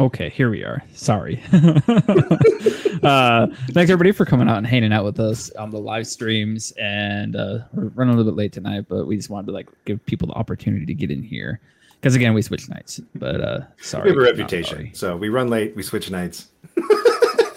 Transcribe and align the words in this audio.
Okay, 0.00 0.30
here 0.30 0.48
we 0.48 0.64
are. 0.64 0.82
Sorry. 0.94 1.42
uh, 1.52 3.46
thanks 3.72 3.90
everybody 3.90 4.12
for 4.12 4.24
coming 4.24 4.48
out 4.48 4.56
and 4.56 4.66
hanging 4.66 4.94
out 4.94 5.04
with 5.04 5.20
us 5.20 5.50
on 5.52 5.70
the 5.70 5.78
live 5.78 6.06
streams. 6.06 6.72
And 6.80 7.36
uh, 7.36 7.58
we're 7.74 7.88
running 7.88 8.14
a 8.14 8.16
little 8.16 8.32
bit 8.32 8.38
late 8.38 8.52
tonight, 8.52 8.86
but 8.88 9.06
we 9.06 9.16
just 9.16 9.28
wanted 9.28 9.48
to 9.48 9.52
like 9.52 9.68
give 9.84 10.02
people 10.06 10.28
the 10.28 10.34
opportunity 10.34 10.86
to 10.86 10.94
get 10.94 11.10
in 11.10 11.22
here 11.22 11.60
because 12.00 12.14
again 12.14 12.32
we 12.32 12.40
switch 12.40 12.66
nights. 12.70 12.98
But 13.14 13.42
uh, 13.42 13.60
sorry, 13.82 14.04
We 14.04 14.08
have 14.10 14.18
a 14.18 14.22
reputation, 14.22 14.76
sorry. 14.76 14.90
so 14.94 15.16
we 15.18 15.28
run 15.28 15.48
late, 15.48 15.76
we 15.76 15.82
switch 15.82 16.10
nights. 16.10 16.48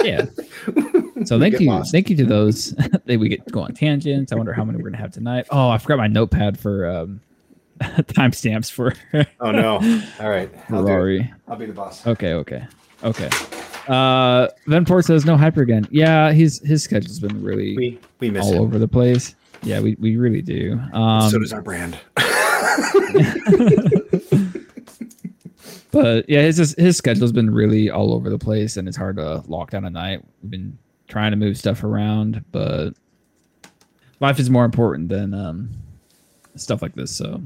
Yeah. 0.04 0.26
So 1.26 1.40
thank 1.40 1.58
you, 1.62 1.70
lost. 1.70 1.94
thank 1.94 2.10
you 2.10 2.18
to 2.18 2.26
those 2.26 2.72
that 3.06 3.18
we 3.18 3.30
get 3.30 3.46
to 3.48 3.54
go 3.54 3.62
on 3.62 3.74
tangents. 3.74 4.34
I 4.34 4.36
wonder 4.36 4.52
how 4.52 4.66
many 4.66 4.78
we're 4.78 4.90
gonna 4.90 5.02
have 5.02 5.14
tonight. 5.14 5.46
Oh, 5.52 5.70
I 5.70 5.78
forgot 5.78 5.98
my 5.98 6.08
notepad 6.08 6.60
for 6.60 6.86
um, 6.86 7.22
timestamps 8.04 8.72
for 8.72 8.94
Oh 9.40 9.52
no! 9.52 9.76
All 10.20 10.30
right, 10.30 10.50
I'll. 10.70 10.84
Rory. 10.84 11.32
I'll 11.48 11.56
be 11.56 11.66
the 11.66 11.74
boss. 11.74 12.06
Okay, 12.06 12.34
okay, 12.34 12.66
okay. 13.04 13.30
Uh, 13.88 14.48
Venport 14.68 15.04
says 15.06 15.26
no 15.26 15.36
hyper 15.36 15.62
again. 15.62 15.88
Yeah, 15.92 16.32
his 16.32 16.60
his 16.60 16.84
schedule's 16.84 17.20
been 17.20 17.44
really 17.44 17.76
We 17.76 18.00
we 18.20 18.30
miss 18.30 18.46
all 18.46 18.54
him. 18.54 18.62
over 18.62 18.80
the 18.80 18.88
place. 18.88 19.36
Yeah, 19.64 19.80
we, 19.80 19.96
we 20.00 20.18
really 20.18 20.42
do. 20.42 20.80
Um, 20.94 21.30
so 21.30 21.40
does 21.40 21.54
our 21.54 21.62
brand. 21.62 21.98
but 25.92 26.30
yeah, 26.30 26.42
his 26.42 26.76
his 26.78 26.98
schedule's 26.98 27.32
been 27.32 27.50
really 27.50 27.90
all 27.90 28.14
over 28.14 28.30
the 28.30 28.40
place, 28.40 28.78
and 28.78 28.88
it's 28.88 28.98
hard 28.98 29.18
to 29.18 29.44
lock 29.48 29.72
down 29.72 29.86
a 29.86 29.90
night. 29.90 30.22
We've 30.42 30.52
been 30.52 30.78
trying 31.08 31.32
to 31.32 31.38
move 31.38 31.58
stuff 31.58 31.84
around, 31.84 32.44
but 32.52 32.92
life 34.20 34.40
is 34.40 34.50
more 34.50 34.66
important 34.66 35.10
than 35.10 35.34
um, 35.34 35.70
stuff 36.56 36.82
like 36.82 36.96
this. 36.96 37.16
So. 37.16 37.42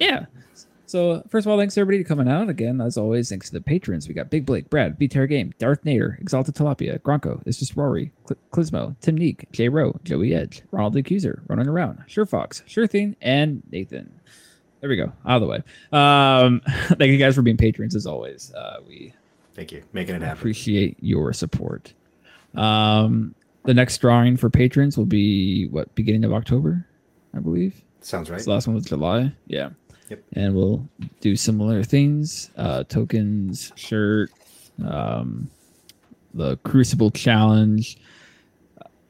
Yeah. 0.00 0.26
So 0.86 1.22
first 1.28 1.46
of 1.46 1.52
all, 1.52 1.56
thanks 1.58 1.78
everybody 1.78 2.02
for 2.02 2.08
coming 2.08 2.26
out 2.28 2.48
again. 2.48 2.80
As 2.80 2.96
always, 2.98 3.28
thanks 3.28 3.46
to 3.46 3.52
the 3.52 3.60
patrons. 3.60 4.08
We 4.08 4.14
got 4.14 4.28
Big 4.28 4.44
Blake, 4.44 4.68
Brad, 4.70 4.98
B 4.98 5.06
Terra 5.06 5.28
Game, 5.28 5.54
Darth 5.60 5.84
Nader, 5.84 6.20
Exalted 6.20 6.56
Tilapia, 6.56 6.98
Gronko, 6.98 7.40
It's 7.46 7.60
Just 7.60 7.76
Rory, 7.76 8.10
Cl- 8.26 8.40
Clismo, 8.50 8.96
Tim 9.00 9.16
Neek, 9.16 9.46
J 9.52 9.68
Rowe, 9.68 9.96
Joey 10.02 10.34
Edge, 10.34 10.62
Ronald 10.72 10.94
the 10.94 10.98
Accuser, 10.98 11.44
Running 11.46 11.68
Around, 11.68 12.02
Sure 12.08 12.26
Fox, 12.26 12.64
Sure 12.66 12.88
Thing, 12.88 13.14
and 13.20 13.62
Nathan. 13.70 14.12
There 14.80 14.90
we 14.90 14.96
go, 14.96 15.12
out 15.24 15.40
of 15.40 15.42
the 15.42 15.46
way. 15.46 15.62
Um, 15.92 16.60
thank 16.98 17.12
you 17.12 17.18
guys 17.18 17.36
for 17.36 17.42
being 17.42 17.56
patrons 17.56 17.94
as 17.94 18.06
always. 18.06 18.52
Uh, 18.52 18.78
we 18.88 19.12
Thank 19.54 19.70
you, 19.70 19.84
making 19.92 20.16
it 20.16 20.22
happen. 20.22 20.38
appreciate 20.38 20.96
your 21.00 21.32
support. 21.32 21.92
Um, 22.56 23.34
the 23.64 23.74
next 23.74 23.98
drawing 23.98 24.36
for 24.36 24.50
patrons 24.50 24.98
will 24.98 25.06
be 25.06 25.68
what 25.68 25.94
beginning 25.94 26.24
of 26.24 26.32
October, 26.32 26.84
I 27.32 27.38
believe. 27.38 27.80
Sounds 28.00 28.28
right. 28.30 28.40
So 28.40 28.46
the 28.46 28.50
last 28.54 28.66
one 28.66 28.74
was 28.74 28.86
July. 28.86 29.32
Yeah. 29.46 29.70
Yep. 30.10 30.22
And 30.34 30.54
we'll 30.54 30.86
do 31.20 31.36
similar 31.36 31.82
things, 31.84 32.50
uh, 32.56 32.84
tokens, 32.84 33.72
shirt, 33.76 34.30
um, 34.84 35.48
the 36.34 36.56
Crucible 36.58 37.10
challenge, 37.10 37.98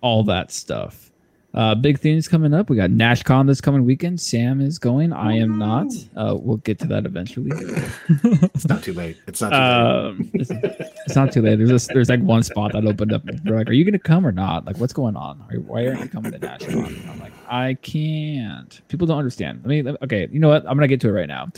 all 0.02 0.22
that 0.24 0.52
stuff. 0.52 1.10
Uh, 1.52 1.74
big 1.74 1.98
things 1.98 2.28
coming 2.28 2.54
up. 2.54 2.70
We 2.70 2.76
got 2.76 2.90
NashCon 2.90 3.48
this 3.48 3.60
coming 3.60 3.84
weekend. 3.84 4.20
Sam 4.20 4.60
is 4.60 4.78
going. 4.78 5.12
I 5.12 5.36
am 5.36 5.58
not. 5.58 5.88
Uh, 6.14 6.36
we'll 6.38 6.58
get 6.58 6.78
to 6.80 6.86
that 6.88 7.06
eventually. 7.06 7.50
It's 8.54 8.68
not 8.68 8.82
too 8.84 8.92
late. 8.92 9.16
It's 9.26 9.40
not 9.40 9.50
too 9.50 9.56
late. 9.56 9.62
um, 9.62 10.30
it's, 10.34 10.50
it's 11.06 11.16
not 11.16 11.32
too 11.32 11.42
late. 11.42 11.56
There's 11.56 11.70
this, 11.70 11.86
there's 11.88 12.08
like 12.10 12.20
one 12.20 12.42
spot 12.44 12.72
that 12.72 12.84
opened 12.84 13.12
up. 13.12 13.22
They're 13.24 13.56
like, 13.56 13.68
"Are 13.68 13.72
you 13.72 13.84
gonna 13.84 13.98
come 13.98 14.26
or 14.26 14.32
not? 14.32 14.64
Like, 14.66 14.76
what's 14.76 14.92
going 14.92 15.16
on? 15.16 15.42
Are, 15.50 15.56
why 15.60 15.86
aren't 15.88 16.00
you 16.00 16.08
coming 16.08 16.30
to 16.32 16.38
NashCon?" 16.38 17.08
I'm 17.08 17.18
like, 17.20 17.32
"I 17.50 17.74
can't. 17.74 18.80
People 18.88 19.06
don't 19.06 19.18
understand." 19.18 19.62
I 19.64 19.68
mean, 19.68 19.96
okay, 20.02 20.28
you 20.30 20.40
know 20.40 20.48
what? 20.48 20.64
I'm 20.66 20.76
gonna 20.76 20.88
get 20.88 21.00
to 21.02 21.08
it 21.08 21.12
right 21.12 21.28
now. 21.28 21.48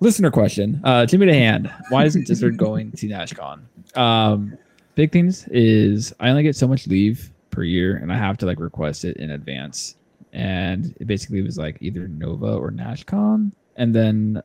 Listener 0.00 0.30
question. 0.30 0.80
Uh, 0.82 1.06
Jimmy 1.06 1.26
the 1.26 1.34
Hand. 1.34 1.72
Why 1.90 2.04
isn't 2.04 2.26
Dizzard 2.26 2.56
going 2.56 2.90
to 2.92 3.06
NashCon? 3.06 3.60
Um, 3.96 4.58
big 4.94 5.12
things 5.12 5.46
is 5.48 6.12
I 6.18 6.28
only 6.28 6.42
get 6.42 6.56
so 6.56 6.66
much 6.66 6.86
leave 6.86 7.30
per 7.50 7.62
year, 7.62 7.96
and 7.96 8.12
I 8.12 8.16
have 8.16 8.36
to 8.38 8.46
like 8.46 8.58
request 8.58 9.04
it 9.04 9.16
in 9.18 9.30
advance. 9.30 9.96
And 10.32 10.96
it 10.98 11.06
basically 11.06 11.42
was 11.42 11.56
like 11.56 11.76
either 11.80 12.08
Nova 12.08 12.54
or 12.54 12.70
NashCon, 12.70 13.52
and 13.76 13.94
then 13.94 14.42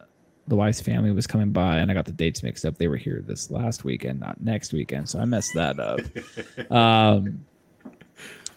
the 0.48 0.56
wife's 0.56 0.82
family 0.82 1.12
was 1.12 1.28
coming 1.28 1.52
by 1.52 1.78
and 1.78 1.92
I 1.92 1.94
got 1.94 2.06
the 2.06 2.12
dates 2.12 2.42
mixed 2.42 2.66
up. 2.66 2.78
They 2.78 2.88
were 2.88 2.98
here 2.98 3.22
this 3.26 3.52
last 3.52 3.84
weekend, 3.84 4.20
not 4.20 4.40
next 4.42 4.74
weekend. 4.74 5.10
So 5.10 5.20
I 5.20 5.26
messed 5.26 5.54
that 5.56 5.80
up. 5.80 6.00
um, 6.72 7.46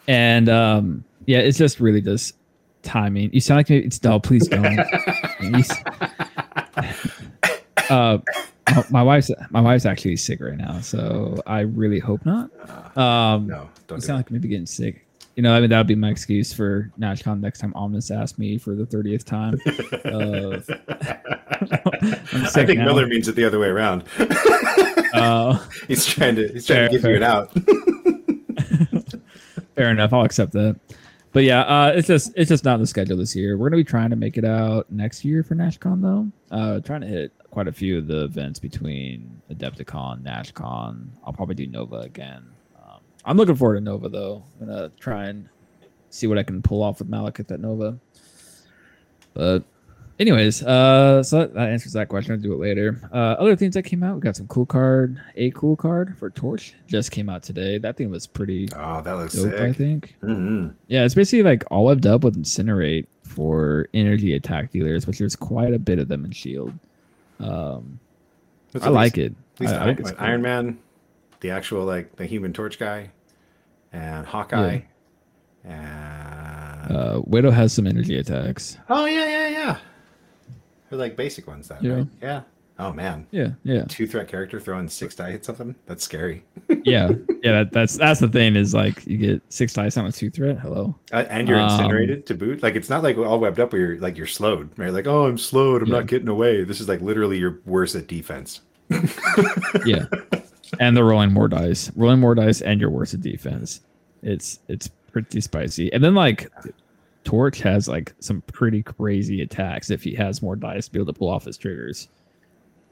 and 0.06 0.48
um, 0.48 1.04
yeah, 1.30 1.38
it's 1.38 1.56
just 1.58 1.78
really 1.78 2.00
just 2.00 2.34
timing. 2.82 3.30
You 3.32 3.40
sound 3.40 3.58
like 3.60 3.70
maybe 3.70 3.86
it's 3.86 3.98
dull. 4.00 4.18
please 4.18 4.48
don't. 4.48 4.78
Uh, 7.90 8.18
my- 8.70 8.84
my 8.90 9.02
wife's 9.02 9.30
my 9.50 9.60
wife's 9.60 9.84
actually 9.84 10.14
sick 10.16 10.40
right 10.40 10.56
now, 10.56 10.80
so 10.80 11.36
I 11.46 11.60
really 11.60 11.98
hope 11.98 12.24
not. 12.24 12.48
Um, 12.96 13.48
no, 13.48 13.68
don't 13.88 13.96
you 13.96 14.00
do 14.00 14.00
sound 14.00 14.10
it. 14.10 14.18
like 14.18 14.30
maybe 14.30 14.46
getting 14.48 14.64
sick. 14.66 15.04
You 15.34 15.42
know, 15.42 15.52
I 15.54 15.60
mean 15.60 15.70
that 15.70 15.78
would 15.78 15.88
be 15.88 15.96
my 15.96 16.08
excuse 16.10 16.52
for 16.52 16.88
NashCon 16.98 17.40
next 17.40 17.58
time 17.58 17.72
Omnis 17.74 18.10
asks 18.12 18.38
me 18.38 18.58
for 18.58 18.76
the 18.76 18.86
thirtieth 18.86 19.24
time. 19.24 19.54
I'm 19.66 20.62
I 22.44 22.46
think 22.64 22.78
now. 22.78 22.84
Miller 22.84 23.06
means 23.08 23.26
it 23.26 23.34
the 23.34 23.44
other 23.44 23.58
way 23.58 23.66
around. 23.68 24.04
Uh, 25.14 25.58
he's 25.88 26.06
trying 26.06 26.36
to 26.36 26.46
he's 26.52 26.66
trying 26.66 26.90
to 26.90 26.98
Fair, 27.00 27.00
give 27.00 27.04
you 27.04 27.16
it 27.16 27.22
out. 27.24 27.52
fair 29.74 29.90
enough. 29.90 30.12
I'll 30.12 30.24
accept 30.24 30.52
that. 30.52 30.78
But 31.32 31.44
yeah, 31.44 31.60
uh, 31.60 31.92
it's 31.94 32.08
just 32.08 32.32
it's 32.36 32.48
just 32.48 32.64
not 32.64 32.74
in 32.74 32.80
the 32.80 32.86
schedule 32.86 33.16
this 33.16 33.36
year. 33.36 33.56
We're 33.56 33.68
gonna 33.68 33.80
be 33.80 33.84
trying 33.84 34.10
to 34.10 34.16
make 34.16 34.36
it 34.36 34.44
out 34.44 34.90
next 34.90 35.24
year 35.24 35.42
for 35.44 35.54
NashCon 35.54 36.02
though. 36.02 36.30
Uh, 36.50 36.80
trying 36.80 37.02
to 37.02 37.06
hit 37.06 37.32
quite 37.50 37.68
a 37.68 37.72
few 37.72 37.98
of 37.98 38.08
the 38.08 38.24
events 38.24 38.58
between 38.58 39.40
Adepticon, 39.50 40.22
NashCon. 40.22 41.08
I'll 41.24 41.32
probably 41.32 41.54
do 41.54 41.66
Nova 41.68 41.96
again. 41.98 42.42
Um, 42.76 43.00
I'm 43.24 43.36
looking 43.36 43.54
forward 43.54 43.76
to 43.76 43.80
Nova 43.80 44.08
though. 44.08 44.42
I'm 44.60 44.66
gonna 44.66 44.88
try 44.98 45.26
and 45.26 45.48
see 46.10 46.26
what 46.26 46.36
I 46.38 46.42
can 46.42 46.62
pull 46.62 46.82
off 46.82 46.98
with 46.98 47.08
Malekith 47.08 47.52
at 47.52 47.60
Nova. 47.60 47.96
But 49.32 49.62
anyways, 50.20 50.62
uh, 50.62 51.22
so 51.24 51.40
that, 51.40 51.54
that 51.54 51.68
answers 51.70 51.92
that 51.94 52.08
question. 52.08 52.32
I'll 52.34 52.38
do 52.40 52.52
it 52.52 52.60
later. 52.60 53.00
Uh, 53.12 53.16
other 53.40 53.56
things 53.56 53.74
that 53.74 53.82
came 53.82 54.04
out, 54.04 54.14
we 54.14 54.20
got 54.20 54.36
some 54.36 54.46
cool 54.46 54.66
card. 54.66 55.20
A 55.36 55.50
cool 55.50 55.74
card 55.74 56.16
for 56.18 56.30
Torch 56.30 56.74
just 56.86 57.10
came 57.10 57.28
out 57.28 57.42
today. 57.42 57.78
That 57.78 57.96
thing 57.96 58.10
was 58.10 58.26
pretty 58.28 58.68
Oh, 58.76 59.02
that 59.02 59.12
looks 59.14 59.34
dope. 59.34 59.54
I 59.54 59.68
sick. 59.68 59.76
think. 59.76 60.16
hmm 60.20 60.68
Yeah, 60.86 61.04
it's 61.04 61.14
basically 61.16 61.42
like 61.42 61.64
all 61.72 61.86
webbed 61.86 62.06
up 62.06 62.22
with 62.22 62.36
incinerate 62.40 63.06
for 63.24 63.88
energy 63.94 64.34
attack 64.34 64.70
dealers, 64.70 65.06
which 65.06 65.18
there's 65.18 65.34
quite 65.36 65.72
a 65.74 65.78
bit 65.78 65.98
of 65.98 66.06
them 66.08 66.24
in 66.24 66.30
Shield. 66.30 66.72
Um, 67.40 67.98
I 68.80 68.88
like 68.90 69.18
it. 69.18 69.34
Least 69.58 69.74
I, 69.74 69.86
I 69.86 69.88
it's 69.90 70.02
like 70.02 70.16
cool. 70.18 70.26
Iron 70.26 70.42
Man, 70.42 70.78
the 71.40 71.50
actual 71.50 71.84
like 71.84 72.14
the 72.16 72.26
Human 72.26 72.52
Torch 72.52 72.78
guy, 72.78 73.10
and 73.92 74.26
Hawkeye, 74.26 74.80
and 75.64 76.90
Uh, 76.96 77.20
Widow 77.24 77.50
has 77.50 77.72
some 77.72 77.86
energy 77.86 78.18
attacks. 78.18 78.76
oh 78.88 79.04
yeah, 79.06 79.24
yeah, 79.26 79.48
yeah. 79.48 79.78
They're 80.90 80.98
like 80.98 81.16
basic 81.16 81.46
ones, 81.46 81.68
then. 81.68 81.78
Yeah. 81.80 81.92
Right? 81.94 82.06
Yeah. 82.20 82.40
Oh 82.78 82.94
man, 82.94 83.26
Yeah, 83.30 83.48
yeah, 83.62 83.84
two 83.88 84.06
threat 84.06 84.26
character 84.26 84.58
throwing 84.58 84.88
six 84.88 85.14
die 85.14 85.32
hit 85.32 85.44
something. 85.44 85.74
That's 85.84 86.02
scary. 86.02 86.42
yeah, 86.82 87.10
yeah. 87.42 87.52
That, 87.52 87.72
that's 87.72 87.98
that's 87.98 88.20
the 88.20 88.28
thing 88.28 88.56
is 88.56 88.72
like 88.72 89.06
you 89.06 89.18
get 89.18 89.42
six 89.50 89.74
dice 89.74 89.98
on 89.98 90.06
a 90.06 90.12
two 90.12 90.30
threat. 90.30 90.58
Hello. 90.58 90.96
Uh, 91.12 91.26
and 91.28 91.46
you're 91.46 91.60
Um, 91.60 91.70
incinerated 91.70 92.24
to 92.24 92.34
boot. 92.34 92.62
Like 92.62 92.76
it's 92.76 92.88
not 92.88 93.02
like 93.02 93.18
all 93.18 93.38
webbed 93.38 93.60
up 93.60 93.74
where 93.74 93.82
you're 93.82 93.98
like 94.00 94.16
you're 94.16 94.26
slowed, 94.26 94.70
right? 94.78 94.94
Like 94.94 95.06
oh, 95.06 95.26
I'm 95.26 95.36
slowed. 95.36 95.82
I'm 95.82 95.88
Yeah. 95.88 95.96
not 95.96 96.06
getting 96.06 96.28
away. 96.28 96.64
This 96.64 96.80
is 96.80 96.88
like 96.88 97.02
literally 97.02 97.36
you're 97.38 97.60
worse 97.66 97.94
at 97.94 98.06
defense. 98.06 98.62
Yeah, 99.84 100.06
and 100.78 100.96
they're 100.96 101.04
rolling 101.04 101.32
more 101.34 101.48
dice, 101.48 101.90
rolling 101.96 102.20
more 102.20 102.34
dice, 102.34 102.62
and 102.62 102.80
you're 102.80 102.88
worse 102.90 103.12
at 103.12 103.20
defense. 103.20 103.82
It's 104.22 104.60
it's 104.68 104.88
pretty 105.12 105.42
spicy. 105.42 105.92
And 105.92 106.02
then 106.02 106.14
like 106.14 106.50
Torch 107.30 107.60
has 107.60 107.86
like 107.86 108.12
some 108.18 108.40
pretty 108.42 108.82
crazy 108.82 109.40
attacks 109.42 109.90
if 109.90 110.02
he 110.02 110.14
has 110.16 110.42
more 110.42 110.56
dice 110.56 110.86
to 110.86 110.92
be 110.92 110.98
able 110.98 111.12
to 111.12 111.18
pull 111.18 111.28
off 111.28 111.44
his 111.44 111.56
triggers. 111.56 112.08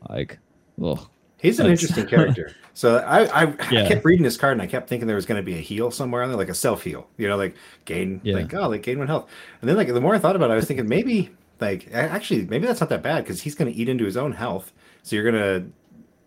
Like, 0.09 0.39
well, 0.77 1.11
He's 1.41 1.59
an 1.61 1.67
interesting 1.67 2.07
character. 2.07 2.53
So 2.75 2.99
I, 2.99 3.25
I, 3.43 3.55
Yeah. 3.73 3.85
I 3.85 3.89
kept 3.89 4.05
reading 4.05 4.23
his 4.25 4.37
card 4.37 4.53
and 4.53 4.63
I 4.63 4.69
kept 4.69 4.89
thinking 4.89 5.09
there 5.09 5.17
was 5.17 5.27
going 5.27 5.41
to 5.41 5.45
be 5.45 5.55
a 5.55 5.61
heal 5.61 5.91
somewhere 5.91 6.23
on 6.23 6.29
there, 6.29 6.39
like 6.39 6.49
a 6.49 6.55
self 6.55 6.85
heal. 6.85 7.09
You 7.17 7.27
know, 7.27 7.37
like 7.37 7.57
gain, 7.87 8.21
Yeah. 8.23 8.37
like 8.37 8.55
oh, 8.55 8.69
like 8.69 8.83
gain 8.85 8.99
one 8.99 9.09
health. 9.09 9.29
And 9.61 9.69
then 9.69 9.77
like 9.77 9.89
the 9.89 10.01
more 10.01 10.15
I 10.15 10.21
thought 10.21 10.37
about 10.37 10.51
it, 10.51 10.53
I 10.53 10.57
was 10.57 10.67
thinking 10.67 10.89
maybe 10.89 11.31
like 11.61 11.89
actually 11.93 12.47
maybe 12.47 12.69
that's 12.69 12.79
not 12.79 12.89
that 12.91 13.03
bad 13.03 13.25
because 13.25 13.43
he's 13.43 13.57
going 13.57 13.73
to 13.73 13.77
eat 13.77 13.89
into 13.89 14.05
his 14.05 14.17
own 14.17 14.31
health. 14.31 14.73
So 15.03 15.17
you're 15.17 15.29
going 15.29 15.35
to, 15.43 15.73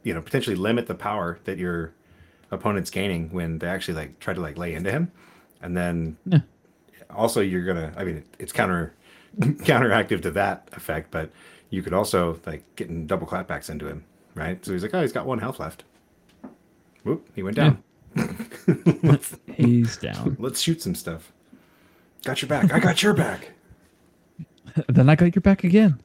you 0.04 0.14
know, 0.14 0.22
potentially 0.22 0.58
limit 0.58 0.88
the 0.88 0.96
power 0.96 1.40
that 1.46 1.58
your 1.58 1.94
opponent's 2.52 2.90
gaining 2.90 3.30
when 3.32 3.60
they 3.60 3.68
actually 3.68 3.94
like 3.94 4.20
try 4.20 4.34
to 4.34 4.42
like 4.42 4.58
lay 4.58 4.74
into 4.74 4.92
him, 4.92 5.10
and 5.62 5.78
then 5.78 6.18
Yeah. 6.26 6.40
Also 7.16 7.42
you're 7.42 7.66
gonna. 7.66 7.94
I 7.98 8.04
mean, 8.04 8.24
it's 8.40 8.52
counter 8.52 8.94
counteractive 9.40 10.22
to 10.24 10.32
that 10.32 10.68
effect, 10.74 11.12
but 11.12 11.32
you 11.70 11.82
could 11.82 11.94
also 11.94 12.40
like 12.46 12.64
getting 12.76 13.08
double 13.08 13.26
clapbacks 13.28 13.70
into 13.70 13.88
him, 13.88 14.04
right? 14.36 14.64
So 14.66 14.74
he's 14.74 14.84
like, 14.84 14.94
oh, 14.94 15.02
he's 15.02 15.12
got 15.14 15.26
one 15.26 15.40
health 15.40 15.60
left. 15.60 15.84
Whoop, 17.04 17.28
he 17.36 17.42
went 17.44 17.56
down. 17.56 17.82
let's, 19.04 19.36
he's 19.56 19.98
down. 19.98 20.36
let's 20.40 20.60
shoot 20.62 20.82
some 20.82 20.96
stuff. 20.96 21.32
Got 22.24 22.42
your 22.42 22.50
back. 22.50 22.72
I 22.74 22.80
got 22.80 23.02
your 23.02 23.14
back. 23.14 23.52
then 24.88 25.10
I 25.10 25.16
got 25.16 25.34
your 25.36 25.42
back 25.42 25.64
again. 25.64 26.00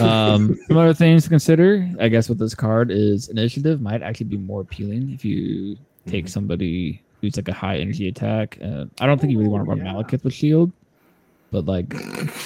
Um, 0.00 0.58
some 0.66 0.76
other 0.76 0.94
things 0.94 1.24
to 1.24 1.28
consider, 1.28 1.88
I 2.00 2.08
guess, 2.08 2.28
with 2.28 2.38
this 2.38 2.54
card 2.54 2.90
is 2.90 3.28
initiative 3.28 3.80
might 3.80 4.02
actually 4.02 4.26
be 4.26 4.38
more 4.38 4.62
appealing 4.62 5.10
if 5.12 5.24
you 5.24 5.76
take 6.06 6.24
Mhm. 6.26 6.30
somebody 6.30 7.02
who's 7.20 7.36
like 7.36 7.48
a 7.48 7.52
high 7.52 7.78
energy 7.78 8.08
attack. 8.08 8.58
Uh, 8.62 8.86
I 9.00 9.06
don't 9.06 9.20
think 9.20 9.32
you 9.32 9.38
really 9.38 9.50
want 9.50 9.64
to 9.64 9.68
run 9.70 9.78
yeah. 9.78 9.92
Malekith 9.92 10.24
with 10.24 10.34
shield, 10.34 10.72
but 11.50 11.66
like 11.66 11.88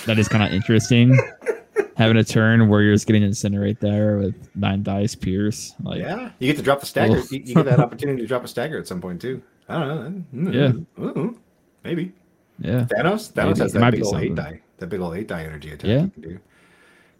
that 0.07 0.19
is 0.19 0.29
kind 0.29 0.45
of 0.45 0.53
interesting. 0.53 1.19
Having 1.97 2.17
a 2.17 2.25
turn 2.25 2.69
where 2.69 2.81
you're 2.83 2.95
just 2.95 3.07
getting 3.07 3.23
incinerate 3.23 3.79
there 3.81 4.17
with 4.17 4.35
nine 4.57 4.83
dice 4.83 5.15
pierce, 5.15 5.75
like 5.83 6.01
yeah, 6.01 6.31
you 6.39 6.47
get 6.49 6.57
to 6.57 6.63
drop 6.63 6.81
the 6.81 6.87
stagger. 6.87 7.19
You, 7.31 7.43
you 7.45 7.55
get 7.55 7.67
that 7.67 7.81
opportunity 7.87 8.23
to 8.23 8.27
drop 8.27 8.45
a 8.45 8.49
stagger 8.49 8.79
at 8.79 8.89
some 8.89 9.01
point 9.01 9.21
too. 9.21 9.43
I 9.69 9.79
don't 9.79 10.27
know. 10.33 10.51
Yeah. 10.51 11.03
Ooh, 11.05 11.39
maybe 11.85 12.13
yeah. 12.59 12.85
Thanos. 12.85 13.33
Thanos 13.33 13.47
Maybe. 13.47 13.59
has 13.61 13.73
that 13.73 13.91
big 13.91 14.05
old 14.05 14.17
eight 14.17 14.35
die. 14.35 14.61
That 14.79 14.87
big 14.89 15.01
old 15.01 15.17
eight 15.17 15.29
die 15.29 15.43
energy 15.45 15.71
attack. 15.71 15.87
Yeah. 15.89 16.03
You 16.03 16.11
can 16.11 16.23
do. 16.23 16.39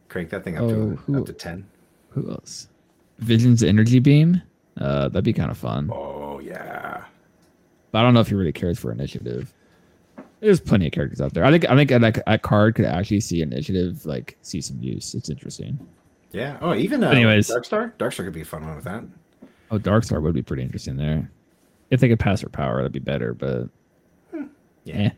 Crank 0.09 0.31
that 0.31 0.45
thing 0.45 0.57
up 0.57 0.65
Oh, 0.65 0.69
to 0.69 0.97
who- 0.97 1.21
up 1.21 1.27
to 1.27 1.33
ten. 1.33 1.67
Who 2.11 2.31
else? 2.31 2.69
Vision's 3.19 3.63
energy 3.63 3.99
beam. 3.99 4.43
Uh, 4.79 5.09
that'd 5.09 5.25
be 5.25 5.33
kind 5.33 5.51
of 5.51 5.59
fun. 5.59 5.91
Oh. 5.93 6.22
But 7.93 7.99
I 8.01 8.03
don't 8.03 8.15
know 8.15 8.21
if 8.21 8.29
he 8.29 8.35
really 8.35 8.53
cares 8.53 8.79
for 8.79 8.91
initiative. 8.91 9.53
There's 10.41 10.61
plenty 10.61 10.87
of 10.87 10.93
characters 10.93 11.21
out 11.21 11.35
there. 11.35 11.45
I 11.45 11.51
think 11.53 11.71
I 11.71 11.77
think 11.77 11.91
like 11.93 12.19
a 12.27 12.37
card 12.39 12.75
could 12.75 12.85
actually 12.87 13.21
see 13.21 13.43
initiative 13.43 14.05
like 14.07 14.37
see 14.43 14.61
some 14.61 14.83
use. 14.83 15.15
It's 15.15 15.31
interesting. 15.31 15.79
Yeah. 16.33 16.59
Oh, 16.61 16.75
even 16.75 17.05
uh, 17.05 17.11
Anyways. 17.11 17.49
Darkstar. 17.49 17.93
Darkstar 17.99 18.25
could 18.25 18.33
be 18.33 18.41
a 18.41 18.45
fun 18.45 18.67
one 18.67 18.75
with 18.75 18.85
that. 18.85 19.05
Oh, 19.71 19.79
Darkstar 19.79 20.21
would 20.21 20.35
be 20.35 20.43
pretty 20.43 20.63
interesting 20.63 20.97
there. 20.97 21.31
If 21.91 22.01
they 22.01 22.09
could 22.09 22.19
pass 22.19 22.41
her 22.41 22.49
power, 22.49 22.77
that'd 22.79 22.91
be 22.93 22.99
better. 22.99 23.35
But 23.35 23.69
Yeah. 24.85 24.95
eh. 24.97 25.11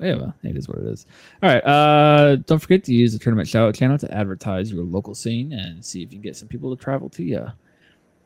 yeah, 0.00 0.14
well, 0.16 0.34
it 0.42 0.56
is 0.56 0.66
what 0.68 0.78
it 0.78 0.86
is. 0.86 1.06
All 1.42 1.50
right. 1.50 1.64
Uh, 1.64 2.36
don't 2.36 2.58
forget 2.58 2.82
to 2.84 2.94
use 2.94 3.12
the 3.12 3.18
tournament 3.18 3.48
shoutout 3.48 3.76
channel 3.76 3.98
to 3.98 4.12
advertise 4.12 4.72
your 4.72 4.84
local 4.84 5.14
scene 5.14 5.52
and 5.52 5.84
see 5.84 6.02
if 6.02 6.10
you 6.10 6.16
can 6.18 6.22
get 6.22 6.36
some 6.36 6.48
people 6.48 6.74
to 6.74 6.82
travel 6.82 7.10
to 7.10 7.22
you. 7.22 7.46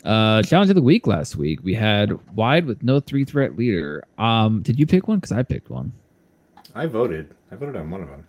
Uh, 0.04 0.42
challenge 0.42 0.68
of 0.68 0.74
the 0.74 0.82
week 0.82 1.06
last 1.06 1.36
week 1.36 1.62
we 1.62 1.74
had 1.74 2.12
wide 2.34 2.66
with 2.66 2.82
no 2.82 2.98
three 2.98 3.24
threat 3.24 3.56
leader. 3.56 4.04
Um, 4.18 4.62
did 4.62 4.78
you 4.78 4.86
pick 4.86 5.06
one? 5.06 5.18
Because 5.18 5.32
I 5.32 5.42
picked 5.42 5.70
one. 5.70 5.92
I 6.74 6.86
voted. 6.86 7.34
I 7.50 7.56
voted 7.56 7.76
on 7.76 7.90
one 7.90 8.02
of 8.02 8.08
them. 8.08 8.26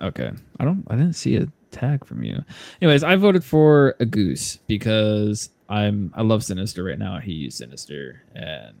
Okay. 0.00 0.30
I 0.58 0.64
don't 0.64 0.84
I 0.88 0.96
didn't 0.96 1.14
see 1.14 1.36
a 1.36 1.46
tag 1.70 2.04
from 2.06 2.22
you. 2.22 2.42
Anyways, 2.80 3.04
I 3.04 3.16
voted 3.16 3.44
for 3.44 3.96
a 4.00 4.06
goose 4.06 4.56
because 4.66 5.50
I'm 5.68 6.12
I 6.16 6.22
love 6.22 6.42
Sinister 6.42 6.84
right 6.84 6.98
now. 6.98 7.18
He 7.18 7.32
used 7.32 7.58
Sinister 7.58 8.22
and 8.34 8.76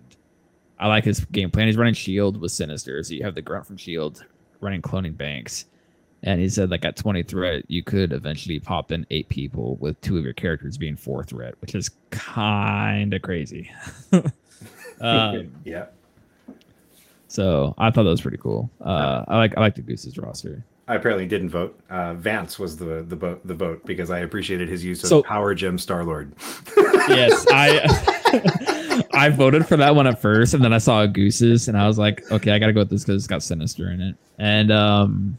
I 0.78 0.86
like 0.86 1.04
his 1.04 1.20
game 1.26 1.50
plan. 1.50 1.66
He's 1.66 1.76
running 1.76 1.94
Shield 1.94 2.40
with 2.40 2.52
Sinister, 2.52 3.02
so 3.02 3.12
you 3.12 3.22
have 3.22 3.34
the 3.34 3.42
grunt 3.42 3.66
from 3.66 3.76
Shield 3.76 4.24
running 4.60 4.80
cloning 4.80 5.16
banks. 5.16 5.66
And 6.22 6.40
he 6.40 6.48
said 6.48 6.70
like 6.70 6.84
at 6.84 6.96
20 6.96 7.22
threat, 7.22 7.64
you 7.68 7.82
could 7.82 8.12
eventually 8.12 8.58
pop 8.58 8.92
in 8.92 9.06
eight 9.10 9.28
people 9.28 9.76
with 9.76 10.00
two 10.00 10.18
of 10.18 10.24
your 10.24 10.34
characters 10.34 10.76
being 10.76 10.96
four 10.96 11.24
threat, 11.24 11.54
which 11.60 11.74
is 11.74 11.90
kind 12.10 13.14
of 13.14 13.22
crazy. 13.22 13.70
um, 15.00 15.50
yeah. 15.64 15.86
so 17.28 17.74
I 17.78 17.90
thought 17.90 18.02
that 18.02 18.10
was 18.10 18.20
pretty 18.20 18.36
cool. 18.36 18.70
Uh, 18.80 19.24
I 19.28 19.38
like 19.38 19.56
I 19.56 19.60
like 19.60 19.74
the 19.74 19.82
Goose's 19.82 20.18
roster. 20.18 20.62
I 20.88 20.96
apparently 20.96 21.24
didn't 21.26 21.50
vote. 21.50 21.78
Uh, 21.88 22.14
Vance 22.14 22.58
was 22.58 22.76
the 22.76 23.04
the 23.08 23.14
vote 23.16 23.46
the 23.46 23.54
vote 23.54 23.86
because 23.86 24.10
I 24.10 24.18
appreciated 24.18 24.68
his 24.68 24.84
use 24.84 25.02
of 25.04 25.08
So- 25.08 25.22
Power 25.22 25.54
Gem 25.54 25.78
Star 25.78 26.04
Lord. 26.04 26.32
yes, 27.08 27.46
I 27.50 29.06
I 29.14 29.28
voted 29.30 29.66
for 29.66 29.76
that 29.76 29.94
one 29.94 30.06
at 30.06 30.20
first, 30.20 30.52
and 30.52 30.62
then 30.62 30.72
I 30.72 30.78
saw 30.78 31.06
Goose's, 31.06 31.68
and 31.68 31.78
I 31.78 31.86
was 31.86 31.96
like, 31.96 32.30
okay, 32.30 32.50
I 32.50 32.58
gotta 32.58 32.72
go 32.72 32.80
with 32.80 32.90
this 32.90 33.04
because 33.04 33.22
it's 33.22 33.26
got 33.28 33.42
Sinister 33.42 33.90
in 33.90 34.00
it. 34.00 34.16
And 34.38 34.70
um, 34.72 35.38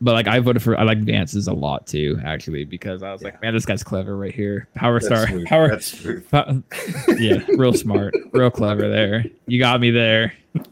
but 0.00 0.12
like 0.12 0.26
I 0.28 0.38
voted 0.40 0.62
for 0.62 0.78
I 0.78 0.82
like 0.84 0.98
Vance's 0.98 1.48
a 1.48 1.52
lot 1.52 1.86
too, 1.86 2.20
actually, 2.24 2.64
because 2.64 3.02
I 3.02 3.12
was 3.12 3.22
like, 3.22 3.40
man, 3.42 3.54
this 3.54 3.66
guy's 3.66 3.82
clever 3.82 4.16
right 4.16 4.34
here. 4.34 4.68
Power 4.74 5.00
star, 5.00 5.26
smooth. 5.26 5.46
power, 5.46 5.68
That's 5.68 5.86
smooth. 5.98 6.28
po- 6.30 6.62
yeah, 7.18 7.44
real 7.56 7.72
smart, 7.74 8.14
real 8.32 8.50
clever 8.50 8.88
there. 8.88 9.24
You 9.46 9.58
got 9.58 9.80
me 9.80 9.90
there. 9.90 10.34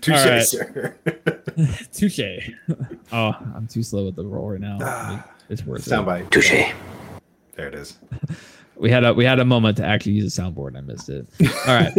Touche, 0.00 0.08
All 0.18 0.28
right. 0.30 0.42
sir. 0.46 0.96
Touche. 1.92 2.50
Oh, 3.12 3.32
I'm 3.54 3.66
too 3.66 3.82
slow 3.82 4.06
with 4.06 4.16
the 4.16 4.24
roll 4.24 4.50
right 4.50 4.60
now. 4.60 4.78
Ah. 4.80 5.28
It's 5.48 5.64
worth 5.66 5.86
it. 5.86 5.90
Soundbite. 5.90 6.30
Touche. 6.30 6.72
There 7.56 7.68
it 7.68 7.74
is. 7.74 7.98
We 8.76 8.90
had 8.90 9.04
a 9.04 9.12
we 9.12 9.24
had 9.24 9.38
a 9.38 9.44
moment 9.44 9.76
to 9.78 9.84
actually 9.84 10.12
use 10.12 10.36
a 10.38 10.42
soundboard, 10.42 10.68
and 10.68 10.78
I 10.78 10.80
missed 10.80 11.08
it. 11.10 11.26
All 11.66 11.74
right. 11.74 11.92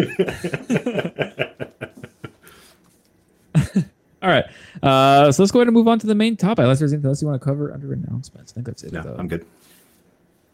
All 4.22 4.30
right. 4.30 4.46
Uh, 4.84 5.32
so 5.32 5.42
let's 5.42 5.52
go 5.52 5.60
ahead 5.60 5.68
and 5.68 5.76
move 5.76 5.88
on 5.88 5.98
to 6.00 6.08
the 6.08 6.16
main 6.16 6.36
topic. 6.36 6.64
Unless 6.64 6.80
there's 6.80 6.94
anything 6.94 7.10
else 7.10 7.22
you 7.22 7.28
want 7.28 7.42
to 7.42 7.46
cover 7.46 7.74
under 7.74 7.94
announcements. 7.94 8.52
I 8.52 8.56
think 8.56 8.68
that's 8.68 8.84
it. 8.84 8.92
no, 8.92 9.02
though. 9.02 9.16
I'm 9.18 9.28
good. 9.28 9.46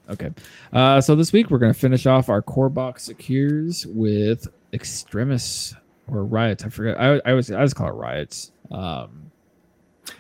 Okay. 0.10 0.32
Uh, 0.72 1.02
so 1.02 1.16
this 1.16 1.34
week 1.34 1.50
we're 1.50 1.58
going 1.58 1.74
to 1.74 1.80
finish 1.80 2.06
off 2.06 2.30
our 2.30 2.42
core 2.42 2.70
box 2.70 3.04
secures 3.04 3.86
with 3.88 4.48
extremis 4.72 5.76
or 6.08 6.24
riots. 6.24 6.64
I 6.64 6.70
forget. 6.70 7.00
I, 7.00 7.16
I 7.26 7.32
always 7.32 7.52
I 7.52 7.56
always 7.56 7.74
call 7.74 7.90
it 7.90 7.94
riots. 7.94 8.52
Um, 8.72 9.32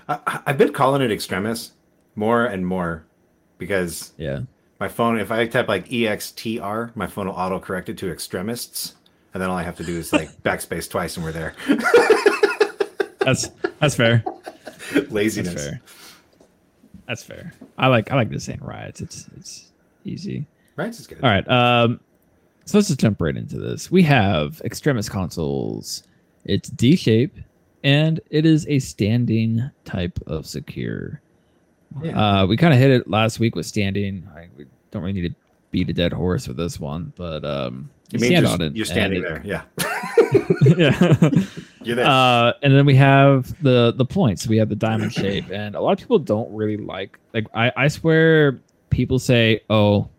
I, 0.07 0.41
I've 0.45 0.57
been 0.57 0.73
calling 0.73 1.01
it 1.01 1.11
extremis 1.11 1.73
more 2.15 2.45
and 2.45 2.65
more 2.65 3.05
because 3.57 4.13
yeah. 4.17 4.41
my 4.79 4.87
phone, 4.87 5.19
if 5.19 5.31
I 5.31 5.47
type 5.47 5.67
like 5.67 5.87
EXTR, 5.87 6.95
my 6.95 7.07
phone 7.07 7.27
will 7.27 7.35
auto 7.35 7.59
correct 7.59 7.89
it 7.89 7.97
to 7.99 8.11
extremists. 8.11 8.95
And 9.33 9.41
then 9.41 9.49
all 9.49 9.57
I 9.57 9.63
have 9.63 9.77
to 9.77 9.83
do 9.83 9.97
is 9.97 10.11
like 10.11 10.29
backspace 10.43 10.89
twice 10.89 11.15
and 11.15 11.23
we're 11.23 11.31
there. 11.31 11.55
That's 13.29 13.49
that's 13.79 13.95
fair. 13.95 14.23
That's 14.93 15.11
Laziness. 15.11 15.53
fair. 15.53 15.81
That's 17.07 17.23
fair. 17.23 17.53
I 17.77 17.87
like 17.87 18.11
I 18.11 18.15
like 18.15 18.31
just 18.31 18.45
saying 18.45 18.59
riots. 18.61 19.01
It's 19.01 19.27
it's 19.37 19.71
easy. 20.03 20.47
Right? 20.75 20.87
It's 20.87 21.05
good. 21.05 21.19
All 21.23 21.29
right. 21.29 21.47
Um, 21.47 21.99
so 22.65 22.77
let's 22.77 22.87
just 22.87 22.99
jump 22.99 23.21
right 23.21 23.35
into 23.35 23.59
this. 23.59 23.91
We 23.91 24.01
have 24.03 24.61
Extremis 24.65 25.09
consoles. 25.09 26.03
It's 26.45 26.69
D 26.69 26.95
shape, 26.95 27.37
and 27.83 28.19
it 28.31 28.45
is 28.45 28.65
a 28.67 28.79
standing 28.79 29.69
type 29.85 30.17
of 30.25 30.47
secure. 30.47 31.21
Yeah. 32.01 32.41
Uh, 32.41 32.45
we 32.47 32.57
kind 32.57 32.73
of 32.73 32.79
hit 32.79 32.89
it 32.89 33.07
last 33.07 33.39
week 33.39 33.55
with 33.55 33.65
standing. 33.65 34.27
I, 34.35 34.47
we 34.57 34.65
don't 34.89 35.03
really 35.03 35.13
need 35.13 35.29
to 35.29 35.35
beat 35.71 35.89
a 35.89 35.93
dead 35.93 36.13
horse 36.13 36.47
with 36.47 36.57
this 36.57 36.79
one, 36.79 37.13
but 37.15 37.45
um, 37.45 37.89
you, 38.11 38.19
you 38.19 38.25
stand 38.25 38.45
just, 38.45 38.53
on 38.53 38.61
it. 38.61 38.75
You're 38.75 38.83
and 38.83 38.91
standing 38.91 39.23
it- 39.23 39.27
there. 39.27 39.41
Yeah. 39.43 39.63
yeah. 41.29 41.29
Uh, 42.07 42.53
and 42.61 42.73
then 42.73 42.85
we 42.85 42.95
have 42.95 43.61
the 43.63 43.93
the 43.95 44.05
points. 44.05 44.47
We 44.47 44.57
have 44.57 44.69
the 44.69 44.75
diamond 44.75 45.13
shape, 45.21 45.49
and 45.51 45.75
a 45.75 45.81
lot 45.81 45.93
of 45.93 45.99
people 45.99 46.19
don't 46.19 46.53
really 46.53 46.77
like. 46.77 47.19
Like 47.33 47.47
I, 47.53 47.71
I 47.75 47.87
swear, 47.87 48.59
people 48.89 49.19
say, 49.19 49.61
"Oh, 49.69 50.09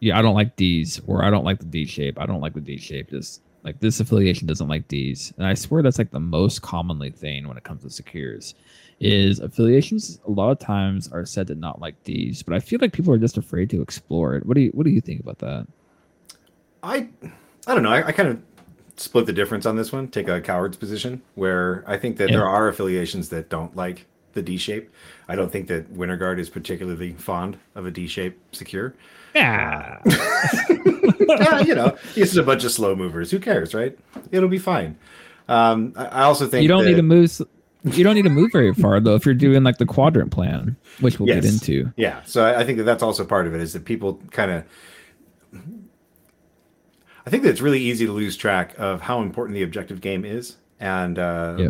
yeah, 0.00 0.18
I 0.18 0.22
don't 0.22 0.34
like 0.34 0.56
D's," 0.56 1.00
or 1.06 1.24
"I 1.24 1.30
don't 1.30 1.44
like 1.44 1.58
the 1.58 1.64
D 1.64 1.84
shape. 1.84 2.20
I 2.20 2.26
don't 2.26 2.40
like 2.40 2.54
the 2.54 2.60
D 2.60 2.76
shape." 2.76 3.10
Just 3.10 3.42
like 3.64 3.80
this 3.80 4.00
affiliation 4.00 4.46
doesn't 4.46 4.68
like 4.68 4.88
D's, 4.88 5.32
and 5.38 5.46
I 5.46 5.54
swear 5.54 5.82
that's 5.82 5.98
like 5.98 6.10
the 6.10 6.20
most 6.20 6.62
commonly 6.62 7.10
thing 7.10 7.48
when 7.48 7.56
it 7.56 7.64
comes 7.64 7.82
to 7.82 7.90
secures. 7.90 8.54
Is 9.00 9.38
affiliations 9.38 10.18
a 10.26 10.30
lot 10.30 10.50
of 10.50 10.58
times 10.58 11.08
are 11.12 11.24
said 11.24 11.46
to 11.46 11.54
not 11.54 11.80
like 11.80 12.02
D's, 12.02 12.42
but 12.42 12.52
I 12.52 12.58
feel 12.58 12.80
like 12.82 12.92
people 12.92 13.14
are 13.14 13.18
just 13.18 13.38
afraid 13.38 13.70
to 13.70 13.80
explore 13.80 14.34
it. 14.34 14.44
What 14.44 14.56
do 14.56 14.60
you 14.60 14.70
What 14.70 14.84
do 14.84 14.90
you 14.90 15.00
think 15.00 15.20
about 15.20 15.38
that? 15.38 15.68
I 16.82 17.08
I 17.68 17.74
don't 17.74 17.84
know. 17.84 17.92
I, 17.92 18.08
I 18.08 18.12
kind 18.12 18.28
of 18.28 18.42
split 19.00 19.26
the 19.26 19.32
difference 19.32 19.66
on 19.66 19.76
this 19.76 19.92
one. 19.92 20.08
Take 20.08 20.28
a 20.28 20.40
coward's 20.40 20.76
position 20.76 21.22
where 21.34 21.84
I 21.86 21.96
think 21.98 22.16
that 22.18 22.30
Yeah. 22.30 22.36
there 22.38 22.48
are 22.48 22.68
affiliations 22.68 23.28
that 23.30 23.48
don't 23.48 23.74
like 23.76 24.06
the 24.34 24.42
D 24.42 24.56
shape. 24.56 24.90
I 25.28 25.34
don't 25.36 25.50
think 25.50 25.68
that 25.68 25.90
Winter 25.90 26.16
Guard 26.16 26.38
is 26.38 26.48
particularly 26.48 27.12
fond 27.14 27.58
of 27.74 27.86
a 27.86 27.90
D 27.90 28.06
shape 28.06 28.38
secure. 28.52 28.94
Yeah, 29.34 29.98
yeah, 30.06 31.60
you 31.60 31.74
know, 31.74 31.96
this 32.14 32.30
is 32.30 32.36
a 32.38 32.42
bunch 32.42 32.64
of 32.64 32.72
slow 32.72 32.96
movers. 32.96 33.30
Who 33.30 33.38
cares, 33.38 33.74
right? 33.74 33.96
It'll 34.32 34.48
be 34.48 34.58
fine. 34.58 34.96
Um, 35.48 35.92
I, 35.96 36.06
I 36.06 36.22
also 36.22 36.46
think 36.46 36.62
you 36.62 36.68
don't 36.68 36.84
that, 36.84 36.90
need 36.90 36.96
to 36.96 37.02
move. 37.02 37.40
You 37.84 38.04
don't 38.04 38.14
need 38.16 38.22
to 38.22 38.30
move 38.30 38.50
very 38.52 38.74
far 38.74 38.98
though 39.00 39.14
if 39.14 39.24
you're 39.24 39.34
doing 39.34 39.62
like 39.62 39.78
the 39.78 39.86
quadrant 39.86 40.30
plan, 40.32 40.76
which 41.00 41.20
we'll 41.20 41.26
get 41.26 41.44
into. 41.44 41.92
Yeah, 41.96 42.22
so 42.24 42.44
I, 42.44 42.60
I 42.60 42.64
think 42.64 42.78
that 42.78 42.84
that's 42.84 43.02
also 43.02 43.24
part 43.24 43.46
of 43.46 43.54
it 43.54 43.60
is 43.60 43.72
that 43.74 43.84
people 43.84 44.20
kind 44.30 44.50
of. 44.50 44.64
I 47.28 47.30
think 47.30 47.42
that 47.42 47.50
it's 47.50 47.60
really 47.60 47.80
easy 47.82 48.06
to 48.06 48.12
lose 48.12 48.38
track 48.38 48.74
of 48.78 49.02
how 49.02 49.20
important 49.20 49.54
the 49.54 49.62
objective 49.62 50.00
game 50.00 50.24
is, 50.24 50.56
and 50.80 51.18
uh, 51.18 51.56
Yeah. 51.58 51.68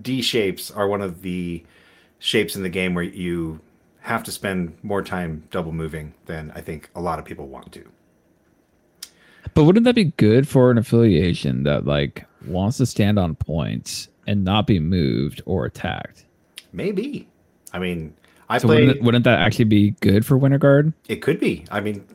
D 0.00 0.22
shapes 0.22 0.70
are 0.70 0.88
one 0.88 1.02
of 1.02 1.20
the 1.20 1.62
shapes 2.18 2.56
in 2.56 2.62
the 2.62 2.70
game 2.70 2.94
where 2.94 3.04
you 3.04 3.60
have 4.00 4.24
to 4.24 4.32
spend 4.32 4.74
more 4.82 5.02
time 5.02 5.42
double 5.50 5.70
moving 5.70 6.14
than 6.24 6.50
I 6.54 6.62
think 6.62 6.88
a 6.96 7.00
lot 7.02 7.18
of 7.18 7.26
people 7.26 7.46
want 7.46 7.72
to. 7.72 7.84
But 9.52 9.64
wouldn't 9.64 9.84
that 9.84 9.94
be 9.94 10.04
good 10.16 10.48
for 10.48 10.70
an 10.70 10.78
affiliation 10.78 11.64
that 11.64 11.84
like 11.84 12.24
wants 12.46 12.78
to 12.78 12.86
stand 12.86 13.18
on 13.18 13.34
points 13.34 14.08
and 14.26 14.44
not 14.44 14.66
be 14.66 14.78
moved 14.80 15.42
or 15.44 15.66
attacked? 15.66 16.24
Maybe. 16.72 17.28
I 17.74 17.78
mean, 17.78 18.14
I 18.48 18.56
So 18.56 18.68
play. 18.68 18.86
wouldn't, 18.86 19.02
wouldn't 19.02 19.24
that 19.24 19.40
actually 19.40 19.66
be 19.66 19.90
good 20.00 20.24
for 20.24 20.38
Winter 20.38 20.56
Guard? 20.58 20.94
It 21.06 21.16
could 21.16 21.38
be. 21.38 21.66
I 21.70 21.80
mean, 21.80 22.06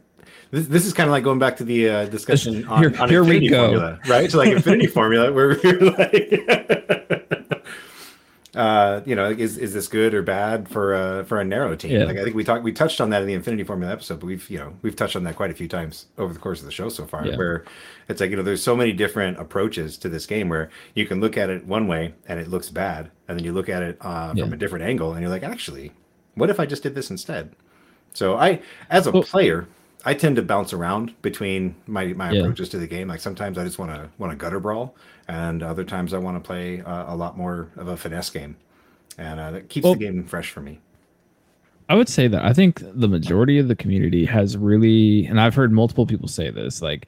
this, 0.51 0.68
this 0.68 0.86
is 0.86 0.94
kind 0.94 1.08
of 1.08 1.12
like 1.12 1.24
going 1.24 1.39
back 1.39 1.58
to 1.58 1.63
the 1.63 1.89
uh, 1.89 2.06
discussion 2.06 2.66
on, 2.68 2.80
Here- 2.82 2.94
on 3.01 3.10
here 3.10 3.24
we 3.24 3.36
Infinity 3.38 3.50
go. 3.50 3.68
Formula, 3.68 4.00
right? 4.08 4.32
So 4.32 4.38
like 4.38 4.50
Infinity 4.51 4.88
Formula, 4.88 5.32
where 5.34 5.60
we're 5.63 5.80
like, 5.80 7.63
uh, 8.56 9.01
you 9.06 9.16
know, 9.16 9.30
is 9.30 9.58
is 9.58 9.74
this 9.74 9.88
good 9.88 10.13
or 10.13 10.22
bad 10.24 10.68
for 10.70 10.94
a 10.96 11.24
for 11.25 11.39
a 11.39 11.44
narrow 11.44 11.75
team? 11.75 11.92
Yeah. 11.92 12.06
Like 12.06 12.18
I 12.18 12.24
think 12.24 12.36
we 12.36 12.44
talked 12.44 12.63
we 12.63 12.72
touched 12.72 13.00
on 13.01 13.10
that 13.12 13.22
in 13.22 13.27
the 13.27 13.34
Infinity 13.34 13.63
Formula 13.63 13.92
episode, 13.94 14.20
but 14.20 14.25
we've 14.27 14.50
you 14.50 14.58
know 14.58 14.74
we've 14.82 14.96
touched 14.96 15.16
on 15.16 15.24
that 15.25 15.36
quite 15.36 15.51
a 15.51 15.54
few 15.54 15.68
times 15.68 16.08
over 16.18 16.34
the 16.34 16.39
course 16.39 16.60
of 16.60 16.66
the 16.66 16.72
show 16.72 16.89
so 16.89 17.06
far. 17.06 17.25
Yeah. 17.27 17.36
Where 17.36 17.66
it's 18.08 18.22
like 18.22 18.32
you 18.32 18.38
know 18.38 18.44
there's 18.44 18.63
so 18.63 18.75
many 18.75 18.94
different 18.94 19.38
approaches 19.39 19.98
to 20.00 20.10
this 20.10 20.25
game 20.25 20.50
where 20.50 20.70
you 20.96 21.06
can 21.06 21.20
look 21.20 21.38
at 21.38 21.50
it 21.50 21.66
one 21.66 21.88
way 21.88 22.13
and 22.27 22.39
it 22.39 22.48
looks 22.48 22.70
bad, 22.70 23.12
and 23.27 23.38
then 23.38 23.46
you 23.46 23.51
look 23.54 23.70
at 23.70 23.84
it 23.84 23.98
uh, 24.01 24.30
from 24.30 24.38
Yeah. 24.38 24.46
a 24.54 24.58
different 24.58 24.86
angle 24.86 25.12
and 25.12 25.22
you're 25.22 25.30
like, 25.30 25.44
actually, 25.44 25.92
what 26.36 26.50
if 26.50 26.60
I 26.60 26.66
just 26.66 26.84
did 26.84 26.96
this 26.96 27.12
instead? 27.12 27.54
So 28.13 28.36
I, 28.38 28.62
as 28.89 29.06
a 29.06 29.12
Well- 29.12 29.22
player, 29.24 29.68
I 30.06 30.13
tend 30.13 30.36
to 30.38 30.42
bounce 30.42 30.74
around 30.74 31.13
between 31.22 31.75
my 31.88 32.08
my 32.08 32.32
Yeah. 32.32 32.42
approaches 32.42 32.70
to 32.70 32.77
the 32.77 32.88
game. 32.88 33.08
Like 33.08 33.20
sometimes 33.20 33.58
I 33.58 33.63
just 33.66 33.80
want 33.80 33.92
to 33.92 34.10
want 34.18 34.32
to 34.32 34.38
gutter 34.38 34.60
brawl, 34.60 34.96
and 35.27 35.62
other 35.63 35.84
times 35.84 36.13
I 36.13 36.18
want 36.18 36.42
to 36.42 36.46
play 36.46 36.82
uh, 36.82 37.13
a 37.13 37.16
lot 37.16 37.38
more 37.38 37.70
of 37.75 37.88
a 37.88 37.98
finesse 37.98 38.30
game, 38.30 38.56
and 39.18 39.39
uh, 39.39 39.51
that 39.51 39.70
keeps 39.70 39.84
Well- 39.84 39.94
the 39.96 40.00
game 40.06 40.24
fresh 40.24 40.51
for 40.51 40.62
me. 40.62 40.80
I 41.89 41.96
would 41.96 42.10
say 42.10 42.27
that 42.27 42.44
I 42.44 42.51
think 42.51 42.82
the 42.84 43.08
majority 43.08 43.60
of 43.60 43.70
the 43.70 43.75
community 43.75 44.25
has 44.25 44.58
really, 44.58 45.25
and 45.25 45.39
I've 45.39 45.56
heard 45.56 45.72
multiple 45.72 46.06
people 46.06 46.27
say 46.27 46.50
this, 46.51 46.82
like 46.82 47.08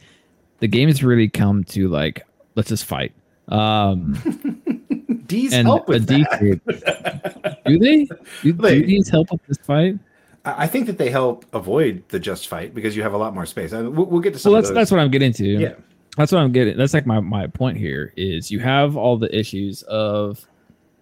the 0.60 0.69
game 0.69 0.88
has 0.88 1.03
really 1.03 1.27
come 1.27 1.65
to 1.65 1.89
like, 1.89 2.25
let's 2.55 2.69
just 2.69 2.86
fight. 2.86 3.12
Um, 3.50 4.13
D's 5.27 5.51
and 5.53 5.67
help 5.67 5.89
with 5.89 6.08
that. 6.08 7.60
Do 7.65 7.77
they? 7.77 8.05
Do, 8.41 8.53
They- 8.53 8.79
do 8.81 8.86
these 8.88 9.10
help 9.10 9.31
with 9.31 9.46
this 9.48 9.58
fight? 9.58 10.00
I 10.46 10.63
I 10.63 10.67
think 10.67 10.88
that 10.88 10.98
they 10.98 11.10
help 11.10 11.46
avoid 11.53 12.03
the 12.10 12.19
just 12.19 12.48
fight 12.48 12.74
because 12.74 12.96
you 12.96 13.03
have 13.03 13.13
a 13.13 13.17
lot 13.17 13.34
more 13.34 13.46
space. 13.46 13.74
I 13.74 13.81
mean, 13.81 13.96
we'll, 13.96 14.05
we'll 14.05 14.22
get 14.22 14.34
to 14.34 14.39
some 14.39 14.51
Well, 14.51 14.60
of 14.60 14.65
that's 14.65 14.74
that's 14.75 14.91
what 14.91 15.00
I'm 15.00 15.12
getting 15.12 15.34
to. 15.34 15.46
Yeah. 15.48 15.74
that's 16.17 16.31
what 16.31 16.39
I'm 16.39 16.51
getting. 16.51 16.77
That's 16.77 16.93
like 16.93 17.05
my 17.05 17.19
my 17.19 17.48
point 17.48 17.77
here 17.77 18.13
is 18.17 18.51
you 18.51 18.60
have 18.60 18.96
all 18.98 19.17
the 19.17 19.34
issues 19.38 19.84
of 19.84 20.46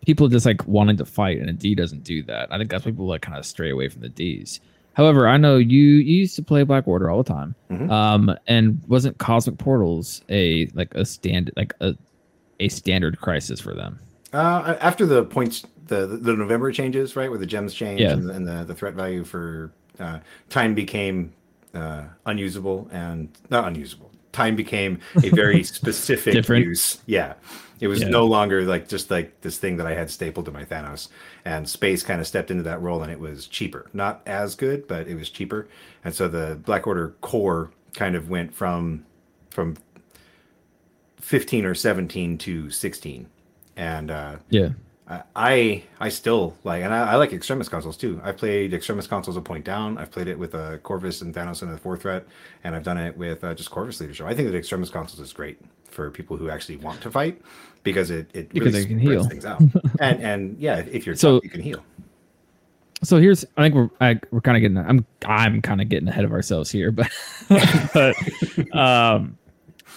people 0.06 0.28
just 0.30 0.46
like 0.46 0.66
wanting 0.68 0.98
to 0.98 1.06
fight, 1.06 1.40
and 1.40 1.50
a 1.50 1.54
D 1.54 1.76
doesn't 1.76 2.04
do 2.04 2.24
that. 2.24 2.52
I 2.52 2.58
think 2.58 2.70
that's 2.70 2.86
why 2.86 2.92
people 2.92 3.08
like 3.08 3.22
kind 3.22 3.38
of 3.38 3.46
stray 3.46 3.70
away 3.72 3.90
from 3.90 4.02
the 4.02 4.10
Ds. 4.10 4.60
However, 4.94 5.28
I 5.28 5.38
know 5.38 5.58
you, 5.58 5.78
you 5.78 6.18
used 6.22 6.36
to 6.38 6.42
play 6.42 6.64
Black 6.64 6.88
Order 6.88 7.12
all 7.12 7.22
the 7.22 7.32
time, 7.32 7.54
Mhm. 7.70 7.92
um, 7.92 8.36
and 8.48 8.82
wasn't 8.88 9.18
Cosmic 9.20 9.60
Portals 9.60 10.24
a 10.30 10.68
like 10.74 10.96
a 10.96 11.06
stand 11.06 11.52
like 11.56 11.74
a 11.82 11.96
a 12.60 12.70
standard 12.70 13.20
crisis 13.22 13.60
for 13.60 13.76
them? 13.76 14.00
Uh, 14.34 14.76
after 14.82 15.06
the 15.06 15.24
points, 15.24 15.64
the 15.88 16.06
the 16.08 16.34
November 16.36 16.72
changes, 16.72 17.16
right, 17.16 17.30
where 17.30 17.40
the 17.40 17.46
gems 17.46 17.74
change 17.74 18.02
Yeah. 18.02 18.12
and, 18.14 18.28
the, 18.30 18.34
and 18.34 18.48
the 18.48 18.64
the 18.66 18.74
threat 18.76 18.94
value 18.94 19.24
for 19.24 19.72
uh, 20.00 20.20
time 20.50 20.76
became 20.76 21.34
uh, 21.74 22.04
unusable 22.26 22.88
and 22.92 23.30
not 23.50 23.68
unusable. 23.68 24.12
Time 24.32 24.56
became 24.56 25.00
a 25.24 25.30
very 25.30 25.64
specific 25.80 26.34
Different. 26.34 26.66
use. 26.66 27.00
Yeah, 27.08 27.34
it 27.80 27.88
was 27.88 28.02
Yeah. 28.02 28.10
no 28.10 28.26
longer 28.26 28.64
like 28.66 28.88
just 28.88 29.10
like 29.10 29.42
this 29.42 29.58
thing 29.58 29.78
that 29.78 29.88
I 29.88 29.94
had 29.96 30.12
stapled 30.12 30.46
to 30.46 30.52
my 30.52 30.64
Thanos, 30.64 31.08
and 31.46 31.68
space 31.68 32.04
kind 32.04 32.22
of 32.22 32.28
stepped 32.28 32.52
into 32.52 32.64
that 32.64 32.82
role, 32.82 33.02
and 33.02 33.12
it 33.12 33.20
was 33.20 33.48
cheaper. 33.48 33.88
Not 33.94 34.22
as 34.28 34.54
good, 34.56 34.88
but 34.88 35.08
it 35.08 35.16
was 35.16 35.30
cheaper. 35.30 35.68
And 36.06 36.14
so 36.14 36.28
the 36.28 36.60
Black 36.64 36.86
Order 36.86 37.16
core 37.22 37.72
kind 37.96 38.16
of 38.16 38.30
went 38.30 38.54
from 38.54 39.06
from 39.50 39.76
15 41.20 41.66
or 41.66 41.74
17 41.74 42.38
to 42.38 42.70
16 42.70 43.28
and 43.76 44.12
uh 44.12 44.36
Yeah, 44.50 44.70
I- 45.10 45.84
I 46.00 46.10
still 46.10 46.54
like, 46.66 46.84
and 46.84 46.94
I, 46.94 47.14
I 47.14 47.16
like 47.16 47.32
extremis 47.32 47.70
consoles 47.70 47.96
too. 47.96 48.20
I've 48.24 48.36
played 48.38 48.74
extremis 48.74 49.08
consoles 49.08 49.38
a 49.38 49.42
point 49.42 49.64
down. 49.64 49.98
I've 49.98 50.12
played 50.12 50.28
it 50.28 50.38
with 50.38 50.54
uh, 50.54 50.78
Corvus 50.80 51.22
and 51.22 51.34
Thanos 51.34 51.62
and 51.62 51.72
the 51.72 51.78
fourth 51.78 52.02
threat, 52.02 52.26
and 52.64 52.76
I've 52.76 52.84
done 52.84 52.98
it 52.98 53.16
with 53.18 53.44
uh, 53.44 53.54
just 53.54 53.72
Corvus 53.72 54.02
leadership. 54.02 54.26
I 54.28 54.34
think 54.36 54.50
that 54.52 54.58
extremis 54.58 54.90
consoles 54.90 55.20
is 55.22 55.32
great 55.34 55.60
for 55.86 56.12
people 56.12 56.36
who 56.36 56.50
actually 56.50 56.78
want 56.78 57.00
to 57.02 57.10
fight 57.12 57.42
because 57.84 58.10
it 58.12 58.30
it 58.34 58.50
Because 58.50 58.74
really 58.74 58.82
they 58.84 58.88
can 58.90 59.00
heal. 59.00 59.24
things 59.24 59.46
out. 59.46 59.62
and 60.02 60.22
and 60.22 60.58
yeah, 60.60 60.78
if 60.80 61.06
you're 61.06 61.16
So- 61.16 61.38
tough, 61.38 61.44
you 61.46 61.50
can 61.52 61.62
heal. 61.62 61.84
so 63.04 63.18
here's 63.18 63.46
I 63.56 63.62
think 63.64 63.76
we're 63.76 63.90
I, 64.02 64.20
we're 64.32 64.42
kind 64.42 64.58
of 64.58 64.62
getting 64.62 64.78
I'm 64.78 65.06
I'm 65.26 65.62
kind 65.62 65.80
of 65.82 65.88
getting 65.88 66.10
ahead 66.10 66.26
of 66.26 66.34
ourselves 66.34 66.70
here, 66.70 66.92
but 66.92 67.08
but 67.94 68.14
um, 68.76 69.38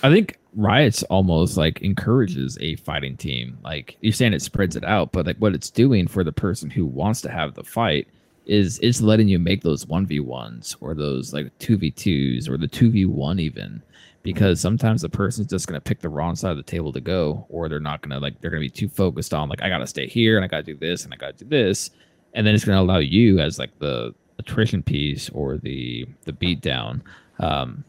I 0.04 0.08
think 0.10 0.38
Riots 0.54 1.02
almost 1.04 1.56
like 1.56 1.80
encourages 1.82 2.58
a 2.60 2.76
fighting 2.76 3.16
team. 3.16 3.58
Like 3.62 3.96
you're 4.00 4.12
saying, 4.12 4.34
it 4.34 4.42
spreads 4.42 4.76
it 4.76 4.84
out, 4.84 5.12
but 5.12 5.26
like 5.26 5.38
what 5.38 5.54
it's 5.54 5.70
doing 5.70 6.06
for 6.06 6.24
the 6.24 6.32
person 6.32 6.70
who 6.70 6.86
wants 6.86 7.20
to 7.22 7.30
have 7.30 7.54
the 7.54 7.64
fight 7.64 8.08
is 8.46 8.78
it's 8.82 9.00
letting 9.00 9.28
you 9.28 9.38
make 9.38 9.62
those 9.62 9.86
one 9.86 10.06
v 10.06 10.18
ones 10.18 10.76
or 10.80 10.94
those 10.94 11.32
like 11.32 11.56
two 11.58 11.76
v 11.76 11.90
twos 11.90 12.48
or 12.48 12.56
the 12.56 12.66
two 12.66 12.90
v 12.90 13.06
one 13.06 13.38
even. 13.38 13.82
Because 14.22 14.60
sometimes 14.60 15.00
the 15.00 15.08
person's 15.08 15.46
just 15.46 15.66
gonna 15.66 15.80
pick 15.80 16.00
the 16.00 16.08
wrong 16.08 16.36
side 16.36 16.50
of 16.50 16.56
the 16.58 16.62
table 16.62 16.92
to 16.92 17.00
go, 17.00 17.46
or 17.48 17.68
they're 17.68 17.80
not 17.80 18.02
gonna 18.02 18.18
like 18.18 18.40
they're 18.40 18.50
gonna 18.50 18.60
be 18.60 18.68
too 18.68 18.88
focused 18.88 19.32
on 19.32 19.48
like 19.48 19.62
I 19.62 19.68
gotta 19.68 19.86
stay 19.86 20.06
here 20.06 20.36
and 20.36 20.44
I 20.44 20.48
gotta 20.48 20.62
do 20.62 20.76
this 20.76 21.04
and 21.04 21.14
I 21.14 21.16
gotta 21.16 21.32
do 21.32 21.46
this, 21.46 21.90
and 22.34 22.46
then 22.46 22.54
it's 22.54 22.64
going 22.64 22.76
to 22.76 22.82
allow 22.82 22.98
you 22.98 23.38
as 23.38 23.58
like 23.58 23.76
the 23.78 24.14
attrition 24.38 24.82
piece 24.82 25.28
or 25.30 25.58
the 25.58 26.06
the 26.24 26.32
beat 26.32 26.60
down 26.60 27.02
um, 27.40 27.84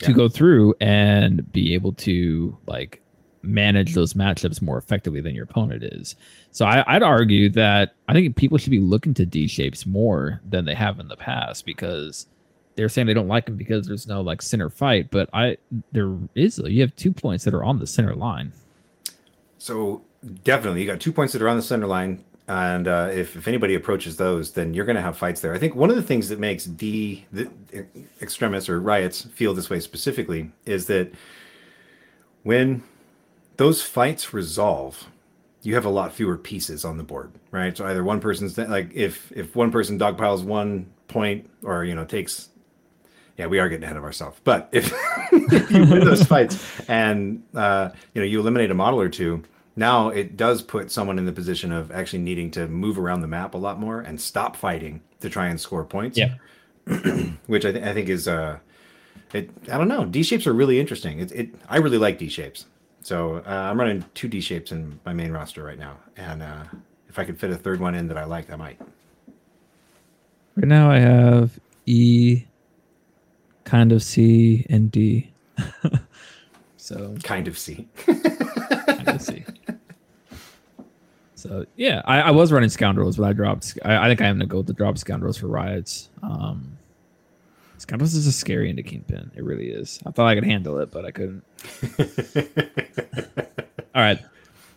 to 0.00 0.12
go 0.12 0.28
through 0.28 0.74
and 0.80 1.50
be 1.52 1.74
able 1.74 1.92
to 1.92 2.56
like 2.66 3.00
manage 3.42 3.94
those 3.94 4.14
matchups 4.14 4.60
more 4.60 4.78
effectively 4.78 5.20
than 5.20 5.34
your 5.34 5.44
opponent 5.44 5.82
is. 5.82 6.14
So 6.50 6.66
I, 6.66 6.84
I'd 6.86 7.02
argue 7.02 7.48
that 7.50 7.94
I 8.08 8.12
think 8.12 8.36
people 8.36 8.58
should 8.58 8.70
be 8.70 8.80
looking 8.80 9.14
to 9.14 9.26
D 9.26 9.46
shapes 9.46 9.86
more 9.86 10.40
than 10.48 10.64
they 10.64 10.74
have 10.74 11.00
in 11.00 11.08
the 11.08 11.16
past 11.16 11.64
because 11.64 12.26
they're 12.76 12.88
saying 12.88 13.06
they 13.06 13.14
don't 13.14 13.28
like 13.28 13.46
them 13.46 13.56
because 13.56 13.86
there's 13.86 14.06
no 14.06 14.20
like 14.20 14.42
center 14.42 14.70
fight, 14.70 15.10
but 15.10 15.28
I 15.32 15.58
there 15.92 16.16
is 16.34 16.58
you 16.58 16.80
have 16.82 16.94
two 16.96 17.12
points 17.12 17.44
that 17.44 17.54
are 17.54 17.64
on 17.64 17.78
the 17.78 17.86
center 17.86 18.14
line. 18.14 18.52
So 19.58 20.02
definitely, 20.44 20.82
you 20.82 20.86
got 20.86 21.00
two 21.00 21.12
points 21.12 21.32
that 21.32 21.42
are 21.42 21.48
on 21.48 21.56
the 21.56 21.62
center 21.62 21.86
line, 21.86 22.24
and 22.50 22.88
uh, 22.88 23.08
if 23.12 23.36
if 23.36 23.46
anybody 23.46 23.76
approaches 23.76 24.16
those, 24.16 24.50
then 24.50 24.74
you're 24.74 24.84
going 24.84 24.96
to 24.96 25.02
have 25.02 25.16
fights 25.16 25.40
there. 25.40 25.54
I 25.54 25.58
think 25.58 25.76
one 25.76 25.88
of 25.88 25.94
the 25.94 26.02
things 26.02 26.28
that 26.30 26.40
makes 26.40 26.64
D 26.64 27.24
the 27.30 27.48
extremists 28.20 28.68
or 28.68 28.80
riots 28.80 29.22
feel 29.22 29.54
this 29.54 29.70
way 29.70 29.78
specifically 29.78 30.50
is 30.66 30.86
that 30.86 31.12
when 32.42 32.82
those 33.56 33.82
fights 33.82 34.34
resolve, 34.34 35.06
you 35.62 35.74
have 35.76 35.84
a 35.84 35.90
lot 35.90 36.12
fewer 36.12 36.36
pieces 36.36 36.84
on 36.84 36.96
the 36.96 37.04
board, 37.04 37.30
right? 37.52 37.76
So 37.76 37.86
either 37.86 38.02
one 38.02 38.18
person's 38.18 38.58
like 38.58 38.90
if 38.94 39.30
if 39.30 39.54
one 39.54 39.70
person 39.70 39.96
dogpiles 39.96 40.42
one 40.42 40.92
point, 41.06 41.48
or 41.62 41.84
you 41.84 41.94
know 41.94 42.04
takes 42.04 42.48
yeah, 43.38 43.46
we 43.46 43.60
are 43.60 43.68
getting 43.68 43.84
ahead 43.84 43.96
of 43.96 44.02
ourselves. 44.02 44.40
But 44.42 44.68
if 44.72 44.90
you 45.70 45.86
win 45.86 46.04
those 46.04 46.24
fights 46.24 46.80
and 46.88 47.44
uh, 47.54 47.90
you 48.12 48.20
know 48.20 48.26
you 48.26 48.40
eliminate 48.40 48.72
a 48.72 48.74
model 48.74 49.00
or 49.00 49.08
two, 49.08 49.44
now 49.76 50.08
it 50.08 50.36
does 50.36 50.62
put 50.62 50.90
someone 50.90 51.18
in 51.18 51.26
the 51.26 51.32
position 51.32 51.72
of 51.72 51.90
actually 51.90 52.20
needing 52.20 52.50
to 52.52 52.66
move 52.68 52.98
around 52.98 53.20
the 53.22 53.28
map 53.28 53.54
a 53.54 53.58
lot 53.58 53.78
more 53.78 54.00
and 54.00 54.20
stop 54.20 54.56
fighting 54.56 55.00
to 55.20 55.30
try 55.30 55.48
and 55.48 55.60
score 55.60 55.84
points. 55.84 56.18
Yeah. 56.18 56.34
which 57.46 57.64
I, 57.64 57.72
th- 57.72 57.84
I 57.84 57.92
think 57.94 58.08
is 58.08 58.26
uh, 58.26 58.58
it. 59.32 59.50
I 59.70 59.78
don't 59.78 59.86
know. 59.86 60.04
D 60.06 60.22
shapes 60.22 60.46
are 60.46 60.52
really 60.52 60.80
interesting. 60.80 61.20
It, 61.20 61.30
it 61.30 61.54
I 61.68 61.76
really 61.76 61.98
like 61.98 62.18
D 62.18 62.28
shapes. 62.28 62.66
So 63.02 63.44
uh, 63.46 63.50
I'm 63.50 63.78
running 63.78 64.04
two 64.14 64.26
D 64.28 64.40
shapes 64.40 64.72
in 64.72 64.98
my 65.04 65.12
main 65.12 65.30
roster 65.30 65.62
right 65.62 65.78
now, 65.78 65.98
and 66.16 66.42
uh, 66.42 66.64
if 67.08 67.18
I 67.18 67.24
could 67.24 67.38
fit 67.38 67.50
a 67.50 67.56
third 67.56 67.80
one 67.80 67.94
in 67.94 68.08
that 68.08 68.16
I 68.16 68.24
like, 68.24 68.50
I 68.50 68.56
might. 68.56 68.80
Right 70.56 70.66
now 70.66 70.90
I 70.90 70.98
have 70.98 71.60
E, 71.86 72.44
kind 73.64 73.92
of 73.92 74.02
C, 74.02 74.66
and 74.68 74.90
D. 74.90 75.30
so 76.76 77.14
Kind 77.22 77.46
of 77.46 77.56
see. 77.58 77.88
kind 78.06 79.08
of 79.08 79.22
C. 79.22 79.44
So 81.40 81.64
yeah, 81.76 82.02
I, 82.04 82.20
I 82.20 82.30
was 82.30 82.52
running 82.52 82.70
scoundrels, 82.70 83.16
but 83.16 83.24
I 83.24 83.32
dropped. 83.32 83.78
I, 83.84 84.04
I 84.04 84.08
think 84.08 84.20
I 84.20 84.26
am 84.26 84.36
gonna 84.36 84.46
go 84.46 84.62
the 84.62 84.72
drop 84.72 84.98
scoundrels 84.98 85.38
for 85.38 85.46
riots. 85.46 86.10
Um, 86.22 86.76
scoundrels 87.78 88.14
is 88.14 88.26
a 88.26 88.32
scary 88.32 88.68
into 88.68 88.82
kingpin. 88.82 89.30
It 89.34 89.44
really 89.44 89.70
is. 89.70 90.00
I 90.06 90.10
thought 90.10 90.26
I 90.26 90.34
could 90.34 90.44
handle 90.44 90.78
it, 90.78 90.90
but 90.90 91.04
I 91.04 91.10
couldn't. 91.10 91.44
All 93.94 94.02
right. 94.02 94.18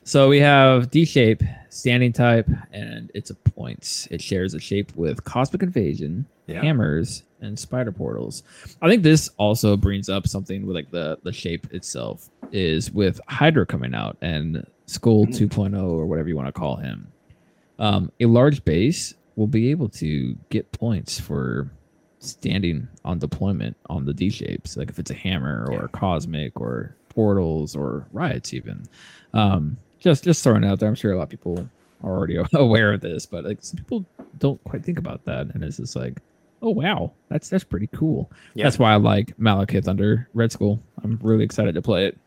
So 0.05 0.27
we 0.27 0.39
have 0.39 0.91
D 0.91 1.05
shape, 1.05 1.41
standing 1.69 2.11
type, 2.11 2.49
and 2.71 3.09
it's 3.13 3.29
a 3.29 3.35
points. 3.35 4.07
It 4.11 4.21
shares 4.21 4.53
a 4.53 4.59
shape 4.59 4.93
with 4.95 5.23
Cosmic 5.23 5.63
Invasion, 5.63 6.25
Yeah. 6.47 6.61
hammers, 6.61 7.23
and 7.39 7.57
spider 7.57 7.91
portals. 7.91 8.43
I 8.81 8.89
think 8.89 9.03
this 9.03 9.29
also 9.37 9.77
brings 9.77 10.09
up 10.09 10.27
something 10.27 10.65
with 10.65 10.75
like 10.75 10.91
the 10.91 11.19
the 11.23 11.31
shape 11.31 11.71
itself 11.73 12.29
is 12.51 12.91
with 12.91 13.19
Hydra 13.29 13.65
coming 13.65 13.93
out 13.93 14.17
and 14.21 14.65
Skull 14.85 15.25
Mm. 15.27 15.49
2.0 15.49 15.83
or 15.83 16.05
whatever 16.05 16.27
you 16.29 16.35
want 16.35 16.47
to 16.47 16.51
call 16.51 16.75
him. 16.75 17.07
Um, 17.79 18.11
a 18.19 18.25
large 18.25 18.63
base 18.65 19.13
will 19.35 19.47
be 19.47 19.71
able 19.71 19.89
to 19.89 20.35
get 20.49 20.71
points 20.71 21.19
for 21.19 21.69
standing 22.19 22.87
on 23.03 23.19
deployment 23.19 23.75
on 23.89 24.05
the 24.05 24.13
D 24.13 24.29
shapes, 24.29 24.77
like 24.77 24.89
if 24.89 24.99
it's 24.99 25.11
a 25.11 25.15
hammer 25.15 25.67
or 25.71 25.85
a 25.85 25.89
cosmic 25.89 26.59
or 26.59 26.95
portals 27.09 27.75
or 27.75 28.05
riots 28.11 28.53
even. 28.53 28.83
Um, 29.33 29.77
just 29.99 30.23
just 30.23 30.43
throwing 30.43 30.63
it 30.63 30.67
out 30.67 30.79
there. 30.79 30.89
I'm 30.89 30.95
sure 30.95 31.11
a 31.13 31.17
lot 31.17 31.23
of 31.23 31.29
people 31.29 31.67
are 32.03 32.11
already 32.11 32.37
aware 32.53 32.93
of 32.93 33.01
this, 33.01 33.25
but 33.25 33.43
like 33.43 33.57
some 33.61 33.77
people 33.77 34.05
don't 34.37 34.63
quite 34.63 34.83
think 34.83 34.99
about 34.99 35.23
that, 35.25 35.47
and 35.53 35.63
it's 35.63 35.77
just 35.77 35.95
like, 35.95 36.19
oh 36.61 36.69
wow, 36.69 37.11
that's 37.29 37.49
that's 37.49 37.63
pretty 37.63 37.87
cool. 37.87 38.31
Yeah. 38.53 38.65
That's 38.65 38.79
why 38.79 38.93
I 38.93 38.97
like 38.97 39.35
Malekith 39.37 39.87
under 39.87 40.27
Red 40.33 40.51
Skull. 40.51 40.79
I'm 41.03 41.19
really 41.21 41.43
excited 41.43 41.75
to 41.75 41.81
play 41.81 42.05
it. 42.07 42.17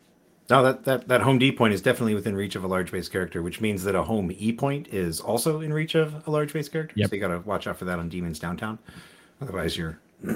No, 0.48 0.62
that, 0.62 0.84
that, 0.84 1.08
that 1.08 1.20
home 1.22 1.38
D 1.38 1.50
point 1.52 1.74
is 1.74 1.82
definitely 1.82 2.14
within 2.14 2.36
reach 2.36 2.54
of 2.54 2.62
a 2.62 2.68
large 2.68 2.92
base 2.92 3.08
character, 3.08 3.42
which 3.42 3.60
means 3.60 3.82
that 3.84 3.94
a 3.96 4.02
home 4.04 4.30
E 4.38 4.52
point 4.52 4.88
is 4.88 5.20
also 5.20 5.60
in 5.60 5.72
reach 5.72 5.94
of 5.96 6.26
a 6.26 6.30
large 6.30 6.52
base 6.52 6.68
character. 6.68 6.94
Yep. 6.96 7.10
So 7.10 7.14
you 7.16 7.20
got 7.20 7.28
to 7.28 7.38
watch 7.40 7.66
out 7.66 7.76
for 7.78 7.84
that 7.86 7.98
on 7.98 8.08
Demons 8.08 8.38
Downtown. 8.38 8.78
Otherwise, 9.42 9.76
you're 9.76 9.98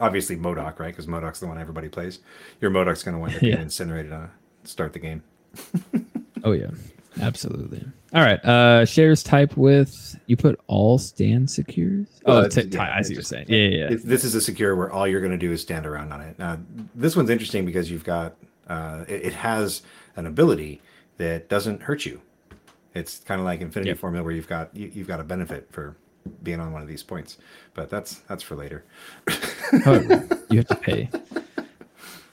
obviously 0.00 0.36
MODOK, 0.36 0.78
right? 0.78 0.88
Because 0.88 1.06
MODOK's 1.06 1.40
the 1.40 1.46
one 1.46 1.58
everybody 1.58 1.88
plays. 1.88 2.20
Your 2.60 2.70
MODOK's 2.70 3.02
going 3.02 3.14
to 3.16 3.20
wind 3.20 3.34
up 3.36 3.42
Yeah. 3.42 3.50
getting 3.50 3.64
incinerated 3.64 4.10
to 4.12 4.30
start 4.64 4.92
the 4.92 4.98
game. 4.98 5.22
Oh 6.42 6.52
yeah, 6.52 6.70
absolutely. 7.20 7.84
All 8.14 8.22
right. 8.22 8.42
Uh, 8.42 8.86
shares 8.86 9.22
type 9.22 9.58
with 9.58 10.18
you 10.24 10.38
put 10.38 10.58
all 10.68 10.96
stand 10.96 11.50
secures. 11.50 12.06
Oh, 12.24 12.44
it's- 12.44 12.54
t- 12.54 12.70
yeah, 12.74 12.94
I 12.96 13.02
see 13.02 13.10
what 13.10 13.14
you're 13.16 13.22
saying. 13.24 13.44
Yeah, 13.48 13.58
yeah, 13.58 13.88
yeah. 13.90 13.96
This 14.02 14.24
is 14.24 14.34
a 14.34 14.40
secure 14.40 14.74
where 14.74 14.90
all 14.90 15.06
you're 15.06 15.20
going 15.20 15.32
to 15.32 15.36
do 15.36 15.52
is 15.52 15.60
stand 15.60 15.84
around 15.84 16.14
on 16.14 16.22
it. 16.22 16.38
Now, 16.38 16.58
this 16.94 17.14
one's 17.14 17.28
interesting 17.28 17.66
because 17.66 17.90
you've 17.90 18.04
got 18.04 18.36
uh, 18.70 19.04
it, 19.08 19.26
it 19.26 19.32
has 19.34 19.82
an 20.16 20.26
ability 20.26 20.80
that 21.18 21.48
doesn't 21.50 21.82
hurt 21.82 22.06
you. 22.06 22.22
It's 22.94 23.18
kind 23.18 23.40
of 23.40 23.44
like 23.44 23.60
Infinity 23.60 23.90
Yep. 23.90 23.98
Formula 23.98 24.24
where 24.24 24.32
you've 24.34 24.48
got 24.48 24.74
you, 24.74 24.90
you've 24.94 25.06
got 25.08 25.20
a 25.20 25.24
benefit 25.24 25.68
for 25.70 25.96
being 26.42 26.60
on 26.60 26.72
one 26.72 26.82
of 26.82 26.88
these 26.88 27.02
points, 27.02 27.38
but 27.74 27.90
that's 27.90 28.20
that's 28.28 28.42
for 28.42 28.56
later. 28.56 28.84
However, 29.84 30.26
you 30.50 30.58
have 30.58 30.68
to 30.68 30.76
pay. 30.76 31.10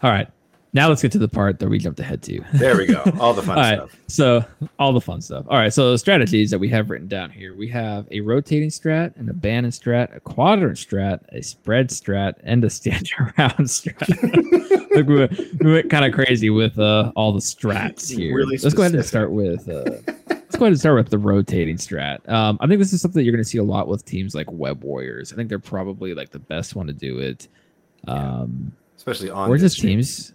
All 0.03 0.11
right. 0.11 0.29
Now 0.73 0.89
let's 0.89 1.01
get 1.01 1.11
to 1.13 1.17
the 1.17 1.27
part 1.27 1.59
that 1.59 1.69
we 1.69 1.79
jumped 1.79 1.99
ahead 1.99 2.21
to. 2.23 2.41
There 2.53 2.77
we 2.77 2.85
go. 2.85 3.01
All 3.19 3.33
the 3.33 3.41
fun 3.43 3.57
All 3.57 3.63
right. 3.63 3.77
stuff. 3.77 3.99
So 4.07 4.45
all 4.77 4.93
the 4.93 5.01
fun 5.01 5.21
stuff. 5.21 5.45
All 5.49 5.57
right. 5.57 5.73
So 5.73 5.91
the 5.91 5.97
strategies 5.97 6.51
that 6.51 6.59
we 6.59 6.69
have 6.69 6.89
written 6.89 7.07
down 7.07 7.29
here, 7.29 7.55
we 7.55 7.67
have 7.69 8.05
a 8.11 8.19
rotating 8.21 8.69
strat, 8.69 9.15
an 9.17 9.29
abandoned 9.29 9.73
strat, 9.73 10.15
a 10.15 10.19
quadrant 10.19 10.77
strat, 10.77 11.21
a 11.29 11.41
spread 11.41 11.89
strat, 11.89 12.35
and 12.43 12.63
a 12.63 12.69
stand 12.69 13.09
around 13.19 13.33
strat. 13.59 14.07
like 14.95 15.07
we 15.07 15.19
went, 15.19 15.63
we 15.63 15.71
went 15.71 15.89
kind 15.89 16.05
of 16.05 16.13
crazy 16.13 16.49
with 16.49 16.77
uh, 16.77 17.11
all 17.15 17.31
the 17.31 17.39
strats 17.39 18.15
here. 18.15 18.35
Really 18.35 18.57
let's 18.57 18.75
go 18.75 18.83
ahead 18.83 18.93
and 18.93 19.05
start 19.05 19.31
with. 19.31 19.67
Uh, 19.69 19.83
let's 20.29 20.57
go 20.57 20.65
ahead 20.65 20.73
and 20.73 20.79
start 20.79 20.95
with 20.97 21.09
the 21.09 21.17
rotating 21.17 21.77
strat. 21.77 22.27
Um, 22.29 22.57
I 22.61 22.67
think 22.67 22.79
this 22.79 22.93
is 22.93 23.01
something 23.01 23.19
that 23.19 23.23
you're 23.23 23.33
going 23.33 23.43
to 23.43 23.49
see 23.49 23.57
a 23.57 23.63
lot 23.63 23.87
with 23.87 24.05
teams 24.05 24.35
like 24.35 24.51
Web 24.51 24.83
Warriors. 24.83 25.31
I 25.31 25.37
think 25.37 25.49
they're 25.49 25.59
probably 25.59 26.13
like 26.13 26.29
the 26.29 26.39
best 26.39 26.75
one 26.75 26.87
to 26.87 26.93
do 26.93 27.19
it. 27.19 27.47
Um, 28.07 28.73
Especially 28.97 29.29
on 29.29 29.49
or 29.49 29.57
just 29.57 29.79
teams. 29.79 30.33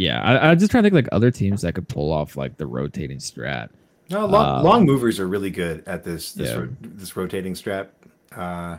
Yeah, 0.00 0.22
I, 0.22 0.50
I'm 0.50 0.58
just 0.58 0.70
trying 0.70 0.82
to 0.84 0.86
think 0.90 0.94
like 1.04 1.08
other 1.12 1.30
teams 1.30 1.60
that 1.60 1.74
could 1.74 1.86
pull 1.88 2.10
off 2.10 2.34
like 2.34 2.56
the 2.56 2.66
rotating 2.66 3.18
strat. 3.18 3.68
No, 4.08 4.24
long, 4.24 4.58
Um, 4.60 4.64
long 4.64 4.86
movers 4.86 5.20
are 5.20 5.28
really 5.28 5.50
good 5.50 5.82
at 5.86 6.04
this 6.04 6.32
this 6.32 6.48
Yeah. 6.50 6.56
ro- 6.60 6.68
this 6.80 7.14
rotating 7.16 7.52
strat. 7.52 7.88
Uh, 8.34 8.78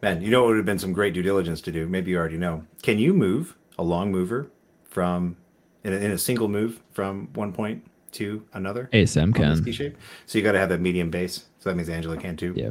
man, 0.00 0.22
you 0.22 0.30
know 0.30 0.40
what 0.42 0.48
would 0.48 0.56
have 0.56 0.64
been 0.64 0.78
some 0.78 0.94
great 0.94 1.12
due 1.12 1.22
diligence 1.22 1.60
to 1.62 1.72
do. 1.72 1.86
Maybe 1.86 2.12
you 2.12 2.16
already 2.16 2.38
know. 2.38 2.64
Can 2.82 2.98
you 2.98 3.12
move 3.12 3.54
a 3.78 3.82
long 3.82 4.10
mover 4.10 4.48
from 4.84 5.36
in 5.84 5.92
a, 5.92 5.96
in 5.96 6.10
a 6.10 6.16
single 6.18 6.48
move 6.48 6.80
from 6.92 7.28
one 7.34 7.52
point 7.52 7.84
to 8.12 8.42
another? 8.54 8.88
ASM 8.94 9.34
can. 9.34 9.62
shape. 9.72 9.96
So 10.24 10.38
you 10.38 10.42
got 10.44 10.52
to 10.52 10.58
have 10.58 10.70
that 10.70 10.80
medium 10.80 11.10
base. 11.10 11.44
So 11.58 11.68
that 11.68 11.76
means 11.76 11.90
Angela 11.90 12.16
can 12.16 12.34
too. 12.34 12.54
Yeah. 12.56 12.70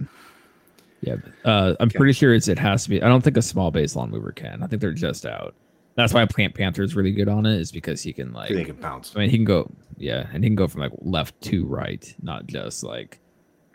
Yeah. 1.01 1.17
Uh, 1.43 1.75
I'm 1.79 1.91
pretty 1.91 2.13
sure 2.13 2.33
it's 2.33 2.47
it 2.47 2.57
has 2.57 2.83
to 2.85 2.89
be. 2.89 3.03
I 3.03 3.07
don't 3.07 3.21
think 3.23 3.37
a 3.37 3.43
small 3.43 3.69
base 3.69 3.95
long 3.95 4.09
mover 4.09 4.31
can. 4.31 4.63
I 4.63 4.67
think 4.67 4.81
they're 4.81 4.91
just 4.91 5.25
out. 5.27 5.53
That's 5.95 6.13
why 6.13 6.25
Black 6.25 6.53
Panther's 6.55 6.95
really 6.95 7.11
good 7.11 7.29
on 7.29 7.45
it, 7.45 7.59
is 7.59 7.71
because 7.71 8.01
he 8.01 8.11
can 8.13 8.33
like. 8.33 8.49
he 8.51 8.65
can 8.65 8.75
bounce. 8.75 9.13
I 9.15 9.19
mean, 9.19 9.29
he 9.29 9.37
can 9.37 9.45
go. 9.45 9.71
Yeah, 9.97 10.27
and 10.33 10.43
he 10.43 10.49
can 10.49 10.55
go 10.55 10.67
from 10.67 10.81
like 10.81 10.91
left 10.99 11.39
to 11.43 11.65
right, 11.65 12.13
not 12.21 12.47
just 12.47 12.83
like. 12.83 13.19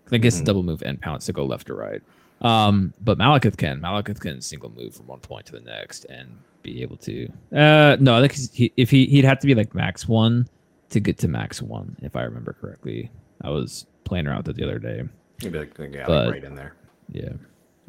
I 0.07 0.11
think 0.11 0.25
it's 0.25 0.41
Mhm. 0.41 0.45
double 0.45 0.63
move 0.63 0.83
and 0.83 1.01
pounce 1.01 1.27
to 1.27 1.33
go 1.33 1.45
left 1.47 1.69
to 1.69 1.75
right. 1.75 2.03
Um, 2.43 2.93
but 3.01 3.17
Malekith 3.19 3.57
can. 3.57 3.81
Malekith 3.81 4.21
can 4.21 4.41
single 4.41 4.71
move 4.71 4.95
from 4.95 5.07
one 5.07 5.21
point 5.21 5.47
to 5.47 5.53
the 5.53 5.61
next 5.61 6.05
and 6.07 6.39
be 6.63 6.83
able 6.83 6.97
to. 6.99 7.29
Uh, 7.55 7.97
no, 8.01 8.17
I 8.17 8.27
think 8.27 8.53
he, 8.53 8.73
if 8.77 8.91
he 8.91 9.07
he'd 9.07 9.25
have 9.25 9.39
to 9.41 9.47
be 9.47 9.55
like 9.55 9.75
max 9.75 10.07
one 10.09 10.47
to 10.91 11.01
get 11.01 11.17
to 11.19 11.29
max 11.29 11.63
one, 11.63 11.97
if 12.03 12.17
I 12.17 12.23
remember 12.23 12.53
correctly. 12.53 13.11
I 13.43 13.49
was 13.51 13.87
playing 14.05 14.27
around 14.27 14.39
with 14.47 14.49
it 14.51 14.57
the 14.57 14.65
other 14.65 14.79
day. 14.79 15.03
You'd 15.41 15.53
be 15.53 15.59
like, 15.61 15.79
yeah, 15.79 16.07
like 16.07 16.31
right 16.33 16.45
in 16.45 16.55
there. 16.55 16.75
Yeah, 17.09 17.31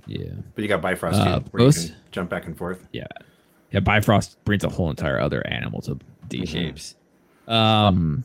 yeah, 0.08 0.30
But 0.56 0.62
you 0.62 0.68
got 0.70 0.82
Bifrost 0.82 1.20
Uh, 1.20 1.40
too, 1.40 1.46
where 1.52 1.64
you 1.68 1.72
can 1.74 1.96
jump 2.12 2.30
back 2.30 2.46
and 2.46 2.58
forth. 2.58 2.88
yeah, 2.94 3.08
yeah. 3.72 3.80
Bifrost 3.80 4.44
brings 4.46 4.64
a 4.64 4.70
whole 4.70 4.90
entire 4.90 5.20
other 5.20 5.46
animal 5.48 5.82
to 5.82 5.98
D 6.30 6.42
Mhm. 6.42 6.48
shapes. 6.48 6.96
Um, 7.48 8.24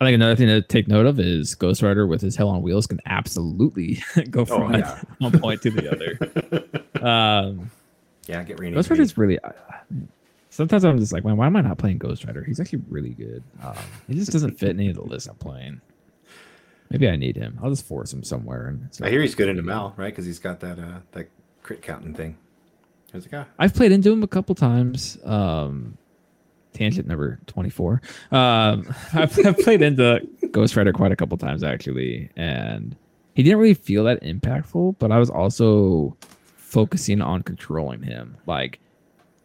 I 0.00 0.06
think 0.06 0.14
another 0.14 0.36
thing 0.36 0.46
to 0.48 0.62
take 0.62 0.88
note 0.88 1.06
of 1.06 1.20
is 1.20 1.54
Ghost 1.54 1.82
Rider 1.82 2.06
with 2.06 2.20
his 2.22 2.36
Hell 2.36 2.48
on 2.48 2.62
Wheels 2.62 2.86
can 2.86 3.00
absolutely 3.06 4.02
go 4.30 4.44
from 4.44 4.62
Oh, 4.62 4.64
one- 4.66 4.78
yeah. 4.80 5.00
one 5.18 5.38
point 5.40 5.62
to 5.62 5.70
the 5.70 5.90
other. 5.90 6.18
Um, 7.06 7.70
Yeah, 8.26 8.42
get 8.42 8.60
Rainy. 8.60 8.74
Ghost 8.74 8.90
Rider 8.90 9.02
is 9.02 9.16
really. 9.16 9.38
I- 9.42 9.52
Sometimes 10.52 10.84
I'm 10.84 10.98
just 10.98 11.12
like, 11.12 11.24
man, 11.24 11.36
why 11.36 11.46
am 11.46 11.54
I 11.56 11.60
not 11.60 11.78
playing 11.78 11.98
Ghost 11.98 12.24
Rider? 12.24 12.42
He's 12.44 12.58
actually 12.60 12.82
really 12.90 13.10
good. 13.10 13.42
Um, 13.62 13.74
he 14.08 14.14
just 14.14 14.32
doesn't 14.32 14.58
fit 14.58 14.70
any 14.70 14.88
of 14.90 14.96
the 14.96 15.02
lists 15.02 15.28
I'm 15.28 15.36
playing. 15.36 15.80
Maybe 16.90 17.08
I 17.08 17.14
need 17.14 17.36
him. 17.36 17.58
I'll 17.62 17.70
just 17.70 17.86
force 17.86 18.12
him 18.12 18.24
somewhere. 18.24 18.66
And 18.66 18.88
I 19.00 19.10
hear 19.10 19.20
he's 19.22 19.36
good 19.36 19.48
into 19.48 19.62
Mal, 19.62 19.94
right? 19.96 20.06
Because 20.12 20.26
he's 20.26 20.40
got 20.40 20.58
that 20.60 20.78
uh, 20.80 20.98
that 21.12 21.28
crit 21.62 21.82
counting 21.82 22.14
thing. 22.14 22.36
I 23.14 23.16
was 23.16 23.30
like, 23.30 23.46
ah, 23.46 23.50
I've 23.58 23.74
played 23.74 23.92
into 23.92 24.12
him 24.12 24.22
a 24.22 24.28
couple 24.28 24.54
times. 24.54 25.18
Um, 25.24 25.96
tangent 26.72 27.06
number 27.06 27.38
24. 27.46 28.00
Um, 28.30 28.94
I've, 29.12 29.46
I've 29.46 29.58
played 29.58 29.82
into 29.82 30.26
Ghost 30.50 30.76
Rider 30.76 30.92
quite 30.92 31.12
a 31.12 31.16
couple 31.16 31.36
times 31.36 31.62
actually, 31.62 32.30
and 32.36 32.96
he 33.34 33.42
didn't 33.42 33.58
really 33.58 33.74
feel 33.74 34.04
that 34.04 34.22
impactful. 34.22 34.96
But 34.98 35.12
I 35.12 35.18
was 35.18 35.30
also 35.30 36.16
focusing 36.56 37.20
on 37.20 37.42
controlling 37.42 38.02
him. 38.02 38.36
Like 38.46 38.80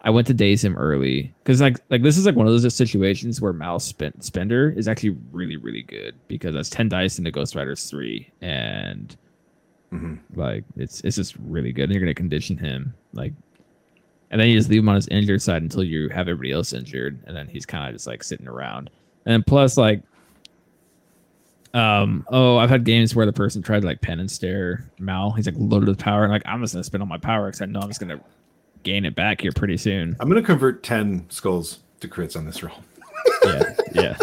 I 0.02 0.12
went 0.12 0.28
to 0.28 0.34
daze 0.34 0.64
him 0.64 0.78
early 0.78 1.34
because 1.44 1.62
like 1.62 1.78
like 1.90 2.04
this 2.04 2.18
is 2.18 2.26
like 2.26 2.36
one 2.36 2.48
of 2.48 2.54
those 2.54 2.76
situations 2.76 3.42
where 3.42 3.54
Mouse 3.54 3.86
spend, 3.86 4.24
Spender 4.24 4.70
is 4.70 4.88
actually 4.88 5.18
really 5.32 5.58
really 5.58 5.84
good 5.84 6.16
because 6.28 6.54
that's 6.54 6.70
10 6.70 6.90
dice 6.90 7.18
into 7.18 7.32
Ghost 7.32 7.56
Riders 7.56 7.90
three 7.90 8.32
and 8.42 9.16
mhm. 9.92 10.20
like 10.36 10.64
it's 10.78 11.02
it's 11.02 11.16
just 11.16 11.36
really 11.40 11.72
good. 11.72 11.86
And 11.86 11.94
you're 11.94 12.02
gonna 12.02 12.14
condition 12.14 12.58
him 12.58 12.94
like, 13.14 13.34
and 14.36 14.42
then 14.42 14.50
you 14.50 14.58
just 14.58 14.70
leave 14.70 14.82
him 14.82 14.90
on 14.90 14.96
his 14.96 15.08
injured 15.08 15.42
side 15.42 15.62
until 15.62 15.82
you 15.82 16.10
have 16.10 16.28
everybody 16.28 16.52
else 16.52 16.74
injured, 16.74 17.24
and 17.26 17.34
then 17.34 17.48
he's 17.48 17.66
kind 17.66 17.88
of 17.88 17.96
just 17.96 18.06
like 18.06 18.22
sitting 18.22 18.50
around. 18.50 18.90
And 19.26 19.48
plus, 19.48 19.78
like, 19.78 20.02
um, 21.74 22.26
oh, 22.28 22.58
I've 22.58 22.70
had 22.70 22.84
games 22.84 23.16
where 23.16 23.26
the 23.26 23.32
person 23.32 23.62
tried 23.62 23.84
to 23.84 23.88
like 23.88 24.02
Penance 24.02 24.34
Stare 24.34 24.92
Mal. 25.00 25.32
He's 25.32 25.46
like 25.46 25.56
loaded 25.58 25.88
with 25.88 26.00
power, 26.00 26.24
and 26.24 26.34
like 26.34 26.42
I'm 26.46 26.60
just 26.60 26.74
gonna 26.74 26.84
spend 26.84 27.02
all 27.02 27.08
my 27.08 27.18
power 27.18 27.46
because 27.46 27.62
I 27.62 27.66
know 27.68 27.80
I'm 27.80 27.88
just 27.88 28.02
gonna 28.02 28.20
gain 28.84 29.06
it 29.06 29.16
back 29.16 29.40
here 29.40 29.54
pretty 29.54 29.78
soon. 29.78 30.18
I'm 30.20 30.28
gonna 30.28 30.44
convert 30.44 30.84
ten 30.84 31.26
skulls 31.30 31.80
to 32.02 32.10
crits 32.10 32.36
on 32.36 32.44
this 32.44 32.62
roll. 32.62 32.76
yeah, 33.46 33.74
yeah. 33.94 34.18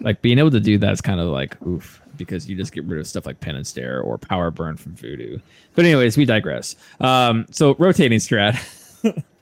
Like 0.00 0.20
being 0.20 0.38
able 0.38 0.50
to 0.50 0.60
do 0.60 0.76
that's 0.76 1.00
kind 1.00 1.18
of 1.18 1.28
like 1.28 1.56
oof 1.66 2.02
because 2.18 2.46
you 2.46 2.56
just 2.56 2.74
get 2.74 2.84
rid 2.84 3.00
of 3.00 3.06
stuff 3.06 3.24
like 3.24 3.40
Penance 3.40 3.70
Stare 3.70 4.02
or 4.02 4.18
power 4.18 4.50
burn 4.50 4.76
from 4.76 4.94
voodoo. 4.96 5.38
But 5.74 5.86
anyways, 5.86 6.18
we 6.18 6.26
digress. 6.26 6.76
Um, 7.00 7.46
so 7.50 7.74
rotating 7.76 8.18
strat. 8.18 8.62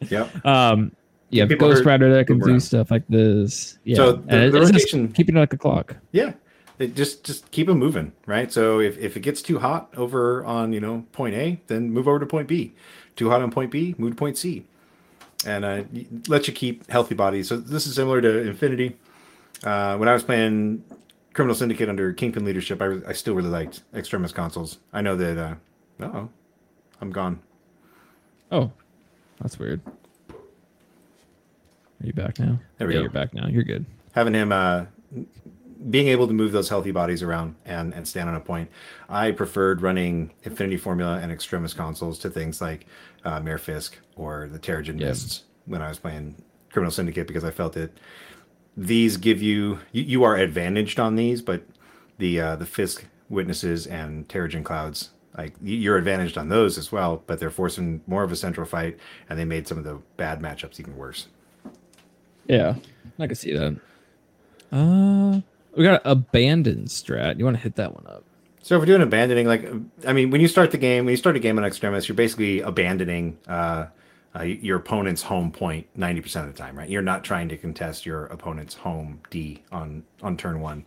Yep. 0.08 0.44
um, 0.46 0.92
have 1.34 1.48
people 1.48 1.68
Ghost 1.68 1.84
Rider 1.84 2.12
that 2.14 2.26
can 2.26 2.38
do 2.38 2.50
around. 2.50 2.60
stuff 2.60 2.90
like 2.90 3.04
this. 3.08 3.78
Yeah, 3.84 3.96
So 3.96 4.12
the- 4.12 4.22
the 4.22 4.44
it's 4.46 4.54
just 4.70 4.72
rotation- 4.72 5.12
keeping 5.12 5.36
it 5.36 5.40
like 5.40 5.52
a 5.52 5.58
clock. 5.58 5.96
Yeah. 6.12 6.32
It 6.78 6.96
just 6.96 7.22
just 7.24 7.48
keep 7.52 7.68
them 7.68 7.78
moving, 7.78 8.12
right? 8.26 8.50
So 8.52 8.80
if, 8.80 8.98
if 8.98 9.16
it 9.16 9.20
gets 9.20 9.40
too 9.40 9.58
hot 9.60 9.92
over 9.96 10.44
on 10.44 10.72
you 10.72 10.80
know 10.80 11.04
point 11.12 11.34
A, 11.34 11.60
then 11.68 11.90
move 11.90 12.08
over 12.08 12.18
to 12.18 12.26
point 12.26 12.48
B. 12.48 12.72
Too 13.14 13.30
hot 13.30 13.40
on 13.42 13.50
point 13.52 13.70
B, 13.70 13.94
move 13.98 14.12
to 14.12 14.16
point 14.16 14.36
C, 14.36 14.64
and 15.46 15.64
uh, 15.64 15.82
let 16.28 16.48
you 16.48 16.54
keep 16.54 16.90
healthy 16.90 17.14
bodies. 17.14 17.46
So 17.48 17.56
this 17.58 17.86
is 17.86 17.94
similar 17.94 18.20
to 18.22 18.38
Infinity. 18.48 18.96
Uh, 19.62 19.96
when 19.96 20.08
I 20.08 20.12
was 20.14 20.24
playing 20.24 20.82
Criminal 21.34 21.54
Syndicate 21.54 21.88
under 21.88 22.12
Kingpin 22.14 22.44
leadership, 22.44 22.82
I, 22.82 22.86
re- 22.86 23.02
I 23.06 23.12
still 23.12 23.34
really 23.34 23.50
liked 23.50 23.82
Extremis 23.94 24.32
consoles. 24.32 24.78
I 24.92 25.02
know 25.02 25.14
that. 25.14 25.38
Uh 25.38 25.54
oh, 26.06 26.28
I'm 27.00 27.10
gone. 27.12 27.38
Oh, 28.50 28.72
that's 29.42 29.58
weird. 29.58 29.80
Are 30.30 32.06
you 32.06 32.12
back 32.12 32.38
now? 32.38 32.58
There 32.78 32.88
we 32.88 32.94
yeah, 32.94 32.98
go. 32.98 33.02
You're 33.02 33.10
back 33.10 33.34
now. 33.34 33.46
You're 33.46 33.62
good. 33.62 33.84
having 34.12 34.34
him 34.34 34.50
uh, 34.52 34.86
being 35.90 36.08
able 36.08 36.26
to 36.26 36.32
move 36.32 36.52
those 36.52 36.68
healthy 36.68 36.90
bodies 36.90 37.22
around 37.22 37.54
and, 37.64 37.92
and 37.94 38.06
stand 38.06 38.28
on 38.28 38.34
a 38.34 38.40
point. 38.40 38.70
I 39.08 39.30
preferred 39.32 39.82
running 39.82 40.32
Infinity 40.44 40.76
Formula 40.76 41.18
and 41.18 41.30
Extremis 41.32 41.74
consoles 41.74 42.18
to 42.20 42.30
things 42.30 42.60
like 42.60 42.86
uh, 43.24 43.40
Mayor 43.40 43.58
Fisk 43.58 43.98
or 44.16 44.48
the 44.50 44.58
Terrigen 44.58 44.98
Yeah. 45.00 45.08
Mists 45.08 45.44
when 45.66 45.82
I 45.82 45.88
was 45.88 45.98
playing 45.98 46.36
Criminal 46.70 46.90
Syndicate 46.90 47.26
because 47.26 47.44
I 47.44 47.50
felt 47.50 47.72
that 47.74 47.96
these 48.76 49.16
give 49.16 49.42
you, 49.42 49.80
you 49.92 50.02
you 50.02 50.24
are 50.24 50.36
advantaged 50.36 50.98
on 50.98 51.14
these, 51.16 51.42
but 51.42 51.62
the 52.18 52.40
uh, 52.40 52.56
the 52.56 52.66
Fisk 52.66 53.04
witnesses 53.28 53.86
and 53.86 54.26
Terrigen 54.28 54.64
clouds 54.64 55.10
like 55.36 55.54
you're 55.62 55.96
advantaged 55.96 56.36
on 56.36 56.48
those 56.48 56.78
as 56.78 56.92
well, 56.92 57.22
but 57.26 57.40
they're 57.40 57.50
forcing 57.50 58.02
more 58.06 58.22
of 58.22 58.32
a 58.32 58.36
central 58.36 58.66
fight, 58.66 58.98
and 59.28 59.38
they 59.38 59.44
made 59.44 59.66
some 59.66 59.78
of 59.78 59.84
the 59.84 60.00
bad 60.16 60.40
matchups 60.40 60.78
even 60.78 60.96
worse. 60.96 61.28
Yeah, 62.46 62.74
I 63.18 63.26
can 63.26 63.34
see 63.34 63.52
that. 63.52 63.80
Uh, 64.70 65.40
we 65.76 65.84
got 65.84 66.02
abandoned 66.04 66.88
strat. 66.88 67.38
You 67.38 67.44
want 67.44 67.56
to 67.56 67.62
hit 67.62 67.76
that 67.76 67.94
one 67.94 68.06
up? 68.06 68.24
So 68.62 68.76
if 68.76 68.80
we're 68.80 68.86
doing 68.86 69.02
abandoning, 69.02 69.46
like 69.46 69.68
I 70.06 70.12
mean, 70.12 70.30
when 70.30 70.40
you 70.40 70.48
start 70.48 70.70
the 70.70 70.78
game, 70.78 71.04
when 71.04 71.12
you 71.12 71.16
start 71.16 71.36
a 71.36 71.40
game 71.40 71.58
on 71.58 71.64
Extremis, 71.64 72.08
you're 72.08 72.14
basically 72.14 72.60
abandoning 72.60 73.38
uh, 73.48 73.86
uh, 74.34 74.42
your 74.42 74.78
opponent's 74.78 75.22
home 75.22 75.50
point 75.50 75.86
90% 75.98 76.42
of 76.42 76.46
the 76.46 76.52
time, 76.52 76.78
right? 76.78 76.88
You're 76.88 77.02
not 77.02 77.24
trying 77.24 77.48
to 77.48 77.56
contest 77.56 78.06
your 78.06 78.26
opponent's 78.26 78.74
home 78.74 79.20
D 79.30 79.62
on 79.72 80.04
on 80.22 80.36
turn 80.36 80.60
one. 80.60 80.84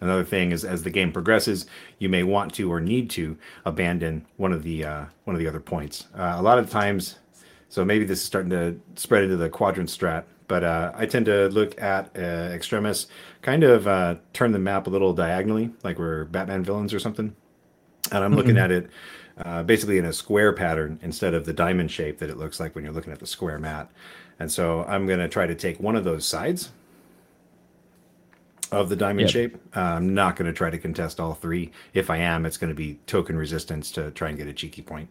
Another 0.00 0.24
thing 0.24 0.52
is, 0.52 0.64
as 0.64 0.82
the 0.82 0.90
game 0.90 1.12
progresses, 1.12 1.66
you 1.98 2.08
may 2.08 2.22
want 2.22 2.54
to 2.54 2.70
or 2.70 2.80
need 2.80 3.10
to 3.10 3.36
abandon 3.64 4.26
one 4.36 4.52
of 4.52 4.62
the 4.62 4.84
uh, 4.84 5.04
one 5.24 5.34
of 5.34 5.40
the 5.40 5.48
other 5.48 5.60
points. 5.60 6.06
Uh, 6.16 6.34
a 6.36 6.42
lot 6.42 6.58
of 6.58 6.70
times, 6.70 7.18
so 7.68 7.84
maybe 7.84 8.04
this 8.04 8.20
is 8.20 8.24
starting 8.24 8.50
to 8.50 8.78
spread 8.94 9.24
into 9.24 9.36
the 9.36 9.48
quadrant 9.48 9.88
strat. 9.88 10.24
But 10.46 10.64
uh, 10.64 10.92
I 10.94 11.04
tend 11.04 11.26
to 11.26 11.48
look 11.48 11.80
at 11.80 12.10
uh, 12.16 12.52
Extremis, 12.54 13.06
kind 13.42 13.64
of 13.64 13.86
uh, 13.86 14.16
turn 14.32 14.52
the 14.52 14.58
map 14.58 14.86
a 14.86 14.90
little 14.90 15.12
diagonally, 15.12 15.70
like 15.84 15.98
we're 15.98 16.24
Batman 16.24 16.64
villains 16.64 16.94
or 16.94 16.98
something. 16.98 17.36
And 18.10 18.24
I'm 18.24 18.34
looking 18.34 18.54
mm-hmm. 18.54 18.64
at 18.64 18.70
it 18.70 18.90
uh, 19.44 19.62
basically 19.62 19.98
in 19.98 20.04
a 20.04 20.12
square 20.12 20.52
pattern 20.52 20.98
instead 21.02 21.34
of 21.34 21.44
the 21.44 21.52
diamond 21.52 21.90
shape 21.90 22.18
that 22.18 22.30
it 22.30 22.38
looks 22.38 22.58
like 22.58 22.74
when 22.74 22.84
you're 22.84 22.94
looking 22.94 23.12
at 23.12 23.18
the 23.18 23.26
square 23.26 23.58
mat. 23.58 23.90
And 24.38 24.50
so 24.50 24.84
I'm 24.84 25.06
going 25.06 25.18
to 25.18 25.28
try 25.28 25.46
to 25.46 25.54
take 25.54 25.80
one 25.80 25.96
of 25.96 26.04
those 26.04 26.26
sides 26.26 26.70
of 28.72 28.88
the 28.88 28.96
diamond 28.96 29.28
yep. 29.28 29.30
shape. 29.30 29.56
Uh, 29.76 29.80
I'm 29.80 30.14
not 30.14 30.36
going 30.36 30.46
to 30.46 30.52
try 30.52 30.70
to 30.70 30.78
contest 30.78 31.20
all 31.20 31.34
three. 31.34 31.70
If 31.94 32.10
I 32.10 32.18
am, 32.18 32.46
it's 32.46 32.56
going 32.56 32.70
to 32.70 32.74
be 32.76 32.98
token 33.06 33.36
resistance 33.36 33.90
to 33.92 34.10
try 34.12 34.28
and 34.28 34.38
get 34.38 34.46
a 34.46 34.52
cheeky 34.52 34.82
point 34.82 35.08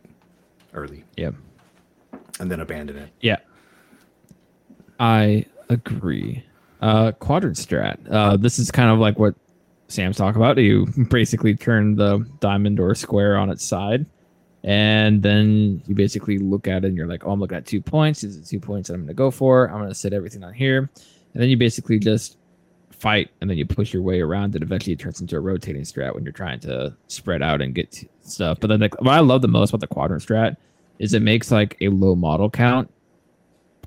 early. 0.73 1.03
Yep. 1.17 1.35
And 2.39 2.51
then 2.51 2.59
abandon 2.59 2.97
it. 2.97 3.09
Yeah. 3.21 3.37
I 4.99 5.45
agree. 5.69 6.43
Uh, 6.81 7.11
quadrant 7.13 7.57
strat. 7.57 7.97
Uh, 8.09 8.37
this 8.37 8.59
is 8.59 8.69
kind 8.71 8.91
of 8.91 8.99
like 8.99 9.17
what 9.17 9.35
Sam's 9.87 10.17
talking 10.17 10.41
about. 10.41 10.57
You 10.57 10.87
basically 11.09 11.55
turn 11.55 11.95
the 11.95 12.19
diamond 12.39 12.79
or 12.79 12.93
square 12.93 13.37
on 13.37 13.49
its 13.49 13.65
side, 13.65 14.05
and 14.63 15.23
then 15.23 15.81
you 15.87 15.95
basically 15.95 16.37
look 16.37 16.67
at 16.67 16.83
it 16.83 16.87
and 16.87 16.97
you're 16.97 17.07
like, 17.07 17.25
oh, 17.25 17.31
I'm 17.31 17.39
looking 17.39 17.57
at 17.57 17.65
two 17.65 17.81
points. 17.81 18.21
These 18.21 18.37
are 18.37 18.45
two 18.45 18.59
points 18.59 18.87
that 18.87 18.95
I'm 18.95 19.01
going 19.01 19.07
to 19.07 19.13
go 19.13 19.31
for. 19.31 19.69
I'm 19.69 19.77
going 19.77 19.89
to 19.89 19.95
set 19.95 20.13
everything 20.13 20.43
on 20.43 20.53
here. 20.53 20.89
And 21.33 21.41
then 21.41 21.49
you 21.49 21.57
basically 21.57 21.99
just 21.99 22.36
fight 22.99 23.29
and 23.41 23.49
then 23.49 23.57
you 23.57 23.65
push 23.65 23.93
your 23.93 24.01
way 24.01 24.21
around 24.21 24.55
it. 24.55 24.61
Eventually, 24.61 24.93
it 24.93 24.99
turns 24.99 25.21
into 25.21 25.37
a 25.37 25.39
rotating 25.39 25.83
strat 25.83 26.13
when 26.15 26.23
you're 26.23 26.33
trying 26.33 26.59
to 26.61 26.95
spread 27.07 27.41
out 27.41 27.61
and 27.61 27.75
get 27.75 28.03
stuff. 28.21 28.59
But 28.59 28.67
then, 28.67 28.79
like, 28.79 28.99
what 29.01 29.13
I 29.13 29.19
love 29.19 29.41
the 29.41 29.47
most 29.47 29.69
about 29.69 29.81
the 29.81 29.87
quadrant 29.87 30.23
strat 30.23 30.57
is 30.99 31.13
it 31.13 31.21
makes 31.21 31.51
like 31.51 31.77
a 31.81 31.89
low 31.89 32.15
model 32.15 32.49
count 32.49 32.91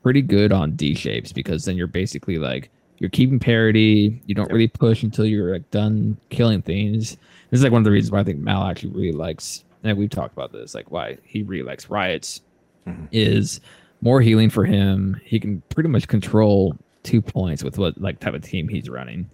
pretty 0.03 0.23
good 0.23 0.53
on 0.53 0.73
D 0.77 0.95
shapes 0.95 1.33
because 1.33 1.65
then 1.65 1.77
you're 1.77 1.87
basically 1.87 2.39
like 2.39 2.71
you're 2.99 3.11
keeping 3.11 3.39
parity. 3.39 4.21
You 4.27 4.35
don't 4.35 4.53
really 4.53 4.69
push 4.69 5.03
until 5.03 5.25
you're 5.25 5.53
like 5.53 5.71
done 5.71 6.17
killing 6.29 6.63
things. 6.63 7.17
This 7.51 7.59
is 7.59 7.63
like 7.63 7.73
one 7.73 7.81
of 7.81 7.85
the 7.85 7.91
reasons 7.91 8.13
why 8.13 8.21
I 8.21 8.25
think 8.25 8.39
Mal 8.39 8.63
actually 8.65 8.91
really 8.91 9.13
likes. 9.13 9.65
And 9.83 9.97
we've 9.97 10.11
talked 10.11 10.35
about 10.35 10.53
this, 10.53 10.75
like 10.75 10.91
why 10.91 11.19
he 11.25 11.43
really 11.43 11.65
likes 11.65 11.89
riots, 11.89 12.43
mm-hmm. 12.87 13.07
is 13.11 13.61
more 14.03 14.21
healing 14.21 14.51
for 14.51 14.65
him. 14.65 15.19
He 15.25 15.41
can 15.41 15.63
pretty 15.71 15.89
much 15.89 16.07
control 16.07 16.77
two 17.03 17.23
points 17.23 17.63
with 17.63 17.79
what 17.79 18.01
like 18.01 18.21
type 18.21 18.35
of 18.35 18.43
team 18.43 18.69
he's 18.69 18.89
running. 18.89 19.29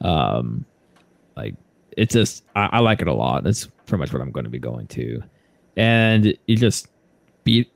Um, 0.00 0.64
like 1.36 1.54
it's 1.96 2.12
just 2.12 2.44
I, 2.56 2.68
I 2.72 2.78
like 2.80 3.00
it 3.00 3.08
a 3.08 3.14
lot. 3.14 3.44
That's 3.44 3.66
pretty 3.86 4.00
much 4.00 4.12
what 4.12 4.22
I'm 4.22 4.30
going 4.30 4.44
to 4.44 4.50
be 4.50 4.58
going 4.58 4.86
to, 4.88 5.22
and 5.76 6.36
you 6.46 6.56
just 6.56 6.88
beat, 7.44 7.72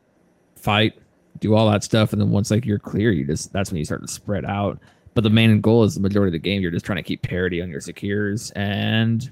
fight, 0.56 0.94
do 1.40 1.54
all 1.54 1.70
that 1.70 1.84
stuff, 1.84 2.12
and 2.12 2.20
then 2.20 2.30
once 2.30 2.50
like 2.50 2.64
you're 2.66 2.78
clear, 2.78 3.12
you 3.12 3.26
just 3.26 3.52
that's 3.52 3.70
when 3.70 3.78
you 3.78 3.84
start 3.84 4.02
to 4.02 4.08
spread 4.08 4.44
out. 4.44 4.78
But 5.14 5.24
the 5.24 5.30
main 5.30 5.60
goal 5.60 5.82
is 5.84 5.94
the 5.94 6.00
majority 6.00 6.28
of 6.28 6.40
the 6.40 6.48
game. 6.48 6.62
You're 6.62 6.70
just 6.70 6.86
trying 6.86 6.96
to 6.96 7.02
keep 7.02 7.22
parity 7.22 7.60
on 7.60 7.70
your 7.70 7.80
secures 7.80 8.52
and 8.52 9.30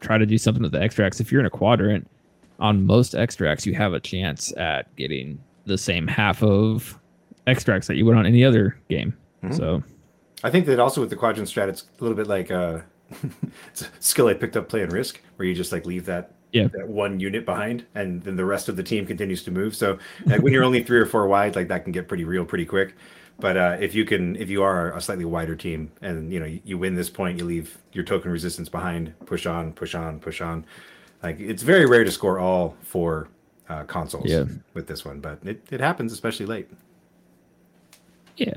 try 0.00 0.18
to 0.18 0.26
do 0.26 0.38
something 0.38 0.62
with 0.62 0.72
the 0.72 0.82
extracts. 0.82 1.20
If 1.20 1.30
you're 1.30 1.40
in 1.40 1.46
a 1.46 1.50
quadrant, 1.50 2.08
on 2.58 2.86
most 2.86 3.14
extracts, 3.14 3.66
you 3.66 3.74
have 3.74 3.92
a 3.92 4.00
chance 4.00 4.52
at 4.56 4.94
getting 4.96 5.42
the 5.66 5.78
same 5.78 6.06
half 6.06 6.42
of 6.42 6.98
extracts 7.46 7.86
that 7.86 7.96
you 7.96 8.04
would 8.06 8.16
on 8.16 8.26
any 8.26 8.44
other 8.44 8.76
game. 8.88 9.16
Mm-hmm. 9.42 9.54
So, 9.54 9.82
I 10.42 10.50
think 10.50 10.66
that 10.66 10.78
also 10.78 11.00
with 11.00 11.10
the 11.10 11.16
quadrant 11.16 11.48
strat, 11.48 11.68
it's 11.68 11.84
a 11.98 12.02
little 12.02 12.16
bit 12.16 12.26
like 12.26 12.50
uh, 12.50 12.80
it's 13.68 13.82
a 13.82 13.88
skill 14.00 14.28
I 14.28 14.34
picked 14.34 14.56
up 14.56 14.68
playing 14.68 14.90
Risk, 14.90 15.20
where 15.36 15.46
you 15.46 15.54
just 15.54 15.72
like 15.72 15.86
leave 15.86 16.06
that 16.06 16.34
yeah. 16.52 16.68
that 16.68 16.88
one 16.88 17.20
unit 17.20 17.44
behind, 17.44 17.84
and 17.94 18.22
then 18.22 18.36
the 18.36 18.44
rest 18.44 18.68
of 18.68 18.76
the 18.76 18.82
team 18.82 19.06
continues 19.06 19.42
to 19.44 19.50
move. 19.50 19.74
So, 19.74 19.98
like 20.26 20.40
when 20.42 20.52
you're 20.52 20.64
only 20.64 20.82
three 20.82 20.98
or 20.98 21.06
four 21.06 21.26
wide, 21.26 21.56
like 21.56 21.68
that 21.68 21.84
can 21.84 21.92
get 21.92 22.08
pretty 22.08 22.24
real 22.24 22.44
pretty 22.44 22.64
quick. 22.64 22.94
But 23.40 23.56
uh, 23.56 23.76
if 23.80 23.94
you 23.94 24.04
can, 24.04 24.36
if 24.36 24.48
you 24.48 24.62
are 24.62 24.96
a 24.96 25.00
slightly 25.00 25.24
wider 25.24 25.56
team, 25.56 25.90
and 26.00 26.32
you 26.32 26.38
know 26.38 26.46
you, 26.46 26.60
you 26.64 26.78
win 26.78 26.94
this 26.94 27.10
point, 27.10 27.38
you 27.38 27.44
leave 27.44 27.76
your 27.92 28.04
token 28.04 28.30
resistance 28.30 28.68
behind. 28.68 29.12
Push 29.26 29.46
on, 29.46 29.72
push 29.72 29.94
on, 29.94 30.20
push 30.20 30.40
on. 30.40 30.64
Like 31.22 31.40
it's 31.40 31.62
very 31.62 31.86
rare 31.86 32.04
to 32.04 32.12
score 32.12 32.38
all 32.38 32.76
four 32.82 33.28
uh, 33.68 33.84
consoles 33.84 34.30
yeah. 34.30 34.44
with 34.74 34.86
this 34.86 35.04
one, 35.04 35.20
but 35.20 35.38
it, 35.44 35.66
it 35.70 35.80
happens, 35.80 36.12
especially 36.12 36.46
late. 36.46 36.68
Yeah. 38.36 38.54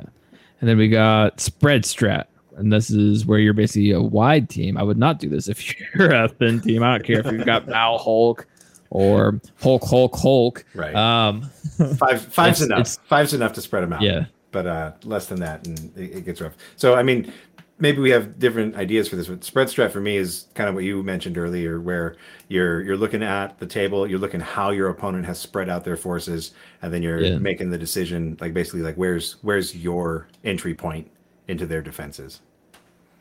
And 0.60 0.70
then 0.70 0.78
we 0.78 0.88
got 0.90 1.40
spread 1.40 1.84
strat. 1.84 2.26
And 2.56 2.74
this 2.74 2.90
is 2.90 3.26
where 3.26 3.38
you're 3.38 3.54
basically 3.54 3.92
a 3.92 4.02
wide 4.02 4.50
team. 4.50 4.78
I 4.78 4.84
would 4.84 4.98
not 4.98 5.20
do 5.20 5.30
this 5.30 5.48
if 5.48 5.80
you're 5.96 6.12
a 6.12 6.28
thin 6.28 6.60
team. 6.60 6.82
I 6.84 6.98
don't 6.98 7.06
care 7.06 7.20
if 7.20 7.32
you've 7.32 7.46
got 7.46 7.68
Mal 7.68 8.00
Hulk 8.00 8.48
or 8.90 9.40
Hulk 9.62 9.84
Hulk 9.84 10.16
Hulk. 10.16 10.66
Right. 10.74 10.96
Um, 10.96 11.50
Five 11.98 12.22
five's 12.26 12.62
enough. 12.62 12.98
Five's 13.08 13.34
enough 13.34 13.54
to 13.54 13.62
spread 13.62 13.84
them 13.84 13.94
out. 13.94 14.02
Yeah. 14.02 14.26
But 14.52 14.66
uh, 14.66 14.92
less 15.04 15.28
than 15.28 15.40
that, 15.42 15.68
and 15.68 15.92
it, 15.96 16.18
it 16.18 16.26
gets 16.26 16.42
rough. 16.42 16.54
So 16.78 16.96
I 16.96 17.04
mean, 17.04 17.32
maybe 17.80 18.00
we 18.00 18.10
have 18.10 18.40
different 18.40 18.76
ideas 18.76 19.08
for 19.08 19.16
this. 19.16 19.28
But 19.28 19.44
spread 19.44 19.68
strat 19.68 19.92
for 19.92 20.00
me 20.00 20.18
is 20.18 20.48
kind 20.54 20.68
of 20.68 20.76
what 20.76 20.84
you 20.84 21.04
mentioned 21.04 21.38
earlier, 21.38 21.80
where 21.80 22.16
you're 22.48 22.82
you're 22.82 22.98
looking 22.98 23.24
at 23.24 23.60
the 23.60 23.66
table, 23.66 24.08
you're 24.08 24.20
looking 24.20 24.40
how 24.40 24.72
your 24.72 24.90
opponent 24.90 25.26
has 25.26 25.40
spread 25.40 25.70
out 25.70 25.84
their 25.84 25.98
forces, 25.98 26.52
and 26.82 26.94
then 26.94 27.04
you're 27.04 27.22
yeah. 27.22 27.38
making 27.38 27.70
the 27.70 27.78
decision, 27.78 28.38
like 28.40 28.54
basically 28.54 28.82
like 28.82 28.96
where's 28.96 29.34
where's 29.42 29.76
your 29.76 30.28
entry 30.44 30.74
point 30.74 31.10
into 31.48 31.66
their 31.66 31.82
defenses. 31.82 32.42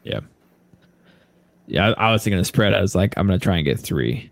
Yeah. 0.02 0.20
Yeah, 1.68 1.88
I, 1.88 2.08
I 2.08 2.12
was 2.12 2.22
thinking 2.22 2.38
of 2.38 2.46
spread 2.46 2.74
as 2.74 2.94
like 2.94 3.14
I'm 3.16 3.26
gonna 3.26 3.38
try 3.38 3.56
and 3.56 3.64
get 3.64 3.78
three. 3.78 4.30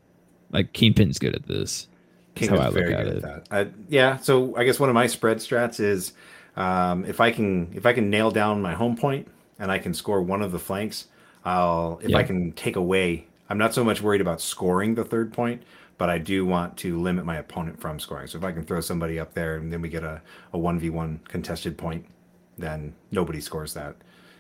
Like 0.51 0.73
Kingpin's 0.73 1.19
good 1.19 1.35
at 1.35 1.47
this. 1.47 1.89
King 2.37 2.51
how 2.51 2.57
I 2.57 2.69
look 2.69 2.85
at 2.85 3.07
it. 3.07 3.25
At 3.25 3.47
uh, 3.51 3.65
yeah, 3.89 4.17
so 4.19 4.57
I 4.57 4.65
guess 4.65 4.79
one 4.81 4.89
of 4.89 4.95
my 4.95 5.07
spread 5.07 5.39
strats 5.39 5.81
is 5.81 6.13
um, 6.57 7.05
if 7.05 7.21
I 7.21 7.33
can 7.33 7.73
if 7.75 7.87
I 7.87 7.93
can 7.93 8.09
nail 8.09 8.31
down 8.31 8.63
my 8.63 8.75
home 8.75 8.97
point 8.97 9.29
and 9.59 9.71
I 9.71 9.79
can 9.79 9.95
score 9.95 10.23
one 10.23 10.43
of 10.43 10.53
the 10.53 10.59
flanks, 10.59 11.07
I'll 11.45 12.01
if 12.03 12.11
yeah. 12.11 12.19
I 12.19 12.23
can 12.23 12.53
take 12.53 12.77
away. 12.77 13.27
I'm 13.49 13.59
not 13.59 13.75
so 13.75 13.85
much 13.85 14.01
worried 14.01 14.21
about 14.21 14.41
scoring 14.41 14.95
the 14.95 15.05
third 15.05 15.33
point, 15.33 15.63
but 15.99 16.09
I 16.09 16.19
do 16.19 16.47
want 16.47 16.77
to 16.79 16.99
limit 17.01 17.25
my 17.25 17.37
opponent 17.37 17.81
from 17.81 18.01
scoring. 18.01 18.27
So 18.27 18.39
if 18.39 18.45
I 18.45 18.53
can 18.53 18.65
throw 18.65 18.81
somebody 18.81 19.19
up 19.19 19.35
there 19.35 19.57
and 19.57 19.73
then 19.73 19.81
we 19.81 19.89
get 19.89 20.03
a 20.03 20.23
a 20.53 20.59
one 20.59 20.79
v 20.79 20.91
one 20.91 21.21
contested 21.29 21.77
point, 21.77 22.07
then 22.59 22.95
nobody 23.11 23.41
scores 23.41 23.75
that. 23.75 23.97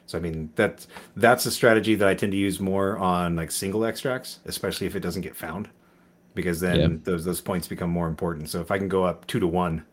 So 0.06 0.18
I 0.18 0.20
mean 0.20 0.50
that's 0.54 0.88
that's 1.16 1.46
a 1.46 1.50
strategy 1.50 1.94
that 1.94 2.08
I 2.08 2.14
tend 2.14 2.32
to 2.32 2.38
use 2.38 2.60
more 2.60 2.98
on 2.98 3.36
like 3.36 3.50
single 3.50 3.84
extracts, 3.84 4.40
especially 4.44 4.86
if 4.86 4.96
it 4.96 5.00
doesn't 5.00 5.22
get 5.22 5.36
found, 5.36 5.68
because 6.34 6.60
then 6.60 6.80
yeah. 6.80 6.96
those 7.04 7.24
those 7.24 7.40
points 7.40 7.68
become 7.68 7.90
more 7.90 8.08
important. 8.08 8.48
So 8.48 8.60
if 8.60 8.70
I 8.70 8.78
can 8.78 8.88
go 8.88 9.04
up 9.04 9.26
two 9.26 9.40
to 9.40 9.46
one 9.46 9.84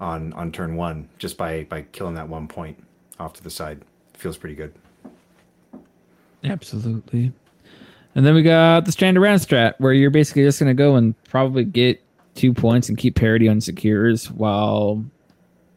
on 0.00 0.32
on 0.34 0.52
turn 0.52 0.76
one 0.76 1.08
just 1.18 1.36
by 1.36 1.64
by 1.64 1.82
killing 1.82 2.14
that 2.14 2.28
one 2.28 2.48
point 2.48 2.82
off 3.18 3.32
to 3.34 3.42
the 3.42 3.50
side, 3.50 3.82
feels 4.16 4.36
pretty 4.36 4.54
good. 4.54 4.72
Absolutely. 6.44 7.32
And 8.14 8.24
then 8.24 8.34
we 8.34 8.42
got 8.42 8.84
the 8.84 8.92
stand 8.92 9.18
around 9.18 9.38
strat, 9.38 9.74
where 9.78 9.92
you're 9.92 10.10
basically 10.10 10.42
just 10.42 10.58
gonna 10.58 10.74
go 10.74 10.96
and 10.96 11.14
probably 11.24 11.64
get 11.64 12.02
two 12.34 12.52
points 12.52 12.88
and 12.88 12.96
keep 12.96 13.14
parity 13.14 13.48
on 13.48 13.60
secures 13.60 14.30
while 14.30 15.04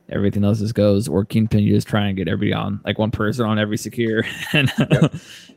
everything 0.10 0.44
else 0.44 0.60
just 0.60 0.76
goes. 0.76 1.08
Or 1.08 1.26
Kingpin, 1.26 1.64
you 1.64 1.74
just 1.74 1.88
try 1.88 2.08
and 2.08 2.16
get 2.16 2.28
everybody 2.28 2.54
on 2.54 2.80
like 2.86 2.98
one 2.98 3.12
person 3.12 3.46
on 3.46 3.60
every 3.60 3.78
secure, 3.78 4.24
and 4.54 4.72
yep. 4.78 5.14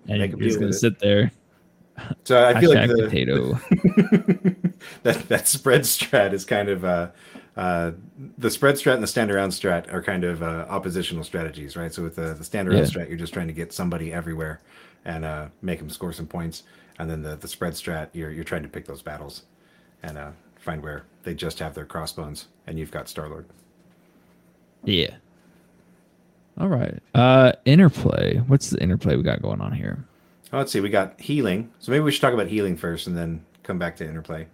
and 0.09 0.33
you're 0.33 0.49
just 0.49 0.59
gonna 0.59 0.73
sit 0.73 0.99
there. 0.99 1.31
So 2.25 2.45
I 2.45 2.59
feel 2.59 2.75
like 2.75 2.89
the 2.89 3.03
potato. 3.05 3.53
that 5.03 5.29
that 5.29 5.47
spread 5.47 5.83
strat 5.83 6.33
is 6.33 6.45
kind 6.45 6.69
of 6.69 6.85
uh, 6.85 7.09
uh, 7.57 7.93
the 8.39 8.51
spread 8.51 8.77
strat 8.77 8.95
and 8.95 9.03
the 9.03 9.09
stand 9.09 9.31
around 9.31 9.51
strat 9.51 9.93
are 9.93 10.03
kind 10.03 10.25
of 10.25 10.43
uh, 10.43 10.67
oppositional 10.69 11.23
strategies, 11.23 11.77
right? 11.77 11.93
So 11.93 12.03
with 12.03 12.17
the, 12.17 12.35
the 12.35 12.45
stand 12.45 12.69
around 12.69 12.79
yeah. 12.79 12.85
strat, 12.85 13.09
you're 13.09 13.19
just 13.19 13.35
trying 13.35 13.49
to 13.49 13.53
get 13.53 13.73
somebody 13.73 14.13
everywhere 14.13 14.61
and 15.05 15.25
uh, 15.25 15.49
make 15.61 15.79
them 15.79 15.91
score 15.91 16.13
some 16.13 16.27
points, 16.27 16.63
and 16.99 17.11
then 17.11 17.23
the 17.23 17.37
the 17.37 17.49
spread 17.49 17.75
strat, 17.75 18.09
you're 18.13 18.31
you're 18.31 18.45
trying 18.45 18.63
to 18.63 18.69
pick 18.69 18.87
those 18.87 19.03
battles 19.03 19.43
and 20.03 20.17
uh, 20.17 20.31
find 20.59 20.83
where 20.83 21.05
they 21.25 21.35
just 21.35 21.59
have 21.59 21.75
their 21.75 21.85
crossbones, 21.85 22.49
and 22.67 22.79
you've 22.79 22.91
got 22.91 23.09
Star 23.09 23.29
Lord. 23.29 23.47
Yeah. 24.85 25.17
All 26.59 26.69
right. 26.69 27.03
Uh 27.15 27.53
interplay. 27.65 28.39
What's 28.47 28.71
the 28.71 28.83
interplay 28.83 29.17
we 29.17 29.23
got 29.23 29.43
going 29.43 29.61
on 29.61 29.73
here? 29.73 30.05
Oh, 30.53 30.59
let's 30.59 30.73
see. 30.73 30.81
We 30.81 30.91
got 30.91 31.19
healing. 31.21 31.71
So 31.79 31.93
maybe 31.93 32.05
we 32.05 32.13
should 32.13 32.21
talk 32.21 32.35
about 32.35 32.47
healing 32.47 32.77
first 32.77 33.07
and 33.07 33.17
then 33.17 33.45
come 33.63 33.79
back 33.79 33.97
to 33.97 34.07
interplay. 34.07 34.47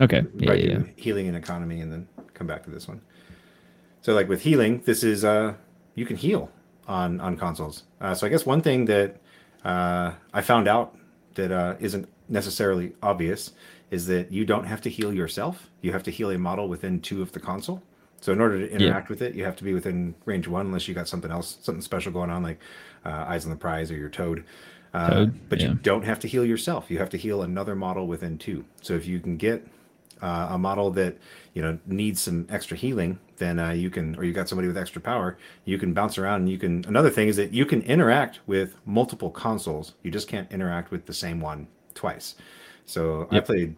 Okay. 0.00 0.22
Yeah, 0.36 0.50
right, 0.50 0.64
yeah, 0.64 0.80
Healing 0.96 1.26
and 1.28 1.36
economy 1.36 1.80
and 1.80 1.92
then 1.92 2.08
come 2.34 2.46
back 2.46 2.64
to 2.64 2.70
this 2.70 2.86
one. 2.86 3.00
So 4.00 4.14
like 4.14 4.28
with 4.28 4.42
healing, 4.42 4.82
this 4.84 5.02
is 5.02 5.24
uh 5.24 5.54
you 5.94 6.06
can 6.06 6.16
heal 6.16 6.50
on 6.86 7.20
on 7.20 7.36
consoles. 7.36 7.84
Uh, 8.00 8.14
so 8.14 8.26
I 8.26 8.30
guess 8.30 8.46
one 8.46 8.62
thing 8.62 8.86
that 8.86 9.16
uh, 9.64 10.12
I 10.32 10.40
found 10.40 10.68
out 10.68 10.96
that 11.34 11.52
uh, 11.52 11.76
not 11.80 12.08
necessarily 12.28 12.92
obvious 13.02 13.52
is 13.90 14.06
that 14.06 14.32
you 14.32 14.44
don't 14.44 14.64
have 14.64 14.80
to 14.82 14.90
heal 14.90 15.12
yourself. 15.12 15.70
You 15.82 15.92
have 15.92 16.02
to 16.04 16.10
heal 16.10 16.30
a 16.30 16.38
model 16.38 16.68
within 16.68 17.00
two 17.00 17.22
of 17.22 17.32
the 17.32 17.40
console 17.40 17.82
So 18.20 18.32
in 18.32 18.40
order 18.40 18.58
to 18.58 18.70
interact 18.70 19.08
yeah. 19.08 19.12
with 19.12 19.22
it, 19.22 19.34
you 19.34 19.44
have 19.44 19.56
to 19.56 19.64
be 19.64 19.72
within 19.72 20.14
range 20.24 20.46
one, 20.48 20.66
unless 20.66 20.88
you 20.88 20.94
got 20.94 21.08
something 21.08 21.30
else, 21.30 21.58
something 21.62 21.82
special 21.82 22.12
going 22.12 22.30
on, 22.30 22.42
like 22.42 22.60
uh, 23.04 23.24
eyes 23.28 23.44
on 23.44 23.50
the 23.50 23.56
prize 23.56 23.90
or 23.90 23.96
your 23.96 24.10
toad. 24.10 24.44
Uh, 24.92 25.10
toad? 25.10 25.48
But 25.48 25.60
yeah. 25.60 25.68
you 25.68 25.74
don't 25.74 26.04
have 26.04 26.18
to 26.20 26.28
heal 26.28 26.44
yourself. 26.44 26.90
You 26.90 26.98
have 26.98 27.10
to 27.10 27.16
heal 27.16 27.42
another 27.42 27.74
model 27.74 28.06
within 28.06 28.38
two. 28.38 28.64
So 28.82 28.94
if 28.94 29.06
you 29.06 29.20
can 29.20 29.36
get 29.36 29.66
uh, 30.22 30.48
a 30.50 30.58
model 30.58 30.90
that 30.92 31.16
you 31.54 31.62
know 31.62 31.78
needs 31.86 32.20
some 32.20 32.46
extra 32.50 32.76
healing, 32.76 33.18
then 33.36 33.58
uh, 33.58 33.70
you 33.70 33.90
can, 33.90 34.16
or 34.16 34.24
you 34.24 34.32
got 34.32 34.48
somebody 34.48 34.68
with 34.68 34.76
extra 34.76 35.00
power, 35.00 35.38
you 35.64 35.78
can 35.78 35.94
bounce 35.94 36.18
around. 36.18 36.42
And 36.42 36.50
you 36.50 36.58
can. 36.58 36.84
Another 36.86 37.10
thing 37.10 37.28
is 37.28 37.36
that 37.36 37.52
you 37.52 37.66
can 37.66 37.82
interact 37.82 38.40
with 38.46 38.76
multiple 38.84 39.30
consoles. 39.30 39.94
You 40.02 40.10
just 40.10 40.28
can't 40.28 40.50
interact 40.52 40.90
with 40.90 41.06
the 41.06 41.14
same 41.14 41.40
one 41.40 41.68
twice. 41.94 42.36
So 42.84 43.28
yep. 43.30 43.42
I 43.42 43.46
played 43.46 43.76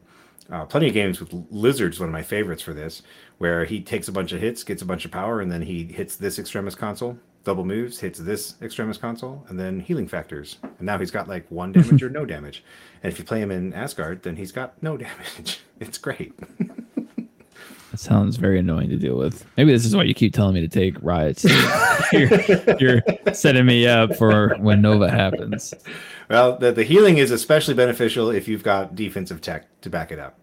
uh, 0.50 0.64
plenty 0.66 0.88
of 0.88 0.94
games 0.94 1.20
with 1.20 1.32
Lizard's 1.50 2.00
one 2.00 2.08
of 2.08 2.12
my 2.12 2.22
favorites 2.22 2.62
for 2.62 2.74
this, 2.74 3.02
where 3.38 3.64
he 3.64 3.80
takes 3.80 4.08
a 4.08 4.12
bunch 4.12 4.32
of 4.32 4.40
hits, 4.40 4.64
gets 4.64 4.82
a 4.82 4.86
bunch 4.86 5.04
of 5.04 5.10
power, 5.10 5.40
and 5.40 5.50
then 5.50 5.62
he 5.62 5.84
hits 5.84 6.16
this 6.16 6.38
extremis 6.38 6.74
console, 6.74 7.18
double 7.44 7.64
moves, 7.64 7.98
hits 7.98 8.18
this 8.18 8.54
extremis 8.62 8.98
console, 8.98 9.44
and 9.48 9.58
then 9.58 9.80
healing 9.80 10.08
factors. 10.08 10.58
And 10.62 10.82
now 10.82 10.98
he's 10.98 11.10
got 11.10 11.28
like 11.28 11.46
one 11.50 11.72
damage 11.72 12.02
or 12.04 12.10
no 12.10 12.24
damage. 12.24 12.64
And 13.02 13.12
if 13.12 13.18
you 13.18 13.24
play 13.24 13.40
him 13.40 13.50
in 13.50 13.72
Asgard, 13.72 14.22
then 14.22 14.36
he's 14.36 14.52
got 14.52 14.80
no 14.82 14.96
damage. 14.98 15.60
It's 15.78 15.98
great. 15.98 16.34
That 17.90 17.98
sounds 17.98 18.36
very 18.36 18.60
annoying 18.60 18.88
to 18.90 18.96
deal 18.96 19.16
with. 19.16 19.44
Maybe 19.56 19.72
this 19.72 19.84
is 19.84 19.96
why 19.96 20.04
you 20.04 20.14
keep 20.14 20.32
telling 20.32 20.54
me 20.54 20.60
to 20.60 20.68
take 20.68 20.94
riots. 21.02 21.44
you're, 22.12 22.30
you're, 22.78 23.02
setting 23.32 23.66
me 23.66 23.84
up 23.88 24.14
for 24.14 24.54
when 24.58 24.80
Nova 24.80 25.10
happens. 25.10 25.74
Well, 26.28 26.56
the, 26.56 26.70
the 26.70 26.84
healing 26.84 27.18
is 27.18 27.32
especially 27.32 27.74
beneficial 27.74 28.30
if 28.30 28.46
you've 28.46 28.62
got 28.62 28.94
defensive 28.94 29.40
tech 29.40 29.66
to 29.80 29.90
back 29.90 30.12
it 30.12 30.20
up. 30.20 30.39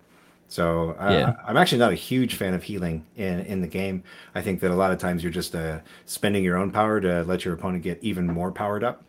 So 0.49 0.95
uh, 0.99 1.09
yeah. 1.11 1.35
I'm 1.45 1.57
actually 1.57 1.79
not 1.79 1.91
a 1.91 1.95
huge 1.95 2.35
fan 2.35 2.53
of 2.53 2.63
healing 2.63 3.05
in, 3.15 3.41
in 3.41 3.61
the 3.61 3.67
game. 3.67 4.03
I 4.33 4.41
think 4.41 4.61
that 4.61 4.71
a 4.71 4.75
lot 4.75 4.91
of 4.91 4.97
times 4.97 5.21
you're 5.23 5.31
just 5.31 5.55
uh, 5.55 5.79
spending 6.05 6.43
your 6.43 6.57
own 6.57 6.71
power 6.71 7.01
to 7.01 7.23
let 7.23 7.43
your 7.43 7.53
opponent 7.53 7.83
get 7.83 7.99
even 8.01 8.27
more 8.27 8.51
powered 8.51 8.83
up. 8.83 9.03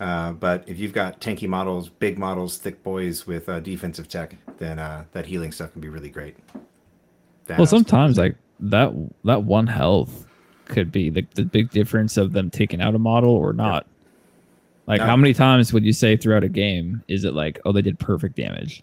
Uh, 0.00 0.32
but 0.32 0.64
if 0.66 0.78
you've 0.78 0.92
got 0.92 1.20
tanky 1.20 1.48
models, 1.48 1.88
big 1.88 2.18
models, 2.18 2.58
thick 2.58 2.82
boys 2.82 3.26
with 3.26 3.48
uh, 3.48 3.60
defensive 3.60 4.08
tech, 4.08 4.36
then 4.58 4.78
uh, 4.78 5.04
that 5.12 5.26
healing 5.26 5.52
stuff 5.52 5.72
can 5.72 5.80
be 5.80 5.88
really 5.88 6.10
great. 6.10 6.36
well, 7.48 7.66
sometimes 7.66 8.18
like 8.18 8.34
that 8.58 8.92
that 9.24 9.44
one 9.44 9.68
health 9.68 10.26
could 10.64 10.90
be 10.90 11.10
the, 11.10 11.24
the 11.34 11.44
big 11.44 11.70
difference 11.70 12.16
of 12.16 12.32
them 12.32 12.50
taking 12.50 12.80
out 12.80 12.94
a 12.94 12.98
model 12.98 13.30
or 13.30 13.52
not. 13.52 13.86
Like, 14.86 15.00
no. 15.00 15.06
how 15.06 15.16
many 15.16 15.32
times 15.32 15.72
would 15.72 15.84
you 15.84 15.92
say 15.92 16.16
throughout 16.16 16.44
a 16.44 16.48
game 16.48 17.02
is 17.08 17.24
it 17.24 17.34
like, 17.34 17.58
oh, 17.64 17.72
they 17.72 17.82
did 17.82 17.98
perfect 17.98 18.36
damage? 18.36 18.82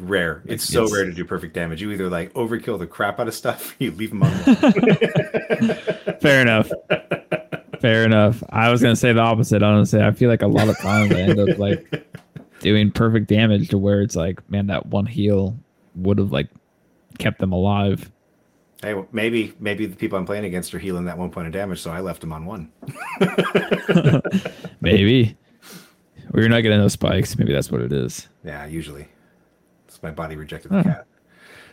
Rare. 0.00 0.42
It's, 0.44 0.64
it's 0.64 0.72
so 0.72 0.88
rare 0.88 1.04
to 1.04 1.12
do 1.12 1.24
perfect 1.24 1.54
damage. 1.54 1.82
You 1.82 1.90
either 1.92 2.08
like 2.08 2.32
overkill 2.34 2.78
the 2.78 2.86
crap 2.86 3.20
out 3.20 3.28
of 3.28 3.34
stuff, 3.34 3.74
you 3.78 3.90
leave 3.92 4.10
them 4.10 4.22
on. 4.22 4.32
Fair 6.20 6.40
enough. 6.40 6.70
Fair 7.80 8.04
enough. 8.04 8.42
I 8.50 8.70
was 8.70 8.80
gonna 8.80 8.96
say 8.96 9.12
the 9.12 9.20
opposite. 9.20 9.62
Honestly, 9.62 10.00
I 10.02 10.12
feel 10.12 10.28
like 10.28 10.42
a 10.42 10.46
lot 10.46 10.68
of 10.68 10.78
times 10.78 11.12
I 11.12 11.20
end 11.20 11.38
up 11.38 11.58
like 11.58 12.06
doing 12.60 12.90
perfect 12.90 13.28
damage 13.28 13.68
to 13.70 13.78
where 13.78 14.02
it's 14.02 14.16
like, 14.16 14.48
man, 14.50 14.68
that 14.68 14.86
one 14.86 15.06
heal 15.06 15.58
would 15.96 16.18
have 16.18 16.32
like 16.32 16.48
kept 17.18 17.38
them 17.38 17.52
alive. 17.52 18.10
Hey, 18.82 18.94
well, 18.94 19.06
maybe 19.12 19.54
maybe 19.60 19.86
the 19.86 19.96
people 19.96 20.18
I'm 20.18 20.26
playing 20.26 20.44
against 20.44 20.74
are 20.74 20.78
healing 20.78 21.04
that 21.06 21.18
one 21.18 21.30
point 21.30 21.46
of 21.46 21.52
damage, 21.52 21.80
so 21.80 21.90
I 21.90 22.00
left 22.00 22.20
them 22.20 22.32
on 22.32 22.46
one. 22.46 22.72
maybe. 24.80 25.36
Or 26.34 26.40
you're 26.40 26.48
not 26.48 26.62
getting 26.62 26.80
those 26.80 26.94
spikes. 26.94 27.36
Maybe 27.36 27.52
that's 27.52 27.70
what 27.70 27.82
it 27.82 27.92
is. 27.92 28.28
Yeah, 28.42 28.64
usually 28.64 29.08
my 30.02 30.10
body 30.10 30.36
rejected 30.36 30.70
the 30.70 30.82
cat. 30.82 31.06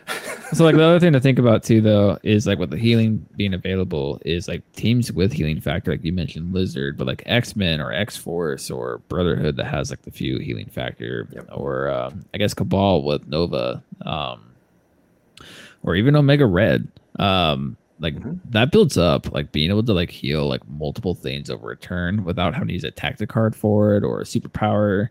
so 0.52 0.64
like 0.64 0.74
the 0.74 0.82
other 0.82 0.98
thing 0.98 1.12
to 1.12 1.20
think 1.20 1.38
about 1.38 1.62
too 1.62 1.80
though 1.80 2.18
is 2.22 2.46
like 2.46 2.58
with 2.58 2.70
the 2.70 2.76
healing 2.76 3.24
being 3.36 3.54
available 3.54 4.20
is 4.24 4.48
like 4.48 4.62
teams 4.72 5.12
with 5.12 5.32
healing 5.32 5.60
factor 5.60 5.90
like 5.90 6.04
you 6.04 6.12
mentioned 6.12 6.52
lizard 6.52 6.96
but 6.96 7.06
like 7.06 7.22
x-men 7.26 7.80
or 7.80 7.92
x-force 7.92 8.70
or 8.70 8.98
brotherhood 9.08 9.56
that 9.56 9.66
has 9.66 9.90
like 9.90 10.02
the 10.02 10.10
few 10.10 10.38
healing 10.38 10.66
factor 10.66 11.28
yep. 11.32 11.46
or 11.52 11.88
um, 11.90 12.24
i 12.34 12.38
guess 12.38 12.54
cabal 12.54 13.02
with 13.02 13.26
nova 13.28 13.82
um, 14.04 14.42
or 15.82 15.94
even 15.94 16.16
omega 16.16 16.46
red 16.46 16.88
um, 17.18 17.76
like 18.00 18.14
mm-hmm. 18.14 18.34
that 18.48 18.72
builds 18.72 18.96
up 18.96 19.30
like 19.32 19.52
being 19.52 19.70
able 19.70 19.82
to 19.82 19.92
like 19.92 20.10
heal 20.10 20.48
like 20.48 20.66
multiple 20.68 21.14
things 21.14 21.50
over 21.50 21.70
a 21.70 21.76
turn 21.76 22.24
without 22.24 22.54
having 22.54 22.68
to 22.68 22.74
use 22.74 22.84
a 22.84 22.90
tactic 22.90 23.28
card 23.28 23.54
for 23.54 23.94
it 23.96 24.02
or 24.02 24.20
a 24.20 24.24
superpower 24.24 25.10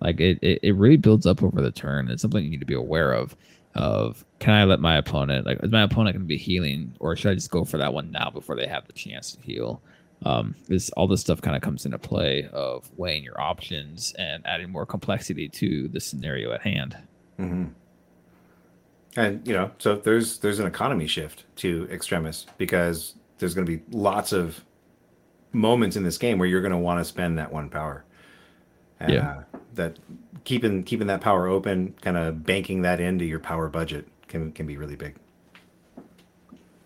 like 0.00 0.20
it, 0.20 0.38
it, 0.42 0.60
it 0.62 0.72
really 0.72 0.96
builds 0.96 1.26
up 1.26 1.42
over 1.42 1.60
the 1.60 1.70
turn. 1.70 2.08
It's 2.08 2.22
something 2.22 2.42
you 2.42 2.50
need 2.50 2.60
to 2.60 2.66
be 2.66 2.74
aware 2.74 3.12
of. 3.12 3.36
Of 3.76 4.24
can 4.40 4.54
I 4.54 4.64
let 4.64 4.80
my 4.80 4.96
opponent 4.96 5.46
like 5.46 5.62
is 5.62 5.70
my 5.70 5.82
opponent 5.82 6.16
going 6.16 6.24
to 6.24 6.28
be 6.28 6.36
healing, 6.36 6.92
or 6.98 7.14
should 7.14 7.30
I 7.30 7.34
just 7.34 7.52
go 7.52 7.64
for 7.64 7.78
that 7.78 7.94
one 7.94 8.10
now 8.10 8.28
before 8.30 8.56
they 8.56 8.66
have 8.66 8.86
the 8.86 8.92
chance 8.92 9.32
to 9.32 9.40
heal? 9.40 9.80
Um, 10.24 10.56
this 10.66 10.90
all 10.90 11.06
this 11.06 11.20
stuff 11.20 11.40
kind 11.40 11.54
of 11.54 11.62
comes 11.62 11.86
into 11.86 11.98
play 11.98 12.48
of 12.52 12.90
weighing 12.96 13.22
your 13.22 13.40
options 13.40 14.12
and 14.18 14.44
adding 14.44 14.70
more 14.70 14.86
complexity 14.86 15.48
to 15.50 15.86
the 15.86 16.00
scenario 16.00 16.52
at 16.52 16.62
hand. 16.62 16.96
Mm-hmm. 17.38 17.66
And 19.16 19.46
you 19.46 19.52
know, 19.52 19.70
so 19.78 19.94
there's 19.96 20.38
there's 20.38 20.58
an 20.58 20.66
economy 20.66 21.06
shift 21.06 21.44
to 21.56 21.88
extremis 21.92 22.46
because 22.58 23.14
there's 23.38 23.54
going 23.54 23.66
to 23.66 23.76
be 23.76 23.82
lots 23.96 24.32
of 24.32 24.64
moments 25.52 25.94
in 25.94 26.02
this 26.02 26.18
game 26.18 26.38
where 26.38 26.48
you're 26.48 26.60
going 26.60 26.72
to 26.72 26.78
want 26.78 26.98
to 26.98 27.04
spend 27.04 27.38
that 27.38 27.52
one 27.52 27.70
power. 27.70 28.04
yeah 29.08 29.42
that 29.74 29.98
keeping 30.44 30.82
keeping 30.82 31.06
that 31.06 31.20
power 31.20 31.46
open, 31.46 31.94
kind 32.00 32.16
of 32.16 32.44
banking 32.44 32.82
that 32.82 33.00
into 33.00 33.24
your 33.24 33.40
power 33.40 33.68
budget 33.68 34.06
can 34.28 34.52
can 34.52 34.66
be 34.66 34.76
really 34.76 34.96
big. 34.96 35.16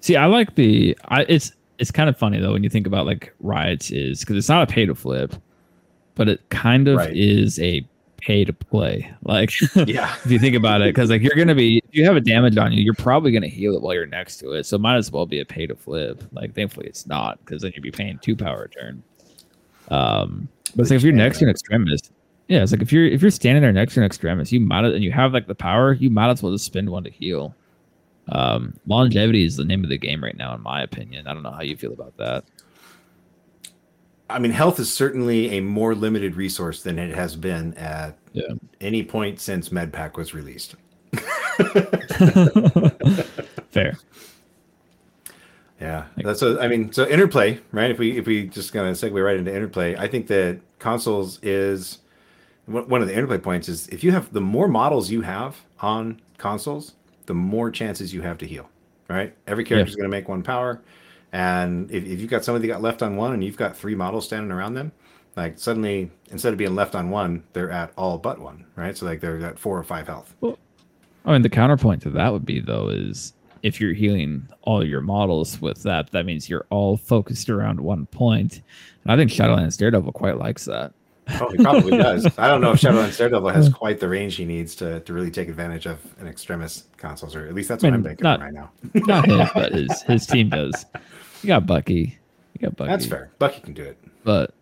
See, 0.00 0.16
I 0.16 0.26
like 0.26 0.54
the 0.54 0.98
I 1.06 1.22
it's 1.22 1.52
it's 1.78 1.90
kind 1.90 2.08
of 2.08 2.16
funny 2.16 2.38
though 2.40 2.52
when 2.52 2.62
you 2.62 2.70
think 2.70 2.86
about 2.86 3.06
like 3.06 3.32
riots 3.40 3.90
is 3.90 4.20
because 4.20 4.36
it's 4.36 4.48
not 4.48 4.62
a 4.62 4.72
pay 4.72 4.86
to 4.86 4.94
flip, 4.94 5.34
but 6.14 6.28
it 6.28 6.48
kind 6.50 6.88
of 6.88 6.98
right. 6.98 7.16
is 7.16 7.58
a 7.58 7.86
pay 8.24 8.44
to 8.44 8.52
play. 8.52 9.10
Like, 9.22 9.52
yeah, 9.86 10.14
if 10.24 10.30
you 10.30 10.38
think 10.38 10.56
about 10.56 10.80
it, 10.80 10.94
because 10.94 11.10
like 11.10 11.22
you're 11.22 11.36
gonna 11.36 11.54
be 11.54 11.78
if 11.88 11.94
you 11.94 12.04
have 12.04 12.16
a 12.16 12.20
damage 12.20 12.56
on 12.56 12.72
you, 12.72 12.82
you're 12.82 12.94
probably 12.94 13.32
gonna 13.32 13.48
heal 13.48 13.74
it 13.76 13.82
while 13.82 13.94
you're 13.94 14.06
next 14.06 14.38
to 14.38 14.52
it. 14.52 14.64
So 14.64 14.78
might 14.78 14.96
as 14.96 15.10
well 15.10 15.26
be 15.26 15.40
a 15.40 15.44
pay 15.44 15.66
to 15.66 15.76
flip. 15.76 16.22
Like, 16.32 16.54
thankfully 16.54 16.86
it's 16.86 17.06
not 17.06 17.38
because 17.40 17.62
then 17.62 17.72
you'd 17.74 17.82
be 17.82 17.90
paying 17.90 18.18
two 18.18 18.36
power 18.36 18.64
a 18.64 18.68
turn. 18.68 19.02
Um, 19.88 20.48
but 20.74 20.84
like 20.84 20.96
if 20.96 21.02
you're 21.02 21.12
next 21.12 21.38
to 21.38 21.44
an 21.44 21.50
extremist, 21.50 22.12
yeah, 22.48 22.62
it's 22.62 22.72
like 22.72 22.82
if 22.82 22.92
you're 22.92 23.06
if 23.06 23.22
you're 23.22 23.30
standing 23.30 23.62
there 23.62 23.72
next 23.72 23.94
to 23.94 24.00
an 24.00 24.06
extremis, 24.06 24.52
you 24.52 24.60
might 24.60 24.84
and 24.84 25.02
you 25.02 25.12
have 25.12 25.32
like 25.32 25.46
the 25.46 25.54
power, 25.54 25.94
you 25.94 26.10
might 26.10 26.30
as 26.30 26.42
well 26.42 26.52
just 26.52 26.66
spend 26.66 26.90
one 26.90 27.04
to 27.04 27.10
heal. 27.10 27.54
Um, 28.28 28.74
longevity 28.86 29.44
is 29.44 29.56
the 29.56 29.64
name 29.64 29.82
of 29.84 29.90
the 29.90 29.98
game 29.98 30.22
right 30.22 30.36
now, 30.36 30.54
in 30.54 30.62
my 30.62 30.82
opinion. 30.82 31.26
I 31.26 31.34
don't 31.34 31.42
know 31.42 31.50
how 31.50 31.62
you 31.62 31.76
feel 31.76 31.92
about 31.92 32.16
that. 32.18 32.44
I 34.28 34.38
mean, 34.38 34.52
health 34.52 34.78
is 34.80 34.92
certainly 34.92 35.58
a 35.58 35.60
more 35.60 35.94
limited 35.94 36.34
resource 36.34 36.82
than 36.82 36.98
it 36.98 37.14
has 37.14 37.36
been 37.36 37.74
at 37.74 38.18
yeah. 38.32 38.54
any 38.80 39.04
point 39.04 39.40
since 39.40 39.68
MedPack 39.68 40.16
was 40.16 40.32
released. 40.32 40.76
Fair. 43.70 43.98
Yeah, 45.80 46.06
that's 46.16 46.40
what 46.40 46.62
I 46.62 46.68
mean. 46.68 46.92
So 46.92 47.06
interplay, 47.06 47.60
right? 47.72 47.90
If 47.90 47.98
we 47.98 48.16
if 48.16 48.26
we 48.26 48.46
just 48.46 48.72
kind 48.72 48.88
of 48.88 48.96
segue 48.96 49.22
right 49.22 49.36
into 49.36 49.54
interplay, 49.54 49.96
I 49.96 50.08
think 50.08 50.28
that 50.28 50.60
consoles 50.78 51.38
is 51.42 51.98
one 52.66 53.02
of 53.02 53.08
the 53.08 53.14
interplay 53.14 53.38
points 53.38 53.68
is 53.68 53.88
if 53.88 54.02
you 54.02 54.12
have 54.12 54.32
the 54.32 54.40
more 54.40 54.68
models 54.68 55.10
you 55.10 55.20
have 55.20 55.56
on 55.80 56.20
consoles, 56.38 56.94
the 57.26 57.34
more 57.34 57.70
chances 57.70 58.12
you 58.12 58.22
have 58.22 58.38
to 58.38 58.46
heal. 58.46 58.68
Right? 59.08 59.36
Every 59.46 59.64
character 59.64 59.88
is 59.88 59.96
going 59.96 60.10
to 60.10 60.16
make 60.16 60.28
one 60.28 60.42
power, 60.42 60.80
and 61.32 61.90
if, 61.90 62.04
if 62.04 62.20
you've 62.20 62.30
got 62.30 62.44
somebody 62.44 62.66
that 62.66 62.74
got 62.74 62.82
left 62.82 63.02
on 63.02 63.16
one 63.16 63.34
and 63.34 63.44
you've 63.44 63.56
got 63.56 63.76
three 63.76 63.94
models 63.94 64.24
standing 64.24 64.50
around 64.50 64.74
them, 64.74 64.92
like 65.36 65.58
suddenly 65.58 66.10
instead 66.30 66.52
of 66.52 66.58
being 66.58 66.74
left 66.74 66.94
on 66.94 67.10
one, 67.10 67.42
they're 67.52 67.70
at 67.70 67.92
all 67.96 68.18
but 68.18 68.38
one. 68.38 68.64
Right? 68.76 68.96
So 68.96 69.04
like 69.04 69.20
they're 69.20 69.44
at 69.44 69.58
four 69.58 69.78
or 69.78 69.82
five 69.82 70.06
health. 70.06 70.34
Well, 70.40 70.58
I 71.24 71.32
mean, 71.32 71.42
the 71.42 71.50
counterpoint 71.50 72.02
to 72.02 72.10
that 72.10 72.32
would 72.32 72.46
be 72.46 72.60
though 72.60 72.88
is 72.88 73.34
if 73.62 73.80
you're 73.80 73.94
healing 73.94 74.46
all 74.62 74.86
your 74.86 75.00
models 75.00 75.60
with 75.60 75.82
that, 75.82 76.10
that 76.12 76.26
means 76.26 76.48
you're 76.48 76.66
all 76.70 76.96
focused 76.96 77.48
around 77.48 77.80
one 77.80 78.06
point. 78.06 78.60
And 79.02 79.12
I 79.12 79.16
think 79.16 79.30
Shadowlands 79.30 79.78
Daredevil 79.78 80.12
quite 80.12 80.38
likes 80.38 80.66
that. 80.66 80.92
Oh, 81.40 81.50
he 81.50 81.62
probably 81.62 81.96
does. 81.98 82.26
I 82.38 82.48
don't 82.48 82.60
know 82.60 82.72
if 82.72 82.80
Shadowlands 82.80 83.16
Daredevil 83.16 83.48
has 83.48 83.68
quite 83.68 84.00
the 84.00 84.08
range 84.08 84.36
he 84.36 84.44
needs 84.44 84.74
to, 84.76 85.00
to 85.00 85.12
really 85.12 85.30
take 85.30 85.48
advantage 85.48 85.86
of 85.86 85.98
an 86.20 86.26
extremis 86.26 86.84
consoles, 86.96 87.34
or 87.34 87.46
at 87.46 87.54
least 87.54 87.68
that's 87.68 87.82
what 87.82 87.92
I 87.92 87.96
am 87.96 88.02
thinking 88.02 88.24
not, 88.24 88.40
right 88.40 88.52
now. 88.52 88.70
not 88.94 89.26
him, 89.28 89.48
but 89.54 89.72
his 89.72 90.02
his 90.02 90.26
team 90.26 90.50
does. 90.50 90.84
You 91.42 91.48
got 91.48 91.66
Bucky. 91.66 92.18
You 92.54 92.60
got 92.60 92.76
Bucky. 92.76 92.90
That's 92.90 93.06
fair. 93.06 93.30
Bucky 93.38 93.60
can 93.60 93.74
do 93.74 93.82
it. 93.82 93.98
But 94.22 94.54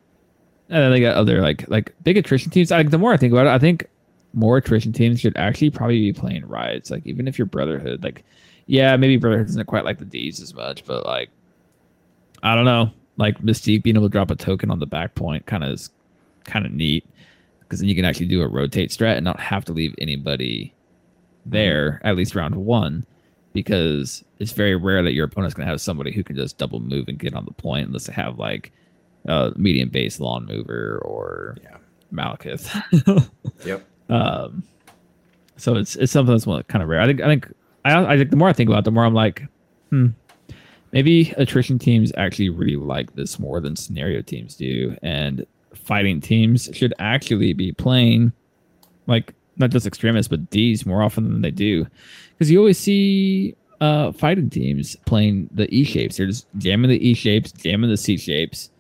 and 0.68 0.83
then 0.83 0.90
they 0.90 1.01
got 1.01 1.16
other 1.16 1.40
like 1.40 1.68
like 1.68 1.94
big 2.03 2.16
attrition 2.16 2.51
teams. 2.51 2.70
Like 2.70 2.90
the 2.90 2.98
more 2.98 3.12
I 3.12 3.16
think 3.16 3.33
about 3.33 3.46
it, 3.46 3.51
I 3.51 3.59
think 3.59 3.87
more 4.33 4.57
attrition 4.57 4.92
teams 4.92 5.20
should 5.20 5.37
actually 5.37 5.70
probably 5.70 5.98
be 6.01 6.12
playing 6.12 6.46
riots. 6.46 6.90
Like 6.90 7.07
even 7.07 7.29
if 7.29 7.38
you're 7.38 7.46
Brotherhood, 7.46 8.03
like 8.03 8.25
yeah, 8.66 8.96
maybe 8.96 9.16
Brotherhood 9.16 9.48
isn't 9.48 9.66
quite 9.66 9.85
like 9.85 9.98
the 9.98 10.05
D's 10.05 10.40
as 10.40 10.55
much, 10.55 10.85
but 10.85 11.05
like 11.05 11.31
I 12.42 12.55
don't 12.55 12.64
know. 12.64 12.90
Like 13.18 13.38
Mystique 13.40 13.83
being 13.83 13.96
able 13.96 14.07
to 14.07 14.12
drop 14.12 14.31
a 14.31 14.37
token 14.37 14.70
on 14.70 14.79
the 14.79 14.87
back 14.87 15.14
point 15.14 15.44
kind 15.44 15.62
of 15.62 15.72
is 15.72 15.90
kind 16.44 16.66
of 16.66 16.72
neat 16.72 17.07
because 17.61 17.81
then 17.81 17.88
you 17.88 17.94
can 17.94 18.05
actually 18.05 18.26
do 18.26 18.42
a 18.42 18.48
rotate 18.48 18.90
strat 18.90 19.16
and 19.16 19.24
not 19.24 19.40
have 19.40 19.64
to 19.64 19.72
leave 19.72 19.94
anybody 19.98 20.74
there 21.46 22.00
at 22.05 22.16
least 22.16 22.35
round 22.35 22.55
one. 22.55 23.05
because 23.55 24.24
it's 24.38 24.52
very 24.52 24.74
rare 24.76 25.02
that 25.02 25.12
your 25.12 25.24
opponent's 25.26 25.55
going 25.55 25.66
to 25.66 25.70
have 25.70 25.81
somebody 25.81 26.11
who 26.12 26.24
can 26.24 26.37
just 26.37 26.57
double 26.59 26.81
move 26.81 27.07
and 27.09 27.18
get 27.18 27.35
on 27.35 27.44
the 27.44 27.52
point 27.52 27.87
unless 27.87 28.07
they 28.07 28.12
have 28.12 28.38
like 28.38 28.72
a 29.26 29.52
medium 29.57 29.88
base 29.88 30.18
long 30.20 30.46
mover 30.46 30.98
or 31.05 31.57
Yeah. 31.62 31.76
Malekith. 32.12 33.31
Yep. 33.66 33.85
um, 34.11 34.62
so 35.57 35.76
it's 35.76 35.96
it's 35.96 36.11
something 36.12 36.35
that's 36.37 36.44
kind 36.68 36.83
of 36.83 36.88
rare. 36.88 37.00
I 37.00 37.07
think 37.07 37.20
I 37.20 37.26
think 37.26 37.52
I, 37.85 38.05
I 38.14 38.16
think 38.18 38.31
the 38.31 38.37
more 38.37 38.48
I 38.48 38.52
think 38.52 38.68
about 38.70 38.81
it, 38.81 38.85
the 38.85 38.90
more 38.90 39.05
I'm 39.05 39.14
like, 39.14 39.44
hmm, 39.90 40.09
maybe 40.92 41.33
attrition 41.37 41.78
teams 41.78 42.12
actually 42.16 42.48
really 42.48 42.76
like 42.76 43.14
this 43.14 43.38
more 43.38 43.61
than 43.61 43.76
scenario 43.76 44.22
teams 44.22 44.57
do, 44.57 44.96
and 45.02 45.46
fighting 45.75 46.21
teams 46.21 46.69
should 46.73 46.95
actually 46.99 47.53
be 47.53 47.73
playing 47.73 48.33
like 49.07 49.35
not 49.57 49.71
just 49.71 49.87
extremis 49.87 50.29
but 50.29 50.51
D's 50.51 50.87
more 50.87 51.03
often 51.03 51.25
than 51.25 51.43
they 51.43 51.51
do, 51.51 51.87
because 52.31 52.51
you 52.51 52.59
always 52.59 52.79
see 52.79 53.55
uh 53.81 54.13
fighting 54.13 54.51
teams 54.51 54.97
playing 55.07 55.49
the 55.53 55.73
E 55.75 55.85
shapes. 55.85 56.17
They're 56.17 56.27
just 56.27 56.47
jamming 56.59 56.91
the 56.91 57.09
E 57.09 57.15
shapes, 57.15 57.53
jamming 57.53 57.91
the 57.91 57.97
C 57.97 58.17
shapes. 58.17 58.71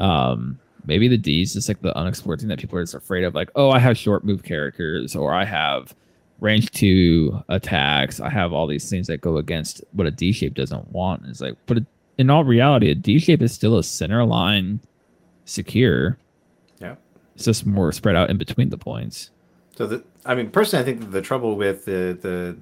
Um, 0.00 0.58
maybe 0.86 1.08
the 1.08 1.16
D's 1.16 1.54
just 1.54 1.68
like 1.68 1.80
the 1.80 1.96
unexplored 1.96 2.40
thing 2.40 2.48
that 2.48 2.58
people 2.58 2.78
are 2.78 2.82
just 2.82 2.94
afraid 2.94 3.24
of, 3.24 3.34
like, 3.34 3.50
oh, 3.54 3.70
I 3.70 3.78
have 3.78 3.96
short 3.96 4.24
move 4.24 4.42
characters, 4.42 5.16
or 5.16 5.32
I 5.32 5.44
have 5.44 5.94
range 6.40 6.70
two 6.72 7.42
attacks. 7.48 8.20
I 8.20 8.28
have 8.28 8.52
all 8.52 8.66
these 8.66 8.90
things 8.90 9.06
that 9.06 9.20
go 9.20 9.38
against 9.38 9.82
what 9.92 10.06
a 10.06 10.10
D 10.10 10.32
shape 10.32 10.54
doesn't 10.54 10.90
want. 10.92 11.22
It's 11.26 11.40
like, 11.40 11.54
but 11.66 11.78
in 12.18 12.28
all 12.28 12.44
reality, 12.44 12.90
a 12.90 12.94
D 12.94 13.18
shape 13.18 13.40
is 13.40 13.52
still 13.52 13.78
a 13.78 13.84
center 13.84 14.24
line 14.24 14.80
secure. 15.44 16.18
It's 17.34 17.44
just 17.44 17.66
more 17.66 17.90
spread 17.92 18.16
out 18.16 18.30
in 18.30 18.36
between 18.38 18.70
the 18.70 18.78
points. 18.78 19.30
So 19.76 19.86
the, 19.86 20.04
I 20.24 20.34
mean, 20.34 20.50
personally, 20.50 20.82
I 20.82 20.86
think 20.86 21.10
the 21.10 21.22
trouble 21.22 21.56
with 21.56 21.84
the 21.84 22.16
the 22.20 22.56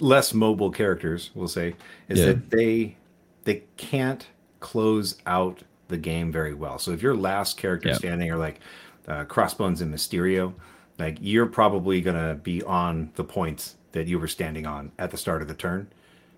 less 0.00 0.32
mobile 0.32 0.70
characters, 0.70 1.30
we'll 1.34 1.48
say, 1.48 1.74
is 2.08 2.18
Yeah. 2.20 2.26
that 2.26 2.50
they 2.50 2.96
they 3.44 3.62
can't 3.76 4.26
close 4.60 5.16
out 5.26 5.62
the 5.88 5.98
game 5.98 6.32
very 6.32 6.54
well. 6.54 6.78
So 6.78 6.90
if 6.92 7.02
your 7.02 7.14
last 7.16 7.56
character 7.56 7.90
Yeah. 7.90 7.94
standing 7.96 8.30
are 8.30 8.36
like 8.38 8.60
uh, 9.06 9.24
Crossbones 9.24 9.80
and 9.82 9.94
Mysterio, 9.94 10.54
like 10.98 11.18
you're 11.20 11.46
probably 11.46 12.00
gonna 12.00 12.34
be 12.34 12.62
on 12.64 13.10
the 13.16 13.22
points 13.24 13.76
that 13.92 14.06
you 14.08 14.18
were 14.18 14.26
standing 14.28 14.66
on 14.66 14.90
at 14.98 15.10
the 15.10 15.16
start 15.16 15.42
of 15.42 15.48
the 15.48 15.54
turn, 15.54 15.86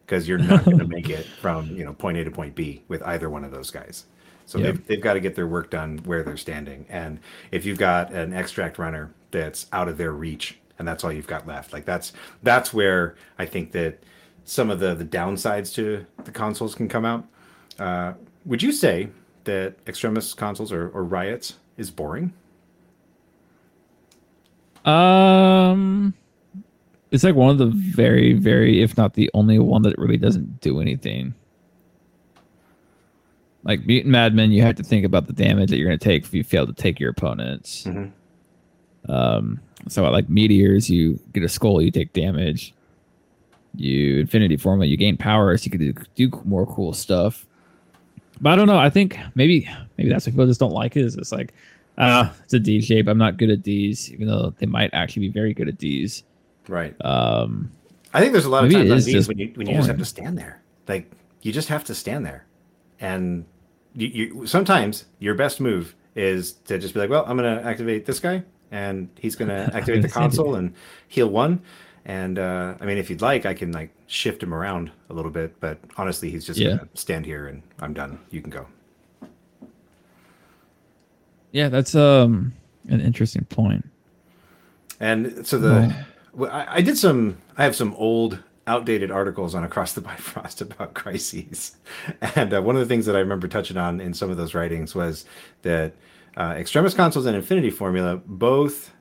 because 0.04 0.28
you're 0.28 0.36
not 0.38 0.64
gonna 0.64 0.84
make 0.96 1.08
it 1.08 1.26
from 1.40 1.74
you 1.76 1.84
know 1.84 1.92
point 1.94 2.18
A 2.18 2.24
to 2.24 2.30
point 2.30 2.54
B 2.56 2.82
with 2.88 3.02
either 3.04 3.30
one 3.30 3.44
of 3.44 3.52
those 3.52 3.70
guys. 3.70 4.04
So 4.48 4.58
Yeah. 4.58 4.64
they've, 4.66 4.86
they've 4.86 5.00
got 5.00 5.12
to 5.12 5.20
get 5.20 5.34
their 5.34 5.46
work 5.46 5.68
done 5.68 5.98
where 6.04 6.22
they're 6.22 6.38
standing. 6.38 6.86
And 6.88 7.20
if 7.52 7.66
you've 7.66 7.76
got 7.78 8.12
an 8.12 8.32
extract 8.32 8.78
runner 8.78 9.12
that's 9.30 9.66
out 9.74 9.88
of 9.88 9.98
their 9.98 10.12
reach 10.12 10.58
and 10.78 10.88
that's 10.88 11.04
all 11.04 11.12
you've 11.12 11.26
got 11.26 11.46
left, 11.46 11.74
like 11.74 11.84
that's 11.84 12.14
that's 12.42 12.72
where 12.72 13.14
I 13.38 13.44
think 13.44 13.72
that 13.72 14.02
some 14.44 14.70
of 14.70 14.80
the 14.80 14.94
the 14.94 15.04
downsides 15.04 15.74
to 15.74 16.06
the 16.24 16.30
consoles 16.30 16.74
can 16.74 16.88
come 16.88 17.04
out. 17.04 17.26
Uh, 17.78 18.14
would 18.46 18.62
you 18.62 18.72
say 18.72 19.10
that 19.44 19.74
Extremis 19.86 20.32
consoles 20.32 20.72
or, 20.72 20.88
or 20.88 21.04
Riots 21.04 21.56
is 21.76 21.90
boring? 21.90 22.32
Um, 24.86 26.14
it's 27.10 27.22
like 27.22 27.34
one 27.34 27.50
of 27.50 27.58
the 27.58 27.66
very, 27.66 28.32
very, 28.32 28.80
if 28.80 28.96
not 28.96 29.12
the 29.12 29.30
only 29.34 29.58
one 29.58 29.82
that 29.82 29.98
really 29.98 30.16
doesn't 30.16 30.62
do 30.62 30.80
anything. 30.80 31.34
Like 33.68 33.86
Mutant 33.86 34.10
Madmen, 34.10 34.50
you 34.50 34.62
have 34.62 34.76
to 34.76 34.82
think 34.82 35.04
about 35.04 35.26
the 35.26 35.34
damage 35.34 35.68
that 35.68 35.76
you're 35.76 35.86
going 35.86 35.98
to 35.98 36.04
take 36.04 36.24
if 36.24 36.34
you 36.34 36.42
fail 36.42 36.66
to 36.66 36.72
take 36.72 36.98
your 36.98 37.10
opponents. 37.10 37.84
Mhm. 37.84 38.10
Um, 39.08 39.60
so 39.88 40.10
like 40.10 40.28
meteors, 40.28 40.88
you 40.88 41.20
get 41.34 41.42
a 41.42 41.48
skull, 41.48 41.82
you 41.82 41.90
take 41.90 42.14
damage. 42.14 42.74
You 43.76 44.20
Infinity 44.20 44.56
Formula, 44.56 44.86
you 44.86 44.96
gain 44.96 45.18
power, 45.18 45.56
so 45.56 45.64
you 45.66 45.70
can 45.70 45.80
do, 45.80 45.94
do 46.14 46.42
more 46.46 46.66
cool 46.66 46.94
stuff. 46.94 47.46
But 48.40 48.54
I 48.54 48.56
don't 48.56 48.66
know. 48.66 48.78
I 48.78 48.88
think 48.88 49.18
maybe 49.34 49.68
maybe 49.98 50.08
that's 50.08 50.26
what 50.26 50.32
people 50.32 50.46
just 50.46 50.60
don't 50.60 50.72
like 50.72 50.96
it. 50.96 51.04
Is 51.04 51.16
it's 51.16 51.30
like, 51.30 51.52
ah, 51.98 52.34
it's 52.44 52.54
a 52.54 52.58
D 52.58 52.80
shape. 52.80 53.06
I'm 53.06 53.18
not 53.18 53.36
good 53.36 53.50
at 53.50 53.62
D's, 53.62 54.10
even 54.10 54.26
though 54.26 54.54
they 54.58 54.66
might 54.66 54.90
actually 54.94 55.28
be 55.28 55.32
very 55.32 55.52
good 55.52 55.68
at 55.68 55.76
D's. 55.76 56.24
Right. 56.66 56.96
Um, 57.04 57.70
I 58.14 58.20
think 58.20 58.32
there's 58.32 58.46
a 58.46 58.50
lot 58.50 58.64
of 58.64 58.72
times 58.72 58.90
on 58.90 59.00
just 59.00 59.28
when 59.28 59.38
you 59.38 59.52
when 59.54 59.66
you 59.68 59.74
just 59.74 59.88
have 59.88 59.98
to 59.98 60.04
stand 60.04 60.38
there. 60.38 60.62
Like 60.88 61.10
you 61.42 61.52
just 61.52 61.68
have 61.68 61.84
to 61.84 61.94
stand 61.94 62.24
there, 62.24 62.46
and 62.98 63.44
you, 63.98 64.08
you 64.08 64.46
sometimes 64.46 65.04
your 65.18 65.34
best 65.34 65.60
move 65.60 65.94
is 66.14 66.52
to 66.66 66.78
just 66.78 66.94
be 66.94 67.00
like, 67.00 67.10
well, 67.10 67.24
I'm 67.26 67.36
going 67.36 67.58
to 67.58 67.64
activate 67.64 68.06
this 68.06 68.20
guy, 68.20 68.42
and 68.70 69.08
he's 69.18 69.36
going 69.36 69.48
to 69.56 69.70
activate 69.74 70.02
the 70.02 70.08
console 70.08 70.54
and 70.54 70.72
heal 71.08 71.28
one. 71.28 71.60
And 72.04 72.38
uh, 72.38 72.74
I 72.80 72.86
mean, 72.86 72.96
if 72.96 73.10
you'd 73.10 73.20
like, 73.20 73.44
I 73.44 73.52
can 73.54 73.72
like 73.72 73.90
shift 74.06 74.42
him 74.42 74.54
around 74.54 74.90
a 75.10 75.12
little 75.12 75.30
bit, 75.30 75.60
but 75.60 75.78
honestly, 75.96 76.30
he's 76.30 76.46
just 76.46 76.58
Yeah. 76.58 76.68
going 76.68 76.78
to 76.80 76.88
stand 76.94 77.26
here, 77.26 77.48
and 77.48 77.62
I'm 77.80 77.92
done. 77.92 78.18
You 78.30 78.40
can 78.40 78.50
go. 78.50 78.66
yeah, 81.52 81.68
that's 81.68 81.94
um 81.94 82.52
an 82.88 83.00
interesting 83.00 83.44
point. 83.46 83.86
And 85.00 85.46
so 85.46 85.58
the 85.58 85.94
well, 86.32 86.50
I, 86.50 86.76
I 86.76 86.80
did 86.82 86.98
some 86.98 87.38
I 87.56 87.64
have 87.64 87.76
some 87.76 87.94
old 87.94 88.38
outdated 88.68 89.10
articles 89.10 89.54
on 89.54 89.64
Across 89.64 89.94
the 89.94 90.00
Bifrost 90.00 90.60
about 90.62 90.94
crises. 90.94 91.76
And 92.36 92.54
uh, 92.54 92.62
one 92.62 92.76
of 92.76 92.80
the 92.80 92.86
things 92.86 93.06
that 93.06 93.16
I 93.16 93.20
remember 93.20 93.48
touching 93.48 93.76
on 93.76 94.00
in 94.00 94.14
some 94.14 94.30
of 94.30 94.36
those 94.36 94.54
writings 94.54 94.94
was 94.94 95.24
that 95.62 95.94
uh, 96.36 96.54
Extremis 96.56 96.94
consoles 96.94 97.26
and 97.26 97.34
Infinity 97.34 97.70
Formula 97.70 98.20
both 98.24 98.92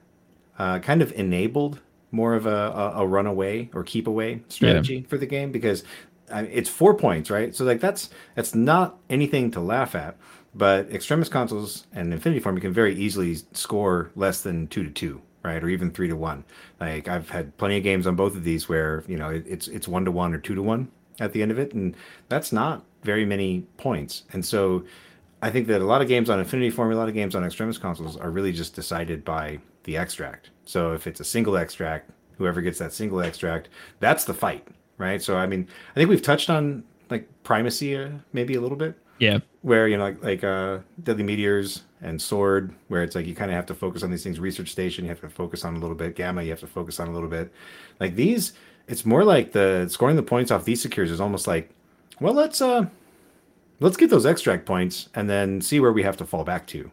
uh, 0.57 0.79
kind 0.79 1.01
of 1.01 1.11
enabled 1.11 1.81
more 2.11 2.33
of 2.33 2.45
a, 2.45 2.49
a, 2.49 3.01
a 3.01 3.07
runaway 3.07 3.69
or 3.73 3.83
keep 3.83 4.07
away 4.07 4.41
strategy 4.47 5.05
for 5.09 5.17
the 5.17 5.25
game 5.25 5.51
because 5.51 5.83
I 6.31 6.41
it's 6.43 6.69
four 6.69 6.95
points, 6.95 7.29
right? 7.29 7.55
So 7.55 7.63
like 7.65 7.79
that's 7.79 8.09
that's 8.35 8.55
not 8.55 8.97
anything 9.09 9.51
to 9.51 9.59
laugh 9.59 9.95
at. 9.95 10.17
But 10.55 10.91
Extremis 10.91 11.29
consoles 11.29 11.85
and 11.93 12.11
Infinity 12.13 12.39
Form 12.39 12.55
you 12.55 12.61
can 12.61 12.73
very 12.73 12.95
easily 12.95 13.37
score 13.51 14.11
less 14.15 14.41
than 14.41 14.67
two 14.67 14.83
to 14.83 14.89
two, 14.89 15.21
right, 15.47 15.63
or 15.63 15.69
even 15.69 15.91
three 15.91 16.07
to 16.07 16.15
one. 16.15 16.43
Like 16.79 17.07
I've 17.07 17.29
had 17.29 17.55
plenty 17.57 17.77
of 17.77 17.83
games 17.83 18.05
on 18.07 18.15
both 18.15 18.35
of 18.35 18.43
these 18.43 18.69
where 18.69 19.03
you 19.07 19.17
know 19.17 19.29
it, 19.29 19.45
it's 19.47 19.67
it's 19.67 19.87
one 19.87 20.05
to 20.05 20.11
one 20.11 20.33
or 20.33 20.37
two 20.39 20.55
to 20.55 20.61
one 20.61 20.89
at 21.19 21.33
the 21.33 21.41
end 21.41 21.51
of 21.51 21.59
it, 21.59 21.73
and 21.73 21.95
that's 22.29 22.51
not 22.51 22.85
very 23.03 23.25
many 23.25 23.61
points. 23.77 24.23
And 24.33 24.45
so 24.45 24.83
I 25.41 25.49
think 25.49 25.67
that 25.67 25.81
a 25.81 25.85
lot 25.85 26.01
of 26.01 26.07
games 26.07 26.29
on 26.29 26.39
Infinity 26.39 26.69
Form, 26.71 26.91
a 26.91 26.95
lot 26.95 27.07
of 27.09 27.13
games 27.13 27.35
on 27.35 27.43
Extremis 27.43 27.77
consoles 27.77 28.17
are 28.17 28.31
really 28.31 28.51
just 28.51 28.75
decided 28.75 29.23
by 29.25 29.59
the 29.83 29.97
extract. 29.97 30.49
So 30.65 30.93
if 30.93 31.07
it's 31.07 31.19
a 31.19 31.23
single 31.25 31.57
extract, 31.57 32.09
whoever 32.37 32.61
gets 32.61 32.79
that 32.79 32.93
single 32.93 33.21
extract, 33.21 33.69
that's 33.99 34.25
the 34.25 34.33
fight, 34.33 34.67
right? 34.97 35.21
So 35.21 35.37
I 35.37 35.47
mean, 35.47 35.67
I 35.91 35.93
think 35.95 36.09
we've 36.09 36.21
touched 36.21 36.49
on 36.49 36.83
like 37.09 37.27
primacy 37.43 37.95
uh, 37.95 38.09
maybe 38.33 38.55
a 38.55 38.61
little 38.61 38.77
bit 38.77 38.97
Yeah, 39.19 39.39
where 39.61 39.87
you 39.87 39.97
know 39.97 40.03
like 40.03 40.23
like 40.23 40.43
uh 40.43 40.79
deadly 41.03 41.23
meteors 41.23 41.83
and 42.01 42.21
sword 42.21 42.73
where 42.89 43.03
it's 43.03 43.15
like 43.15 43.25
you 43.25 43.35
kind 43.35 43.49
of 43.49 43.55
have 43.55 43.65
to 43.65 43.73
focus 43.73 44.03
on 44.03 44.11
these 44.11 44.23
things. 44.23 44.39
Research 44.39 44.69
station 44.69 45.05
you 45.05 45.09
have 45.09 45.21
to 45.21 45.29
focus 45.29 45.65
on 45.65 45.75
a 45.75 45.79
little 45.79 45.95
bit. 45.95 46.15
Gamma 46.15 46.43
you 46.43 46.49
have 46.49 46.59
to 46.59 46.67
focus 46.67 46.99
on 46.99 47.07
a 47.07 47.11
little 47.11 47.29
bit. 47.29 47.51
Like 47.99 48.15
these 48.15 48.53
it's 48.87 49.05
more 49.05 49.23
like 49.23 49.51
the 49.51 49.87
scoring 49.89 50.15
the 50.15 50.23
points 50.23 50.51
off 50.51 50.65
these 50.65 50.81
secures 50.81 51.11
is 51.11 51.19
almost 51.19 51.47
like 51.47 51.69
well 52.19 52.33
let's 52.33 52.61
uh 52.61 52.85
let's 53.79 53.97
get 53.97 54.09
those 54.09 54.25
extract 54.25 54.65
points 54.65 55.09
and 55.15 55.29
then 55.29 55.61
see 55.61 55.79
where 55.79 55.91
we 55.91 56.03
have 56.03 56.17
to 56.17 56.25
fall 56.25 56.43
back 56.43 56.67
to. 56.67 56.89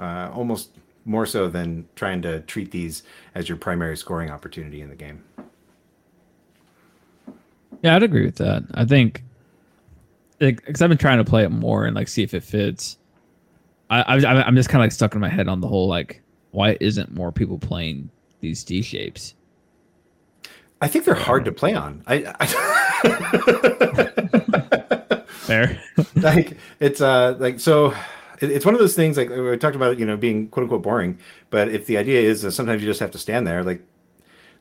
Uh 0.00 0.30
almost 0.32 0.70
more 1.04 1.24
so 1.24 1.48
than 1.48 1.88
trying 1.96 2.20
to 2.22 2.40
treat 2.42 2.70
these 2.70 3.02
as 3.34 3.48
your 3.48 3.56
primary 3.56 3.96
scoring 3.96 4.30
opportunity 4.30 4.82
in 4.82 4.90
the 4.90 4.96
game. 4.96 5.22
Yeah, 7.82 7.96
I'd 7.96 8.02
agree 8.02 8.24
with 8.24 8.36
that. 8.36 8.64
I 8.74 8.84
think 8.84 9.22
because 10.38 10.82
I've 10.82 10.88
been 10.88 10.98
trying 10.98 11.18
to 11.18 11.24
play 11.24 11.44
it 11.44 11.50
more 11.50 11.84
and 11.84 11.94
like 11.96 12.08
see 12.08 12.22
if 12.22 12.34
it 12.34 12.42
fits. 12.44 12.98
I, 13.90 14.02
I 14.02 14.46
I'm 14.46 14.56
just 14.56 14.68
kind 14.68 14.82
of 14.82 14.84
like 14.84 14.92
stuck 14.92 15.14
in 15.14 15.20
my 15.20 15.28
head 15.28 15.48
on 15.48 15.60
the 15.60 15.68
whole 15.68 15.88
like 15.88 16.22
why 16.50 16.76
isn't 16.80 17.14
more 17.14 17.32
people 17.32 17.58
playing 17.58 18.10
these 18.40 18.64
D 18.64 18.82
shapes? 18.82 19.34
i 20.80 20.88
think 20.88 21.04
they're 21.04 21.14
hard 21.14 21.44
to 21.44 21.52
play 21.52 21.74
on 21.74 22.02
i, 22.06 22.34
I 22.40 22.46
Fair. 25.28 25.80
like 26.16 26.56
it's 26.80 27.00
uh 27.00 27.36
like 27.38 27.60
so 27.60 27.94
it's 28.40 28.64
one 28.64 28.74
of 28.74 28.80
those 28.80 28.94
things 28.94 29.16
like 29.16 29.28
we 29.30 29.56
talked 29.56 29.76
about 29.76 29.98
you 29.98 30.06
know 30.06 30.16
being 30.16 30.48
quote 30.48 30.64
unquote 30.64 30.82
boring 30.82 31.18
but 31.50 31.68
if 31.68 31.86
the 31.86 31.96
idea 31.96 32.20
is 32.20 32.42
that 32.42 32.52
sometimes 32.52 32.82
you 32.82 32.88
just 32.88 33.00
have 33.00 33.10
to 33.12 33.18
stand 33.18 33.46
there 33.46 33.62
like 33.64 33.82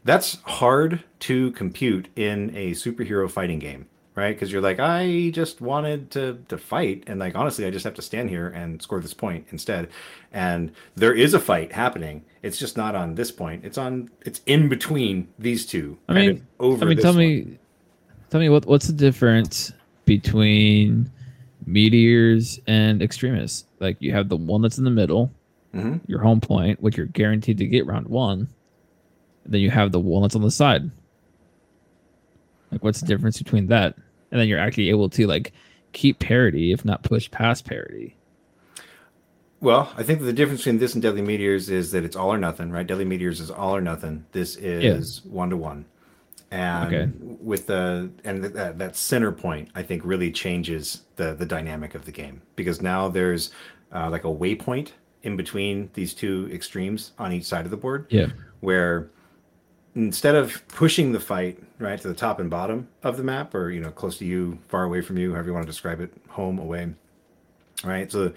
that's 0.04 0.38
hard 0.44 1.04
to 1.20 1.52
compute 1.52 2.08
in 2.16 2.56
a 2.56 2.72
superhero 2.72 3.30
fighting 3.30 3.60
game 3.60 3.88
right 4.18 4.36
because 4.36 4.52
you're 4.52 4.62
like 4.62 4.80
i 4.80 5.30
just 5.34 5.62
wanted 5.62 6.12
to 6.12 6.44
to 6.50 6.58
fight 6.58 7.04
and 7.08 7.20
like 7.20 7.36
honestly 7.36 7.66
i 7.66 7.70
just 7.70 7.86
have 7.86 7.94
to 7.94 8.02
stand 8.02 8.30
here 8.30 8.48
and 8.48 8.82
score 8.82 9.00
this 9.00 9.14
point 9.14 9.46
instead 9.52 9.88
and 10.34 10.72
there 10.96 11.14
is 11.14 11.34
a 11.34 11.40
fight 11.40 11.72
happening 11.72 12.26
it's 12.42 12.58
just 12.58 12.76
not 12.76 12.96
on 12.96 13.16
this 13.16 13.32
point 13.32 13.64
it's 13.64 13.78
on 13.78 14.10
it's 14.26 14.42
in 14.48 14.68
between 14.68 15.28
these 15.40 15.66
two 15.66 15.98
I 16.10 16.14
mean, 16.14 16.48
over 16.60 16.84
I 16.84 16.90
mean, 16.90 16.98
tell 16.98 17.12
one. 17.14 17.20
me, 17.20 17.58
tell 18.30 18.42
me 18.42 18.50
what 18.50 18.66
what's 18.66 18.88
the 18.88 18.94
difference 18.94 19.72
between 20.06 21.10
meteors 21.66 22.60
and 22.66 23.02
extremis? 23.02 23.66
Like 23.80 23.98
you 24.00 24.14
have 24.14 24.30
the 24.30 24.38
one 24.38 24.62
that's 24.62 24.78
in 24.78 24.86
the 24.86 24.90
middle, 24.90 25.32
Mhm. 25.76 26.00
your 26.08 26.20
home 26.20 26.40
point, 26.40 26.82
which 26.82 26.96
you're 26.96 27.08
guaranteed 27.08 27.58
to 27.58 27.66
get 27.68 27.86
round 27.86 28.08
one. 28.08 28.48
Then 29.46 29.60
you 29.62 29.70
have 29.70 29.92
the 29.92 30.00
one 30.00 30.22
that's 30.22 30.36
on 30.36 30.42
the 30.44 30.50
side. 30.52 30.90
Like, 32.72 32.84
what's 32.84 33.02
the 33.02 33.06
difference 33.08 33.38
between 33.38 33.68
that? 33.68 33.96
And 34.32 34.40
then 34.42 34.48
you're 34.48 34.60
actually 34.60 34.90
able 34.90 35.10
to 35.12 35.26
like 35.28 35.54
keep 35.94 36.20
parity, 36.20 36.72
if 36.72 36.84
not 36.86 37.04
push 37.04 37.30
past 37.32 37.66
parity. 37.66 38.16
Well, 39.60 39.92
I 39.98 40.04
think 40.04 40.22
the 40.22 40.34
difference 40.34 40.62
between 40.62 40.78
this 40.78 40.94
and 40.94 41.02
Deadly 41.02 41.22
Meteors 41.24 41.70
is 41.70 41.92
that 41.92 42.04
it's 42.04 42.16
all 42.16 42.32
or 42.32 42.38
nothing, 42.38 42.70
right? 42.70 42.86
Deadly 42.86 43.06
Meteors 43.06 43.40
is 43.40 43.50
all 43.50 43.76
or 43.76 43.82
nothing. 43.82 44.26
This 44.32 44.56
is 44.56 45.22
one 45.26 45.50
to 45.50 45.58
one, 45.58 45.86
and 46.52 46.94
Okay. 46.94 47.12
with 47.42 47.66
the 47.66 48.12
and 48.24 48.44
that, 48.44 48.78
that 48.78 48.96
center 48.96 49.32
point, 49.32 49.70
I 49.74 49.82
think 49.82 50.04
really 50.06 50.32
changes 50.32 51.02
the 51.16 51.34
the 51.34 51.46
dynamic 51.46 51.96
of 51.96 52.06
the 52.06 52.12
game 52.12 52.44
because 52.56 52.82
now 52.84 53.08
there's 53.10 53.52
uh, 53.92 54.10
like 54.12 54.26
a 54.26 54.28
waypoint 54.28 54.90
in 55.24 55.36
between 55.36 55.90
these 55.96 56.14
two 56.14 56.48
extremes 56.54 57.14
on 57.18 57.34
each 57.34 57.46
side 57.46 57.66
of 57.66 57.72
the 57.72 57.78
board, 57.78 58.06
Yeah. 58.10 58.28
where 58.60 59.10
instead 59.98 60.36
of 60.36 60.66
pushing 60.68 61.12
the 61.12 61.20
fight 61.20 61.62
right 61.80 62.00
to 62.00 62.08
the 62.08 62.14
top 62.14 62.40
and 62.40 62.50
bottom 62.52 62.88
of 63.04 63.18
the 63.18 63.24
map, 63.24 63.56
or 63.56 63.72
you 63.72 63.82
know 63.82 63.90
close 63.90 64.18
to 64.20 64.26
you, 64.26 64.60
far 64.68 64.84
away 64.84 65.02
from 65.02 65.18
you, 65.18 65.34
however 65.34 65.48
you 65.48 65.54
want 65.54 65.66
to 65.66 65.72
describe 65.72 66.00
it, 66.00 66.14
home, 66.30 66.60
away, 66.60 66.94
right? 67.84 68.12
So 68.12 68.32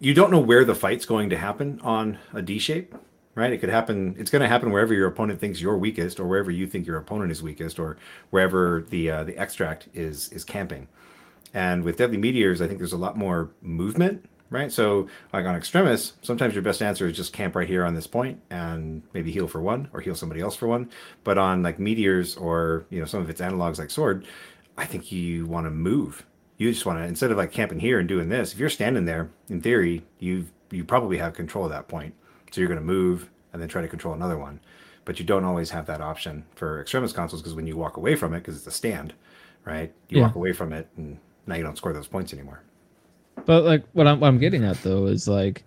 you 0.00 0.14
don't 0.14 0.32
know 0.32 0.40
where 0.40 0.64
the 0.64 0.74
fight's 0.74 1.06
going 1.06 1.30
to 1.30 1.36
happen 1.36 1.80
on 1.82 2.18
a 2.32 2.42
D 2.42 2.58
shape, 2.58 2.94
right? 3.36 3.52
It 3.52 3.58
could 3.58 3.68
happen. 3.68 4.16
It's 4.18 4.30
going 4.30 4.42
to 4.42 4.48
happen 4.48 4.72
wherever 4.72 4.92
your 4.92 5.06
opponent 5.06 5.38
thinks 5.38 5.60
you're 5.60 5.78
weakest, 5.78 6.18
or 6.18 6.26
wherever 6.26 6.50
you 6.50 6.66
think 6.66 6.86
your 6.86 6.98
opponent 6.98 7.30
is 7.30 7.40
weakest, 7.40 7.78
or 7.78 7.96
wherever 8.30 8.84
the 8.90 9.10
uh, 9.10 9.24
the 9.24 9.38
extract 9.38 9.88
is 9.94 10.28
is 10.30 10.44
camping. 10.44 10.88
And 11.54 11.84
with 11.84 11.98
deadly 11.98 12.16
meteors, 12.16 12.60
I 12.60 12.66
think 12.66 12.80
there's 12.80 12.92
a 12.92 12.98
lot 12.98 13.16
more 13.16 13.50
movement, 13.62 14.28
right? 14.50 14.70
So 14.70 15.08
like 15.32 15.46
on 15.46 15.56
extremis, 15.56 16.14
sometimes 16.22 16.54
your 16.54 16.62
best 16.62 16.82
answer 16.82 17.06
is 17.06 17.16
just 17.16 17.32
camp 17.32 17.56
right 17.56 17.68
here 17.68 17.84
on 17.84 17.94
this 17.94 18.06
point 18.06 18.40
and 18.50 19.02
maybe 19.12 19.32
heal 19.32 19.48
for 19.48 19.60
one 19.60 19.88
or 19.92 20.00
heal 20.00 20.14
somebody 20.14 20.40
else 20.40 20.56
for 20.56 20.68
one. 20.68 20.90
But 21.24 21.38
on 21.38 21.62
like 21.62 21.78
meteors 21.78 22.36
or 22.36 22.86
you 22.90 23.00
know 23.00 23.06
some 23.06 23.20
of 23.20 23.30
its 23.30 23.40
analogs 23.40 23.78
like 23.78 23.90
sword, 23.90 24.26
I 24.76 24.84
think 24.84 25.10
you 25.12 25.46
want 25.46 25.66
to 25.66 25.70
move. 25.70 26.24
You 26.56 26.70
just 26.70 26.86
want 26.86 26.98
to 26.98 27.04
instead 27.04 27.30
of 27.30 27.36
like 27.38 27.52
camping 27.52 27.80
here 27.80 27.98
and 27.98 28.08
doing 28.08 28.28
this. 28.28 28.52
If 28.52 28.58
you're 28.58 28.70
standing 28.70 29.04
there, 29.06 29.30
in 29.48 29.60
theory, 29.60 30.04
you 30.18 30.46
you 30.70 30.84
probably 30.84 31.18
have 31.18 31.34
control 31.34 31.64
of 31.64 31.70
that 31.70 31.88
point. 31.88 32.14
So 32.50 32.60
you're 32.60 32.68
going 32.68 32.80
to 32.80 32.86
move 32.86 33.30
and 33.52 33.60
then 33.60 33.68
try 33.68 33.82
to 33.82 33.88
control 33.88 34.14
another 34.14 34.38
one. 34.38 34.60
But 35.04 35.18
you 35.18 35.24
don't 35.24 35.44
always 35.44 35.70
have 35.70 35.86
that 35.86 36.00
option 36.00 36.44
for 36.54 36.80
extremis 36.80 37.12
consoles 37.12 37.42
because 37.42 37.54
when 37.54 37.66
you 37.66 37.76
walk 37.76 37.96
away 37.96 38.14
from 38.16 38.32
it, 38.34 38.38
because 38.40 38.56
it's 38.56 38.66
a 38.66 38.70
stand, 38.70 39.12
right? 39.64 39.92
You 40.08 40.18
Yeah. 40.18 40.22
walk 40.22 40.34
away 40.34 40.52
from 40.52 40.72
it 40.72 40.88
and 40.96 41.18
now 41.46 41.56
you 41.56 41.62
don't 41.62 41.76
score 41.76 41.92
those 41.92 42.06
points 42.06 42.32
anymore. 42.32 42.62
But 43.46 43.64
like 43.64 43.84
what 43.92 44.06
I'm 44.06 44.20
what 44.20 44.28
I'm 44.28 44.38
getting 44.38 44.64
at 44.64 44.82
though 44.82 45.06
is 45.06 45.28
like 45.28 45.64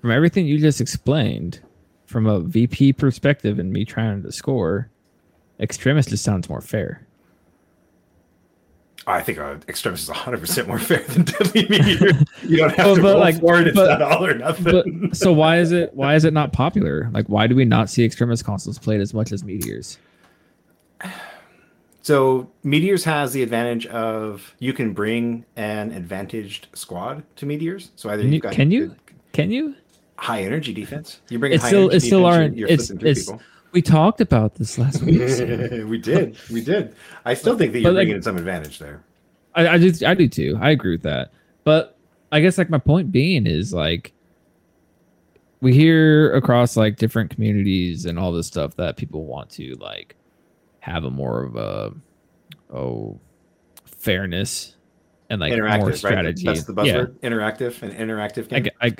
from 0.00 0.10
everything 0.10 0.46
you 0.46 0.58
just 0.58 0.80
explained, 0.80 1.60
from 2.06 2.26
a 2.26 2.40
VP 2.40 2.92
perspective 2.94 3.58
and 3.58 3.72
me 3.72 3.84
trying 3.84 4.22
to 4.22 4.32
score, 4.32 4.88
extremis 5.60 6.06
just 6.06 6.24
sounds 6.24 6.48
more 6.48 6.60
fair. 6.60 7.06
I 9.04 9.20
think 9.20 9.38
uh, 9.38 9.56
extremis 9.68 10.02
is 10.04 10.08
100 10.10 10.38
percent 10.40 10.68
more 10.68 10.78
fair 10.78 11.02
than 11.04 11.24
deadly 11.24 11.66
meteor. 11.68 12.10
You 12.44 12.56
don't 12.58 12.70
have 12.74 12.86
Well, 12.86 12.96
to 12.96 13.02
but, 13.02 13.08
roll 13.12 13.20
like, 13.20 13.40
for 13.40 13.60
it. 13.60 13.68
It's 13.68 13.74
but- 13.76 13.98
not 13.98 14.02
all 14.02 14.24
or 14.26 14.34
But 14.34 14.60
nothing. 14.86 15.14
so 15.14 15.32
why 15.32 15.58
is 15.58 15.72
it 15.72 15.92
why 15.94 16.14
is 16.14 16.24
it 16.24 16.32
not 16.32 16.52
popular? 16.52 17.08
Like 17.12 17.26
why 17.28 17.46
do 17.46 17.54
we 17.56 17.64
not 17.64 17.88
see 17.90 18.04
extremis 18.04 18.42
consoles 18.42 18.78
played 18.78 19.00
as 19.00 19.12
much 19.14 19.32
as 19.32 19.42
meteors? 19.44 19.98
So 22.02 22.50
meteors 22.64 23.04
has 23.04 23.32
the 23.32 23.42
advantage 23.42 23.86
of 23.86 24.54
you 24.58 24.72
can 24.72 24.92
bring 24.92 25.44
an 25.56 25.92
advantaged 25.92 26.66
squad 26.74 27.22
to 27.36 27.46
meteors. 27.46 27.90
So 27.96 28.10
either 28.10 28.22
Can 28.22 28.32
you 28.32 28.40
got 28.40 28.52
can 28.52 28.70
you 28.70 28.96
can 29.32 29.50
you? 29.50 29.74
high 30.16 30.42
energy 30.42 30.72
defense. 30.72 31.20
You 31.28 31.38
bring 31.38 31.52
It's 31.52 31.62
high 31.62 31.68
still 31.68 31.82
energy 31.84 31.96
it's 31.96 32.06
still 32.06 32.26
aren't 32.26 32.52
it's 32.52 32.58
you're 32.58 32.68
flipping 32.68 32.98
through 32.98 33.10
it's 33.10 33.24
people. 33.26 33.42
we 33.72 33.82
talked 33.82 34.20
about 34.20 34.54
this 34.56 34.78
last 34.78 35.02
week. 35.02 35.28
so- 35.28 35.86
we 35.86 35.98
did, 35.98 36.36
we 36.50 36.60
did. 36.60 36.94
I 37.24 37.34
still 37.34 37.56
think 37.56 37.72
that 37.72 37.80
you're 37.80 37.92
like- 37.92 38.06
bringing 38.08 38.22
some 38.22 38.36
advantage 38.36 38.78
there. 38.78 39.02
I, 39.54 39.68
I 39.68 39.78
do 39.78 39.92
I 40.06 40.14
do 40.14 40.28
too. 40.28 40.58
I 40.60 40.70
agree 40.70 40.92
with 40.92 41.02
that. 41.02 41.32
But 41.64 41.96
I 42.32 42.40
guess 42.40 42.56
like 42.58 42.70
my 42.70 42.78
point 42.78 43.12
being 43.12 43.46
is 43.46 43.72
like 43.74 44.12
we 45.60 45.72
hear 45.74 46.34
across 46.34 46.76
like 46.76 46.96
different 46.96 47.30
communities 47.30 48.04
and 48.06 48.18
all 48.18 48.32
this 48.32 48.46
stuff 48.48 48.74
that 48.76 48.96
people 48.96 49.24
want 49.26 49.50
to 49.50 49.74
like 49.76 50.16
have 50.82 51.04
a 51.04 51.10
more 51.10 51.44
of 51.44 51.54
a 51.56 51.92
oh 52.74 53.18
fairness 53.86 54.74
and 55.30 55.40
like 55.40 55.52
Interactive, 55.52 55.78
more 55.78 55.86
right? 55.88 55.96
strategy. 55.96 56.44
That's 56.44 56.64
the 56.64 56.74
Yeah, 56.84 57.04
buzzword. 57.04 57.18
Interactive 57.20 57.82
and 57.82 57.92
interactive 57.94 58.48
game. 58.48 58.64
gue- 58.64 58.70
I, 58.82 58.94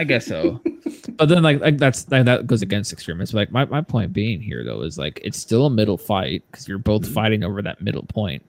I 0.00 0.04
guess 0.04 0.26
so. 0.26 0.60
but 1.16 1.28
then 1.28 1.42
like, 1.44 1.60
like 1.60 1.78
that's 1.78 2.02
that, 2.04 2.24
that 2.26 2.46
goes 2.48 2.60
against 2.62 2.92
extremis. 2.92 3.32
Like 3.32 3.52
my, 3.52 3.64
my 3.66 3.80
point 3.82 4.12
being 4.12 4.40
here 4.42 4.64
though 4.64 4.82
is 4.82 4.98
like 4.98 5.20
it's 5.22 5.38
still 5.38 5.66
a 5.66 5.70
middle 5.70 5.96
fight 5.96 6.42
because 6.50 6.66
you're 6.66 6.78
both 6.78 7.02
Mhm. 7.02 7.14
fighting 7.14 7.44
over 7.44 7.62
that 7.62 7.80
middle 7.80 8.02
point, 8.02 8.42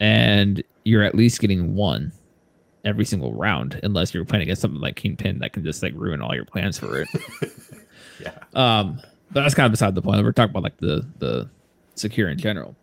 and 0.00 0.62
you're 0.84 1.02
at 1.02 1.14
least 1.14 1.40
getting 1.40 1.74
one 1.74 2.10
every 2.84 3.04
single 3.04 3.34
round, 3.34 3.78
unless 3.82 4.14
you're 4.14 4.24
playing 4.24 4.44
against 4.44 4.62
something 4.62 4.80
like 4.80 4.96
Kingpin 4.96 5.38
that 5.40 5.52
can 5.52 5.62
just 5.62 5.82
like 5.82 5.92
ruin 5.94 6.22
all 6.22 6.34
your 6.34 6.46
plans 6.46 6.78
for 6.78 7.02
it. 7.02 7.08
yeah. 8.20 8.32
Um, 8.54 9.00
that's 9.30 9.54
kind 9.54 9.66
of 9.66 9.72
beside 9.72 9.94
the 9.94 10.02
point. 10.02 10.22
We're 10.24 10.32
talking 10.32 10.50
about 10.50 10.62
like 10.62 10.78
the 10.78 11.06
the 11.18 11.48
secure 11.94 12.28
in 12.28 12.38
general. 12.38 12.74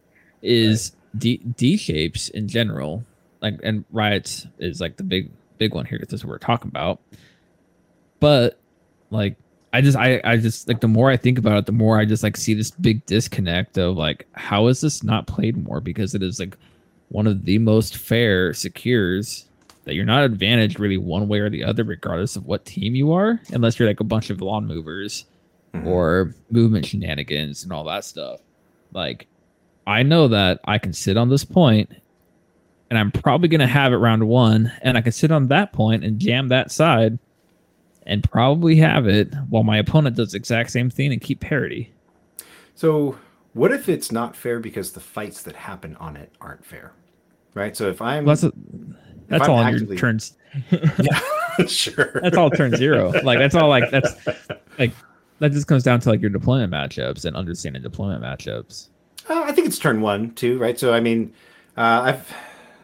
Is 0.41 0.91
D 1.17 1.37
D 1.37 1.77
shapes 1.77 2.29
in 2.29 2.47
general, 2.47 3.03
like 3.41 3.55
and 3.63 3.85
riots 3.91 4.47
is 4.59 4.79
like 4.81 4.97
the 4.97 5.03
big 5.03 5.31
big 5.57 5.73
one 5.73 5.85
here. 5.85 5.97
'cause 5.99 6.07
That's 6.09 6.23
what 6.23 6.29
we're 6.31 6.37
talking 6.37 6.69
about. 6.69 6.99
But 8.19 8.59
like 9.09 9.35
I 9.73 9.81
just 9.81 9.97
I 9.97 10.21
I 10.23 10.37
just 10.37 10.67
like 10.67 10.81
the 10.81 10.87
more 10.87 11.09
I 11.09 11.17
think 11.17 11.37
about 11.37 11.57
it, 11.57 11.65
the 11.65 11.71
more 11.71 11.99
I 11.99 12.05
just 12.05 12.23
like 12.23 12.37
see 12.37 12.53
this 12.53 12.71
big 12.71 13.05
disconnect 13.05 13.77
of 13.77 13.97
like 13.97 14.27
how 14.33 14.67
is 14.67 14.81
this 14.81 15.03
not 15.03 15.27
played 15.27 15.57
more? 15.65 15.81
Because 15.81 16.13
it 16.15 16.21
is 16.23 16.39
like 16.39 16.57
one 17.09 17.27
of 17.27 17.45
the 17.45 17.57
most 17.59 17.97
fair 17.97 18.53
secures 18.53 19.45
that 19.85 19.93
you're 19.93 20.05
not 20.05 20.23
advantaged 20.23 20.79
really 20.79 20.97
one 20.97 21.27
way 21.27 21.39
or 21.39 21.49
the 21.49 21.63
other, 21.63 21.83
regardless 21.83 22.35
of 22.35 22.45
what 22.45 22.65
team 22.65 22.95
you 22.95 23.11
are, 23.13 23.39
unless 23.51 23.77
you're 23.77 23.87
like 23.87 23.99
a 23.99 24.03
bunch 24.05 24.29
of 24.31 24.41
long 24.41 24.65
movers 24.65 25.25
Mhm. 25.83 25.85
or 25.87 26.33
movement 26.51 26.85
shenanigans 26.85 27.63
and 27.63 27.71
all 27.73 27.83
that 27.85 28.03
stuff. 28.05 28.39
Like, 28.93 29.27
I 29.87 30.03
know 30.03 30.27
that 30.29 30.59
I 30.65 30.77
can 30.77 30.93
sit 30.93 31.17
on 31.17 31.29
this 31.29 31.45
point 31.45 31.89
and 32.89 32.99
I'm 32.99 33.11
probably 33.11 33.47
going 33.49 33.61
to 33.61 33.67
have 33.67 33.93
it 33.93 33.97
round 33.97 34.27
one, 34.27 34.71
and 34.83 34.95
I 34.97 35.01
can 35.01 35.11
sit 35.11 35.31
on 35.31 35.47
that 35.47 35.73
point 35.73 36.03
and 36.03 36.19
jam 36.19 36.49
that 36.49 36.71
side 36.71 37.17
and 38.05 38.23
probably 38.23 38.75
have 38.75 39.07
it 39.07 39.33
while 39.49 39.63
my 39.63 39.77
opponent 39.77 40.15
does 40.15 40.31
the 40.33 40.37
exact 40.37 40.69
same 40.69 40.91
thing 40.91 41.11
and 41.11 41.19
keep 41.19 41.39
parity. 41.39 41.91
So, 42.75 43.17
what 43.53 43.71
if 43.71 43.89
it's 43.89 44.11
not 44.11 44.35
fair 44.35 44.59
because 44.59 44.91
the 44.91 44.99
fights 44.99 45.41
that 45.43 45.55
happen 45.55 45.95
on 45.95 46.15
it 46.15 46.31
aren't 46.39 46.63
fair? 46.63 46.91
Right? 47.55 47.75
So, 47.75 47.89
if 47.89 48.01
I'm 48.03 48.23
Well, 48.25 48.35
that's 48.35 48.43
a, 48.43 48.51
that's 49.29 49.45
I'm 49.45 49.49
all 49.49 49.57
on 49.57 49.65
actively- 49.73 49.95
your 49.95 49.99
turns. 49.99 50.33
yeah, 50.71 51.19
sure. 51.67 52.19
That's 52.21 52.37
all 52.37 52.51
turn 52.51 52.75
zero. 52.75 53.11
Like 53.23 53.39
that's 53.39 53.55
all. 53.55 53.67
Like 53.67 53.89
that's 53.89 54.13
like 54.77 54.91
that 55.39 55.51
just 55.51 55.67
comes 55.67 55.83
down 55.83 55.99
to 56.01 56.09
like 56.09 56.21
your 56.21 56.29
deployment 56.29 56.71
matchups 56.71 57.25
and 57.25 57.35
understanding 57.35 57.81
deployment 57.81 58.23
matchups. 58.23 58.89
Uh, 59.29 59.43
I 59.45 59.51
think 59.51 59.67
it's 59.67 59.79
turn 59.79 60.01
one 60.01 60.31
too, 60.31 60.57
right? 60.57 60.79
So 60.79 60.93
I 60.93 60.99
mean, 60.99 61.33
uh, 61.77 62.01
I've 62.03 62.33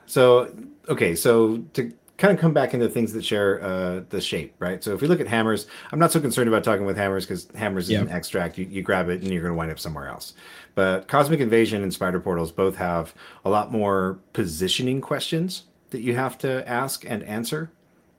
so 0.06 0.54
okay. 0.90 1.16
So 1.16 1.58
to 1.74 1.94
kind 2.18 2.34
of 2.34 2.40
come 2.40 2.54
back 2.54 2.76
into 2.76 2.88
things 2.88 3.14
that 3.14 3.26
share 3.26 3.62
uh, 3.64 4.02
the 4.10 4.22
shape, 4.22 4.54
right? 4.60 4.84
So 4.84 4.94
if 4.94 5.02
we 5.02 5.08
look 5.08 5.20
at 5.20 5.28
hammers, 5.28 5.66
I'm 5.92 5.98
not 5.98 6.12
so 6.12 6.22
concerned 6.22 6.48
about 6.48 6.64
talking 6.64 6.86
with 6.86 6.96
hammers 6.96 7.26
because 7.26 7.48
hammers 7.56 7.90
is 7.90 8.00
an 8.00 8.10
extract. 8.10 8.60
You, 8.60 8.66
you 8.70 8.84
grab 8.84 9.10
it 9.10 9.24
and 9.24 9.32
you're 9.32 9.42
going 9.42 9.54
to 9.54 9.58
wind 9.58 9.72
up 9.72 9.80
somewhere 9.80 10.08
else. 10.08 10.36
But 10.76 11.08
cosmic 11.08 11.40
invasion 11.40 11.82
and 11.82 11.92
spider 11.92 12.20
portals 12.20 12.52
both 12.52 12.76
have 12.76 13.16
a 13.44 13.50
lot 13.50 13.72
more 13.72 14.20
positioning 14.34 15.02
questions 15.02 15.64
that 15.90 16.02
you 16.02 16.14
have 16.14 16.38
to 16.40 16.68
ask 16.70 17.10
and 17.10 17.24
answer 17.24 17.72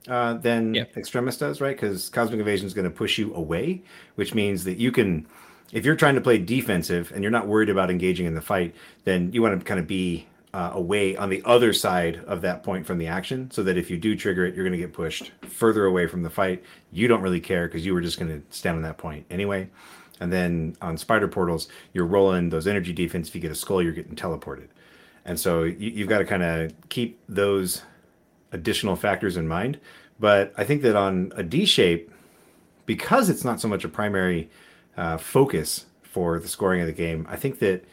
uh, 0.08 0.34
than 0.34 0.74
Yeah. 0.74 0.84
Extremis 0.96 1.36
does, 1.36 1.60
right? 1.60 1.76
Because 1.76 2.08
Cosmic 2.08 2.38
Invasion 2.38 2.66
is 2.66 2.74
going 2.74 2.84
to 2.84 2.90
push 2.90 3.18
you 3.18 3.34
away, 3.34 3.82
which 4.16 4.34
means 4.34 4.64
that 4.64 4.78
you 4.78 4.92
can, 4.92 5.26
if 5.72 5.84
you're 5.84 5.96
trying 5.96 6.14
to 6.14 6.20
play 6.20 6.38
defensive 6.38 7.12
and 7.14 7.22
you're 7.22 7.30
not 7.30 7.46
worried 7.46 7.68
about 7.68 7.90
engaging 7.90 8.26
in 8.26 8.34
the 8.34 8.40
fight, 8.40 8.74
then 9.04 9.32
you 9.32 9.42
want 9.42 9.58
to 9.58 9.64
kind 9.64 9.80
of 9.80 9.86
be 9.86 10.26
uh, 10.54 10.70
away 10.74 11.16
on 11.16 11.30
the 11.30 11.42
other 11.46 11.72
side 11.72 12.22
of 12.26 12.42
that 12.42 12.62
point 12.62 12.84
from 12.84 12.98
the 12.98 13.06
action, 13.06 13.50
so 13.50 13.62
that 13.62 13.78
if 13.78 13.90
you 13.90 13.96
do 13.96 14.14
trigger 14.14 14.44
it, 14.44 14.54
you're 14.54 14.64
going 14.64 14.78
to 14.78 14.84
get 14.86 14.92
pushed 14.92 15.32
further 15.48 15.86
away 15.86 16.06
from 16.06 16.22
the 16.22 16.28
fight. 16.28 16.62
You 16.90 17.08
don't 17.08 17.22
really 17.22 17.40
care 17.40 17.66
because 17.66 17.86
you 17.86 17.94
were 17.94 18.02
just 18.02 18.18
going 18.18 18.30
to 18.30 18.42
stand 18.54 18.76
on 18.76 18.82
that 18.82 18.98
point 18.98 19.24
anyway. 19.30 19.70
And 20.20 20.30
then 20.30 20.76
on 20.82 20.98
spider 20.98 21.26
portals, 21.26 21.68
you're 21.94 22.04
rolling 22.04 22.50
those 22.50 22.66
energy 22.66 22.92
defense. 22.92 23.28
If 23.28 23.34
you 23.34 23.40
get 23.40 23.50
a 23.50 23.54
skull, 23.54 23.82
you're 23.82 23.92
getting 23.92 24.14
teleported. 24.14 24.68
And 25.24 25.40
so 25.40 25.62
you, 25.62 25.90
you've 25.90 26.08
got 26.08 26.18
to 26.18 26.24
kind 26.24 26.42
of 26.42 26.72
keep 26.90 27.18
those 27.28 27.82
additional 28.52 28.96
factors 28.96 29.36
in 29.36 29.48
mind. 29.48 29.78
But 30.20 30.52
I 30.56 30.64
think 30.64 30.82
that 30.82 30.94
on 30.94 31.32
a 31.34 31.42
D 31.42 31.64
shape, 31.64 32.10
because 32.86 33.28
it's 33.28 33.44
not 33.44 33.60
so 33.60 33.68
much 33.68 33.84
a 33.84 33.88
primary 33.88 34.50
uh, 34.96 35.16
focus 35.16 35.86
for 36.02 36.38
the 36.38 36.48
scoring 36.48 36.80
of 36.80 36.86
the 36.86 36.92
game, 36.92 37.26
I 37.28 37.36
think 37.36 37.58
that 37.60 37.84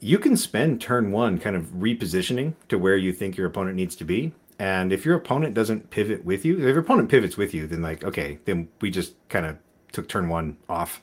you 0.00 0.18
can 0.18 0.36
spend 0.36 0.80
turn 0.80 1.12
one 1.12 1.38
kind 1.38 1.54
of 1.54 1.66
repositioning 1.66 2.54
to 2.68 2.78
where 2.78 2.96
you 2.96 3.12
think 3.12 3.36
your 3.36 3.46
opponent 3.46 3.76
needs 3.76 3.94
to 3.96 4.04
be. 4.04 4.32
And 4.58 4.92
if 4.92 5.04
your 5.04 5.14
opponent 5.14 5.54
doesn't 5.54 5.90
pivot 5.90 6.24
with 6.24 6.44
you, 6.44 6.54
if 6.54 6.60
your 6.62 6.78
opponent 6.80 7.08
pivots 7.08 7.36
with 7.36 7.54
you, 7.54 7.66
then 7.66 7.82
like, 7.82 8.02
okay, 8.02 8.38
then 8.44 8.68
we 8.80 8.90
just 8.90 9.14
kind 9.28 9.46
of 9.46 9.58
took 9.92 10.08
turn 10.08 10.28
one 10.28 10.56
off. 10.68 11.02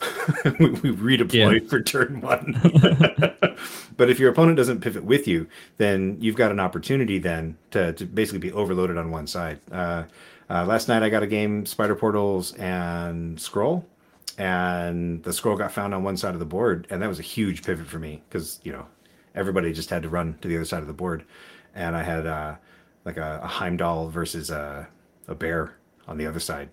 we, 0.58 0.70
we 0.70 1.16
redeploy 1.16 1.60
Yeah. 1.62 1.68
for 1.68 1.80
turn 1.80 2.20
one. 2.20 2.60
but 3.96 4.10
if 4.10 4.18
your 4.18 4.30
opponent 4.30 4.56
doesn't 4.56 4.80
pivot 4.80 5.04
with 5.04 5.26
you, 5.28 5.46
then 5.76 6.16
you've 6.20 6.36
got 6.36 6.50
an 6.50 6.60
opportunity 6.60 7.18
then 7.18 7.56
to, 7.70 7.92
to 7.94 8.04
basically 8.04 8.38
be 8.40 8.52
overloaded 8.52 8.96
on 8.96 9.10
one 9.10 9.26
side. 9.26 9.60
Uh, 9.70 10.04
uh, 10.50 10.64
last 10.64 10.88
night 10.88 11.02
I 11.02 11.08
got 11.08 11.22
a 11.22 11.26
game 11.26 11.64
Spider 11.66 11.94
Portals 11.94 12.52
and 12.54 13.40
Scroll, 13.40 13.86
and 14.38 15.22
the 15.22 15.32
Scroll 15.32 15.56
got 15.56 15.72
found 15.72 15.94
on 15.94 16.02
one 16.02 16.16
side 16.16 16.34
of 16.34 16.40
the 16.40 16.46
board, 16.46 16.86
and 16.90 17.00
that 17.02 17.08
was 17.08 17.18
a 17.18 17.22
huge 17.22 17.62
pivot 17.62 17.86
for 17.86 17.98
me 17.98 18.22
because 18.28 18.60
you 18.62 18.72
know 18.72 18.86
everybody 19.34 19.72
just 19.72 19.90
had 19.90 20.02
to 20.02 20.08
run 20.08 20.36
to 20.42 20.48
the 20.48 20.56
other 20.56 20.64
side 20.64 20.80
of 20.80 20.86
the 20.86 20.92
board, 20.92 21.24
and 21.74 21.96
I 21.96 22.02
had 22.02 22.26
uh, 22.26 22.56
like 23.04 23.16
a, 23.16 23.40
a 23.42 23.46
Heimdall 23.46 24.08
versus 24.08 24.50
a, 24.50 24.86
a 25.28 25.34
bear 25.34 25.76
on 26.06 26.18
the 26.18 26.26
other 26.26 26.40
side. 26.40 26.68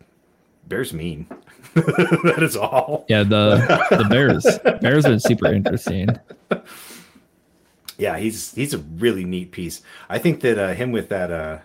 Bear's 0.68 0.94
mean. 0.94 1.28
that 1.74 2.40
is 2.42 2.56
all. 2.56 3.06
Yeah, 3.10 3.24
the 3.24 3.58
the 3.92 4.06
Bears. 4.10 4.46
Bears 4.82 5.04
been 5.06 5.20
super 5.20 5.52
interesting. 5.52 6.10
Yeah, 7.98 8.18
he's 8.18 8.54
he's 8.54 8.74
a 8.74 8.80
really 8.80 9.24
neat 9.26 9.52
piece. 9.52 9.82
I 10.10 10.18
think 10.18 10.42
that 10.42 10.58
uh, 10.58 10.74
him 10.74 10.92
with 10.92 11.10
that 11.10 11.32
uh, 11.32 11.60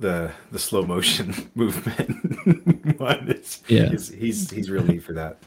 the 0.00 0.32
the 0.50 0.58
slow 0.58 0.82
motion 0.84 1.34
movement 1.54 2.98
one 2.98 3.28
is, 3.30 3.62
Yeah. 3.68 3.92
is 3.92 4.08
he's 4.08 4.50
he's 4.50 4.70
real 4.70 4.84
neat 4.84 5.02
for 5.02 5.12
that. 5.12 5.38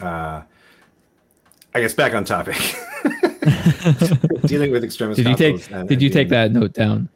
Uh, 0.00 0.42
I 1.74 1.80
guess 1.80 1.94
back 1.94 2.14
on 2.14 2.24
topic. 2.24 2.56
Dealing 4.46 4.70
with 4.72 4.82
extremis. 4.84 5.16
Did 5.16 5.28
you 5.28 5.36
take 5.36 5.86
Did 5.88 6.02
you 6.02 6.10
take 6.10 6.28
that 6.30 6.52
note 6.52 6.72
down? 6.72 7.08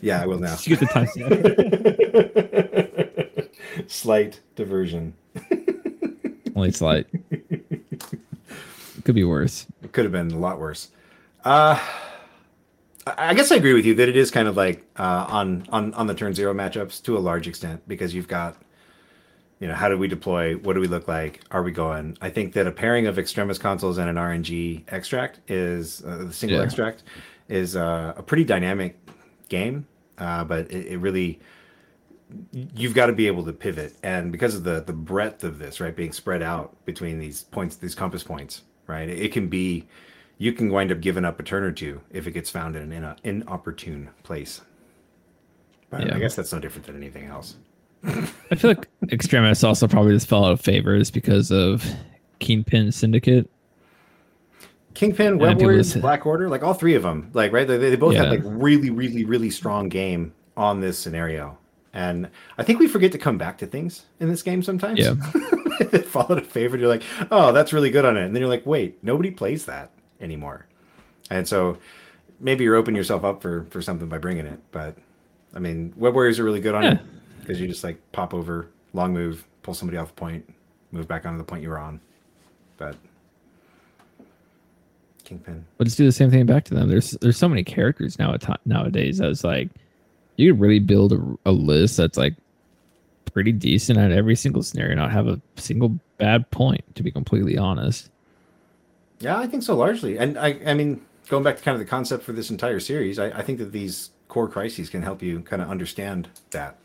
Yeah, 0.00 0.22
I 0.22 0.26
will 0.26 0.38
now. 0.38 0.56
You 0.62 0.76
get 0.76 0.80
the 0.80 0.86
timestamp? 0.86 1.91
Slight 3.86 4.40
diversion. 4.56 5.14
Only 6.56 6.72
slight. 6.72 7.06
Could 9.04 9.14
be 9.14 9.24
worse. 9.24 9.66
It 9.82 9.92
could 9.92 10.04
have 10.04 10.12
been 10.12 10.30
a 10.30 10.38
lot 10.38 10.58
worse. 10.60 10.90
Uh, 11.44 11.78
I 13.06 13.34
guess 13.34 13.50
I 13.50 13.56
agree 13.56 13.72
with 13.72 13.84
you 13.84 13.94
that 13.96 14.08
it 14.08 14.16
is 14.16 14.30
kind 14.30 14.46
of 14.46 14.56
like 14.56 14.84
uh, 14.96 15.26
on 15.28 15.66
on 15.70 15.92
on 15.94 16.06
the 16.06 16.14
turn 16.14 16.34
zero 16.34 16.54
matchups 16.54 17.02
to 17.04 17.16
a 17.16 17.20
large 17.20 17.48
extent 17.48 17.82
because 17.88 18.14
you've 18.14 18.28
got, 18.28 18.56
you 19.58 19.66
know, 19.66 19.74
how 19.74 19.88
do 19.88 19.98
we 19.98 20.06
deploy? 20.06 20.54
What 20.56 20.74
do 20.74 20.80
we 20.80 20.86
look 20.86 21.08
like? 21.08 21.40
Are 21.50 21.62
we 21.62 21.72
going? 21.72 22.16
I 22.20 22.30
think 22.30 22.52
that 22.52 22.66
a 22.66 22.70
pairing 22.70 23.06
of 23.06 23.18
extremis 23.18 23.58
consoles 23.58 23.98
and 23.98 24.08
an 24.08 24.16
RNG 24.16 24.84
extract 24.92 25.40
is 25.48 26.04
uh, 26.04 26.18
the 26.18 26.32
single 26.32 26.58
Yeah. 26.58 26.64
extract 26.64 27.02
is 27.48 27.74
uh, 27.74 28.14
a 28.16 28.22
pretty 28.22 28.44
dynamic 28.44 28.96
game, 29.48 29.86
uh, 30.18 30.44
but 30.44 30.70
it, 30.70 30.86
it 30.92 30.98
really 30.98 31.40
you've 32.52 32.94
got 32.94 33.06
to 33.06 33.12
be 33.12 33.26
able 33.26 33.44
to 33.44 33.52
pivot. 33.52 33.94
And 34.02 34.32
because 34.32 34.54
of 34.54 34.64
the 34.64 34.80
the 34.82 34.92
breadth 34.92 35.44
of 35.44 35.58
this 35.58 35.80
right 35.80 35.94
being 35.94 36.12
spread 36.12 36.42
out 36.42 36.74
between 36.84 37.18
these 37.18 37.44
points 37.44 37.76
these 37.76 37.94
compass 37.94 38.22
points 38.22 38.62
right 38.86 39.08
it, 39.08 39.32
can 39.32 39.48
be 39.48 39.86
you 40.38 40.52
can 40.52 40.70
wind 40.70 40.90
up 40.90 41.00
giving 41.00 41.24
up 41.24 41.38
a 41.38 41.42
turn 41.42 41.62
or 41.62 41.72
two 41.72 42.00
if 42.10 42.26
it 42.26 42.32
gets 42.32 42.50
found 42.50 42.74
in 42.76 42.90
an 42.92 43.16
in, 43.22 43.42
inopportune 43.42 44.10
place. 44.22 44.60
But 45.90 46.06
Yeah. 46.06 46.16
i 46.16 46.18
guess 46.18 46.34
that's 46.34 46.52
no 46.52 46.58
different 46.58 46.86
than 46.86 46.96
anything 46.96 47.26
else. 47.26 47.56
I 48.04 48.54
feel 48.56 48.70
like 48.70 48.88
extremis 49.12 49.62
also 49.62 49.86
probably 49.86 50.12
just 50.14 50.26
fell 50.26 50.44
out 50.44 50.52
of 50.52 50.60
favors 50.60 51.10
because 51.10 51.52
of 51.52 51.84
Kingpin 52.40 52.90
Syndicate. 52.90 53.48
kingpin 54.94 55.38
web 55.38 55.60
warriors 55.60 55.94
black 55.96 56.26
order 56.26 56.48
like 56.48 56.62
all 56.62 56.74
three 56.74 56.94
of 56.94 57.02
them. 57.02 57.30
Like 57.32 57.52
right 57.52 57.66
they, 57.66 57.78
they 57.78 57.96
both 57.96 58.14
had 58.16 58.28
like 58.30 58.40
really 58.44 58.90
really 58.90 59.24
really 59.24 59.50
strong 59.50 59.88
game 59.88 60.34
on 60.56 60.80
this 60.80 60.98
scenario 60.98 61.56
and 61.94 62.28
i 62.58 62.62
think 62.62 62.78
we 62.78 62.86
forget 62.88 63.12
to 63.12 63.18
come 63.18 63.36
back 63.38 63.58
to 63.58 63.66
things 63.66 64.06
in 64.20 64.28
this 64.28 64.42
game 64.42 64.62
sometimes 64.62 64.98
Yeah. 64.98 65.14
it 65.92 66.06
followed 66.06 66.38
a 66.38 66.42
favorite. 66.42 66.80
You're 66.80 66.88
like, 66.88 67.02
oh, 67.30 67.50
that's 67.52 67.72
really 67.72 67.90
good 67.90 68.04
on 68.04 68.16
it. 68.16 68.24
And 68.24 68.34
then 68.34 68.40
you're 68.40 68.48
like, 68.48 68.64
wait, 68.64 69.02
nobody 69.02 69.30
plays 69.30 69.64
that 69.66 69.90
anymore. 70.20 70.66
And 71.30 71.46
so 71.48 71.76
maybe 72.40 72.62
you're 72.62 72.76
opening 72.76 72.96
yourself 72.96 73.24
up 73.24 73.42
for 73.42 73.66
for 73.70 73.82
something 73.82 74.08
by 74.08 74.18
bringing 74.18 74.46
it. 74.46 74.60
But 74.70 74.96
I 75.54 75.58
mean, 75.58 75.92
web 75.96 76.14
warriors 76.14 76.38
are 76.38 76.44
really 76.44 76.60
good 76.60 76.74
on 76.74 76.82
Yeah. 76.84 76.92
it 76.92 77.00
because 77.40 77.60
you 77.60 77.66
just 77.66 77.82
like 77.82 77.98
pop 78.12 78.32
over, 78.32 78.68
long 78.92 79.12
move, 79.12 79.44
pull 79.62 79.74
somebody 79.74 79.98
off 79.98 80.08
the 80.08 80.14
point, 80.14 80.48
move 80.92 81.08
back 81.08 81.26
onto 81.26 81.38
the 81.38 81.44
point 81.44 81.62
you 81.62 81.70
were 81.70 81.78
on. 81.78 82.00
But 82.76 82.94
kingpin, 85.24 85.64
But 85.78 85.84
just 85.84 85.96
do 85.98 86.04
the 86.04 86.12
same 86.12 86.30
thing 86.30 86.46
back 86.46 86.64
to 86.64 86.74
them. 86.74 86.88
There's 86.88 87.12
there's 87.22 87.36
so 87.38 87.48
many 87.48 87.64
characters 87.64 88.18
now 88.18 88.36
nowadays 88.66 89.18
that's 89.18 89.44
like 89.44 89.70
you 90.36 90.52
could 90.52 90.60
really 90.60 90.78
build 90.80 91.12
a, 91.12 91.38
a 91.46 91.52
list 91.52 91.96
that's 91.96 92.18
like 92.18 92.34
pretty 93.32 93.52
decent 93.52 93.98
at 93.98 94.12
every 94.12 94.36
single 94.36 94.62
scenario, 94.62 94.96
not 94.96 95.12
have 95.12 95.28
a 95.28 95.40
single 95.56 95.98
bad 96.18 96.50
point. 96.50 96.82
To 96.96 97.02
be 97.02 97.10
completely 97.10 97.58
honest. 97.58 98.10
yeah, 99.20 99.38
I 99.38 99.46
think 99.46 99.62
so 99.62 99.76
largely. 99.76 100.18
And 100.18 100.38
I, 100.38 100.58
I 100.66 100.74
mean, 100.74 101.00
going 101.28 101.44
back 101.44 101.56
to 101.56 101.62
kind 101.62 101.74
of 101.74 101.78
the 101.80 101.86
concept 101.86 102.24
for 102.24 102.32
this 102.32 102.50
entire 102.50 102.80
series, 102.80 103.18
I, 103.18 103.26
I 103.26 103.42
think 103.42 103.58
that 103.58 103.72
these 103.72 104.10
core 104.28 104.48
crises 104.48 104.88
can 104.90 105.02
help 105.02 105.22
you 105.22 105.40
kind 105.40 105.62
of 105.62 105.68
understand 105.70 106.28
that 106.50 106.78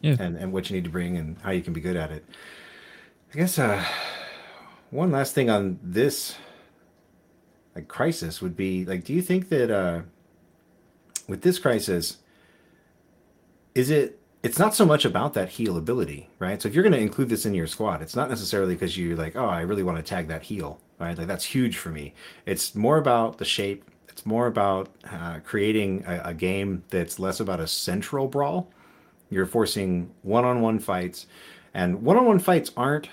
Yeah. 0.00 0.16
and, 0.18 0.36
and 0.36 0.52
what 0.52 0.68
you 0.70 0.76
need 0.76 0.84
to 0.84 0.90
bring 0.90 1.16
and 1.16 1.36
how 1.42 1.50
you 1.50 1.62
can 1.62 1.72
be 1.72 1.80
good 1.80 1.96
at 1.96 2.10
it. 2.10 2.24
I 3.34 3.38
guess 3.38 3.58
uh, 3.58 3.84
one 4.90 5.10
last 5.10 5.34
thing 5.34 5.50
on 5.50 5.78
this 5.82 6.36
like 7.74 7.88
crisis 7.88 8.42
would 8.42 8.56
be 8.56 8.84
like, 8.84 9.04
do 9.04 9.12
you 9.12 9.22
think 9.22 9.48
that 9.48 9.70
uh, 9.70 10.02
with 11.28 11.42
this 11.42 11.58
crisis, 11.58 12.18
is 13.74 13.90
it? 13.90 14.18
It's 14.42 14.58
not 14.58 14.74
so 14.74 14.84
much 14.84 15.04
about 15.04 15.34
that 15.34 15.50
heal 15.50 15.76
ability, 15.76 16.28
right? 16.40 16.60
So 16.60 16.68
if 16.68 16.74
you're 16.74 16.82
going 16.82 16.94
to 16.94 16.98
include 16.98 17.28
this 17.28 17.46
in 17.46 17.54
your 17.54 17.68
squad, 17.68 18.02
it's 18.02 18.16
not 18.16 18.28
necessarily 18.28 18.74
because 18.74 18.98
you're 18.98 19.16
like, 19.16 19.36
oh, 19.36 19.46
I 19.46 19.60
really 19.60 19.84
want 19.84 19.98
to 19.98 20.02
tag 20.02 20.26
that 20.28 20.42
heal, 20.42 20.80
right? 20.98 21.16
Like 21.16 21.28
that's 21.28 21.44
huge 21.44 21.76
for 21.76 21.90
me. 21.90 22.12
It's 22.44 22.74
more 22.74 22.98
about 22.98 23.38
the 23.38 23.44
shape. 23.44 23.84
It's 24.08 24.26
more 24.26 24.48
about 24.48 24.88
uh, 25.08 25.38
creating 25.44 26.04
a, 26.08 26.30
a 26.30 26.34
game 26.34 26.82
that's 26.90 27.20
less 27.20 27.38
about 27.38 27.60
a 27.60 27.68
central 27.68 28.26
brawl 28.26 28.68
you're 29.32 29.46
forcing 29.46 30.10
one-on-one 30.22 30.78
fights, 30.78 31.26
and 31.72 32.02
one-on-one 32.02 32.38
fights 32.38 32.70
aren't 32.76 33.08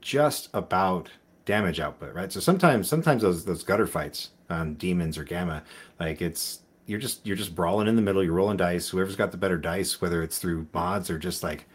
just 0.00 0.48
about 0.54 1.10
damage 1.44 1.78
output, 1.78 2.14
right? 2.14 2.32
So 2.32 2.40
sometimes, 2.40 2.88
sometimes 2.88 3.22
those 3.22 3.44
those 3.44 3.62
gutter 3.62 3.86
fights 3.86 4.30
on 4.48 4.74
demons 4.74 5.18
or 5.18 5.24
gamma, 5.24 5.62
like 6.00 6.22
it's 6.22 6.60
you're 6.88 6.98
just 6.98 7.24
you're 7.26 7.36
just 7.36 7.54
brawling 7.54 7.86
in 7.86 7.96
the 7.96 8.02
middle. 8.02 8.24
You're 8.24 8.32
rolling 8.32 8.56
dice. 8.56 8.88
Whoever's 8.88 9.14
got 9.16 9.30
the 9.30 9.36
better 9.36 9.58
dice, 9.58 10.00
whether 10.00 10.22
it's 10.22 10.38
through 10.38 10.66
mods 10.74 11.10
or 11.10 11.18
just 11.18 11.42
like 11.42 11.66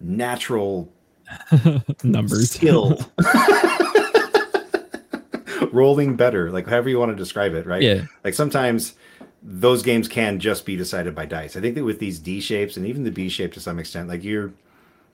natural 0.00 0.90
Numbers. 2.02 2.50
skill. 2.50 2.98
rolling 5.72 6.14
better 6.16 6.50
like 6.52 6.66
however 6.68 6.88
you 6.88 6.98
want 6.98 7.10
to 7.10 7.16
describe 7.16 7.52
it 7.54 7.66
right 7.66 7.82
Yeah. 7.82 8.02
like 8.22 8.34
sometimes 8.34 8.94
those 9.42 9.82
games 9.82 10.06
can 10.08 10.38
just 10.38 10.64
be 10.64 10.76
decided 10.76 11.14
by 11.14 11.26
dice 11.26 11.56
i 11.56 11.60
think 11.60 11.74
that 11.74 11.82
with 11.84 11.98
these 11.98 12.18
d 12.20 12.40
shapes 12.40 12.76
and 12.76 12.86
even 12.86 13.02
the 13.02 13.10
b 13.10 13.28
shape 13.28 13.52
to 13.54 13.60
some 13.60 13.78
extent 13.80 14.08
like 14.08 14.22
you're 14.22 14.52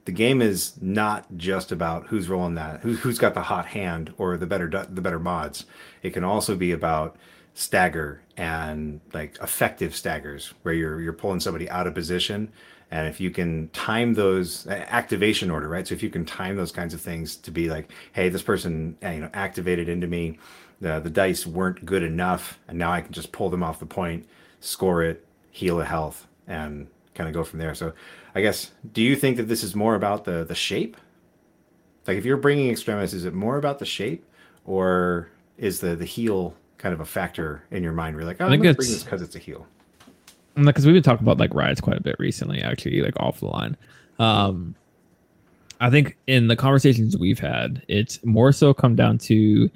the 0.05 0.13
game 0.13 0.43
is 0.43 0.75
not 0.83 1.25
just 1.37 1.73
about 1.73 2.09
who's 2.09 2.29
rolling 2.29 2.57
that 2.57 2.81
who, 2.81 2.95
who's 2.97 3.19
got 3.19 3.33
the 3.35 3.43
hot 3.43 3.67
hand 3.67 4.13
or 4.19 4.37
the 4.37 4.47
better 4.47 4.69
the 4.69 5.01
better 5.01 5.19
mods 5.19 5.65
it 6.03 6.11
can 6.11 6.25
also 6.25 6.55
be 6.57 6.73
about 6.73 7.17
stagger 7.55 8.21
and 8.41 9.03
like 9.12 9.36
effective 9.43 9.95
staggers 9.95 10.55
where 10.62 10.72
you're 10.72 11.03
you're 11.03 11.12
pulling 11.12 11.41
somebody 11.41 11.68
out 11.68 11.86
of 11.86 11.95
position. 11.95 12.51
And 12.91 13.07
if 13.07 13.20
you 13.20 13.30
can 13.30 13.68
time 13.68 14.14
those 14.14 14.66
activation 14.66 15.51
order 15.51 15.68
right? 15.68 15.86
So 15.86 15.95
if 15.95 16.03
you 16.03 16.09
can 16.09 16.24
time 16.24 16.57
those 16.57 16.72
kinds 16.72 16.95
of 16.95 17.03
things 17.03 17.36
to 17.36 17.51
be 17.51 17.68
like 17.68 17.93
hey 18.12 18.30
this 18.30 18.43
person 18.43 18.97
uh, 19.05 19.11
you 19.11 19.20
know 19.20 19.30
activated 19.34 19.91
into 19.91 20.07
me. 20.07 20.38
The 20.80 21.01
the 21.01 21.11
dice 21.11 21.47
weren't 21.47 21.84
good 21.84 22.03
enough 22.03 22.59
and 22.66 22.78
now 22.78 22.91
i 22.91 23.03
can 23.03 23.12
just 23.12 23.30
pull 23.32 23.51
them 23.51 23.62
off 23.62 23.78
the 23.78 23.84
point 23.84 24.26
score 24.61 25.03
it 25.03 25.26
heal 25.51 25.78
a 25.78 25.84
health 25.84 26.26
and 26.47 26.86
kind 27.14 27.28
of 27.28 27.34
go 27.34 27.45
from 27.45 27.59
there. 27.59 27.74
So 27.74 27.93
i 28.34 28.41
guess 28.41 28.70
do 28.95 29.03
you 29.03 29.16
think 29.16 29.36
that 29.36 29.49
this 29.49 29.62
is 29.62 29.74
more 29.76 29.95
about 29.97 30.24
the 30.24 30.45
the 30.45 30.55
shape? 30.55 30.97
Like 32.07 32.16
if 32.16 32.24
you're 32.24 32.38
bringing 32.38 32.70
extremis 32.70 33.12
is 33.12 33.26
it 33.26 33.34
more 33.34 33.59
about 33.59 33.78
the 33.80 33.84
shape 33.84 34.24
or 34.64 35.28
is 35.59 35.80
the 35.80 35.95
the 35.95 36.07
heal 36.07 36.55
kind 36.81 36.93
of 36.93 37.01
a 37.01 37.05
factor 37.05 37.62
in 37.70 37.83
your 37.83 37.93
mind 37.93 38.16
where 38.16 38.22
you're 38.22 38.31
like 38.31 38.41
oh, 38.41 38.47
I 38.47 38.51
think 38.51 38.64
i'm 38.64 38.70
it's- 38.70 39.03
because 39.05 39.22
it's 39.22 39.37
a 39.37 39.39
heal 39.39 39.66
because 40.57 40.87
we've 40.87 40.95
been 40.95 41.03
talking 41.03 41.24
about 41.24 41.39
like 41.39 41.55
riots 41.55 41.81
quite 41.81 41.97
a 41.97 42.03
bit 42.03 42.16
recently, 42.18 42.61
actually, 42.62 43.01
like 43.03 43.18
off 43.18 43.41
the 43.41 43.47
line. 43.47 43.76
Um, 44.18 44.74
I 45.81 45.91
think 45.91 46.16
in 46.26 46.49
the 46.49 46.57
conversations 46.57 47.16
we've 47.16 47.39
had, 47.39 47.83
it's 47.89 48.22
more 48.24 48.53
so 48.53 48.74
come 48.74 48.95
down 48.95 49.18
to 49.18 49.70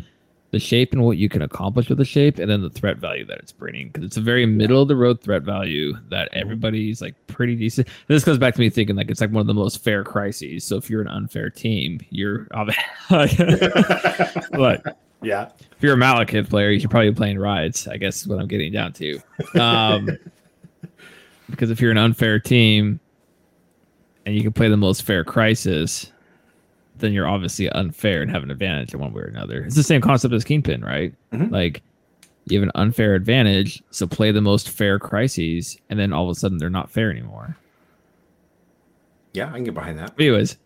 the 0.50 0.58
shape 0.60 0.92
and 0.92 1.02
what 1.02 1.16
you 1.16 1.28
can 1.28 1.42
accomplish 1.42 1.88
with 1.88 1.98
the 1.98 2.04
shape, 2.04 2.38
and 2.38 2.48
then 2.50 2.60
the 2.60 2.70
threat 2.70 2.98
value 2.98 3.24
that 3.26 3.38
it's 3.38 3.52
bringing. 3.52 3.88
Because 3.88 4.04
it's 4.04 4.16
a 4.16 4.20
very 4.20 4.46
middle 4.46 4.82
of 4.82 4.88
the 4.88 4.96
road 4.96 5.20
threat 5.20 5.42
value 5.42 5.94
that 6.10 6.28
everybody's 6.32 7.00
like 7.00 7.14
pretty 7.26 7.56
decent. 7.56 7.88
This 8.06 8.24
goes 8.24 8.38
back 8.38 8.54
to 8.54 8.60
me 8.60 8.70
thinking 8.70 8.96
like 8.96 9.10
it's 9.10 9.20
like 9.20 9.30
one 9.30 9.40
of 9.40 9.46
the 9.46 9.54
most 9.54 9.82
fair 9.82 10.04
crises. 10.04 10.64
So 10.64 10.76
if 10.76 10.90
you're 10.90 11.02
an 11.02 11.08
unfair 11.08 11.50
team, 11.50 12.00
you're 12.10 12.46
but 14.50 14.98
yeah 15.24 15.48
if 15.76 15.82
you're 15.82 15.94
a 15.94 15.96
Malekith 15.96 16.48
player, 16.48 16.70
you 16.70 16.78
should 16.80 16.90
probably 16.90 17.10
be 17.10 17.16
playing 17.16 17.38
riots. 17.38 17.88
I 17.88 17.96
guess 17.96 18.22
is 18.22 18.28
what 18.28 18.38
I'm 18.38 18.46
getting 18.46 18.72
down 18.72 18.92
to. 18.94 19.20
Um, 19.58 20.08
because 21.50 21.70
if 21.70 21.80
you're 21.80 21.90
an 21.90 21.98
unfair 21.98 22.38
team, 22.38 23.00
and 24.26 24.34
you 24.34 24.42
can 24.42 24.52
play 24.52 24.68
the 24.68 24.76
most 24.76 25.02
fair 25.02 25.24
crisis, 25.24 26.10
then 26.96 27.12
you're 27.12 27.28
obviously 27.28 27.68
unfair 27.70 28.22
and 28.22 28.30
have 28.30 28.42
an 28.42 28.50
advantage 28.50 28.94
in 28.94 29.00
one 29.00 29.12
way 29.12 29.22
or 29.22 29.26
another. 29.26 29.64
It's 29.64 29.76
the 29.76 29.82
same 29.82 30.00
concept 30.00 30.32
as 30.32 30.44
Kingpin, 30.44 30.82
right? 30.82 31.12
Mhm. 31.32 31.50
Like 31.50 31.82
you 32.46 32.58
have 32.58 32.66
an 32.66 32.72
unfair 32.74 33.14
advantage, 33.14 33.82
so 33.90 34.06
play 34.06 34.30
the 34.30 34.40
most 34.40 34.70
fair 34.70 34.98
crises, 34.98 35.76
and 35.90 35.98
then 35.98 36.12
all 36.12 36.24
of 36.24 36.36
a 36.36 36.38
sudden 36.38 36.58
they're 36.58 36.70
not 36.70 36.90
fair 36.90 37.10
anymore. 37.10 37.56
Yeah, 39.32 39.48
I 39.48 39.54
can 39.54 39.64
get 39.64 39.74
behind 39.74 39.98
that. 39.98 40.14
Anyways, 40.18 40.56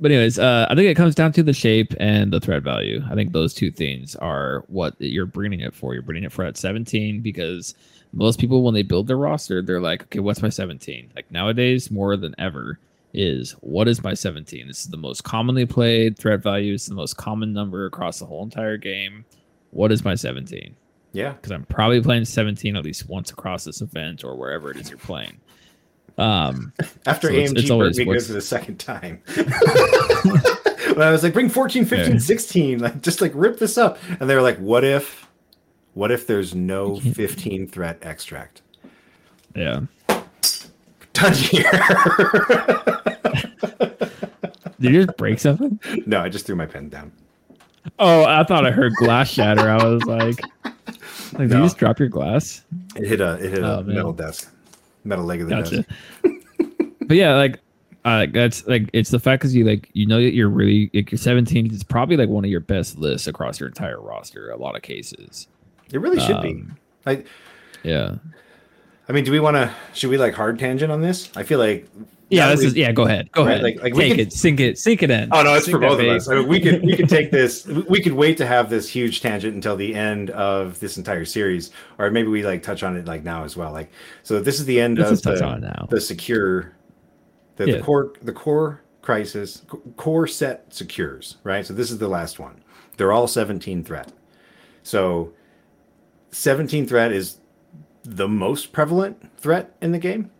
but 0.00 0.10
anyways, 0.10 0.38
uh, 0.38 0.66
I 0.68 0.74
think 0.74 0.88
it 0.88 0.96
comes 0.96 1.14
down 1.14 1.32
to 1.32 1.42
the 1.42 1.52
shape 1.52 1.94
and 1.98 2.32
the 2.32 2.40
threat 2.40 2.62
value. 2.62 3.02
I 3.10 3.14
think 3.14 3.32
those 3.32 3.54
two 3.54 3.70
things 3.70 4.14
are 4.16 4.64
what 4.68 4.94
you're 4.98 5.26
bringing 5.26 5.60
it 5.60 5.74
for. 5.74 5.94
You're 5.94 6.02
bringing 6.02 6.24
it 6.24 6.32
for 6.32 6.44
at 6.44 6.56
17 6.56 7.20
because 7.20 7.74
most 8.12 8.38
people 8.38 8.62
when 8.62 8.74
they 8.74 8.82
build 8.82 9.06
their 9.06 9.16
roster, 9.16 9.62
they're 9.62 9.80
like, 9.80 10.02
okay, 10.04 10.18
what's 10.20 10.42
my 10.42 10.48
17? 10.48 11.12
Like 11.14 11.30
nowadays, 11.30 11.90
more 11.90 12.16
than 12.16 12.34
ever, 12.38 12.78
is 13.14 13.52
what 13.60 13.88
is 13.88 14.02
my 14.02 14.14
17? 14.14 14.66
This 14.66 14.82
is 14.84 14.90
the 14.90 14.96
most 14.96 15.24
commonly 15.24 15.64
played 15.64 16.18
threat 16.18 16.42
value. 16.42 16.74
It's 16.74 16.86
the 16.86 16.94
most 16.94 17.16
common 17.16 17.52
number 17.52 17.86
across 17.86 18.18
the 18.18 18.26
whole 18.26 18.42
entire 18.42 18.76
game. 18.76 19.24
What 19.70 19.92
is 19.92 20.04
my 20.04 20.14
17? 20.14 20.76
Yeah, 21.12 21.32
Because 21.32 21.52
I'm 21.52 21.64
probably 21.64 22.02
playing 22.02 22.26
17 22.26 22.76
at 22.76 22.84
least 22.84 23.08
once 23.08 23.30
across 23.30 23.64
this 23.64 23.80
event 23.80 24.22
or 24.22 24.36
wherever 24.36 24.70
it 24.70 24.76
is 24.76 24.90
you're 24.90 24.98
playing. 24.98 25.38
Um, 26.18 26.72
after 27.06 27.28
So 27.28 27.34
it's- 27.34 27.50
AMG 27.52 27.58
it's 27.58 27.68
burnt 27.68 27.70
always 27.72 27.98
good 27.98 28.22
for 28.22 28.32
the 28.32 28.40
second 28.40 28.78
time. 28.78 29.22
I 30.98 31.10
was 31.10 31.22
like, 31.22 31.32
bring 31.34 31.48
14, 31.50 31.84
15, 31.84 32.12
Yeah. 32.14 32.18
16, 32.18 32.78
like 32.78 33.02
just 33.02 33.20
like 33.20 33.32
rip 33.34 33.58
this 33.58 33.76
up. 33.76 33.98
And 34.20 34.30
they 34.30 34.34
were 34.34 34.40
like, 34.42 34.56
what 34.58 34.82
if, 34.84 35.28
what 35.94 36.10
if 36.10 36.26
there's 36.26 36.54
no 36.54 36.98
15 37.00 37.68
threat 37.68 37.98
extract? 38.02 38.62
yeah. 39.54 39.80
Done 41.12 41.32
here. 41.32 41.62
Did 44.78 44.92
you 44.92 45.04
just 45.04 45.16
break 45.16 45.38
something? 45.38 45.80
no, 46.06 46.20
I 46.20 46.28
just 46.28 46.44
threw 46.46 46.54
my 46.56 46.66
pen 46.66 46.88
down. 46.90 47.10
Oh, 47.98 48.24
I 48.24 48.44
thought 48.44 48.66
I 48.66 48.70
heard 48.70 48.92
glass 48.96 49.30
shatter. 49.30 49.70
I 49.70 49.82
was 49.82 50.02
like, 50.04 50.38
like 50.64 51.48
did 51.48 51.52
you 51.52 51.62
just 51.62 51.78
drop 51.78 51.98
your 51.98 52.08
glass? 52.08 52.64
It 52.96 53.06
hit 53.06 53.20
a 53.22 53.34
it 53.34 53.50
hit 53.50 53.62
Oh, 53.64 53.78
a 53.78 53.82
man. 53.84 53.94
metal 53.96 54.12
desk, 54.12 54.52
metal 55.06 55.24
leg 55.24 55.40
of 55.40 55.48
the 55.48 55.54
Gotcha. 55.54 55.86
but 57.06 57.16
yeah, 57.16 57.34
like, 57.34 57.60
uh, 58.04 58.26
that's 58.32 58.66
like 58.66 58.88
it's 58.92 59.10
the 59.10 59.18
fact 59.18 59.40
because 59.40 59.54
you 59.54 59.64
like 59.64 59.90
you 59.92 60.06
know 60.06 60.22
that 60.22 60.32
you're 60.32 60.48
really 60.48 60.90
like 60.94 61.10
you're 61.10 61.18
17. 61.18 61.74
It's 61.74 61.82
probably 61.82 62.16
like 62.16 62.28
one 62.28 62.44
of 62.44 62.50
your 62.50 62.60
best 62.60 62.98
lists 62.98 63.26
across 63.26 63.58
your 63.58 63.68
entire 63.68 64.00
roster. 64.00 64.50
A 64.50 64.56
lot 64.56 64.76
of 64.76 64.82
cases. 64.82 65.48
It 65.92 66.00
really 66.00 66.20
should 66.20 66.40
be. 66.42 66.50
Um, 66.50 66.76
Like, 67.04 67.26
Yeah. 67.82 68.16
I 69.08 69.12
mean, 69.12 69.24
do 69.24 69.30
we 69.30 69.40
want 69.40 69.56
to? 69.56 69.72
Should 69.94 70.10
we 70.10 70.18
like 70.18 70.34
hard 70.34 70.58
tangent 70.58 70.90
on 70.90 71.00
this? 71.00 71.30
I 71.36 71.42
feel 71.42 71.58
like. 71.58 71.88
Yeah. 72.28 72.50
This 72.50 72.64
is 72.64 72.74
yeah. 72.74 72.90
Go 72.92 73.04
ahead. 73.04 73.30
Go 73.32 73.44
Right, 73.44 73.52
ahead. 73.52 73.62
like- 73.62 73.82
like 73.82 73.94
we 73.94 74.00
Take 74.04 74.10
can- 74.12 74.20
it. 74.20 74.32
Sink 74.32 74.58
it. 74.60 74.78
Sink 74.78 75.02
it 75.02 75.10
in. 75.10 75.28
Oh 75.32 75.42
no, 75.42 75.54
it's 75.54 75.66
Sink 75.66 75.76
for 75.76 75.80
both 75.80 76.00
of 76.00 76.06
us. 76.06 76.28
I 76.28 76.34
mean, 76.36 76.48
we 76.48 76.60
could 76.60 76.82
we 76.82 76.96
could 76.96 77.08
take 77.18 77.30
this. 77.30 77.66
We 77.66 78.00
could 78.00 78.14
wait 78.14 78.36
to 78.38 78.46
have 78.46 78.68
this 78.68 78.88
huge 78.88 79.20
tangent 79.20 79.54
until 79.54 79.76
the 79.76 79.94
end 79.94 80.30
of 80.30 80.80
this 80.80 80.96
entire 80.96 81.24
series, 81.24 81.70
or 81.98 82.10
maybe 82.10 82.28
we 82.28 82.44
like 82.44 82.62
touch 82.62 82.82
on 82.82 82.96
it 82.96 83.06
like 83.06 83.22
now 83.22 83.44
as 83.44 83.56
well. 83.56 83.70
Like, 83.72 83.90
so 84.24 84.40
this 84.40 84.58
is 84.58 84.66
the 84.66 84.80
end 84.80 84.98
Let's 84.98 85.24
of 85.24 85.38
the, 85.38 85.56
now. 85.58 85.86
the 85.88 86.00
secure, 86.00 86.72
the, 87.56 87.66
Yeah. 87.68 87.76
the 87.76 87.82
core 87.82 88.12
the 88.22 88.32
core 88.32 88.82
crisis 89.02 89.62
core 89.96 90.26
set 90.26 90.72
secures 90.74 91.36
right. 91.44 91.64
So 91.64 91.74
this 91.74 91.92
is 91.92 91.98
the 91.98 92.08
last 92.08 92.40
one. 92.40 92.60
They're 92.96 93.12
all 93.12 93.28
17 93.28 93.84
threat. 93.84 94.10
So 94.82 95.32
17 96.32 96.86
threat 96.88 97.12
is 97.12 97.38
the 98.02 98.26
most 98.28 98.72
prevalent 98.72 99.30
threat 99.38 99.76
in 99.80 99.92
the 99.92 99.98
game. 99.98 100.30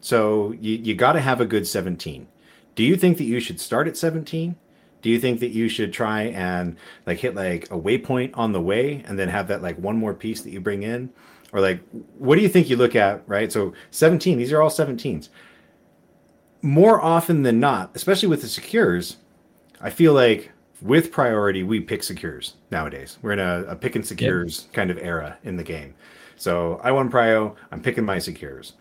So 0.00 0.52
you, 0.60 0.76
you 0.76 0.94
got 0.94 1.12
to 1.12 1.20
have 1.20 1.40
a 1.40 1.46
good 1.46 1.66
17. 1.66 2.26
Do 2.74 2.84
you 2.84 2.96
think 2.96 3.18
that 3.18 3.24
you 3.24 3.40
should 3.40 3.60
start 3.60 3.88
at 3.88 3.96
17? 3.96 4.56
Do 5.00 5.10
you 5.10 5.20
think 5.20 5.40
that 5.40 5.50
you 5.50 5.68
should 5.68 5.92
try 5.92 6.22
and 6.22 6.76
like 7.06 7.18
hit 7.18 7.34
like 7.34 7.64
a 7.66 7.78
waypoint 7.78 8.32
on 8.34 8.52
the 8.52 8.60
way 8.60 9.02
and 9.06 9.18
then 9.18 9.28
have 9.28 9.48
that 9.48 9.62
like 9.62 9.78
one 9.78 9.96
more 9.96 10.14
piece 10.14 10.42
that 10.42 10.50
you 10.50 10.60
bring 10.60 10.82
in? 10.82 11.10
Or 11.52 11.60
like 11.60 11.80
what 12.18 12.36
do 12.36 12.42
you 12.42 12.48
think 12.48 12.68
you 12.68 12.76
look 12.76 12.96
at, 12.96 13.22
right? 13.26 13.50
So 13.50 13.72
17, 13.90 14.38
these 14.38 14.52
are 14.52 14.60
all 14.60 14.70
17s. 14.70 15.28
More 16.62 17.00
often 17.00 17.42
than 17.42 17.60
not, 17.60 17.90
especially 17.94 18.28
with 18.28 18.42
the 18.42 18.48
secures, 18.48 19.16
I 19.80 19.90
feel 19.90 20.12
like 20.12 20.50
with 20.82 21.12
priority 21.12 21.62
we 21.62 21.80
pick 21.80 22.02
secures 22.02 22.54
nowadays. 22.70 23.18
We're 23.22 23.32
in 23.32 23.38
a, 23.38 23.64
a 23.68 23.76
pick 23.76 23.94
and 23.94 24.04
secures 24.04 24.66
kind 24.72 24.90
of 24.90 24.98
era 24.98 25.38
in 25.44 25.56
the 25.56 25.64
game. 25.64 25.94
So 26.36 26.80
I 26.82 26.92
won 26.92 27.10
prio, 27.10 27.54
I'm 27.72 27.82
picking 27.82 28.04
my 28.04 28.18
secures 28.18 28.74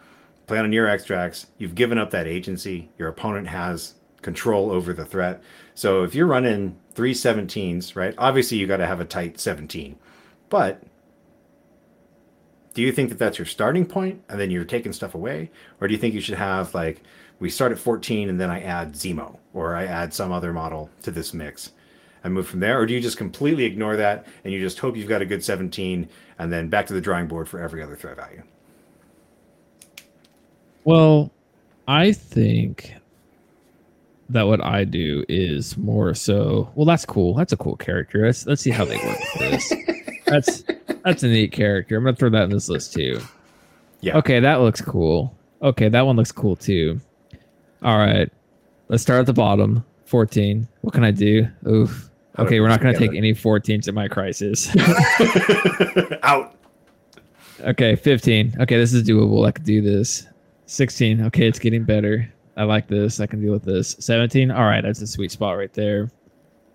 plan 0.47 0.63
on 0.63 0.73
your 0.73 0.87
extracts. 0.87 1.47
You've 1.57 1.75
given 1.75 1.97
up 1.97 2.11
that 2.11 2.25
agency. 2.25 2.89
Your 2.97 3.09
opponent 3.09 3.47
has 3.47 3.93
control 4.21 4.71
over 4.71 4.93
the 4.93 5.05
threat. 5.05 5.43
So 5.75 6.03
if 6.03 6.15
you're 6.15 6.25
running 6.25 6.77
three 6.93 7.13
17s, 7.13 7.95
right? 7.95 8.15
Obviously, 8.17 8.57
you 8.57 8.65
got 8.65 8.77
to 8.77 8.87
have 8.87 8.99
a 8.99 9.05
tight 9.05 9.39
17. 9.39 9.97
But 10.49 10.81
do 12.73 12.81
you 12.81 12.91
think 12.91 13.09
that 13.09 13.19
that's 13.19 13.37
your 13.37 13.45
starting 13.45 13.85
point 13.85 14.23
and 14.29 14.39
then 14.39 14.49
you're 14.49 14.63
taking 14.63 14.93
stuff 14.93 15.13
away? 15.13 15.51
Or 15.81 15.87
do 15.87 15.93
you 15.93 15.99
think 15.99 16.13
you 16.13 16.21
should 16.21 16.37
have 16.37 16.73
like, 16.73 17.03
we 17.39 17.49
start 17.49 17.71
at 17.71 17.79
14 17.79 18.29
and 18.29 18.39
then 18.39 18.49
I 18.49 18.61
add 18.61 18.93
Zemo 18.93 19.37
or 19.53 19.75
I 19.75 19.85
add 19.85 20.13
some 20.13 20.31
other 20.31 20.53
model 20.53 20.89
to 21.03 21.11
this 21.11 21.33
mix 21.33 21.71
and 22.23 22.33
move 22.33 22.47
from 22.47 22.61
there? 22.61 22.79
Or 22.79 22.85
do 22.85 22.93
you 22.93 23.01
just 23.01 23.17
completely 23.17 23.65
ignore 23.65 23.97
that 23.97 24.25
and 24.43 24.53
you 24.53 24.59
just 24.59 24.79
hope 24.79 24.95
you've 24.95 25.09
got 25.09 25.21
a 25.21 25.25
good 25.25 25.43
17 25.43 26.07
and 26.39 26.53
then 26.53 26.69
back 26.69 26.87
to 26.87 26.93
the 26.93 27.01
drawing 27.01 27.27
board 27.27 27.49
for 27.49 27.59
every 27.59 27.83
other 27.83 27.95
threat 27.95 28.15
value? 28.15 28.43
Well, 30.87 31.33
I 31.85 32.13
think 32.13 32.93
that 34.29 34.47
what 34.47 34.63
I 34.63 34.85
do 34.85 35.25
is 35.27 35.75
more 35.75 36.13
so. 36.13 36.71
Well, 36.75 36.85
that's 36.85 37.05
cool. 37.05 37.33
That's 37.33 37.51
a 37.51 37.57
cool 37.57 37.75
character. 37.75 38.25
Let's 38.25 38.47
let's 38.47 38.61
see 38.61 38.71
how 38.71 38.85
they 38.85 38.95
work 38.95 39.17
with 39.19 39.51
this. 39.51 39.73
That's 40.27 40.63
that's 41.05 41.23
a 41.23 41.27
neat 41.27 41.53
character. 41.53 41.95
I'm 41.95 42.03
gonna 42.03 42.15
throw 42.15 42.29
that 42.29 42.43
in 42.43 42.49
this 42.49 42.67
list 42.67 42.91
too. 42.91 43.21
Yeah. 44.01 44.17
Okay, 44.17 44.41
that 44.41 44.59
looks 44.59 44.81
cool. 44.81 45.33
Okay, 45.61 45.87
that 45.87 46.05
one 46.05 46.17
looks 46.17 46.33
cool 46.33 46.57
too. 46.57 46.99
All 47.81 47.97
right, 47.97 48.29
let's 48.89 49.03
start 49.03 49.21
at 49.21 49.25
the 49.25 49.33
bottom. 49.33 49.85
14. 50.05 50.67
What 50.81 50.93
can 50.93 51.05
I 51.05 51.11
do? 51.11 51.47
Oof. 51.65 52.09
Okay, 52.39 52.59
we're 52.59 52.67
not 52.67 52.81
gonna 52.81 52.93
together. 52.93 53.11
take 53.11 53.17
any 53.17 53.33
14s 53.33 53.87
in 53.87 53.95
my 53.95 54.09
crisis. 54.09 54.73
Out. 56.23 56.55
Okay, 57.61 57.95
15. 57.95 58.55
Okay, 58.61 58.77
this 58.77 58.93
is 58.93 59.07
doable. 59.07 59.47
I 59.47 59.51
can 59.51 59.63
do 59.63 59.81
this. 59.81 60.27
16. 60.67 61.25
Okay, 61.25 61.47
it's 61.47 61.59
getting 61.59 61.83
better. 61.83 62.31
I 62.55 62.63
like 62.63 62.87
this. 62.87 63.19
I 63.19 63.25
can 63.25 63.41
deal 63.41 63.53
with 63.53 63.63
this. 63.63 63.95
17. 63.99 64.51
All 64.51 64.63
right, 64.63 64.81
that's 64.81 65.01
a 65.01 65.07
sweet 65.07 65.31
spot 65.31 65.57
right 65.57 65.73
there. 65.73 66.09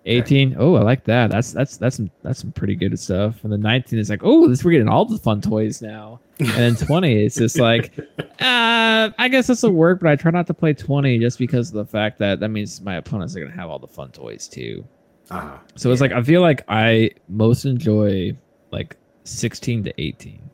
18. 0.05 0.55
Oh, 0.59 0.75
I 0.75 0.81
like 0.81 1.05
that. 1.05 1.29
That's 1.31 1.53
that's 1.53 1.77
that's 1.77 1.95
some 1.95 2.11
that's 2.23 2.39
some 2.39 2.51
pretty 2.51 2.75
good 2.75 2.97
stuff. 2.99 3.41
And 3.43 3.53
then 3.53 3.61
19 3.61 3.99
is 3.99 4.09
like, 4.09 4.21
oh, 4.23 4.47
this 4.49 4.63
we're 4.63 4.71
getting 4.71 4.89
all 4.89 5.05
the 5.05 5.17
fun 5.17 5.39
toys 5.39 5.81
now. 5.81 6.19
And 6.39 6.49
then 6.49 6.75
20, 6.87 7.23
it's 7.23 7.35
just 7.35 7.57
like, 7.57 7.97
uh, 8.19 9.11
I 9.17 9.29
guess 9.31 9.47
this 9.47 9.63
will 9.63 9.71
work, 9.71 10.01
but 10.01 10.09
I 10.09 10.15
try 10.17 10.31
not 10.31 10.47
to 10.47 10.53
play 10.53 10.73
20 10.73 11.19
just 11.19 11.37
because 11.37 11.69
of 11.69 11.75
the 11.75 11.85
fact 11.85 12.19
that 12.19 12.41
that 12.41 12.49
means 12.49 12.81
my 12.81 12.95
opponents 12.95 13.35
are 13.35 13.39
gonna 13.39 13.55
have 13.55 13.69
all 13.69 13.79
the 13.79 13.87
fun 13.87 14.11
toys 14.11 14.47
too. 14.47 14.85
Uh-huh. 15.29 15.57
So 15.75 15.91
it's 15.91 16.01
like 16.01 16.11
I 16.11 16.21
feel 16.21 16.41
like 16.41 16.63
I 16.67 17.11
most 17.29 17.63
enjoy 17.65 18.35
like 18.71 18.97
16 19.23 19.85
to 19.85 20.01
18. 20.01 20.49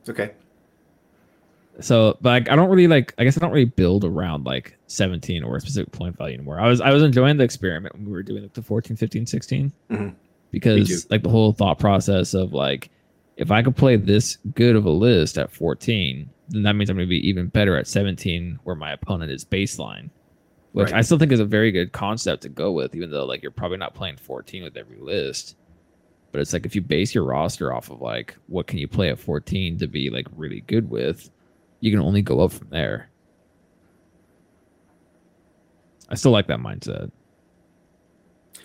It's 0.00 0.10
okay. 0.10 0.32
So, 1.80 2.16
but 2.20 2.30
like, 2.30 2.50
I 2.50 2.56
don't 2.56 2.70
really 2.70 2.86
like. 2.86 3.14
I 3.18 3.24
guess 3.24 3.36
I 3.36 3.40
don't 3.40 3.52
really 3.52 3.66
build 3.66 4.04
around 4.04 4.44
like 4.44 4.78
17 4.86 5.44
or 5.44 5.56
a 5.56 5.60
specific 5.60 5.92
point 5.92 6.16
value 6.16 6.34
anymore. 6.34 6.58
I 6.58 6.68
was 6.68 6.80
I 6.80 6.90
was 6.90 7.02
enjoying 7.02 7.36
the 7.36 7.44
experiment 7.44 7.94
when 7.94 8.06
we 8.06 8.12
were 8.12 8.22
doing 8.22 8.42
like 8.42 8.54
the 8.54 8.62
14, 8.62 8.96
15, 8.96 9.26
16 9.26 9.72
Mhm. 9.90 10.14
Because 10.50 11.10
like 11.10 11.22
the 11.22 11.28
whole 11.28 11.52
thought 11.52 11.78
process 11.78 12.32
of 12.32 12.54
like 12.54 12.90
if 13.36 13.50
I 13.50 13.62
could 13.62 13.76
play 13.76 13.96
this 13.96 14.38
good 14.54 14.76
of 14.76 14.86
a 14.86 14.90
list 14.90 15.36
at 15.36 15.52
14, 15.52 16.30
then 16.48 16.62
that 16.62 16.74
means 16.74 16.88
I'm 16.88 16.96
going 16.96 17.06
to 17.06 17.10
be 17.10 17.28
even 17.28 17.48
better 17.48 17.76
at 17.76 17.86
17 17.86 18.60
where 18.64 18.76
my 18.76 18.92
opponent 18.92 19.30
is 19.30 19.44
baseline. 19.44 20.08
Which 20.72 20.92
Right. 20.92 20.98
I 20.98 21.02
still 21.02 21.18
think 21.18 21.32
is 21.32 21.40
a 21.40 21.44
very 21.44 21.72
good 21.72 21.92
concept 21.92 22.42
to 22.42 22.48
go 22.48 22.72
with, 22.72 22.94
even 22.94 23.10
though 23.10 23.26
like 23.26 23.42
you're 23.42 23.50
probably 23.50 23.78
not 23.78 23.94
playing 23.94 24.16
14 24.16 24.62
with 24.62 24.76
every 24.76 24.98
list. 24.98 25.56
But 26.32 26.40
it's 26.40 26.52
like 26.52 26.64
if 26.64 26.74
you 26.74 26.80
base 26.80 27.14
your 27.14 27.24
roster 27.24 27.72
off 27.74 27.90
of 27.90 28.00
like 28.00 28.34
what 28.46 28.66
can 28.66 28.78
you 28.78 28.88
play 28.88 29.10
at 29.10 29.18
14 29.18 29.78
to 29.78 29.86
be 29.86 30.08
like 30.08 30.26
really 30.36 30.60
good 30.62 30.88
with, 30.88 31.30
you 31.80 31.90
can 31.90 32.00
only 32.00 32.22
go 32.22 32.40
up 32.40 32.52
from 32.52 32.68
there. 32.70 33.10
I 36.08 36.14
still 36.14 36.32
like 36.32 36.46
that 36.48 36.58
mindset. 36.60 37.10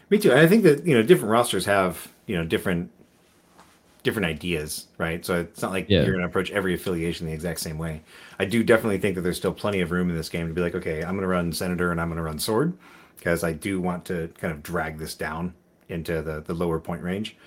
Me 0.10 0.18
too. 0.20 0.34
I 0.34 0.48
think 0.48 0.64
that 0.64 0.86
you 0.86 0.94
know 0.94 1.04
different 1.04 1.32
rosters 1.32 1.66
have 1.66 2.12
you 2.28 2.36
know 2.38 2.46
different 2.46 2.92
different 4.04 4.26
ideas, 4.26 4.88
right? 4.98 5.24
So 5.26 5.42
it's 5.42 5.62
not 5.62 5.72
like 5.72 5.88
Yeah. 5.88 6.00
you're 6.00 6.14
going 6.14 6.24
to 6.24 6.28
approach 6.28 6.50
every 6.52 6.74
affiliation 6.74 7.28
the 7.28 7.34
exact 7.34 7.60
same 7.60 7.78
way. 7.78 8.02
I 8.40 8.46
do 8.46 8.64
definitely 8.64 8.98
think 8.98 9.16
that 9.16 9.22
there's 9.22 9.38
still 9.38 9.54
plenty 9.54 9.82
of 9.82 9.92
room 9.92 10.10
in 10.10 10.16
this 10.16 10.28
game 10.30 10.48
to 10.48 10.54
be 10.54 10.62
like, 10.62 10.74
okay, 10.74 11.02
I'm 11.04 11.12
going 11.12 11.22
to 11.22 11.28
run 11.28 11.54
Senator 11.54 11.92
and 11.92 12.02
I'm 12.02 12.08
going 12.08 12.18
to 12.18 12.24
run 12.24 12.40
Sword 12.40 12.76
because 13.18 13.44
I 13.44 13.54
do 13.54 13.80
want 13.80 14.06
to 14.06 14.30
kind 14.40 14.52
of 14.52 14.64
drag 14.64 14.98
this 14.98 15.14
down 15.16 15.54
into 15.90 16.22
the 16.22 16.42
the 16.42 16.54
lower 16.54 16.80
point 16.80 17.04
range 17.04 17.38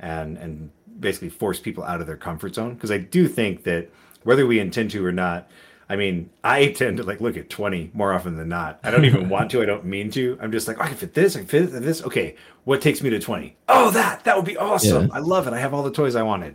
and 0.00 0.36
and 0.38 0.70
basically 1.00 1.30
force 1.30 1.58
people 1.58 1.82
out 1.84 2.00
of 2.00 2.06
their 2.06 2.16
comfort 2.16 2.54
zone 2.54 2.74
because 2.74 2.90
I 2.90 2.98
do 2.98 3.26
think 3.26 3.64
that 3.64 3.88
whether 4.24 4.46
we 4.46 4.58
intend 4.58 4.90
to 4.92 5.04
or 5.04 5.12
not, 5.12 5.48
I 5.88 5.96
mean, 5.96 6.30
I 6.42 6.68
tend 6.68 6.96
to 6.98 7.02
like 7.02 7.20
look 7.20 7.36
at 7.36 7.50
20 7.50 7.90
more 7.92 8.12
often 8.12 8.36
than 8.36 8.48
not. 8.48 8.80
I 8.82 8.90
don't 8.90 9.04
even 9.04 9.28
want 9.30 9.50
to. 9.50 9.62
I 9.62 9.66
don't 9.66 9.84
mean 9.84 10.10
to. 10.12 10.38
I'm 10.40 10.52
just 10.52 10.66
like, 10.66 10.78
oh, 10.78 10.82
I 10.82 10.88
can 10.88 10.96
fit 10.96 11.14
this. 11.14 11.36
I 11.36 11.40
can 11.40 11.48
fit 11.48 11.72
this. 11.72 12.02
Okay, 12.02 12.36
what 12.64 12.80
takes 12.80 13.02
me 13.02 13.10
to 13.10 13.18
20? 13.18 13.56
Oh, 13.68 13.90
that. 13.90 14.24
That 14.24 14.36
would 14.36 14.46
be 14.46 14.56
awesome. 14.56 15.08
Yeah. 15.08 15.14
I 15.14 15.18
love 15.18 15.46
it. 15.46 15.52
I 15.52 15.58
have 15.58 15.74
all 15.74 15.82
the 15.82 15.90
toys 15.90 16.16
I 16.16 16.22
wanted. 16.22 16.54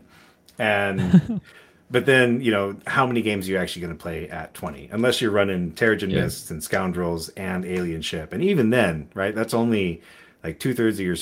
And 0.58 1.42
but 1.90 2.06
then 2.06 2.42
you 2.42 2.52
know 2.52 2.76
how 2.86 3.06
many 3.06 3.22
games 3.22 3.48
are 3.48 3.52
you 3.52 3.58
actually 3.58 3.82
going 3.82 3.96
to 3.96 4.02
play 4.02 4.30
at 4.30 4.54
20 4.54 4.90
unless 4.92 5.22
you're 5.22 5.32
running 5.32 5.72
terrigen 5.72 6.12
yeah. 6.12 6.22
mists 6.22 6.52
and 6.52 6.64
scoundrels 6.64 7.30
and 7.30 7.66
alien 7.66 8.02
ship 8.02 8.34
and 8.34 8.44
even 8.44 8.70
then 8.70 9.10
right 9.14 9.36
that's 9.36 9.54
only 9.54 10.02
like 10.44 10.60
two-thirds 10.60 11.00
of 11.00 11.06
your 11.06 11.16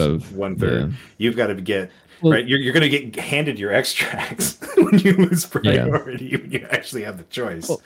of 0.00 0.34
one 0.36 0.56
third 0.56 0.90
yeah. 0.90 0.96
you've 1.18 1.36
got 1.36 1.48
to 1.48 1.54
get 1.54 1.90
well, 2.22 2.32
right 2.32 2.46
you're, 2.46 2.58
you're 2.58 2.72
going 2.72 2.88
to 2.88 2.88
get 2.88 3.16
handed 3.16 3.58
your 3.58 3.72
extracts 3.72 4.58
when 4.76 4.98
you 5.00 5.12
lose 5.14 5.44
priority 5.44 6.26
yeah. 6.26 6.38
when 6.38 6.50
you 6.50 6.66
actually 6.70 7.02
have 7.02 7.18
the 7.18 7.24
choice 7.24 7.68
well, 7.68 7.82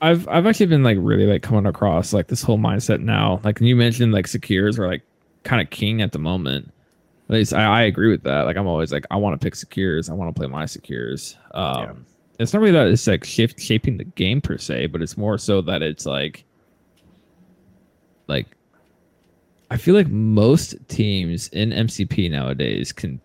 I've 0.00 0.28
I've 0.28 0.46
actually 0.46 0.66
been 0.66 0.82
like 0.82 0.98
really 1.00 1.26
like 1.26 1.42
coming 1.42 1.66
across 1.66 2.12
like 2.12 2.28
this 2.28 2.42
whole 2.42 2.58
mindset 2.58 3.00
now. 3.00 3.40
Like 3.42 3.60
you 3.60 3.74
mentioned, 3.74 4.12
like 4.12 4.26
secures 4.26 4.78
are 4.78 4.86
like 4.86 5.02
kind 5.44 5.60
of 5.60 5.70
king 5.70 6.02
at 6.02 6.12
the 6.12 6.18
moment. 6.18 6.72
At 7.28 7.34
least 7.34 7.52
I, 7.52 7.64
I 7.64 7.82
agree 7.82 8.10
with 8.10 8.22
that. 8.22 8.42
Like 8.42 8.56
I'm 8.56 8.66
always 8.66 8.92
like 8.92 9.06
I 9.10 9.16
want 9.16 9.38
to 9.38 9.44
pick 9.44 9.54
secures. 9.54 10.08
I 10.08 10.14
want 10.14 10.34
to 10.34 10.38
play 10.38 10.48
my 10.48 10.66
secures. 10.66 11.36
Um, 11.52 11.76
yeah. 11.76 11.92
It's 12.38 12.52
not 12.52 12.60
really 12.60 12.72
that 12.72 12.86
it's 12.86 13.06
like 13.06 13.24
shift 13.24 13.60
shaping 13.60 13.96
the 13.96 14.04
game 14.04 14.40
per 14.40 14.58
se, 14.58 14.86
but 14.86 15.02
it's 15.02 15.16
more 15.16 15.36
so 15.36 15.60
that 15.62 15.82
it's 15.82 16.06
like 16.06 16.44
like 18.28 18.46
I 19.70 19.76
feel 19.76 19.94
like 19.94 20.08
most 20.08 20.76
teams 20.88 21.48
in 21.48 21.70
MCP 21.70 22.30
nowadays 22.30 22.92
can 22.92 23.20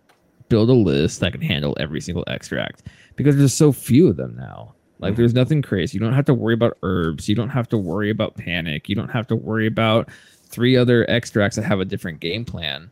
build 0.54 0.70
a 0.70 0.72
list 0.72 1.18
that 1.18 1.32
can 1.32 1.40
handle 1.40 1.76
every 1.80 2.00
single 2.00 2.22
extract 2.28 2.84
because 3.16 3.36
there's 3.36 3.52
so 3.52 3.72
few 3.72 4.06
of 4.06 4.16
them 4.16 4.36
now. 4.36 4.72
Like 5.00 5.14
mm-hmm. 5.14 5.22
there's 5.22 5.34
nothing 5.34 5.62
crazy. 5.62 5.96
You 5.96 6.00
don't 6.00 6.12
have 6.12 6.26
to 6.26 6.34
worry 6.34 6.54
about 6.54 6.78
herbs. 6.84 7.28
You 7.28 7.34
don't 7.34 7.48
have 7.48 7.68
to 7.70 7.76
worry 7.76 8.08
about 8.08 8.36
panic. 8.36 8.88
You 8.88 8.94
don't 8.94 9.08
have 9.08 9.26
to 9.26 9.36
worry 9.36 9.66
about 9.66 10.10
three 10.46 10.76
other 10.76 11.10
extracts 11.10 11.56
that 11.56 11.64
have 11.64 11.80
a 11.80 11.84
different 11.84 12.20
game 12.20 12.44
plan. 12.44 12.88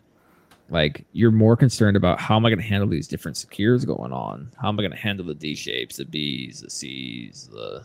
Like 0.70 1.04
you're 1.12 1.30
more 1.30 1.56
concerned 1.56 1.96
about 1.96 2.18
how 2.18 2.34
am 2.34 2.44
I 2.44 2.50
going 2.50 2.58
to 2.58 2.66
handle 2.66 2.88
these 2.88 3.06
different 3.06 3.36
secures 3.36 3.84
going 3.84 4.12
on? 4.12 4.50
How 4.60 4.68
am 4.68 4.80
I 4.80 4.82
going 4.82 4.90
to 4.90 4.98
handle 4.98 5.24
the 5.24 5.34
D 5.34 5.54
shapes, 5.54 5.98
the 5.98 6.04
B's, 6.04 6.62
the 6.62 6.70
C's, 6.70 7.48
the 7.52 7.84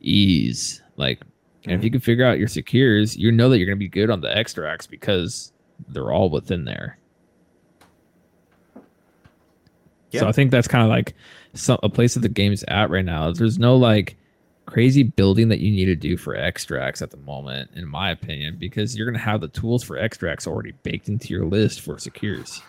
E's? 0.00 0.80
Like, 0.96 1.20
and 1.66 1.74
if 1.74 1.84
you 1.84 1.90
can 1.90 2.00
figure 2.00 2.24
out 2.24 2.38
your 2.38 2.48
secures, 2.48 3.14
you 3.14 3.30
know 3.30 3.50
that 3.50 3.58
you're 3.58 3.66
going 3.66 3.76
to 3.76 3.78
be 3.78 3.90
good 3.90 4.08
on 4.08 4.22
the 4.22 4.34
extracts 4.34 4.86
because 4.86 5.52
they're 5.86 6.12
all 6.12 6.30
within 6.30 6.64
there. 6.64 6.98
Yeah. 10.16 10.22
So 10.22 10.28
I 10.28 10.32
think 10.32 10.50
that's 10.50 10.68
kind 10.68 10.82
of 10.82 10.90
like 10.90 11.14
some, 11.54 11.78
a 11.82 11.88
place 11.88 12.14
that 12.14 12.20
the 12.20 12.28
game's 12.28 12.64
at 12.68 12.90
right 12.90 13.04
now. 13.04 13.32
There's 13.32 13.58
no 13.58 13.76
like 13.76 14.16
crazy 14.66 15.04
building 15.04 15.48
that 15.48 15.60
you 15.60 15.70
need 15.70 15.86
to 15.86 15.96
do 15.96 16.16
for 16.16 16.34
extracts 16.36 17.00
at 17.00 17.10
the 17.10 17.16
moment, 17.18 17.70
in 17.74 17.86
my 17.88 18.10
opinion, 18.10 18.56
because 18.58 18.96
you're 18.96 19.06
going 19.06 19.18
to 19.18 19.24
have 19.24 19.40
the 19.40 19.48
tools 19.48 19.82
for 19.82 19.96
extracts 19.96 20.46
already 20.46 20.72
baked 20.82 21.08
into 21.08 21.32
your 21.32 21.46
list 21.46 21.80
for 21.80 21.98
secures. 21.98 22.60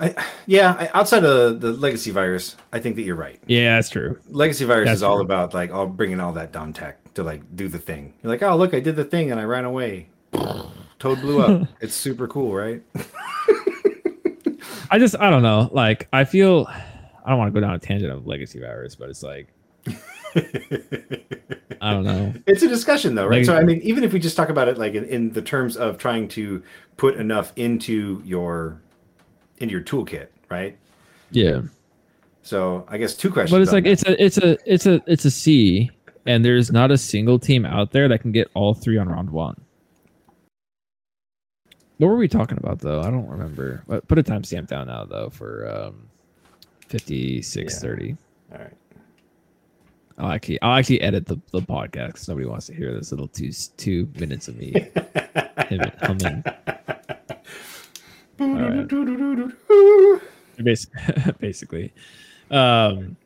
I, 0.00 0.14
yeah, 0.46 0.74
I, 0.78 0.90
outside 0.98 1.24
of 1.24 1.60
the 1.60 1.72
legacy 1.72 2.10
virus, 2.10 2.56
I 2.72 2.80
think 2.80 2.96
that 2.96 3.02
you're 3.02 3.14
right. 3.14 3.38
Yeah, 3.46 3.76
that's 3.76 3.90
true. 3.90 4.18
Legacy 4.28 4.64
virus 4.64 4.88
that's 4.88 4.96
is 4.98 5.02
all 5.02 5.20
about 5.20 5.54
like 5.54 5.72
all 5.72 5.86
bringing 5.86 6.18
all 6.18 6.32
that 6.32 6.50
dumb 6.50 6.72
tech 6.72 7.14
to 7.14 7.22
like 7.22 7.42
do 7.54 7.68
the 7.68 7.78
thing. 7.78 8.14
You're 8.22 8.32
like, 8.32 8.42
oh 8.42 8.56
look, 8.56 8.74
I 8.74 8.80
did 8.80 8.96
the 8.96 9.04
thing 9.04 9.30
and 9.30 9.40
I 9.40 9.44
ran 9.44 9.64
away. 9.64 10.08
Toad 10.98 11.20
blew 11.20 11.42
up. 11.42 11.68
it's 11.80 11.94
super 11.94 12.26
cool, 12.26 12.52
right? 12.54 12.82
I 14.94 14.98
just 14.98 15.18
I 15.18 15.28
don't 15.28 15.42
know. 15.42 15.68
Like 15.72 16.06
I 16.12 16.22
feel 16.22 16.68
I 16.68 17.28
don't 17.28 17.36
want 17.36 17.52
to 17.52 17.60
go 17.60 17.66
down 17.66 17.74
a 17.74 17.80
tangent 17.80 18.12
of 18.12 18.28
legacy 18.28 18.60
virus, 18.60 18.94
but 18.94 19.10
it's 19.10 19.24
like 19.24 19.48
I 21.82 21.92
don't 21.92 22.04
know. 22.04 22.32
It's 22.46 22.62
a 22.62 22.68
discussion 22.68 23.16
though, 23.16 23.26
right? 23.26 23.38
Like, 23.38 23.46
so 23.46 23.56
I 23.56 23.64
mean, 23.64 23.80
even 23.80 24.04
if 24.04 24.12
we 24.12 24.20
just 24.20 24.36
talk 24.36 24.50
about 24.50 24.68
it 24.68 24.78
like 24.78 24.94
in, 24.94 25.04
in, 25.06 25.32
the 25.32 25.42
terms 25.42 25.76
of 25.76 25.98
trying 25.98 26.28
to 26.28 26.62
put 26.96 27.16
enough 27.16 27.52
into 27.56 28.22
your 28.24 28.80
into 29.58 29.72
your 29.72 29.82
toolkit, 29.82 30.28
right? 30.48 30.78
Yeah. 31.32 31.62
So 32.42 32.86
I 32.86 32.96
guess 32.96 33.14
two 33.14 33.32
questions. 33.32 33.50
But 33.50 33.62
it's 33.62 33.72
like 33.72 33.82
that. 33.82 33.90
it's 33.90 34.04
a 34.04 34.24
it's 34.24 34.38
a 34.38 34.72
it's 34.72 34.86
a 34.86 35.02
it's 35.08 35.24
a 35.24 35.30
C, 35.32 35.90
and 36.24 36.44
there's 36.44 36.70
not 36.70 36.92
a 36.92 36.98
single 36.98 37.40
team 37.40 37.66
out 37.66 37.90
there 37.90 38.06
that 38.06 38.20
can 38.20 38.30
get 38.30 38.48
all 38.54 38.74
three 38.74 38.96
on 38.96 39.08
round 39.08 39.30
one. 39.30 39.60
What 41.98 42.08
were 42.08 42.16
we 42.16 42.28
talking 42.28 42.58
about 42.58 42.80
though? 42.80 43.00
I 43.00 43.10
don't 43.10 43.28
remember. 43.28 43.84
But 43.86 44.06
put 44.08 44.18
a 44.18 44.22
timestamp 44.22 44.68
down 44.68 44.88
now 44.88 45.04
though 45.04 45.30
for 45.30 45.68
um, 45.70 46.08
fifty 46.88 47.42
six 47.42 47.80
thirty. 47.80 48.16
All 48.52 48.58
right. 48.58 48.72
I'll 50.18 50.30
actually 50.32 50.60
I'll 50.62 50.78
actually 50.78 51.00
edit 51.00 51.26
the, 51.26 51.40
the 51.50 51.60
podcast 51.60 52.06
because 52.06 52.28
nobody 52.28 52.46
wants 52.46 52.66
to 52.66 52.74
hear 52.74 52.92
this 52.92 53.10
little 53.10 53.28
two 53.28 53.50
two 53.76 54.08
minutes 54.18 54.48
of 54.48 54.56
me 54.56 54.72
humming. 56.02 56.44
Basically, 60.62 61.32
basically. 61.40 61.92
Um, 62.50 63.16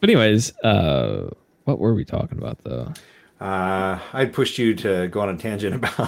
but 0.00 0.10
anyways, 0.10 0.56
uh, 0.58 1.30
what 1.64 1.78
were 1.78 1.94
we 1.94 2.04
talking 2.04 2.38
about 2.38 2.58
though? 2.64 2.92
Uh, 3.40 4.00
I 4.12 4.24
pushed 4.24 4.58
you 4.58 4.74
to 4.74 5.06
go 5.08 5.20
on 5.20 5.28
a 5.28 5.36
tangent 5.36 5.74
about. 5.76 6.00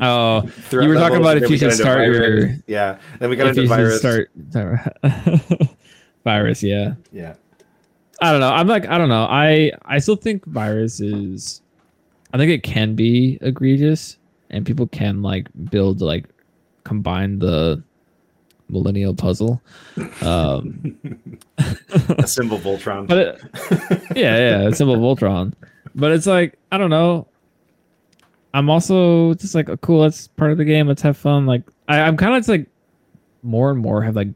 oh, 0.00 0.42
you 0.72 0.88
were 0.88 0.94
talking 0.94 1.16
about 1.16 1.38
if 1.38 1.48
you 1.48 1.56
should 1.56 1.72
start 1.72 2.06
your 2.06 2.50
yeah. 2.66 2.98
Then 3.18 3.30
we 3.30 3.36
got 3.36 3.48
into 3.48 3.66
virus. 3.66 3.98
Start 3.98 4.30
virus, 6.24 6.62
yeah, 6.62 6.94
yeah. 7.12 7.34
I 8.20 8.30
don't 8.30 8.40
know. 8.40 8.50
I'm 8.50 8.66
like 8.66 8.86
I 8.86 8.98
don't 8.98 9.08
know. 9.08 9.24
I 9.24 9.72
I 9.86 9.98
still 9.98 10.16
think 10.16 10.44
virus 10.44 11.00
is. 11.00 11.62
I 12.32 12.36
think 12.36 12.52
it 12.52 12.62
can 12.62 12.94
be 12.94 13.38
egregious, 13.40 14.18
and 14.50 14.66
people 14.66 14.86
can 14.86 15.22
like 15.22 15.48
build 15.70 16.02
like 16.02 16.26
combine 16.84 17.38
the 17.38 17.82
millennial 18.68 19.14
puzzle. 19.14 19.62
Um, 20.20 20.98
a 22.18 22.26
symbol 22.26 22.58
Voltron. 22.58 23.06
But 23.06 23.18
it, 23.18 24.02
yeah, 24.14 24.36
yeah, 24.36 24.68
a 24.68 24.74
symbol 24.74 24.96
Voltron. 24.96 25.54
But 25.94 26.12
it's 26.12 26.26
like 26.26 26.58
I 26.70 26.78
don't 26.78 26.90
know. 26.90 27.26
I'm 28.52 28.68
also 28.68 29.34
just 29.34 29.54
like, 29.54 29.68
oh, 29.68 29.76
cool. 29.76 30.02
That's 30.02 30.26
part 30.26 30.50
of 30.50 30.58
the 30.58 30.64
game. 30.64 30.88
Let's 30.88 31.02
have 31.02 31.16
fun. 31.16 31.46
Like 31.46 31.62
I, 31.88 32.00
I'm 32.00 32.16
kind 32.16 32.34
of 32.34 32.48
like 32.48 32.66
more 33.42 33.70
and 33.70 33.78
more 33.78 34.02
have 34.02 34.16
like 34.16 34.28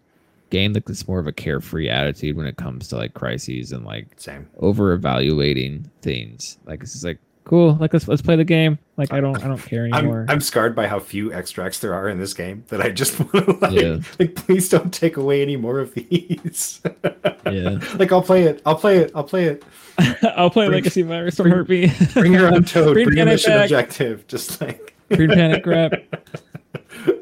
gained 0.50 0.74
like 0.74 0.84
this 0.84 1.09
more 1.09 1.18
of 1.18 1.26
a 1.26 1.32
carefree 1.32 1.88
attitude 1.88 2.36
when 2.36 2.46
it 2.46 2.57
comes 2.57 2.88
to 2.88 2.96
like 2.96 3.12
crises 3.14 3.72
and 3.72 3.84
like 3.84 4.07
same 4.16 4.48
over 4.59 4.92
evaluating 4.92 5.90
things. 6.02 6.59
Like 6.64 6.82
it's 6.82 6.92
just 6.92 7.05
like 7.05 7.18
cool, 7.44 7.76
like 7.80 7.92
let's 7.92 8.07
let's 8.07 8.22
play 8.22 8.36
the 8.36 8.44
game. 8.44 8.78
Like 8.96 9.12
I 9.12 9.20
don't 9.20 9.42
I 9.42 9.48
don't 9.48 9.59
care 9.59 9.86
anymore. 9.86 10.26
I'm, 10.28 10.34
I'm 10.34 10.40
scarred 10.40 10.74
by 10.74 10.86
how 10.86 11.00
few 11.00 11.32
extracts 11.32 11.80
there 11.80 11.94
are 11.94 12.09
in 12.09 12.18
this 12.18 12.34
game 12.34 12.64
that 12.68 12.80
I 12.80 12.90
just 12.90 13.18
like, 13.34 13.72
yeah. 13.72 13.98
like 14.18 14.34
please 14.34 14.68
don't 14.68 14.92
take 14.92 15.16
away 15.16 15.42
any 15.42 15.57
more 15.57 15.80
of 15.80 15.92
these. 15.94 16.80
yeah. 17.50 17.78
Like 17.94 18.12
I'll 18.12 18.22
play 18.22 18.44
it. 18.44 18.62
I'll 18.64 18.76
play 18.76 18.98
it. 18.98 19.12
I'll 19.14 19.24
play 19.24 19.46
it. 19.46 19.64
I'll 20.36 20.51
play 20.51 20.66
bring, 20.66 20.76
Legacy 20.76 21.03
Virus 21.03 21.36
from 21.36 21.51
Hurt 21.51 21.68
Me. 21.68 21.92
bring 22.14 22.32
your 22.32 22.53
own 22.53 22.64
toad. 22.64 22.95
bring, 22.95 23.07
bring 23.07 23.20
a 23.20 23.24
mission 23.26 23.53
back. 23.53 23.64
objective. 23.64 24.26
Just 24.26 24.61
like 24.61 24.95
Green 25.12 25.30
Panic 25.30 25.62
Grab. 25.62 25.92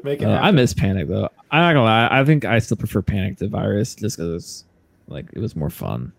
Make 0.03 0.21
it. 0.21 0.25
Uh, 0.25 0.39
I 0.41 0.51
miss 0.51 0.73
Panic 0.73 1.07
though. 1.07 1.29
I'm 1.51 1.61
not 1.61 1.73
gonna 1.73 1.83
lie. 1.83 2.07
I 2.09 2.23
think 2.25 2.45
I 2.45 2.59
still 2.59 2.77
prefer 2.77 3.01
Panic 3.01 3.37
to 3.37 3.47
Virus 3.47 3.95
just 3.95 4.17
because 4.17 4.65
like 5.07 5.25
it 5.33 5.39
was 5.39 5.55
more 5.55 5.69
fun. 5.69 6.13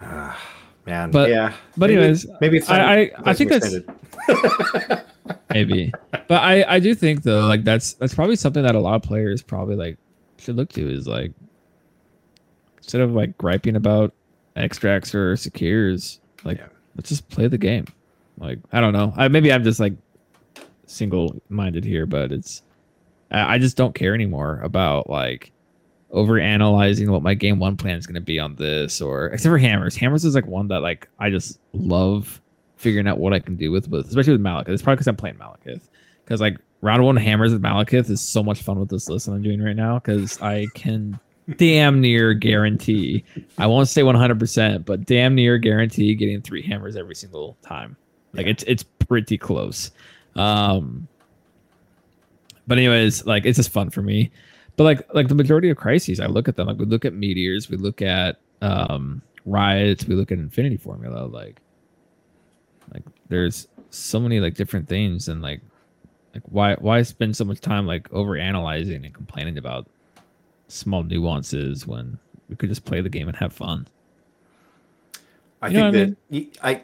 Man, 0.86 1.10
but 1.10 1.28
yeah. 1.28 1.52
But 1.76 1.90
maybe, 1.90 2.00
anyways, 2.00 2.26
maybe 2.40 2.56
it's 2.58 2.70
I 2.70 3.00
I, 3.00 3.10
I 3.24 3.34
think 3.34 3.50
that's 3.50 3.76
maybe. 5.52 5.92
But 6.28 6.42
I 6.42 6.64
I 6.76 6.78
do 6.80 6.94
think 6.94 7.24
though 7.24 7.46
like 7.46 7.64
that's 7.64 7.94
that's 7.94 8.14
probably 8.14 8.36
something 8.36 8.62
that 8.62 8.74
a 8.74 8.80
lot 8.80 8.94
of 8.94 9.02
players 9.02 9.42
probably 9.42 9.76
like 9.76 9.98
should 10.38 10.56
look 10.56 10.70
to 10.70 10.90
is 10.90 11.06
like 11.06 11.32
instead 12.78 13.02
of 13.02 13.12
like 13.12 13.36
griping 13.36 13.76
about 13.76 14.14
extracts 14.58 15.14
or 15.14 15.36
secures, 15.36 16.20
like 16.44 16.58
yeah. 16.58 16.68
let's 16.96 17.08
just 17.08 17.28
play 17.28 17.48
the 17.48 17.58
game. 17.58 17.86
Like 18.38 18.58
I 18.72 18.80
don't 18.80 18.92
know. 18.92 19.12
I 19.16 19.28
maybe 19.28 19.52
I'm 19.52 19.64
just 19.64 19.80
like 19.80 19.94
single 20.86 21.40
minded 21.48 21.84
here, 21.84 22.06
but 22.06 22.32
it's 22.32 22.62
I 23.30 23.58
just 23.58 23.76
don't 23.76 23.94
care 23.94 24.14
anymore 24.14 24.60
about 24.62 25.10
like 25.10 25.52
over 26.10 26.38
analyzing 26.38 27.10
what 27.10 27.22
my 27.22 27.34
game 27.34 27.58
one 27.58 27.76
plan 27.76 27.98
is 27.98 28.06
going 28.06 28.14
to 28.14 28.20
be 28.20 28.38
on 28.38 28.54
this 28.56 29.00
or 29.00 29.26
except 29.26 29.50
for 29.52 29.58
hammers 29.58 29.94
hammers 29.94 30.24
is 30.24 30.34
like 30.34 30.46
one 30.46 30.68
that 30.68 30.80
like 30.80 31.08
i 31.18 31.28
just 31.28 31.58
love 31.74 32.40
figuring 32.76 33.06
out 33.06 33.18
what 33.18 33.34
i 33.34 33.38
can 33.38 33.56
do 33.56 33.70
with 33.70 33.88
with 33.88 34.06
especially 34.08 34.32
with 34.32 34.40
malekith 34.40 34.70
it's 34.70 34.82
probably 34.82 34.96
because 34.96 35.06
i'm 35.06 35.16
playing 35.16 35.36
malekith 35.36 35.82
because 36.24 36.40
like 36.40 36.56
round 36.80 37.04
one 37.04 37.16
hammers 37.16 37.52
with 37.52 37.60
malekith 37.60 38.08
is 38.08 38.26
so 38.26 38.42
much 38.42 38.62
fun 38.62 38.80
with 38.80 38.88
this 38.88 39.08
list 39.08 39.26
that 39.26 39.32
i'm 39.32 39.42
doing 39.42 39.60
right 39.60 39.76
now 39.76 39.98
because 39.98 40.40
i 40.40 40.66
can 40.74 41.18
damn 41.56 42.00
near 42.00 42.34
guarantee 42.34 43.24
i 43.56 43.66
won't 43.66 43.88
say 43.88 44.02
100% 44.02 44.84
but 44.84 45.06
damn 45.06 45.34
near 45.34 45.56
guarantee 45.56 46.14
getting 46.14 46.42
three 46.42 46.62
hammers 46.62 46.96
every 46.96 47.14
single 47.14 47.56
time 47.62 47.96
like 48.34 48.46
yeah. 48.46 48.52
it's 48.52 48.64
it's 48.64 48.82
pretty 48.82 49.38
close 49.38 49.90
um 50.36 51.08
but 52.68 52.76
anyways, 52.76 53.24
like 53.24 53.46
it's 53.46 53.56
just 53.56 53.70
fun 53.70 53.90
for 53.90 54.02
me. 54.02 54.30
But 54.76 54.84
like 54.84 55.14
like 55.14 55.28
the 55.28 55.34
majority 55.34 55.70
of 55.70 55.76
crises, 55.78 56.20
I 56.20 56.26
look 56.26 56.46
at 56.46 56.54
them. 56.54 56.68
Like 56.68 56.78
we 56.78 56.84
look 56.84 57.04
at 57.04 57.14
meteors, 57.14 57.68
we 57.68 57.78
look 57.78 58.02
at 58.02 58.36
um 58.60 59.22
riots, 59.46 60.04
we 60.06 60.14
look 60.14 60.30
at 60.30 60.38
infinity 60.38 60.76
formula. 60.76 61.26
Like 61.26 61.60
like 62.92 63.02
there's 63.28 63.66
so 63.90 64.20
many 64.20 64.38
like 64.38 64.54
different 64.54 64.86
things 64.86 65.28
and 65.28 65.40
like 65.40 65.62
like 66.34 66.42
why 66.44 66.74
why 66.74 67.00
spend 67.02 67.34
so 67.36 67.44
much 67.44 67.60
time 67.60 67.86
like 67.86 68.12
over 68.12 68.36
analyzing 68.36 69.04
and 69.04 69.14
complaining 69.14 69.56
about 69.56 69.88
small 70.68 71.02
nuances 71.02 71.86
when 71.86 72.18
we 72.48 72.56
could 72.56 72.68
just 72.68 72.84
play 72.84 73.00
the 73.00 73.08
game 73.08 73.28
and 73.28 73.36
have 73.36 73.52
fun. 73.52 73.86
I 75.60 75.68
You 75.68 75.72
think 75.74 75.84
what 75.84 75.94
I 75.94 76.14
that 76.30 76.46
I, 76.62 76.82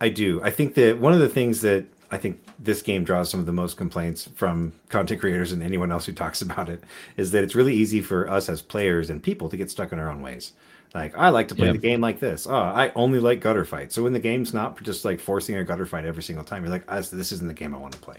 I 0.00 0.08
do. 0.08 0.42
I 0.42 0.50
think 0.50 0.74
that 0.74 0.98
one 0.98 1.12
of 1.12 1.20
the 1.20 1.28
things 1.28 1.60
that 1.62 1.84
I 2.10 2.16
think 2.18 2.40
this 2.58 2.82
game 2.82 3.04
draws 3.04 3.28
some 3.28 3.40
of 3.40 3.46
the 3.46 3.52
most 3.52 3.76
complaints 3.76 4.28
from 4.34 4.72
content 4.88 5.20
creators 5.20 5.52
and 5.52 5.62
anyone 5.62 5.90
else 5.92 6.06
who 6.06 6.12
talks 6.12 6.40
about 6.42 6.68
it 6.68 6.82
is 7.16 7.30
that 7.32 7.44
it's 7.44 7.54
really 7.54 7.74
easy 7.74 8.00
for 8.00 8.30
us 8.30 8.48
as 8.48 8.62
players 8.62 9.10
and 9.10 9.22
people 9.22 9.48
to 9.48 9.56
get 9.56 9.70
stuck 9.70 9.92
in 9.92 9.98
our 9.98 10.10
own 10.10 10.22
ways. 10.22 10.52
Like 10.94 11.16
I 11.18 11.28
like 11.28 11.48
to 11.48 11.54
play 11.54 11.66
Yeah. 11.66 11.72
the 11.72 11.78
game 11.78 12.00
like 12.00 12.20
this. 12.20 12.46
Oh, 12.46 12.54
I 12.54 12.90
only 12.94 13.18
like 13.20 13.40
gutter 13.40 13.64
fight. 13.66 13.92
So 13.92 14.02
when 14.02 14.12
the 14.14 14.20
game's 14.20 14.54
not 14.54 14.80
just 14.82 15.04
like 15.04 15.20
forcing 15.20 15.56
a 15.56 15.64
gutter 15.64 15.84
fight 15.84 16.06
every 16.06 16.22
single 16.22 16.44
time, 16.44 16.62
you're 16.62 16.70
like, 16.70 16.84
"Ah, 16.88 17.00
this 17.00 17.32
isn't 17.32 17.48
the 17.48 17.54
game 17.54 17.74
I 17.74 17.78
want 17.78 17.92
to 17.94 17.98
play. 18.00 18.16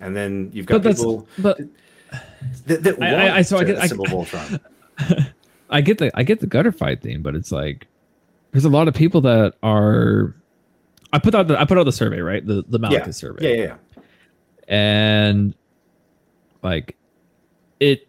And 0.00 0.14
then 0.14 0.50
you've 0.52 0.66
got 0.66 0.82
But 0.82 0.82
people 0.82 1.26
but 1.38 1.60
that, 2.66 2.82
that 2.82 3.02
I- 3.02 3.38
I- 3.38 3.42
so 3.42 3.58
I 3.58 3.64
get- 3.64 3.78
I- 3.78 3.88
Voltron. 3.88 4.60
I 5.70 5.80
get 5.80 5.98
the 5.98 6.10
I 6.14 6.22
get 6.22 6.40
the 6.40 6.46
gutter 6.46 6.72
fight 6.72 7.00
thing, 7.02 7.22
but 7.22 7.34
it's 7.34 7.50
like 7.50 7.86
there's 8.52 8.64
a 8.64 8.68
lot 8.70 8.86
of 8.88 8.94
people 8.94 9.20
that 9.22 9.54
are. 9.62 10.34
I 11.12 11.18
put 11.18 11.34
out 11.34 11.48
the 11.48 11.58
I 11.60 11.64
put 11.64 11.78
out 11.78 11.84
the 11.84 11.92
survey 11.92 12.20
right 12.20 12.44
the 12.46 12.64
the 12.68 12.78
Malekith 12.78 13.06
yeah. 13.06 13.10
survey 13.12 13.56
yeah, 13.58 13.62
yeah, 13.64 13.76
yeah. 13.96 14.02
and 14.68 15.54
like 16.62 16.96
it 17.80 18.06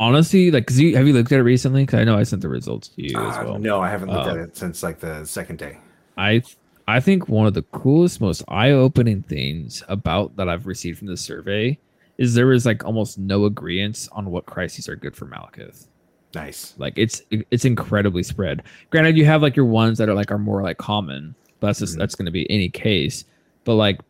honestly 0.00 0.50
like 0.50 0.66
'cause 0.66 0.78
you, 0.78 0.96
have 0.96 1.06
you 1.06 1.12
looked 1.12 1.30
at 1.32 1.38
it 1.38 1.42
recently? 1.42 1.82
Because 1.84 2.00
I 2.00 2.04
know 2.04 2.16
I 2.16 2.22
sent 2.24 2.42
the 2.42 2.48
results 2.48 2.88
to 2.88 3.02
you 3.02 3.16
as 3.16 3.36
Uh, 3.36 3.42
well. 3.44 3.58
no, 3.58 3.80
I 3.80 3.90
haven't 3.90 4.10
looked 4.10 4.28
at 4.28 4.36
Uh, 4.36 4.42
it 4.42 4.56
since 4.56 4.82
like 4.82 4.98
the 5.00 5.24
second 5.24 5.58
day. 5.58 5.78
I 6.16 6.42
I 6.86 7.00
think 7.00 7.28
one 7.28 7.46
of 7.46 7.54
the 7.54 7.62
coolest, 7.62 8.20
most 8.20 8.42
eye-opening 8.48 9.22
things 9.22 9.82
about 9.88 10.36
that 10.36 10.48
I've 10.48 10.66
received 10.66 10.98
from 10.98 11.06
the 11.08 11.16
survey 11.16 11.78
is 12.18 12.34
there 12.34 12.46
was 12.46 12.64
like 12.66 12.84
almost 12.84 13.18
no 13.18 13.44
agreement 13.44 14.08
on 14.12 14.30
what 14.30 14.46
crises 14.46 14.88
are 14.88 14.96
good 14.96 15.16
for 15.16 15.26
Malekith. 15.26 15.86
Nice. 16.34 16.74
Like 16.78 16.94
it's 16.96 17.22
it's 17.30 17.64
incredibly 17.64 18.22
spread. 18.22 18.62
Granted, 18.90 19.16
you 19.16 19.24
have 19.24 19.42
like 19.42 19.56
your 19.56 19.66
ones 19.66 19.98
that 19.98 20.08
are 20.08 20.14
like 20.14 20.30
are 20.32 20.38
more 20.38 20.62
like 20.62 20.78
common, 20.78 21.34
but 21.60 21.68
that's 21.68 21.78
just 21.80 21.94
Mhm. 21.94 21.98
that's 21.98 22.14
going 22.14 22.26
to 22.26 22.32
be 22.32 22.48
any 22.50 22.68
case. 22.68 23.24
But 23.64 23.74
like, 23.76 24.00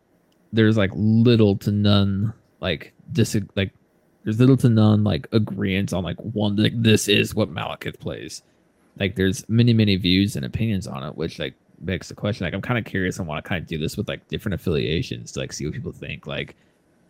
there's 0.53 0.77
like 0.77 0.91
little 0.95 1.55
to 1.57 1.71
none 1.71 2.33
like 2.61 2.93
dis 3.11 3.37
like 3.55 3.71
there's 4.23 4.39
little 4.39 4.57
to 4.57 4.69
none 4.69 5.03
like 5.03 5.27
agreement 5.33 5.93
on 5.93 6.03
like 6.03 6.17
one 6.19 6.55
like 6.55 6.73
this 6.81 7.07
is 7.07 7.35
what 7.35 7.53
Malekith 7.53 7.99
plays. 7.99 8.41
Like 8.99 9.15
there's 9.15 9.47
many 9.49 9.73
many 9.73 9.95
views 9.97 10.35
and 10.35 10.45
opinions 10.45 10.87
on 10.87 11.03
it, 11.03 11.15
which 11.15 11.37
like 11.37 11.53
begs 11.79 12.07
the 12.07 12.15
question. 12.15 12.45
Like 12.45 12.53
I'm 12.55 12.61
kind 12.61 12.79
of 12.79 12.85
curious 12.85 13.19
and 13.19 13.27
want 13.27 13.43
to 13.43 13.47
kind 13.47 13.61
of 13.61 13.67
do 13.67 13.77
this 13.77 13.97
with 13.97 14.07
like 14.07 14.27
different 14.29 14.55
affiliations 14.55 15.31
to 15.33 15.41
like 15.41 15.53
see 15.53 15.65
what 15.65 15.73
people 15.75 15.91
think. 15.91 16.25
Like, 16.25 16.55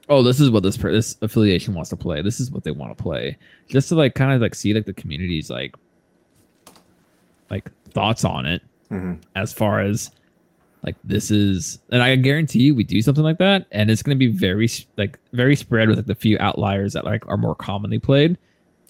oh, 0.10 0.22
this 0.24 0.40
is 0.40 0.50
what 0.50 0.64
this 0.64 0.78
per- 0.78 0.92
this 0.92 1.18
affiliation 1.22 1.74
wants 1.74 1.90
to 1.90 1.96
play. 1.98 2.22
This 2.22 2.40
is 2.40 2.52
what 2.52 2.64
they 2.64 2.72
want 2.72 2.96
to 2.98 3.02
play 3.04 3.38
just 3.68 3.90
to 3.90 3.96
like 3.96 4.16
kind 4.16 4.32
of 4.34 4.42
like 4.42 4.56
see 4.56 4.74
like 4.74 4.86
the 4.86 4.94
community's 4.94 5.50
like 5.50 5.76
like 7.50 7.70
thoughts 7.92 8.24
on 8.26 8.46
it 8.46 8.62
hmm 8.90 9.14
as 9.36 9.52
far 9.54 9.80
as 9.80 10.12
like 10.84 10.96
this 11.04 11.32
is 11.32 11.80
and 11.92 12.02
i 12.04 12.16
guarantee 12.16 12.60
you 12.64 12.76
we 12.76 12.84
do 12.84 13.02
something 13.02 13.24
like 13.24 13.38
that 13.40 13.66
and 13.72 13.90
it's 13.90 14.04
going 14.04 14.16
to 14.16 14.20
be 14.20 14.32
very 14.32 14.68
like 14.98 15.18
very 15.34 15.56
spread 15.56 15.88
with 15.88 15.98
like 15.98 16.06
the 16.06 16.14
few 16.16 16.38
outliers 16.40 16.94
that 16.94 17.06
like 17.06 17.28
are 17.28 17.38
more 17.38 17.56
commonly 17.56 18.00
played 18.00 18.38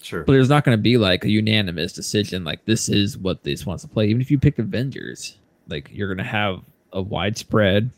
Sure. 0.02 0.22
but 0.24 0.32
there's 0.34 0.50
not 0.50 0.64
going 0.64 0.76
to 0.76 0.82
be 0.82 0.98
like 0.98 1.24
a 1.24 1.30
unanimous 1.30 1.92
decision 1.92 2.44
like 2.44 2.64
this 2.66 2.88
is 2.90 3.16
what 3.16 3.42
this 3.44 3.64
wants 3.64 3.82
to 3.82 3.88
play 3.88 4.06
even 4.08 4.20
if 4.20 4.30
you 4.30 4.38
pick 4.38 4.58
avengers 4.58 5.38
like 5.68 5.88
you're 5.92 6.08
going 6.08 6.18
to 6.18 6.24
have 6.30 6.60
a 6.92 7.00
widespread 7.00 7.90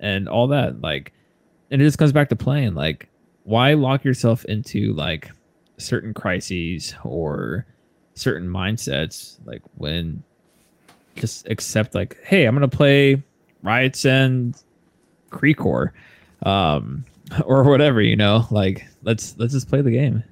and 0.00 0.28
all 0.28 0.46
that 0.48 0.80
like 0.80 1.12
and 1.70 1.80
it 1.80 1.84
just 1.84 1.98
comes 1.98 2.12
back 2.12 2.28
to 2.28 2.36
playing 2.36 2.74
like 2.74 3.08
why 3.44 3.74
lock 3.74 4.04
yourself 4.04 4.44
into 4.46 4.92
like 4.94 5.30
certain 5.78 6.14
crises 6.14 6.94
or 7.04 7.66
certain 8.14 8.48
mindsets 8.48 9.38
like 9.44 9.62
when 9.76 10.22
just 11.16 11.48
accept 11.48 11.94
like 11.94 12.16
hey 12.24 12.44
i'm 12.44 12.54
gonna 12.54 12.68
play 12.68 13.22
riots 13.62 14.04
and 14.04 14.62
Kree 15.30 15.56
core, 15.56 15.92
um 16.44 17.04
or 17.44 17.64
whatever 17.64 18.00
you 18.00 18.16
know 18.16 18.46
like 18.50 18.86
let's 19.02 19.36
let's 19.38 19.52
just 19.52 19.68
play 19.68 19.80
the 19.80 19.90
game 19.90 20.22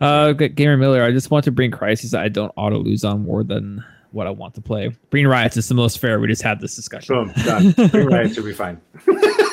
uh 0.00 0.32
gamer 0.32 0.76
miller 0.76 1.02
i 1.02 1.10
just 1.10 1.30
want 1.30 1.44
to 1.44 1.52
bring 1.52 1.70
crises 1.70 2.14
i 2.14 2.28
don't 2.28 2.52
auto 2.56 2.78
lose 2.78 3.04
on 3.04 3.22
more 3.22 3.44
than 3.44 3.82
what 4.10 4.26
i 4.26 4.30
want 4.30 4.54
to 4.54 4.60
play 4.60 4.94
bring 5.10 5.26
riots 5.26 5.56
is 5.56 5.68
the 5.68 5.74
most 5.74 5.98
fair 5.98 6.18
we 6.20 6.26
just 6.26 6.42
had 6.42 6.60
this 6.60 6.74
discussion 6.74 7.14
Boom. 7.14 7.32
Done. 7.44 7.72
Green 7.88 8.08
Riots 8.08 8.34
should 8.34 8.44
be 8.44 8.52
fine. 8.52 8.80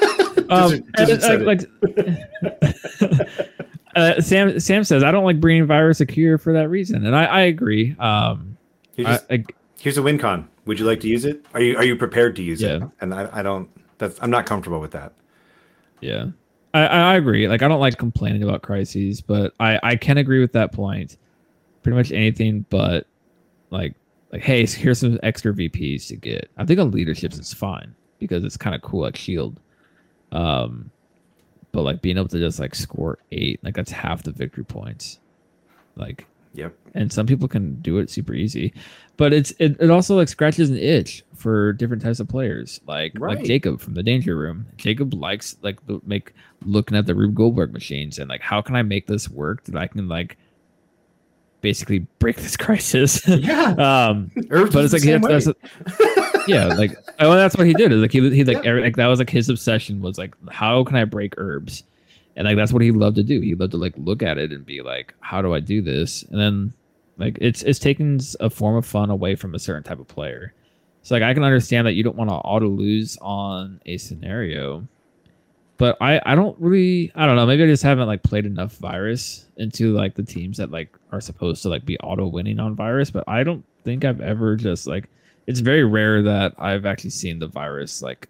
um, 0.50 0.84
Just- 0.97 1.12
just 1.22 1.30
uh, 1.30 1.38
like 1.39 1.62
uh, 3.95 4.22
Sam 4.22 4.60
Sam 4.60 4.84
says 4.84 5.04
I 5.04 5.12
don't 5.12 5.24
like 5.24 5.39
bringing 5.39 5.66
virus 5.66 5.97
secure 6.00 6.38
for 6.38 6.54
that 6.54 6.70
reason, 6.70 7.06
and 7.06 7.16
I, 7.16 7.26
I 7.26 7.41
agree. 7.41 7.95
Um, 8.00 8.58
Here's, 8.95 9.08
I, 9.08 9.20
I, 9.36 9.43
here's 9.80 9.97
a 9.97 10.04
win 10.04 10.18
con. 10.18 10.47
Would 10.66 10.80
you 10.80 10.86
like 10.86 11.00
to 11.02 11.08
use 11.08 11.26
it? 11.26 11.45
Are 11.54 11.62
you 11.62 11.78
are 11.78 11.84
you 11.84 11.95
prepared 11.95 12.36
to 12.36 12.43
use 12.43 12.62
it? 12.62 12.82
And 13.02 13.14
I, 13.14 13.30
I 13.32 13.41
don't. 13.41 13.70
That's 13.97 14.20
I'm 14.22 14.30
not 14.30 14.45
comfortable 14.45 14.80
with 14.80 14.91
that. 14.91 15.14
yeah, 16.02 16.28
I, 16.74 16.86
I 16.86 17.14
I 17.14 17.16
agree. 17.16 17.47
Like 17.47 17.62
I 17.62 17.68
don't 17.68 17.80
like 17.80 17.97
complaining 17.97 18.43
about 18.43 18.62
crises, 18.62 19.22
but 19.22 19.54
I 19.60 19.80
I 19.84 19.95
can 19.95 20.18
agree 20.18 20.41
with 20.41 20.54
that 20.54 20.74
point. 20.74 21.18
Pretty 21.82 21.97
much 21.97 22.12
anything, 22.12 22.66
but 22.70 23.08
like 23.70 23.95
like 24.34 24.41
hey, 24.41 24.66
here's 24.66 25.00
some 25.00 25.18
extra 25.24 25.54
VPs 25.54 26.08
to 26.08 26.18
get. 26.18 26.50
I 26.58 26.66
think 26.66 26.80
on 26.80 26.91
leaderships 26.91 27.39
is 27.39 27.54
fine 27.54 27.95
because 28.20 28.43
it's 28.43 28.58
kind 28.58 28.76
of 28.76 28.82
cool 28.82 29.02
like 29.02 29.16
Shield. 29.16 29.60
Um, 30.32 30.91
but 31.71 31.84
like 31.84 32.01
being 32.01 32.17
able 32.17 32.27
to 32.30 32.39
just 32.39 32.59
like 32.59 32.73
score 32.75 33.19
eight, 33.32 33.59
like 33.63 33.75
that's 33.75 33.91
half 33.91 34.23
the 34.23 34.32
victory 34.32 34.63
points. 34.65 35.19
Like 35.95 36.25
Yep. 36.55 36.73
and 36.95 37.13
some 37.13 37.27
people 37.27 37.47
can 37.47 37.80
do 37.82 37.99
it 37.99 38.09
super 38.09 38.34
easy 38.34 38.73
but 39.17 39.34
it's 39.34 39.51
it, 39.59 39.77
it 39.80 39.91
also 39.91 40.15
like 40.15 40.27
scratches 40.27 40.71
an 40.71 40.77
itch 40.77 41.23
for 41.36 41.73
different 41.73 42.01
types 42.01 42.19
of 42.19 42.27
players 42.27 42.82
like 42.88 43.13
Right. 43.19 43.38
like 43.38 43.45
jacob 43.45 43.80
from 43.80 43.93
the 43.93 44.01
danger 44.01 44.36
room 44.36 44.65
jacob 44.75 45.13
likes 45.13 45.57
like 45.61 45.86
the 45.86 46.01
make 46.07 46.34
looking 46.65 46.97
at 46.97 47.05
the 47.05 47.13
rube 47.13 47.36
goldberg 47.36 47.71
machines 47.71 48.17
and 48.17 48.30
like 48.30 48.41
how 48.41 48.63
can 48.63 48.75
i 48.75 48.82
make 48.82 49.05
this 49.05 49.30
work 49.30 49.63
that 49.65 49.75
i 49.77 49.86
can 49.86 50.07
like 50.09 50.38
basically 51.61 51.99
break 52.17 52.38
this 52.38 52.57
crisis 52.65 53.21
Yeah. 53.27 53.75
um 54.07 54.32
but 54.49 54.73
it's 54.86 54.93
like 54.93 55.03
he 55.03 55.09
same 55.09 55.21
has, 55.21 55.45
way. 55.47 55.53
that's 55.86 56.28
yeah 56.50 56.66
like 56.68 56.97
oh 57.20 57.34
that's 57.36 57.56
what 57.56 57.68
he 57.68 57.74
did. 57.74 57.91
Is 57.91 58.02
like 58.02 58.12
he, 58.12 58.30
he 58.30 58.43
like 58.43 58.64
Yeah. 58.64 58.74
like 58.74 58.95
that 58.97 59.08
was 59.08 59.20
like 59.20 59.30
his 59.30 59.50
obsession 59.50 60.02
was 60.02 60.18
like 60.18 60.34
how 60.52 60.84
can 60.84 60.95
i 60.95 61.06
break 61.06 61.34
herbs? 61.38 61.84
And 62.36 62.45
like 62.47 62.56
that's 62.58 62.72
what 62.72 62.82
he 62.82 62.91
loved 62.91 63.16
to 63.18 63.24
do. 63.24 63.41
He 63.41 63.56
loved 63.56 63.72
to 63.72 63.78
like 63.78 63.93
look 63.97 64.24
at 64.24 64.38
it 64.38 64.52
and 64.52 64.66
be 64.66 64.82
like 64.82 65.14
how 65.22 65.41
do 65.41 65.54
i 65.54 65.60
do 65.60 65.82
this? 65.82 66.24
And 66.24 66.39
then 66.39 66.74
like 67.18 67.38
it's 67.41 67.64
it's 67.64 67.80
taking 67.80 68.20
a 68.39 68.50
form 68.50 68.76
of 68.76 68.86
fun 68.86 69.10
away 69.10 69.36
from 69.36 69.56
a 69.56 69.60
certain 69.60 69.84
type 69.84 70.00
of 70.00 70.08
player. 70.08 70.54
So 71.04 71.16
like 71.16 71.24
i 71.24 71.34
can 71.34 71.43
understand 71.43 71.88
that 71.88 71.93
you 71.93 72.04
don't 72.04 72.16
want 72.18 72.30
to 72.30 72.36
auto 72.36 72.68
lose 72.68 73.18
on 73.22 73.80
a 73.86 73.97
scenario 73.97 74.88
but 75.78 75.97
i 76.02 76.22
i 76.26 76.36
don't 76.36 76.58
really 76.60 77.12
i 77.16 77.26
don't 77.26 77.36
know. 77.38 77.45
Maybe 77.45 77.64
i 77.64 77.68
just 77.68 77.84
haven't 77.84 78.08
like 78.08 78.22
played 78.22 78.45
enough 78.45 78.74
virus 78.78 79.45
into 79.58 79.93
like 79.93 80.16
the 80.16 80.24
teams 80.24 80.58
that 80.58 80.72
like 80.72 80.95
are 81.12 81.22
supposed 81.22 81.62
to 81.64 81.70
like 81.70 81.86
be 81.86 81.97
auto 82.00 82.28
winning 82.28 82.60
on 82.60 82.76
virus 82.76 83.10
but 83.12 83.24
i 83.28 83.43
don't 83.43 83.64
think 83.86 84.04
i've 84.06 84.20
ever 84.22 84.56
just 84.58 84.88
like 84.88 85.10
it's 85.50 85.60
very 85.62 85.84
rare 85.84 86.22
that 86.22 86.54
i've 86.60 86.86
actually 86.86 87.10
seen 87.10 87.39
the 87.39 87.47
virus 87.47 88.02
like 88.02 88.28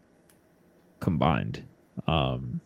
combined 0.99 1.63
um 2.07 2.59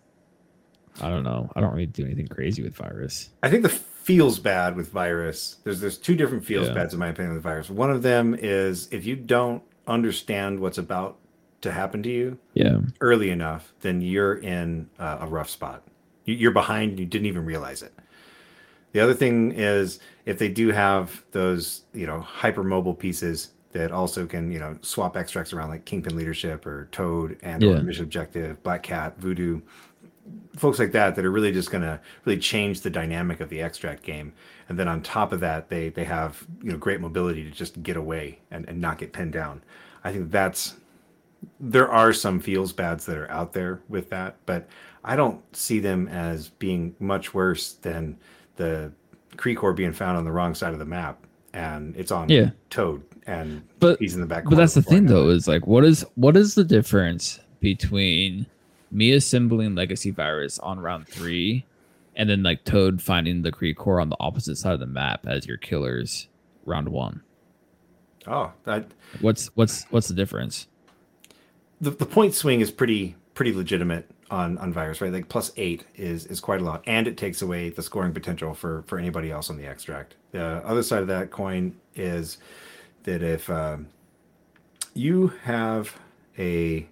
i 1.02 1.10
don't 1.10 1.24
know 1.24 1.52
i 1.56 1.62
don't 1.62 1.72
really 1.74 1.86
do 1.86 2.06
anything 2.06 2.28
crazy 2.28 2.62
with 2.64 2.76
virus 2.76 3.30
I 3.42 3.50
think 3.50 3.64
the 3.64 3.70
feels 3.70 4.38
bad 4.38 4.76
with 4.76 4.90
virus. 4.92 5.56
There's 5.64 5.80
there's 5.80 5.98
two 5.98 6.16
different 6.18 6.44
feels 6.46 6.68
Yeah. 6.68 6.74
bads 6.74 6.94
in 6.94 7.00
my 7.00 7.08
opinion 7.08 7.36
with 7.36 7.44
virus. 7.44 7.70
One 7.70 7.90
of 7.90 8.02
them 8.02 8.36
is 8.38 8.90
if 8.92 9.06
you 9.06 9.16
don't 9.16 9.64
understand 9.88 10.60
what's 10.60 10.78
about 10.78 11.18
to 11.62 11.72
happen 11.72 12.04
to 12.04 12.10
you 12.10 12.38
yeah 12.54 12.80
early 13.00 13.30
enough, 13.30 13.72
then 13.80 14.02
you're 14.02 14.36
in 14.36 14.90
uh, 15.00 15.20
a 15.22 15.28
rough 15.28 15.50
spot. 15.50 15.84
You- 16.26 16.36
You're 16.36 16.52
behind. 16.52 16.92
and 16.92 17.00
You 17.00 17.06
didn't 17.06 17.28
even 17.28 17.46
realize 17.46 17.82
it. 17.82 17.94
The 18.92 19.00
other 19.00 19.14
thing 19.14 19.54
is 19.54 20.00
if 20.26 20.38
they 20.38 20.50
do 20.50 20.72
have 20.72 21.24
those, 21.32 21.84
you 21.94 22.06
know, 22.06 22.28
hypermobile 22.42 23.00
pieces 23.00 23.52
that 23.74 23.92
also 23.92 24.26
can, 24.26 24.52
you 24.52 24.60
know, 24.60 24.78
swap 24.82 25.18
extracts 25.18 25.54
around 25.54 25.70
like 25.70 25.86
Kingpin 25.86 26.16
Leadership 26.16 26.66
or 26.66 26.88
Toad 26.92 27.38
and 27.42 27.64
or 27.64 27.84
Mission 27.84 28.04
Objective, 28.04 28.62
Black 28.64 28.84
Cat, 28.84 29.18
Voodoo, 29.18 29.62
folks 30.56 30.80
like 30.80 30.92
that 30.92 31.16
that 31.16 31.26
are 31.26 31.32
really 31.32 31.52
just 31.52 31.72
going 31.72 31.82
to 31.82 32.00
really 32.26 32.40
change 32.40 32.82
the 32.82 32.90
dynamic 32.90 33.40
of 33.40 33.50
the 33.50 33.62
extract 33.62 34.04
game. 34.04 34.34
And 34.70 34.80
then 34.80 34.88
on 34.88 35.02
top 35.02 35.32
of 35.32 35.40
that, 35.42 35.70
they 35.70 35.90
they 35.90 36.06
have, 36.06 36.46
you 36.62 36.72
know, 36.72 36.78
great 36.78 37.02
mobility 37.02 37.44
to 37.44 37.52
just 37.52 37.82
get 37.84 37.98
away 37.98 38.40
and, 38.52 38.68
and 38.70 38.80
not 38.80 38.98
get 38.98 39.14
pinned 39.14 39.34
down. 39.34 39.64
I 40.04 40.12
think 40.12 40.32
that's 40.32 40.76
there 41.60 41.90
are 41.92 42.14
some 42.14 42.40
feels 42.40 42.72
bads 42.72 43.06
that 43.06 43.18
are 43.18 43.30
out 43.30 43.54
there 43.54 43.82
with 43.90 44.10
that, 44.12 44.38
but 44.46 44.68
I 45.04 45.16
don't 45.16 45.42
see 45.56 45.80
them 45.80 46.08
as 46.08 46.50
being 46.50 46.96
much 47.00 47.34
worse 47.34 47.74
than 47.74 48.18
the 48.56 48.94
Kree 49.36 49.58
core 49.58 49.74
being 49.74 49.92
found 49.92 50.18
on 50.18 50.24
the 50.24 50.32
wrong 50.32 50.56
side 50.56 50.74
of 50.74 50.80
the 50.80 50.86
map 50.86 51.26
and 51.54 51.96
it's 51.96 52.12
on 52.12 52.30
Yeah. 52.30 52.52
Toad 52.70 53.04
and 53.28 53.64
But- 53.80 54.00
he's 54.00 54.16
in 54.16 54.22
the 54.22 54.28
back. 54.28 54.44
but 54.46 54.56
that's 54.56 54.74
the 54.74 54.82
thing 54.82 55.06
though 55.06 55.30
is 55.30 55.48
like 55.48 55.66
what 55.68 55.84
is 55.86 56.06
what 56.16 56.36
is 56.38 56.56
the 56.56 56.64
difference 56.64 57.40
between 57.60 58.46
me 58.92 59.12
assembling 59.14 59.74
Legacy 59.76 60.12
Virus 60.12 60.60
on 60.60 60.80
round 60.80 61.08
three, 61.08 61.66
and 62.16 62.30
then 62.30 62.44
like 62.44 62.64
Toad 62.64 63.02
finding 63.02 63.42
the 63.42 63.52
Kree 63.52 63.76
core 63.76 64.00
on 64.00 64.10
the 64.10 64.18
opposite 64.20 64.58
side 64.58 64.74
of 64.74 64.80
the 64.80 64.86
map 64.86 65.26
as 65.26 65.48
your 65.48 65.58
killers 65.58 66.28
round 66.66 66.90
one. 66.90 67.22
Oh, 68.28 68.52
that 68.66 68.86
What's 69.22 69.48
what's 69.56 69.84
what's 69.86 70.08
the 70.08 70.14
difference? 70.14 70.68
the, 71.82 71.90
the 71.92 72.06
point 72.06 72.34
swing 72.34 72.62
is 72.62 72.72
pretty 72.72 73.16
pretty 73.34 73.52
legitimate 73.52 74.10
on 74.32 74.58
on 74.60 74.72
virus, 74.72 75.02
right? 75.02 75.12
Like 75.12 75.28
plus 75.28 75.52
eight 75.58 75.86
is 75.96 76.26
is 76.28 76.40
quite 76.40 76.62
a 76.62 76.64
lot, 76.64 76.84
and 76.88 77.08
it 77.08 77.18
takes 77.18 77.42
away 77.42 77.70
the 77.70 77.82
scoring 77.82 78.14
potential 78.14 78.54
for 78.54 78.84
for 78.88 78.98
anybody 79.00 79.32
else 79.32 79.50
on 79.50 79.58
the 79.58 79.66
extract. 79.66 80.16
The 80.32 80.42
other 80.66 80.84
side 80.84 81.02
of 81.02 81.08
that 81.08 81.32
coin 81.32 81.76
is 81.96 82.38
that 83.04 83.22
if 83.22 83.50
um, 83.50 83.88
you 84.94 85.28
have 85.44 85.98
a 86.38 86.88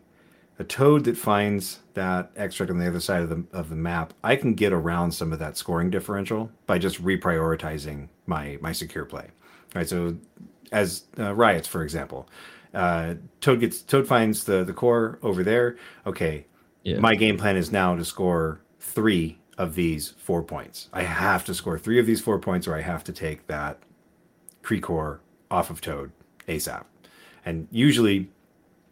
a 0.60 0.64
toad 0.64 1.06
that 1.06 1.18
finds 1.18 1.80
that 1.96 2.30
extract 2.36 2.70
on 2.70 2.78
the 2.78 2.88
other 2.88 3.00
side 3.00 3.22
of 3.24 3.30
the 3.30 3.44
of 3.52 3.70
the 3.70 3.76
map, 3.76 4.14
I 4.24 4.36
can 4.36 4.54
get 4.54 4.74
around 4.74 5.12
some 5.12 5.34
of 5.34 5.40
that 5.40 5.58
scoring 5.58 5.90
differential 5.90 6.52
by 6.68 6.78
just 6.78 7.04
reprioritizing 7.04 8.10
my 8.28 8.58
my 8.62 8.72
secure 8.72 9.06
play. 9.06 9.28
Right. 9.74 9.88
So 9.88 10.18
as 10.72 11.04
uh, 11.18 11.34
riots, 11.34 11.68
for 11.68 11.84
example, 11.84 12.28
uh, 12.74 13.16
Toad 13.40 13.60
gets 13.62 13.82
Toad 13.82 14.08
finds 14.08 14.44
the 14.44 14.64
the 14.64 14.74
core 14.74 15.18
over 15.24 15.44
there. 15.44 15.78
Okay, 16.06 16.46
Yeah. 16.84 17.00
my 17.00 17.16
game 17.16 17.38
plan 17.38 17.58
is 17.58 17.72
now 17.72 17.96
to 17.96 18.06
score 18.06 18.62
three 18.80 19.40
of 19.58 19.76
these 19.76 20.10
four 20.18 20.44
points. 20.44 20.90
I 20.94 21.04
have 21.04 21.44
to 21.46 21.54
score 21.54 21.78
three 21.80 22.00
of 22.00 22.06
these 22.06 22.22
four 22.22 22.40
points, 22.40 22.68
or 22.68 22.76
I 22.76 22.82
have 22.82 23.04
to 23.06 23.14
take 23.14 23.48
that 23.48 23.80
Kree 24.64 24.82
core 24.82 25.21
off 25.52 25.70
of 25.70 25.82
Toad 25.82 26.12
ASAP. 26.48 26.86
And 27.46 27.68
usually, 27.72 28.30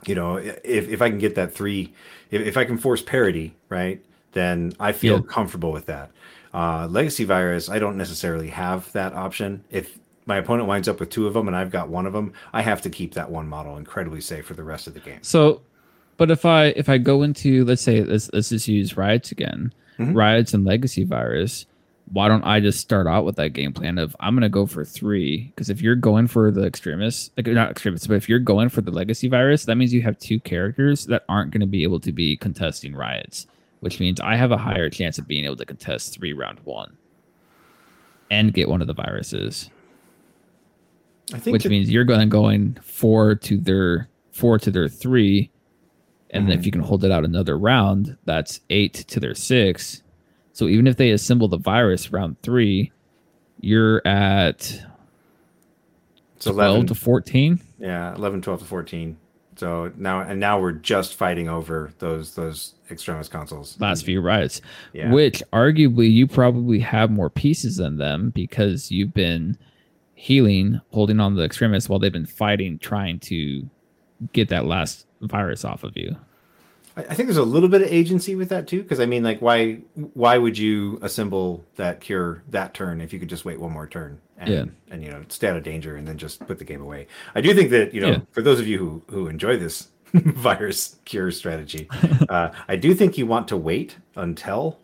you 0.05 0.13
know, 0.15 0.37
if, 0.37 0.63
if 0.89 1.01
I 1.01 1.09
can 1.09 1.17
get 1.19 1.35
that 1.35 1.53
three, 1.53 1.93
if, 2.29 2.41
if 2.41 2.57
I 2.57 2.65
can 2.65 2.77
force 2.77 3.01
parity, 3.01 3.55
right, 3.69 4.03
then 4.33 4.73
I 4.79 4.91
feel 4.91 5.15
Yeah. 5.15 5.21
comfortable 5.27 5.71
with 5.71 5.85
that. 5.87 6.11
Uh, 6.53 6.87
Legacy 6.87 7.23
Virus, 7.23 7.69
I 7.69 7.79
don't 7.79 7.97
necessarily 7.97 8.49
have 8.49 8.91
that 8.93 9.13
option. 9.13 9.63
If 9.71 9.97
my 10.25 10.37
opponent 10.37 10.67
winds 10.67 10.87
up 10.87 10.99
with 10.99 11.09
two 11.09 11.25
of 11.27 11.33
them 11.33 11.47
and 11.47 11.55
I've 11.55 11.71
got 11.71 11.89
one 11.89 12.05
of 12.05 12.13
them, 12.13 12.33
I 12.53 12.61
have 12.61 12.81
to 12.83 12.89
keep 12.89 13.13
that 13.13 13.31
one 13.31 13.47
model 13.47 13.77
incredibly 13.77 14.21
safe 14.21 14.45
for 14.45 14.53
the 14.55 14.63
rest 14.63 14.87
of 14.87 14.93
the 14.93 14.99
game. 14.99 15.19
So, 15.21 15.61
but 16.17 16.29
if 16.31 16.45
I 16.45 16.65
if 16.75 16.89
I 16.89 16.97
go 16.97 17.23
into 17.23 17.63
let's 17.65 17.81
say 17.81 18.03
let's 18.03 18.29
let's 18.33 18.49
just 18.49 18.67
use 18.67 18.97
riots 18.97 19.31
again, 19.31 19.73
Mhm. 19.99 20.15
riots 20.15 20.53
and 20.53 20.65
legacy 20.65 21.03
virus. 21.03 21.65
Why 22.11 22.27
don't 22.27 22.43
I 22.43 22.59
just 22.59 22.79
start 22.79 23.05
out 23.05 23.23
with 23.25 23.35
that 23.35 23.49
game 23.53 23.71
plan 23.71 23.97
of 23.99 24.15
I'm 24.19 24.35
gonna 24.35 24.49
go 24.49 24.65
for 24.65 24.83
three? 24.83 25.47
Because 25.47 25.69
if 25.69 25.81
you're 25.81 25.95
going 25.95 26.27
for 26.27 26.49
the 26.51 26.63
extremis, 26.65 27.29
like 27.37 27.45
not 27.47 27.69
extremists, 27.71 28.07
but 28.07 28.15
if 28.15 28.27
you're 28.27 28.39
going 28.39 28.69
for 28.69 28.81
the 28.81 28.89
legacy 28.91 29.27
virus, 29.27 29.65
that 29.65 29.75
means 29.75 29.93
you 29.93 30.01
have 30.01 30.17
two 30.17 30.39
characters 30.39 31.05
that 31.05 31.23
aren't 31.29 31.51
gonna 31.51 31.67
be 31.67 31.83
able 31.83 31.99
to 31.99 32.11
be 32.11 32.35
contesting 32.35 32.95
riots, 32.95 33.45
which 33.81 33.99
means 33.99 34.19
I 34.19 34.35
have 34.37 34.51
a 34.51 34.57
higher 34.57 34.89
chance 34.89 35.19
of 35.19 35.27
being 35.27 35.45
able 35.45 35.57
to 35.57 35.65
contest 35.65 36.15
three 36.15 36.33
round 36.33 36.59
one 36.63 36.97
and 38.31 38.53
get 38.53 38.69
one 38.69 38.81
of 38.81 38.87
the 38.87 38.93
viruses 38.93 39.69
I 41.33 41.37
think 41.37 41.53
which 41.53 41.67
means 41.67 41.91
you're 41.91 42.05
going 42.05 42.27
going 42.29 42.75
four 42.81 43.35
to 43.35 43.57
their 43.57 44.09
four 44.31 44.57
to 44.57 44.71
their 44.71 44.87
three, 44.87 45.51
and 46.31 46.47
then 46.47 46.55
Mhm. 46.55 46.59
if 46.59 46.65
you 46.65 46.71
can 46.71 46.81
hold 46.81 47.03
it 47.03 47.11
out 47.11 47.23
another 47.23 47.55
round, 47.57 48.17
that's 48.25 48.61
eight 48.71 48.93
to 49.09 49.19
their 49.19 49.35
six. 49.35 50.01
So 50.59 50.67
even 50.67 50.87
if 50.87 50.97
they 50.97 51.11
assemble 51.11 51.47
the 51.47 51.57
virus 51.57 52.11
round 52.11 52.35
three, 52.41 52.91
you're 53.61 54.05
at 54.05 54.59
it's 56.35 56.43
twelve 56.43 56.57
11, 56.57 56.87
to 56.87 56.95
fourteen. 56.95 57.61
Yeah, 57.79 58.13
11, 58.15 58.41
12 58.41 58.59
to 58.59 58.65
14. 58.65 59.17
So 59.55 59.93
now 59.95 60.19
and 60.19 60.37
now 60.37 60.59
we're 60.59 60.73
just 60.73 61.15
fighting 61.15 61.47
over 61.47 61.93
those 61.99 62.35
those 62.35 62.73
extremis 62.91 63.29
consoles. 63.29 63.77
last 63.79 64.03
few 64.03 64.19
riots, 64.19 64.61
Yeah. 64.91 65.13
which 65.13 65.41
arguably 65.53 66.11
you 66.11 66.27
probably 66.27 66.79
have 66.79 67.09
more 67.09 67.29
pieces 67.29 67.77
than 67.77 67.95
them 67.97 68.31
because 68.31 68.91
you've 68.91 69.13
been 69.13 69.57
healing, 70.15 70.81
holding 70.91 71.21
on 71.21 71.31
to 71.31 71.37
the 71.37 71.45
extremis 71.45 71.87
while 71.87 71.99
they've 71.99 72.11
been 72.11 72.25
fighting, 72.25 72.79
trying 72.79 73.19
to 73.19 73.69
get 74.33 74.49
that 74.49 74.65
last 74.65 75.05
virus 75.21 75.63
off 75.63 75.85
of 75.85 75.95
you. 75.95 76.17
I 77.09 77.13
think 77.13 77.27
there's 77.27 77.37
a 77.37 77.43
little 77.43 77.69
bit 77.69 77.81
of 77.81 77.87
agency 77.87 78.35
with 78.35 78.49
that 78.49 78.67
too, 78.67 78.81
because 78.83 78.99
I 78.99 79.05
mean, 79.05 79.23
like, 79.23 79.41
why 79.41 79.75
why 80.13 80.37
would 80.37 80.57
you 80.57 80.99
assemble 81.01 81.63
that 81.75 82.01
cure 82.01 82.43
that 82.49 82.73
turn 82.73 83.01
if 83.01 83.13
you 83.13 83.19
could 83.19 83.29
just 83.29 83.45
wait 83.45 83.59
one 83.59 83.71
more 83.71 83.87
turn 83.87 84.19
and 84.37 84.49
Yeah. 84.49 84.65
and 84.91 85.03
you 85.03 85.09
know 85.09 85.23
stay 85.29 85.47
out 85.49 85.57
of 85.57 85.63
danger 85.63 85.95
and 85.95 86.07
then 86.07 86.17
just 86.17 86.39
put 86.47 86.57
the 86.59 86.65
game 86.65 86.81
away? 86.81 87.07
I 87.35 87.41
do 87.41 87.53
think 87.53 87.69
that 87.71 87.93
you 87.93 88.01
know 88.01 88.09
Yeah. 88.11 88.19
for 88.31 88.41
those 88.41 88.59
of 88.59 88.67
you 88.67 88.77
who 88.77 89.03
who 89.09 89.27
enjoy 89.27 89.57
this 89.57 89.89
virus 90.13 90.97
cure 91.05 91.31
strategy, 91.31 91.87
uh, 92.29 92.49
I 92.67 92.75
do 92.75 92.93
think 92.93 93.17
you 93.17 93.25
want 93.25 93.47
to 93.49 93.57
wait 93.57 93.97
until 94.15 94.79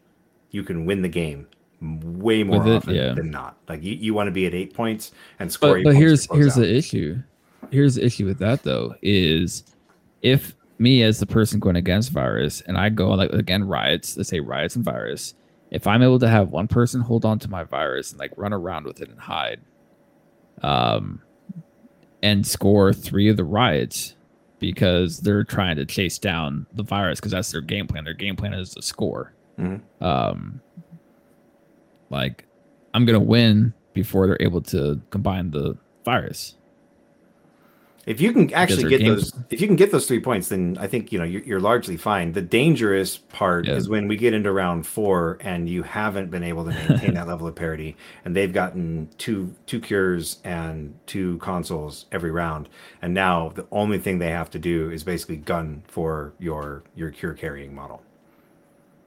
you 0.51 0.63
can 0.63 0.85
win 0.85 1.01
the 1.01 1.09
game 1.09 1.47
way 1.81 2.43
more 2.43 2.59
With 2.59 2.67
it, 2.67 2.75
often 2.77 2.95
yeah. 2.95 3.13
than 3.13 3.29
not. 3.31 3.57
Like 3.67 3.83
you, 3.83 3.93
you 3.95 4.13
want 4.13 4.27
to 4.27 4.31
be 4.31 4.45
at 4.45 4.53
eight 4.53 4.73
points 4.73 5.11
and 5.39 5.51
score. 5.51 5.75
but 5.75 5.83
but 5.83 5.95
here's 5.95 6.25
here's 6.31 6.57
out. 6.57 6.61
the 6.61 6.75
issue 6.75 7.17
here's 7.71 7.95
the 7.95 8.05
issue 8.05 8.25
with 8.25 8.37
that 8.39 8.61
though 8.63 8.95
is 9.01 9.63
if 10.21 10.55
me 10.77 11.01
as 11.03 11.19
the 11.19 11.25
person 11.25 11.59
going 11.59 11.75
against 11.75 12.11
virus 12.11 12.61
and 12.61 12.77
i 12.77 12.89
go 12.89 13.09
like 13.11 13.31
again 13.31 13.63
riots 13.63 14.17
let's 14.17 14.29
say 14.29 14.39
riots 14.39 14.75
and 14.75 14.83
virus. 14.85 15.33
If 15.71 15.87
i'm 15.87 16.01
able 16.03 16.19
to 16.19 16.27
have 16.27 16.49
one 16.49 16.67
person 16.67 17.01
hold 17.01 17.25
on 17.25 17.39
to 17.39 17.49
my 17.49 17.63
virus 17.63 18.11
and 18.11 18.19
like 18.19 18.31
run 18.37 18.53
around 18.53 18.85
with 18.85 19.01
it 19.01 19.09
and 19.09 19.19
hide 19.19 19.61
um 20.61 21.21
and 22.21 22.45
score 22.45 22.91
three 22.93 23.29
of 23.29 23.37
the 23.37 23.43
riots 23.43 24.15
because 24.59 25.19
they're 25.19 25.43
trying 25.43 25.75
to 25.75 25.85
chase 25.85 26.17
down 26.17 26.65
the 26.73 26.83
virus 26.83 27.19
because 27.19 27.31
that's 27.33 27.51
their 27.51 27.61
game 27.61 27.87
plan. 27.87 28.03
Their 28.05 28.13
game 28.13 28.35
plan 28.35 28.53
is 28.53 28.71
to 28.71 28.81
score. 28.81 29.33
Mhm. 29.59 29.81
um 30.01 30.61
like 32.09 32.45
i'm 32.93 33.05
gonna 33.05 33.19
win 33.19 33.73
before 33.93 34.27
they're 34.27 34.37
able 34.41 34.61
to 34.61 35.01
combine 35.09 35.51
the 35.51 35.77
virus 36.03 36.55
If 38.05 38.21
you 38.21 38.31
can 38.33 38.53
actually 38.53 38.87
get 38.87 38.99
game- 39.01 39.15
those, 39.15 39.33
if 39.49 39.59
you 39.61 39.65
can 39.67 39.75
get 39.75 39.91
those 39.91 40.07
three 40.07 40.19
points, 40.19 40.49
then 40.49 40.77
I 40.79 40.85
think 40.85 41.11
you 41.11 41.17
know 41.17 41.25
you're, 41.25 41.41
you're 41.41 41.59
largely 41.59 41.97
fine. 41.97 42.33
The 42.33 42.41
dangerous 42.41 43.17
part 43.17 43.65
Yeah. 43.65 43.73
is 43.73 43.89
when 43.89 44.07
we 44.07 44.15
get 44.15 44.33
into 44.35 44.51
round 44.51 44.85
four 44.85 45.39
and 45.41 45.67
you 45.67 45.81
haven't 45.81 46.29
been 46.29 46.43
able 46.43 46.65
to 46.65 46.69
maintain 46.71 47.15
that 47.15 47.27
level 47.33 47.47
of 47.47 47.55
parity, 47.55 47.95
and 48.23 48.35
they've 48.35 48.53
gotten 48.53 49.09
two 49.17 49.55
two 49.65 49.79
cures 49.79 50.37
and 50.43 50.93
two 51.07 51.39
consoles 51.39 52.05
every 52.11 52.29
round, 52.31 52.69
and 53.01 53.13
now 53.15 53.49
the 53.55 53.65
only 53.71 53.97
thing 53.97 54.19
they 54.19 54.29
have 54.29 54.51
to 54.51 54.59
do 54.59 54.91
is 54.91 55.03
basically 55.03 55.37
gun 55.37 55.81
for 55.87 56.33
your 56.37 56.83
your 56.95 57.09
cure 57.09 57.33
carrying 57.33 57.73
model. 57.73 58.03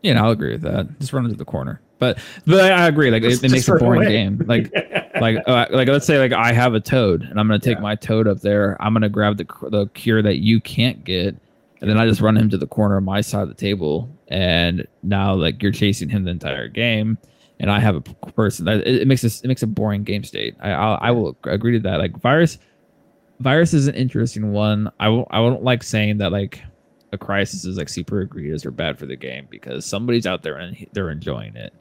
yeah 0.03 0.21
i'll 0.23 0.31
agree 0.31 0.53
with 0.53 0.63
that 0.63 0.87
just 1.01 1.13
run 1.13 1.25
into 1.25 1.37
the 1.37 1.45
corner 1.45 1.81
but 1.99 2.19
but 2.47 2.73
i 2.73 2.87
agree 2.87 3.11
like 3.11 3.23
Just- 3.23 3.43
it, 3.43 3.47
it 3.47 3.55
just 3.55 3.69
makes 3.69 3.81
a 3.81 3.85
boring 3.85 4.03
away. 4.03 4.13
game 4.13 4.43
like 4.47 4.73
like 5.21 5.39
uh, 5.47 5.67
like 5.71 5.89
let's 5.89 6.07
say 6.07 6.19
like 6.19 6.33
i 6.33 6.53
have 6.53 6.75
a 6.75 6.81
toad 6.81 7.23
and 7.23 7.39
i'm 7.39 7.47
gonna 7.47 7.59
take 7.59 7.77
Yeah. 7.79 7.83
my 7.83 7.95
toad 7.95 8.27
up 8.29 8.41
there. 8.41 8.77
I'm 8.83 8.93
gonna 8.93 9.09
grab 9.09 9.37
the 9.37 9.47
the 9.71 9.87
cure 9.95 10.23
that 10.23 10.39
you 10.39 10.61
can't 10.61 11.05
get. 11.05 11.37
And 11.81 11.89
then 11.89 11.97
i 11.99 12.07
just 12.07 12.21
run 12.21 12.37
him 12.37 12.51
to 12.51 12.59
the 12.59 12.67
corner 12.67 12.97
of 12.97 13.05
my 13.05 13.21
side 13.21 13.43
of 13.43 13.49
the 13.49 13.55
table. 13.55 14.09
And 14.29 14.87
now 15.03 15.35
like 15.35 15.63
you're 15.63 15.73
chasing 15.73 16.09
him 16.09 16.25
the 16.25 16.31
entire 16.31 16.69
game. 16.69 17.19
And 17.61 17.71
i 17.71 17.79
have 17.81 17.97
a 17.97 18.01
person 18.01 18.65
that 18.67 18.87
it, 18.87 19.03
it 19.03 19.09
makes 19.09 19.23
this 19.23 19.41
it 19.43 19.49
makes 19.49 19.63
a 19.63 19.67
boring 19.67 20.03
game 20.05 20.25
state. 20.25 20.57
I 20.61 20.71
I'll, 20.71 20.99
i 21.01 21.11
will 21.11 21.37
agree 21.45 21.73
to 21.73 21.81
that. 21.81 21.99
Like 21.99 22.17
virus 22.21 22.59
virus 23.41 23.73
is 23.75 23.87
an 23.87 23.95
interesting 23.95 24.53
one. 24.53 24.91
I 24.99 25.09
won't 25.09 25.29
i 25.31 25.41
won't 25.41 25.63
like 25.63 25.83
saying 25.83 26.19
that 26.19 26.33
like 26.33 26.63
a 27.13 27.19
crisis 27.19 27.65
is 27.65 27.77
like 27.79 27.89
super 27.89 28.21
egregious 28.21 28.67
or 28.67 28.71
bad 28.71 28.99
for 28.99 29.07
the 29.07 29.17
game 29.17 29.47
because 29.51 29.87
somebody's 29.87 30.27
out 30.27 30.43
there 30.43 30.57
and 30.57 30.87
they're 30.93 31.11
enjoying 31.11 31.57
it. 31.57 31.73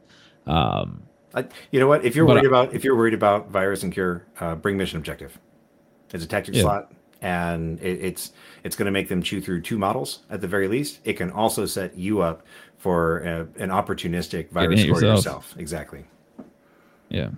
Um 0.46 1.04
I, 1.34 1.46
you 1.72 1.80
know 1.80 1.88
what? 1.88 2.06
If 2.06 2.16
you're 2.16 2.26
But 2.26 2.36
worried 2.38 2.46
I- 2.46 2.48
about 2.48 2.74
if 2.74 2.84
you're 2.84 2.96
worried 2.96 3.14
about 3.14 3.50
virus 3.50 3.84
and 3.84 3.92
cure, 3.94 4.26
uh, 4.40 4.56
bring 4.56 4.78
mission 4.78 4.98
objective. 4.98 5.38
It's 6.14 6.24
a 6.24 6.28
tactic 6.28 6.56
Yeah. 6.56 6.62
slot, 6.62 6.92
and 7.22 7.80
it, 7.82 8.00
it's 8.02 8.32
it's 8.64 8.76
going 8.76 8.86
to 8.86 8.92
make 8.92 9.10
them 9.10 9.22
chew 9.22 9.42
through 9.42 9.62
two 9.62 9.78
models 9.78 10.20
at 10.30 10.42
the 10.42 10.48
very 10.48 10.68
least. 10.68 11.00
It 11.04 11.14
can 11.14 11.30
also 11.32 11.66
set 11.66 11.98
you 11.98 12.22
up 12.22 12.44
for 12.78 13.26
uh 13.26 13.62
an 13.62 13.70
opportunistic 13.70 14.50
virus 14.52 14.82
score 14.82 14.96
yourself. 14.96 15.16
yourself. 15.18 15.56
Exactly. 15.58 16.06
Yeah. 17.10 17.30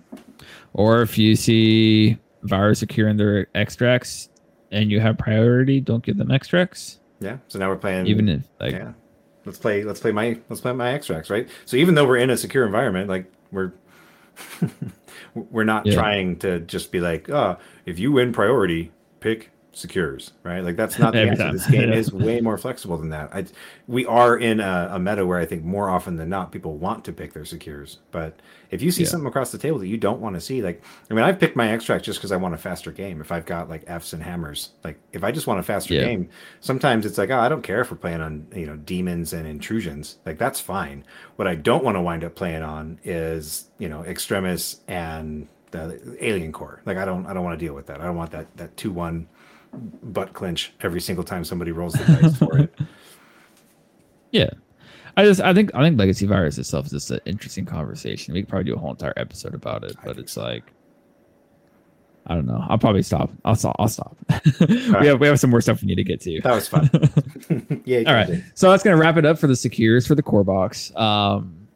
Or 0.74 1.02
if 1.02 1.18
you 1.18 1.36
see 1.36 2.18
virus 2.44 2.80
secure 2.80 3.08
in 3.10 3.18
their 3.18 3.48
extracts 3.56 4.30
and 4.72 4.90
you 4.92 5.00
have 5.00 5.18
priority, 5.18 5.80
don't 5.82 6.04
give 6.04 6.18
them 6.18 6.32
extracts. 6.32 7.00
Yeah. 7.20 7.38
So 7.48 7.60
now 7.60 7.70
we're 7.70 7.76
playing. 7.78 8.08
Even 8.08 8.30
if 8.30 8.42
like 8.60 8.74
yeah. 8.74 8.94
Let's 9.46 9.58
play. 9.58 9.84
Let's 9.84 10.00
play 10.00 10.12
my. 10.12 10.38
Let's 10.50 10.62
play 10.62 10.74
my 10.74 10.94
extracts. 10.94 11.30
Right. 11.30 11.48
So 11.66 11.76
even 11.78 11.96
though 11.96 12.06
we're 12.06 12.18
in 12.18 12.30
a 12.30 12.38
secure 12.38 12.66
environment, 12.66 13.10
like 13.10 13.32
we're. 13.52 13.74
we're 15.34 15.64
not 15.66 15.86
Yeah. 15.86 15.96
trying 15.96 16.38
to 16.40 16.60
just 16.62 16.92
be 16.92 17.00
like, 17.00 17.30
oh, 17.30 17.58
if 17.86 18.00
you 18.00 18.12
win 18.12 18.32
priority, 18.32 18.92
pick 19.20 19.52
secures, 19.72 20.32
right? 20.44 20.62
Like 20.62 20.76
that's 20.76 20.98
not 21.00 21.14
the 21.14 21.22
answer. 21.30 21.44
time. 21.44 21.54
This 21.54 21.68
game 21.68 21.94
is 21.94 22.12
way 22.12 22.42
more 22.42 22.58
flexible 22.58 22.98
than 22.98 23.10
that. 23.10 23.30
I, 23.34 23.46
we 23.88 24.06
are 24.06 24.38
in 24.38 24.60
a, 24.60 24.90
a 24.94 25.00
meta 25.00 25.26
where 25.26 25.40
I 25.40 25.46
think 25.46 25.64
more 25.64 25.90
often 25.90 26.16
than 26.16 26.30
not 26.30 26.52
people 26.52 26.78
want 26.78 27.06
to 27.06 27.14
pick 27.14 27.34
their 27.34 27.46
secures. 27.46 28.00
But 28.12 28.40
if 28.72 28.82
you 28.82 28.92
see 28.92 29.04
Yeah. 29.04 29.10
something 29.10 29.28
across 29.28 29.52
the 29.52 29.58
table 29.58 29.80
that 29.80 29.88
you 29.88 29.98
don't 29.98 30.20
want 30.22 30.36
to 30.36 30.42
see, 30.42 30.62
like 30.62 30.84
I 31.10 31.14
mean, 31.14 31.24
I've 31.24 31.40
picked 31.40 31.56
my 31.56 31.72
extract 31.72 32.04
just 32.06 32.20
because 32.20 32.32
I 32.32 32.38
want 32.38 32.54
a 32.56 32.58
faster 32.58 32.92
game. 32.92 33.22
If 33.22 33.32
I've 33.32 33.46
got 33.46 33.70
like 33.70 33.84
Fs 33.88 34.14
and 34.14 34.24
hammers, 34.24 34.72
like 34.84 35.00
if 35.14 35.24
I 35.24 35.32
just 35.32 35.48
want 35.48 35.60
a 35.60 35.64
faster 35.64 35.94
Yeah. 35.94 36.06
game, 36.06 36.30
sometimes 36.62 37.06
it's 37.06 37.18
like, 37.18 37.30
oh, 37.30 37.40
I 37.40 37.50
don't 37.50 37.62
care 37.64 37.82
if 37.82 37.92
we're 37.92 37.98
playing 37.98 38.22
on 38.22 38.48
you 38.56 38.66
know 38.66 38.76
demons 38.76 39.34
and 39.34 39.48
intrusions. 39.48 40.18
Like 40.26 40.38
that's 40.38 40.60
fine. 40.60 41.04
What 41.36 41.48
I 41.48 41.56
don't 41.56 41.84
want 41.84 41.96
to 41.96 42.02
wind 42.02 42.24
up 42.24 42.36
playing 42.36 42.64
on 42.64 43.00
is 43.04 43.70
you 43.78 43.88
know 43.90 44.04
extremis 44.04 44.82
and 44.88 45.48
the 45.72 46.18
alien 46.20 46.52
core. 46.52 46.82
Like 46.86 46.98
I 46.98 47.06
don't 47.06 47.28
I 47.28 47.34
don't 47.34 47.44
want 47.44 47.60
to 47.60 47.64
deal 47.64 47.76
with 47.76 47.86
that. 47.88 48.02
I 48.02 48.06
don't 48.06 48.16
want 48.16 48.32
that 48.32 48.48
that 48.58 48.76
two 48.76 48.92
one 48.92 49.28
butt 49.74 50.34
clinch 50.34 50.74
every 50.82 51.02
single 51.02 51.24
time 51.24 51.44
somebody 51.44 51.72
rolls 51.72 51.94
the 51.94 52.06
dice 52.06 52.38
for 52.38 52.58
it. 52.58 52.74
Yeah. 54.32 54.52
I 55.18 55.26
just 55.26 55.42
I 55.42 55.54
think 55.54 55.72
I 55.74 55.82
think 55.82 55.98
legacy 55.98 56.26
virus 56.26 56.58
itself 56.58 56.86
is 56.86 56.92
just 56.92 57.12
an 57.12 57.20
interesting 57.26 57.66
conversation. 57.66 58.34
We 58.34 58.42
could 58.42 58.50
probably 58.50 58.66
do 58.66 58.76
a 58.76 58.78
whole 58.78 58.92
entire 58.92 59.14
episode 59.18 59.54
about 59.54 59.84
it, 59.84 59.98
but 60.06 60.18
it's 60.18 60.38
like 60.38 60.72
I 62.28 62.36
don't 62.36 62.46
know. 62.46 62.64
I'll 62.70 62.78
probably 62.78 63.02
stop. 63.02 63.32
I'll 63.44 63.56
stop. 63.56 63.76
I'll 63.80 63.88
stop. 63.88 64.16
we 64.60 65.08
have 65.08 65.20
we 65.20 65.28
have 65.28 65.40
some 65.40 65.50
more 65.50 65.62
stuff 65.62 65.82
we 65.82 65.88
need 65.88 65.96
to 65.96 66.04
get 66.04 66.22
to. 66.22 66.40
That 66.42 66.54
was 66.54 66.68
fun. 66.68 66.90
yeah. 67.86 68.04
All 68.06 68.14
right. 68.14 68.44
So 68.54 68.70
that's 68.70 68.84
gonna 68.84 68.98
wrap 68.98 69.18
it 69.18 69.26
up 69.26 69.40
for 69.40 69.48
the 69.48 69.56
secures 69.56 70.06
for 70.06 70.16
the 70.16 70.24
core 70.24 70.44
box. 70.44 70.96
Um 70.96 71.68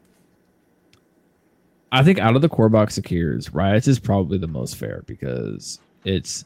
I 1.91 2.03
think 2.03 2.19
out 2.19 2.35
of 2.35 2.41
the 2.41 2.49
core 2.49 2.69
box 2.69 2.95
secures, 2.95 3.53
riots 3.53 3.87
is 3.87 3.99
probably 3.99 4.37
the 4.37 4.47
most 4.47 4.77
fair 4.77 5.03
because 5.05 5.79
it's 6.05 6.45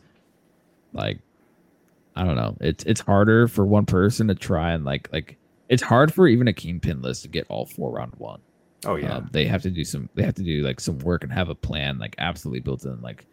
like 0.93 1.20
I 2.18 2.24
don't 2.24 2.36
know. 2.36 2.57
It's 2.59 2.84
it's 2.86 2.99
harder 2.99 3.47
for 3.47 3.63
one 3.63 3.86
person 3.86 4.28
to 4.28 4.36
try 4.36 4.72
and 4.72 4.84
like 4.84 5.07
like 5.13 5.38
it's 5.70 5.84
hard 5.84 6.11
for 6.11 6.28
even 6.28 6.47
a 6.47 6.53
kingpin 6.53 7.01
list 7.01 7.22
to 7.22 7.28
get 7.28 7.45
all 7.47 7.68
four 7.68 7.91
round 7.91 8.13
one. 8.18 8.41
Oh 8.86 8.95
yeah. 8.95 9.18
Um, 9.18 9.30
they 9.32 9.45
have 9.45 9.61
to 9.61 9.70
do 9.70 9.84
some 9.84 10.09
they 10.15 10.24
have 10.24 10.34
to 10.36 10.43
do 10.43 10.63
like 10.63 10.80
some 10.80 10.97
work 10.99 11.24
and 11.24 11.32
have 11.32 11.49
a 11.49 11.55
plan 11.55 11.99
like 11.99 12.15
absolutely 12.18 12.61
built 12.61 12.86
in. 12.86 12.99
Like 13.01 13.26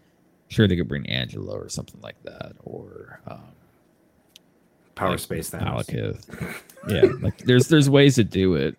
sure 0.49 0.68
they 0.68 0.76
could 0.76 0.89
bring 0.89 1.09
Angela 1.09 1.59
or 1.59 1.70
something 1.70 2.01
like 2.03 2.22
that 2.24 2.53
or 2.62 3.20
um 3.26 3.41
Power 4.97 5.11
like 5.11 5.18
space 5.18 5.49
then. 5.49 5.62
Malekith. 5.62 6.61
yeah, 6.89 7.07
like 7.22 7.39
there's 7.39 7.68
there's 7.68 7.89
ways 7.89 8.16
to 8.16 8.24
do 8.24 8.55
it. 8.55 8.76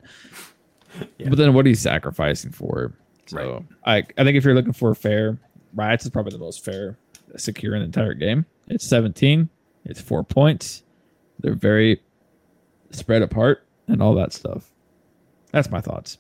Yeah. 1.18 1.30
But 1.30 1.40
then 1.40 1.54
what 1.56 1.66
are 1.66 1.70
you 1.70 1.76
sacrificing 1.76 2.52
for? 2.52 2.94
So 3.26 3.66
I 3.86 4.04
I 4.18 4.24
think 4.24 4.38
if 4.38 4.46
you're 4.46 4.54
looking 4.54 4.72
for 4.72 4.94
fair, 4.94 5.40
Riots 5.74 6.06
is 6.06 6.12
probably 6.12 6.32
the 6.32 6.38
most 6.38 6.64
fair 6.64 6.96
secure 7.38 7.74
in 7.74 7.80
the 7.80 7.86
entire 7.86 8.14
game. 8.14 8.46
It's 8.68 8.88
17. 8.88 9.50
It's 9.86 10.02
four 10.02 10.24
points. 10.24 10.84
They're 11.40 11.54
very 11.56 12.02
spread 12.92 13.22
apart 13.22 13.66
and 13.88 14.02
all 14.02 14.16
that 14.16 14.34
stuff. 14.34 14.72
That's 15.52 15.70
my 15.70 15.82
thoughts. 15.82 16.18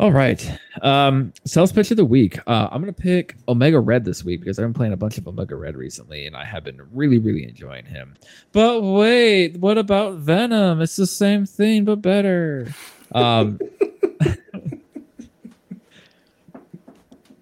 All 0.00 0.10
right. 0.10 0.58
Um, 0.80 1.32
sales 1.44 1.70
pitch 1.70 1.90
of 1.92 1.96
the 1.96 2.04
week. 2.04 2.38
Uh, 2.46 2.68
I'm 2.72 2.80
gonna 2.80 2.92
pick 2.92 3.36
Omega 3.46 3.78
Red 3.78 4.04
this 4.04 4.24
week 4.24 4.40
because 4.40 4.58
I've 4.58 4.64
been 4.64 4.74
playing 4.74 4.94
a 4.94 4.96
bunch 4.96 5.18
of 5.18 5.28
Omega 5.28 5.54
Red 5.54 5.76
recently, 5.76 6.26
and 6.26 6.34
I 6.34 6.44
have 6.44 6.64
been 6.64 6.80
really, 6.92 7.18
really 7.18 7.44
enjoying 7.44 7.84
him. 7.84 8.14
But 8.50 8.80
wait, 8.82 9.58
what 9.58 9.78
about 9.78 10.16
Venom? 10.16 10.80
It's 10.80 10.96
the 10.96 11.06
same 11.06 11.46
thing 11.46 11.84
but 11.84 12.02
better. 12.02 12.74
Um, 13.14 13.60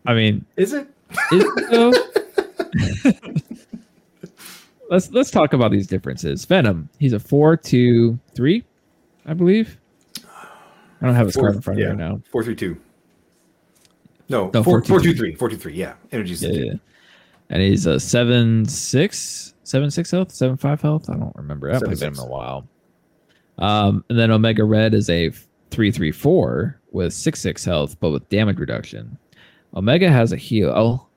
I 0.06 0.14
mean, 0.14 0.44
Is 0.56 0.72
it? 0.72 0.86
is 1.32 1.44
it 1.56 1.70
though? 1.70 1.92
let's 4.90 5.10
let's 5.10 5.30
talk 5.30 5.52
about 5.52 5.70
these 5.70 5.86
differences. 5.86 6.44
Venom, 6.44 6.90
he's 6.98 7.12
a 7.12 7.18
four, 7.18 7.56
two, 7.56 8.18
three, 8.34 8.64
I 9.24 9.32
believe. 9.32 9.78
I 11.00 11.06
don't 11.06 11.14
have 11.14 11.26
his 11.26 11.36
card 11.36 11.54
in 11.54 11.62
front 11.62 11.80
of 11.80 11.82
yeah. 11.82 11.94
me 11.94 12.02
right 12.02 12.10
now. 12.10 12.20
Four 12.30 12.44
three 12.44 12.56
two. 12.56 12.76
No, 14.28 14.50
No, 14.52 14.62
four, 14.62 14.64
four, 14.64 14.80
two, 14.80 14.88
four 14.88 15.00
two 15.00 15.10
three. 15.12 15.30
three. 15.30 15.34
Four 15.34 15.48
two 15.48 15.56
three. 15.56 15.74
Yeah. 15.74 15.94
Energy 16.12 16.34
Yeah, 16.34 16.64
yeah. 16.64 16.72
And 17.48 17.62
he's 17.62 17.86
a 17.86 17.98
seven 17.98 18.66
six, 18.66 19.54
seven 19.64 19.90
six 19.90 20.10
health, 20.10 20.30
seven 20.30 20.56
five 20.56 20.82
health. 20.82 21.08
I 21.08 21.14
don't 21.14 21.34
remember. 21.34 21.70
I 21.70 21.74
haven't 21.74 21.88
played 21.88 21.98
Venom 21.98 22.14
in 22.14 22.20
a 22.20 22.26
while. 22.26 22.68
Um, 23.58 24.04
and 24.08 24.18
then 24.18 24.30
Omega 24.30 24.64
Red 24.64 24.94
is 24.94 25.08
a 25.08 25.30
three 25.70 25.90
three 25.90 26.12
four 26.12 26.78
with 26.92 27.12
six 27.12 27.40
six 27.40 27.64
health, 27.64 27.98
but 28.00 28.10
with 28.10 28.28
damage 28.28 28.58
reduction. 28.58 29.18
Omega 29.74 30.10
has 30.10 30.32
a 30.32 30.36
heal. 30.36 31.08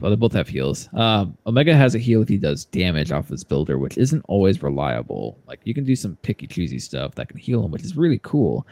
Well, 0.00 0.10
they 0.10 0.16
both 0.16 0.32
have 0.34 0.48
heals. 0.48 0.88
Um, 0.92 1.36
Omega 1.46 1.74
has 1.74 1.94
a 1.94 1.98
heal 1.98 2.22
if 2.22 2.28
he 2.28 2.36
does 2.36 2.64
damage 2.66 3.10
off 3.10 3.28
his 3.28 3.44
builder, 3.44 3.78
which 3.78 3.98
isn't 3.98 4.24
always 4.28 4.62
reliable. 4.62 5.38
Like 5.46 5.60
you 5.64 5.74
can 5.74 5.84
do 5.84 5.96
some 5.96 6.16
picky 6.22 6.46
choosy 6.46 6.78
stuff 6.78 7.14
that 7.16 7.28
can 7.28 7.38
heal 7.38 7.64
him, 7.64 7.70
which 7.70 7.82
is 7.82 7.96
really 7.96 8.20
cool. 8.22 8.66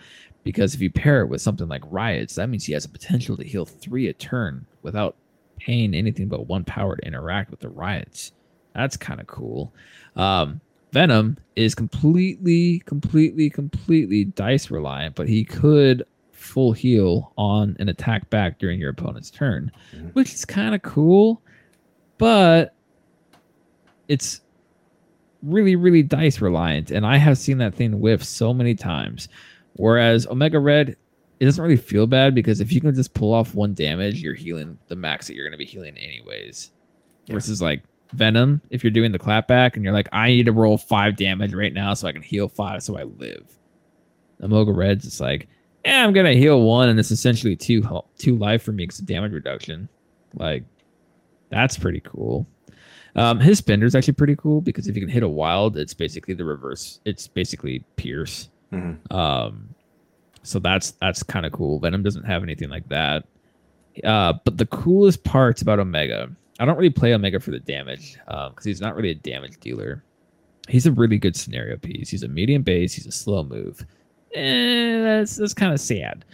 Because 0.44 0.74
if 0.74 0.80
you 0.80 0.90
pair 0.90 1.22
it 1.22 1.28
with 1.28 1.40
something 1.40 1.68
like 1.68 1.82
riots, 1.86 2.34
that 2.36 2.48
means 2.48 2.64
he 2.64 2.72
has 2.72 2.84
a 2.84 2.88
potential 2.88 3.36
to 3.36 3.44
heal 3.44 3.64
three 3.64 4.08
a 4.08 4.12
turn 4.12 4.66
without 4.82 5.16
paying 5.58 5.94
anything 5.94 6.28
but 6.28 6.46
one 6.46 6.64
power 6.64 6.96
to 6.96 7.06
interact 7.06 7.50
with 7.50 7.60
the 7.60 7.68
riots. 7.68 8.32
That's 8.74 8.96
kind 8.96 9.20
of 9.20 9.26
cool. 9.26 9.72
Um, 10.16 10.60
Venom 10.92 11.38
is 11.56 11.74
completely, 11.74 12.80
completely, 12.80 13.48
completely 13.48 14.24
dice 14.24 14.70
reliant, 14.70 15.14
but 15.14 15.28
he 15.28 15.44
could 15.44 16.04
full 16.42 16.72
heal 16.72 17.32
on 17.38 17.76
an 17.78 17.88
attack 17.88 18.28
back 18.30 18.58
during 18.58 18.78
your 18.80 18.90
opponent's 18.90 19.30
turn, 19.30 19.70
Mhm. 19.94 20.12
which 20.14 20.34
is 20.34 20.44
kind 20.44 20.74
of 20.74 20.82
cool, 20.82 21.42
but 22.18 22.74
it's 24.08 24.40
really, 25.42 25.76
really 25.76 26.02
dice 26.02 26.40
reliant. 26.40 26.90
And 26.90 27.04
I 27.06 27.16
have 27.16 27.38
seen 27.38 27.58
that 27.58 27.74
thing 27.74 28.00
whiff 28.00 28.22
so 28.24 28.52
many 28.52 28.74
times. 28.74 29.28
Whereas 29.74 30.26
Omega 30.26 30.58
Red, 30.58 30.96
it 31.40 31.44
doesn't 31.44 31.62
really 31.62 31.76
feel 31.76 32.06
bad 32.06 32.34
because 32.34 32.60
if 32.60 32.72
you 32.72 32.80
can 32.80 32.94
just 32.94 33.14
pull 33.14 33.32
off 33.32 33.54
one 33.54 33.74
damage, 33.74 34.20
you're 34.20 34.34
healing 34.34 34.78
the 34.88 34.96
max 34.96 35.26
that 35.26 35.34
you're 35.34 35.44
going 35.44 35.52
to 35.52 35.58
be 35.58 35.64
healing 35.64 35.96
anyways. 35.96 36.70
Yeah. 37.26 37.34
Versus 37.34 37.60
like 37.62 37.82
Venom, 38.12 38.60
if 38.70 38.84
you're 38.84 38.90
doing 38.90 39.10
the 39.12 39.18
clapback 39.18 39.74
and 39.74 39.82
you're 39.82 39.92
like, 39.94 40.08
I 40.12 40.28
need 40.28 40.46
to 40.46 40.52
roll 40.52 40.76
five 40.78 41.16
damage 41.16 41.54
right 41.54 41.72
now 41.72 41.94
so 41.94 42.06
I 42.06 42.12
can 42.12 42.22
heal 42.22 42.48
five 42.48 42.82
so 42.82 42.96
I 42.98 43.04
live. 43.04 43.58
Omega 44.42 44.72
Red's 44.72 45.04
just 45.04 45.20
like, 45.20 45.48
yeah, 45.84 46.04
I'm 46.04 46.12
gonna 46.12 46.34
heal 46.34 46.62
one, 46.62 46.88
and 46.88 46.98
it's 46.98 47.10
essentially 47.10 47.56
two 47.56 47.82
two 48.18 48.36
life 48.36 48.62
for 48.62 48.72
me 48.72 48.84
because 48.84 48.98
of 49.00 49.06
damage 49.06 49.32
reduction. 49.32 49.88
Like, 50.34 50.64
that's 51.50 51.76
pretty 51.78 52.00
cool. 52.00 52.46
Um, 53.14 53.38
his 53.40 53.58
spinner 53.58 53.84
is 53.84 53.94
actually 53.94 54.14
pretty 54.14 54.36
cool 54.36 54.60
because 54.62 54.88
if 54.88 54.96
you 54.96 55.02
can 55.02 55.10
hit 55.10 55.22
a 55.22 55.28
wild, 55.28 55.76
it's 55.76 55.92
basically 55.92 56.32
the 56.34 56.44
reverse. 56.44 57.00
It's 57.04 57.26
basically 57.28 57.84
pierce. 57.96 58.48
Mhm. 58.72 58.96
Um, 59.12 59.74
so 60.42 60.58
that's 60.58 60.92
that's 60.92 61.22
kind 61.22 61.44
of 61.44 61.52
cool. 61.52 61.78
Venom 61.78 62.02
doesn't 62.02 62.24
have 62.24 62.42
anything 62.42 62.70
like 62.70 62.88
that. 62.88 63.24
Uh, 64.02 64.32
but 64.44 64.56
the 64.56 64.64
coolest 64.66 65.22
parts 65.24 65.60
about 65.60 65.78
Omega, 65.78 66.30
I 66.58 66.64
don't 66.64 66.78
really 66.78 66.88
play 66.90 67.12
Omega 67.12 67.38
for 67.38 67.50
the 67.50 67.58
damage 67.60 68.16
because 68.26 68.64
he's 68.64 68.80
not 68.80 68.96
really 68.96 69.10
a 69.10 69.14
damage 69.14 69.60
dealer. 69.60 70.02
He's 70.68 70.86
a 70.86 70.92
really 70.92 71.18
good 71.18 71.36
scenario 71.36 71.76
piece. 71.76 72.08
He's 72.08 72.22
a 72.22 72.28
medium 72.28 72.62
base. 72.62 72.94
He's 72.94 73.06
a 73.06 73.12
slow 73.12 73.42
move. 73.44 73.84
Eh, 74.34 75.02
that's 75.02 75.36
that's 75.36 75.54
kind 75.54 75.72
of 75.72 75.80
sad. 75.80 76.24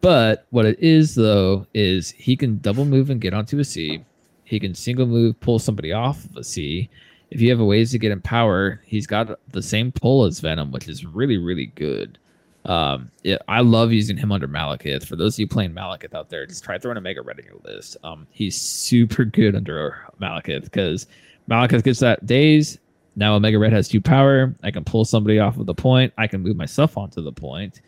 But 0.00 0.46
what 0.50 0.66
it 0.66 0.78
is 0.80 1.14
though 1.14 1.66
is 1.74 2.10
he 2.10 2.36
can 2.36 2.58
double 2.58 2.84
move 2.84 3.10
and 3.10 3.20
get 3.20 3.34
onto 3.34 3.58
a 3.58 3.64
C. 3.64 4.04
He 4.44 4.60
can 4.60 4.74
single 4.74 5.06
move, 5.06 5.38
pull 5.40 5.58
somebody 5.58 5.92
off 5.92 6.24
of 6.24 6.36
a 6.36 6.44
C. 6.44 6.88
If 7.30 7.40
you 7.40 7.50
have 7.50 7.60
a 7.60 7.64
ways 7.64 7.90
to 7.90 7.98
get 7.98 8.12
in 8.12 8.20
power, 8.22 8.80
he's 8.84 9.06
got 9.06 9.38
the 9.50 9.62
same 9.62 9.92
pull 9.92 10.24
as 10.24 10.40
Venom, 10.40 10.70
which 10.70 10.88
is 10.88 11.04
really 11.04 11.36
really 11.36 11.66
good. 11.66 12.18
Um, 12.64 13.10
yeah, 13.22 13.38
I 13.48 13.60
love 13.60 13.92
using 13.92 14.16
him 14.16 14.30
under 14.30 14.46
Malekith. 14.46 15.06
For 15.06 15.16
those 15.16 15.36
of 15.36 15.40
you 15.40 15.48
playing 15.48 15.72
Malekith 15.72 16.14
out 16.14 16.28
there, 16.28 16.46
just 16.46 16.64
try 16.64 16.78
throwing 16.78 16.98
a 16.98 17.00
Mega 17.00 17.22
Red 17.22 17.38
in 17.38 17.46
your 17.46 17.60
list. 17.64 17.96
Um, 18.04 18.26
he's 18.30 18.60
super 18.60 19.24
good 19.24 19.54
under 19.56 20.06
Malekith 20.20 20.64
because 20.64 21.06
Malekith 21.48 21.82
gets 21.82 22.00
that 22.00 22.26
daze. 22.26 22.78
Now 23.18 23.34
Omega 23.34 23.58
Red 23.58 23.72
has 23.72 23.88
two 23.88 24.00
power. 24.00 24.54
I 24.62 24.70
can 24.70 24.84
pull 24.84 25.04
somebody 25.04 25.40
off 25.40 25.58
of 25.58 25.66
the 25.66 25.74
point. 25.74 26.12
I 26.16 26.28
can 26.28 26.40
move 26.40 26.56
myself 26.56 26.96
onto 26.96 27.20
the 27.20 27.32
point. 27.32 27.80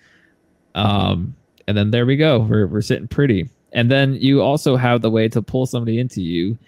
Um, 0.75 1.37
and 1.69 1.77
then 1.77 1.93
there 1.93 2.05
we 2.05 2.17
go. 2.17 2.41
We're 2.41 2.67
we're 2.67 2.83
sitting 2.83 3.07
pretty. 3.07 3.49
And 3.73 3.89
then 3.89 4.15
you 4.15 4.43
also 4.43 4.77
have 4.77 5.03
the 5.03 5.11
way 5.11 5.29
to 5.29 5.41
pull 5.41 5.67
somebody 5.67 6.01
into 6.01 6.21
you, 6.21 6.59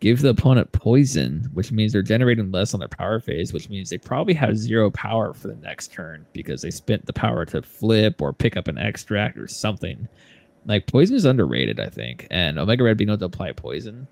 give 0.00 0.20
the 0.20 0.28
opponent 0.28 0.70
poison, 0.72 1.48
which 1.54 1.72
means 1.72 1.94
they're 1.94 2.02
generating 2.02 2.52
less 2.52 2.74
on 2.74 2.80
their 2.80 2.88
power 2.90 3.20
phase, 3.20 3.54
which 3.54 3.70
means 3.70 3.88
they 3.88 3.96
probably 3.96 4.34
have 4.34 4.58
zero 4.58 4.90
power 4.90 5.32
for 5.32 5.48
the 5.48 5.56
next 5.56 5.90
turn 5.90 6.26
because 6.34 6.60
they 6.60 6.70
spent 6.70 7.06
the 7.06 7.14
power 7.14 7.46
to 7.46 7.62
flip 7.62 8.20
or 8.20 8.34
pick 8.34 8.54
up 8.58 8.68
an 8.68 8.76
extract 8.76 9.38
or 9.38 9.48
something. 9.48 10.06
Like 10.66 10.86
poison 10.86 11.16
is 11.16 11.24
underrated, 11.24 11.80
I 11.80 11.88
think. 11.88 12.26
And 12.30 12.58
Omega 12.58 12.84
Red 12.84 12.98
being 12.98 13.08
able 13.08 13.18
to 13.20 13.24
apply 13.24 13.52
poison. 13.52 14.06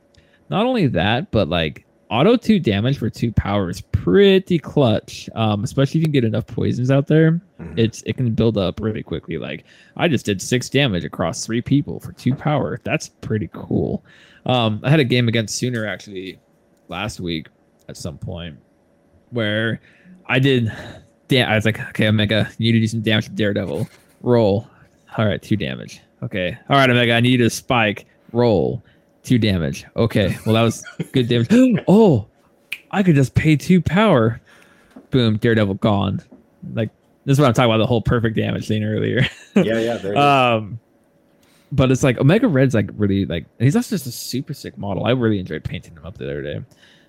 Not 0.49 0.65
only 0.65 0.87
that, 0.87 1.31
but 1.31 1.51
like 1.51 1.85
auto 2.11 2.37
two 2.37 2.59
damage 2.59 2.99
for 2.99 3.11
two 3.11 3.33
power 3.33 3.69
is 3.71 3.81
pretty 3.81 4.59
clutch. 4.59 5.29
Um, 5.35 5.63
especially 5.65 6.01
if 6.01 6.03
you 6.03 6.07
can 6.07 6.13
get 6.13 6.25
enough 6.25 6.47
poisons 6.47 6.91
out 6.91 7.07
there 7.07 7.41
Mhm. 7.61 7.79
it's 7.79 8.03
it 8.07 8.17
can 8.17 8.33
build 8.35 8.57
up 8.57 8.81
really 8.81 9.03
quickly. 9.03 9.37
Like 9.39 9.65
I 9.97 10.09
just 10.09 10.25
did 10.27 10.41
six 10.41 10.69
damage 10.69 11.05
across 11.05 11.45
three 11.45 11.61
people 11.63 12.01
for 12.01 12.13
two 12.13 12.35
power. 12.35 12.81
That's 12.85 13.09
pretty 13.09 13.51
cool. 13.53 14.05
Um, 14.47 14.81
I 14.85 14.91
had 14.91 15.01
a 15.01 15.05
game 15.05 15.29
against 15.29 15.57
Sooner 15.57 15.87
actually 15.87 16.39
last 16.89 17.21
week, 17.21 17.49
at 17.89 17.97
some 17.97 18.17
point 18.19 18.57
where 19.31 19.81
I 20.27 20.39
did. 20.39 20.73
Damn, 21.29 21.51
I 21.51 21.57
was 21.57 21.67
like, 21.67 21.79
okay, 21.91 22.07
Omega, 22.09 22.49
you 22.59 22.73
need 22.73 22.79
to 22.79 22.81
do 22.81 22.87
some 22.87 23.03
damage 23.03 23.27
to 23.27 23.31
Daredevil. 23.33 23.87
Roll. 24.23 24.67
All 25.19 25.27
right, 25.27 25.43
two 25.43 25.57
damage. 25.57 26.01
Okay. 26.23 26.57
All 26.71 26.77
right, 26.77 26.89
Omega, 26.89 27.13
I 27.13 27.21
need 27.21 27.41
a 27.43 27.51
spike. 27.51 28.07
Roll. 28.33 28.83
Two 29.29 29.39
damage. 29.39 29.85
Okay. 29.95 30.35
Well, 30.47 30.55
that 30.55 30.63
was 30.63 30.83
good 31.13 31.29
damage. 31.29 31.85
oh, 31.87 32.27
I 32.91 33.03
could 33.03 33.15
just 33.15 33.35
pay 33.35 33.57
two 33.57 33.83
power. 33.83 34.41
Boom, 35.11 35.37
Daredevil 35.37 35.75
gone. 35.75 36.23
Like 36.73 36.89
this 37.27 37.35
is 37.35 37.39
what 37.39 37.47
I'm 37.47 37.53
talking 37.53 37.71
about 37.71 37.77
the 37.77 37.87
whole 37.87 38.01
perfect 38.01 38.37
damage 38.37 38.67
thing 38.69 38.85
earlier. 38.85 39.27
Yeah, 39.55 39.81
yeah. 39.81 39.97
There 39.97 40.17
um, 40.17 40.79
but 41.73 41.91
it's 41.91 42.05
like 42.05 42.17
Omega 42.19 42.47
Red's 42.49 42.75
like 42.75 42.89
really 42.95 43.27
like 43.27 43.45
he's 43.59 43.77
also 43.77 43.97
just 43.97 44.07
a 44.07 44.13
super 44.13 44.55
sick 44.55 44.79
model. 44.79 45.05
I 45.05 45.11
really 45.11 45.41
enjoyed 45.41 45.65
painting 45.65 45.95
him 45.95 46.07
up 46.07 46.17
the 46.17 46.25
other 46.25 46.43
day. 46.43 46.65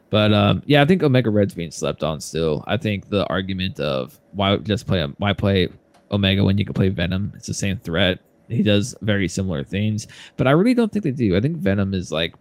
But 0.10 0.34
um, 0.34 0.62
yeah, 0.66 0.82
I 0.82 0.86
think 0.86 1.04
Omega 1.04 1.30
Red's 1.30 1.54
being 1.54 1.72
slept 1.72 2.04
on 2.04 2.20
still. 2.20 2.66
I 2.68 2.76
think 2.76 3.08
the 3.10 3.26
argument 3.28 3.80
of 3.80 4.20
why 4.32 4.58
just 4.58 4.88
play 4.88 5.06
why 5.20 5.32
play 5.32 5.70
Omega 6.12 6.44
when 6.44 6.58
you 6.58 6.66
can 6.66 6.74
play 6.74 6.90
Venom, 6.90 7.32
it's 7.36 7.48
the 7.48 7.54
same 7.54 7.78
threat. 7.78 8.20
He 8.50 8.64
does 8.64 8.96
very 9.02 9.28
similar 9.28 9.64
things, 9.64 10.08
but 10.36 10.48
I 10.48 10.52
really 10.52 10.74
don't 10.74 10.92
think 10.92 11.04
they 11.04 11.12
do. 11.12 11.38
I 11.38 11.42
think 11.42 11.58
Venom 11.58 11.94
is 11.94 12.12
like 12.12 12.36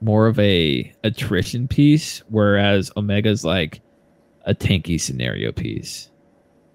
more 0.00 0.26
of 0.26 0.38
a 0.38 0.92
attrition 1.04 1.68
piece, 1.68 2.22
whereas 2.28 2.90
Omega's 2.96 3.44
like 3.44 3.80
a 4.44 4.54
tanky 4.54 5.00
scenario 5.00 5.52
piece. 5.52 6.10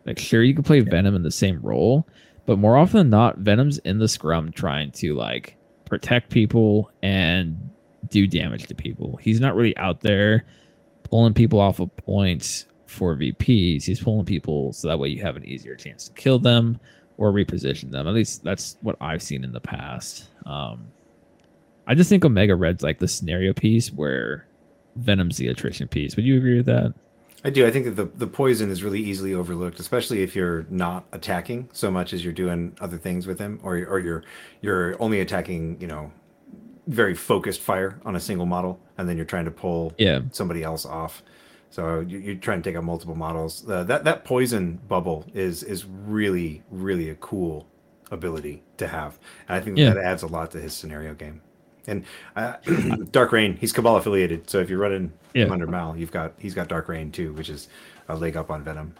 Like, 0.05 0.19
sure, 0.19 0.43
you 0.43 0.53
can 0.53 0.63
play 0.63 0.81
Venom 0.81 1.15
in 1.15 1.23
the 1.23 1.31
same 1.31 1.59
role, 1.61 2.07
but 2.45 2.59
more 2.59 2.77
often 2.77 2.97
than 2.97 3.09
not, 3.09 3.39
Venom's 3.39 3.79
in 3.79 3.97
the 3.97 4.07
scrum 4.07 4.51
trying 4.51 4.91
to 4.91 5.15
like 5.15 5.57
protect 5.85 6.31
people 6.31 6.91
and 7.01 7.69
do 8.09 8.27
damage 8.27 8.67
to 8.67 8.75
people. 8.75 9.17
He's 9.17 9.39
not 9.39 9.55
really 9.55 9.75
out 9.77 10.01
there 10.01 10.45
pulling 11.03 11.33
people 11.33 11.59
off 11.59 11.79
of 11.79 11.95
points 11.97 12.65
for 12.85 13.15
VPs. 13.15 13.83
He's 13.83 14.01
pulling 14.01 14.25
people 14.25 14.73
so 14.73 14.87
that 14.87 14.99
way 14.99 15.09
you 15.09 15.21
have 15.23 15.35
an 15.35 15.45
easier 15.45 15.75
chance 15.75 16.07
to 16.07 16.13
kill 16.13 16.39
them 16.39 16.79
or 17.17 17.31
reposition 17.31 17.91
them. 17.91 18.07
At 18.07 18.13
least 18.13 18.43
that's 18.43 18.77
what 18.81 18.95
I've 19.01 19.21
seen 19.23 19.43
in 19.43 19.51
the 19.51 19.59
past. 19.61 20.29
Um, 20.45 20.87
I 21.87 21.95
just 21.95 22.09
think 22.09 22.25
Omega 22.25 22.55
Red's 22.55 22.83
like 22.83 22.99
the 22.99 23.07
scenario 23.07 23.53
piece 23.53 23.91
where 23.91 24.45
Venom's 24.95 25.37
the 25.37 25.47
attrition 25.47 25.87
piece. 25.87 26.15
Would 26.15 26.25
you 26.25 26.37
agree 26.37 26.57
with 26.57 26.65
that? 26.65 26.93
I 27.43 27.51
do. 27.51 27.67
I 27.67 27.69
think 27.69 27.85
that 27.85 27.91
the, 27.91 28.05
the 28.05 28.25
poison 28.27 28.71
is 28.71 28.83
really 28.83 28.99
easily 28.99 29.33
overlooked, 29.35 29.79
especially 29.79 30.23
if 30.23 30.35
you're 30.35 30.65
not 30.71 31.05
attacking 31.11 31.69
so 31.73 31.91
much 31.91 32.11
as 32.11 32.23
you're 32.23 32.33
doing 32.33 32.75
other 32.81 32.97
things 32.97 33.27
with 33.27 33.37
him, 33.37 33.59
or 33.61 33.75
or 33.85 33.99
you're 33.99 34.23
you're 34.61 34.99
only 35.01 35.19
attacking, 35.19 35.79
you 35.79 35.85
know, 35.85 36.11
very 36.87 37.13
focused 37.13 37.61
fire 37.61 37.99
on 38.03 38.15
a 38.15 38.19
single 38.19 38.47
model, 38.47 38.79
and 38.97 39.07
then 39.07 39.15
you're 39.15 39.27
trying 39.27 39.45
to 39.45 39.51
pull 39.51 39.93
Yeah. 39.99 40.21
somebody 40.31 40.63
else 40.63 40.87
off. 40.87 41.21
So 41.75 41.99
you, 41.99 42.19
you're 42.19 42.35
trying 42.35 42.61
to 42.61 42.69
take 42.69 42.77
out 42.77 42.85
multiple 42.85 43.15
models. 43.15 43.69
Uh, 43.69 43.83
that 43.83 44.05
that 44.05 44.23
poison 44.23 44.79
bubble 44.87 45.25
is 45.33 45.61
is 45.61 45.83
really 45.83 46.63
really 46.71 47.09
a 47.09 47.15
cool 47.15 47.67
ability 48.11 48.63
to 48.77 48.87
have, 48.87 49.19
and 49.49 49.57
I 49.57 49.59
think 49.59 49.77
Yeah. 49.77 49.93
that 49.93 49.97
adds 49.97 50.23
a 50.23 50.27
lot 50.27 50.51
to 50.51 50.61
his 50.61 50.73
scenario 50.73 51.13
game. 51.13 51.41
And 51.85 52.05
uh, 52.37 52.53
Dark 53.11 53.33
Rain, 53.33 53.57
he's 53.57 53.73
Cabal 53.73 53.97
affiliated, 53.97 54.49
so 54.49 54.59
if 54.59 54.69
you're 54.69 54.79
running 54.79 55.11
Yeah. 55.33 55.47
him 55.47 55.51
under 55.51 55.67
Mal, 55.67 55.97
you've 55.97 56.13
got 56.13 56.31
he's 56.37 56.53
got 56.53 56.69
Dark 56.69 56.87
Rain 56.87 57.11
too, 57.11 57.33
which 57.33 57.49
is 57.49 57.67
a 58.07 58.15
leg 58.15 58.37
up 58.37 58.49
on 58.49 58.63
Venom. 58.63 58.95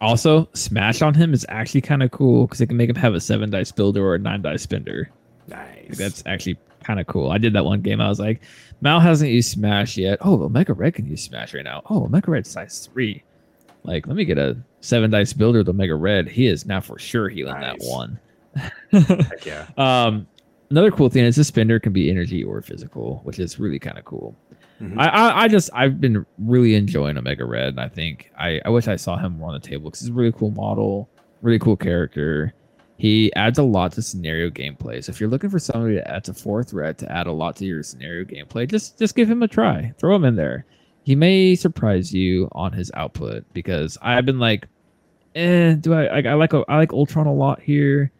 Also, 0.00 0.48
Smash 0.52 1.00
on 1.00 1.14
him 1.14 1.32
is 1.32 1.46
actually 1.48 1.80
kind 1.82 2.02
of 2.02 2.10
cool 2.10 2.46
because 2.46 2.60
it 2.60 2.66
can 2.66 2.76
make 2.76 2.90
him 2.90 2.96
have 2.96 3.14
a 3.14 3.20
seven 3.20 3.50
dice 3.50 3.70
builder 3.70 4.04
or 4.04 4.16
a 4.16 4.18
nine 4.18 4.42
dice 4.42 4.62
spender. 4.62 5.10
Nice. 5.46 5.90
Like, 5.90 5.96
that's 5.98 6.24
actually 6.26 6.58
kind 6.86 7.00
of 7.00 7.06
cool. 7.06 7.30
I 7.30 7.38
did 7.38 7.52
that 7.54 7.64
one 7.64 7.80
game. 7.80 8.00
I 8.00 8.08
was 8.08 8.20
like, 8.20 8.42
Mal 8.80 9.00
hasn't 9.00 9.30
used 9.30 9.50
Smash 9.50 9.96
yet. 9.96 10.18
Oh, 10.20 10.42
Omega 10.44 10.72
Red 10.72 10.94
can 10.94 11.06
use 11.06 11.22
Smash 11.22 11.52
right 11.54 11.64
now. 11.64 11.82
Oh, 11.90 12.04
Omega 12.04 12.30
Red 12.30 12.46
size 12.46 12.88
three. 12.92 13.22
Like, 13.82 14.06
let 14.06 14.16
me 14.16 14.24
get 14.24 14.38
a 14.38 14.56
seven 14.80 15.10
dice 15.10 15.32
builder 15.32 15.58
with 15.58 15.68
Omega 15.68 15.94
Red. 15.94 16.28
He 16.28 16.46
is 16.46 16.66
now 16.66 16.80
for 16.80 16.98
sure 16.98 17.28
healing 17.28 17.60
that 17.60 17.76
one. 17.80 18.18
Heck 18.90 19.44
yeah. 19.46 19.66
Um, 19.76 20.26
another 20.70 20.90
cool 20.90 21.08
thing 21.08 21.24
is 21.24 21.36
this 21.36 21.48
spender 21.48 21.78
can 21.80 21.92
be 21.92 22.10
energy 22.10 22.42
or 22.42 22.60
physical, 22.62 23.20
which 23.24 23.38
is 23.38 23.58
really 23.58 23.78
kind 23.78 23.98
of 23.98 24.04
cool. 24.04 24.36
Mhm. 24.80 24.98
I, 24.98 25.06
I 25.08 25.42
I 25.44 25.48
just 25.48 25.70
I've 25.72 26.00
been 26.00 26.26
really 26.38 26.74
enjoying 26.74 27.16
Omega 27.16 27.44
Red, 27.46 27.68
and 27.68 27.80
I 27.80 27.88
think 27.88 28.30
I 28.38 28.60
I 28.64 28.68
wish 28.68 28.88
I 28.88 28.96
saw 28.96 29.16
him 29.16 29.38
more 29.38 29.48
on 29.48 29.54
the 29.54 29.66
table 29.66 29.84
because 29.90 30.00
he's 30.00 30.10
a 30.10 30.12
really 30.12 30.32
cool 30.32 30.50
model, 30.50 31.08
really 31.42 31.58
cool 31.58 31.76
character. 31.76 32.52
He 32.98 33.32
adds 33.34 33.58
a 33.58 33.62
lot 33.62 33.92
to 33.92 34.02
scenario 34.02 34.48
gameplay. 34.48 35.04
So 35.04 35.10
if 35.10 35.20
you're 35.20 35.28
looking 35.28 35.50
for 35.50 35.58
somebody 35.58 35.96
to 35.96 36.10
add 36.10 36.24
to 36.24 36.34
fourth 36.34 36.70
threat 36.70 36.96
to 36.98 37.12
add 37.12 37.26
a 37.26 37.32
lot 37.32 37.56
to 37.56 37.66
your 37.66 37.82
scenario 37.82 38.24
gameplay, 38.24 38.68
just 38.68 38.98
just 38.98 39.14
give 39.14 39.30
him 39.30 39.42
a 39.42 39.48
try. 39.48 39.92
Throw 39.98 40.16
him 40.16 40.24
in 40.24 40.36
there. 40.36 40.64
He 41.04 41.14
may 41.14 41.54
surprise 41.54 42.12
you 42.12 42.48
on 42.52 42.72
his 42.72 42.90
output 42.94 43.44
because 43.52 43.98
I've 44.00 44.24
been 44.24 44.38
like, 44.38 44.66
eh, 45.34 45.74
do 45.74 45.92
I 45.94 46.06
I, 46.06 46.18
I 46.30 46.34
like 46.34 46.54
I 46.54 46.76
like 46.76 46.92
Ultron 46.92 47.26
a 47.26 47.34
lot 47.34 47.60
here, 47.60 48.10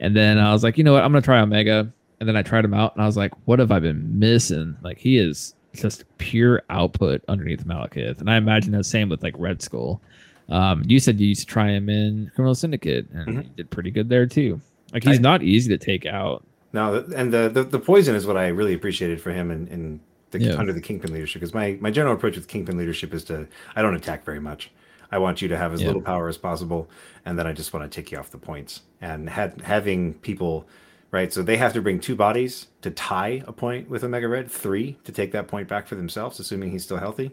and 0.00 0.16
then 0.16 0.38
I 0.38 0.52
was 0.52 0.64
like, 0.64 0.76
you 0.76 0.84
know 0.84 0.92
what, 0.92 1.04
I'm 1.04 1.12
gonna 1.12 1.22
try 1.22 1.40
Omega, 1.40 1.90
and 2.18 2.28
then 2.28 2.36
I 2.36 2.42
tried 2.42 2.64
him 2.64 2.74
out, 2.74 2.94
and 2.96 3.02
I 3.02 3.06
was 3.06 3.16
like, 3.16 3.32
what 3.46 3.60
have 3.60 3.70
I 3.70 3.78
been 3.78 4.18
missing? 4.18 4.76
Like 4.82 4.98
he 4.98 5.18
is 5.18 5.54
just 5.72 6.04
pure 6.18 6.62
output 6.68 7.22
underneath 7.28 7.64
Malekith, 7.64 8.18
and 8.18 8.28
I 8.28 8.36
imagine 8.36 8.72
the 8.72 8.82
same 8.82 9.08
with 9.08 9.22
like 9.22 9.34
Red 9.38 9.62
Skull. 9.62 10.00
Um, 10.48 10.82
you 10.86 10.98
said 11.00 11.18
you 11.20 11.28
used 11.28 11.40
to 11.40 11.46
try 11.46 11.70
him 11.70 11.88
in 11.88 12.30
Criminal 12.34 12.54
Syndicate, 12.54 13.08
and 13.12 13.28
Mhm. 13.28 13.44
you 13.44 13.50
did 13.56 13.70
pretty 13.70 13.90
good 13.90 14.08
there 14.08 14.26
too. 14.26 14.60
Like 14.92 15.04
he's 15.04 15.18
I- 15.18 15.22
not 15.22 15.42
easy 15.42 15.68
to 15.76 15.78
take 15.78 16.06
out. 16.06 16.44
No, 16.72 17.04
and 17.14 17.32
the, 17.32 17.48
the 17.48 17.64
the 17.64 17.78
poison 17.78 18.14
is 18.14 18.26
what 18.26 18.36
I 18.36 18.48
really 18.48 18.74
appreciated 18.74 19.20
for 19.20 19.32
him 19.32 19.50
in, 19.50 19.66
in 19.68 20.00
the, 20.30 20.40
Yeah. 20.40 20.56
under 20.56 20.72
the 20.72 20.80
Kingpin 20.80 21.12
leadership. 21.12 21.40
Because 21.40 21.54
my 21.54 21.78
my 21.80 21.90
general 21.90 22.14
approach 22.14 22.36
with 22.36 22.48
Kingpin 22.48 22.76
leadership 22.76 23.14
is 23.14 23.24
to 23.24 23.46
I 23.74 23.82
don't 23.82 23.94
attack 23.94 24.24
very 24.24 24.40
much. 24.40 24.70
I 25.10 25.18
want 25.18 25.40
you 25.40 25.48
to 25.48 25.56
have 25.56 25.72
as 25.72 25.80
Yeah. 25.80 25.86
little 25.88 26.02
power 26.02 26.28
as 26.28 26.36
possible, 26.36 26.90
and 27.24 27.38
then 27.38 27.46
I 27.46 27.52
just 27.52 27.72
want 27.72 27.90
to 27.90 27.94
take 27.94 28.10
you 28.12 28.18
off 28.18 28.30
the 28.30 28.38
points. 28.38 28.82
And 29.00 29.30
had 29.30 29.62
having 29.62 30.14
people, 30.14 30.68
right? 31.12 31.32
So 31.32 31.42
they 31.42 31.56
have 31.56 31.72
to 31.74 31.80
bring 31.80 31.98
two 32.00 32.16
bodies 32.16 32.66
to 32.82 32.90
tie 32.90 33.42
a 33.46 33.52
point 33.52 33.88
with 33.88 34.02
Omega 34.04 34.28
Red, 34.28 34.50
three 34.50 34.96
to 35.04 35.12
take 35.12 35.32
that 35.32 35.46
point 35.48 35.68
back 35.68 35.86
for 35.86 35.94
themselves, 35.94 36.38
assuming 36.40 36.70
he's 36.72 36.82
still 36.84 36.98
healthy. 36.98 37.30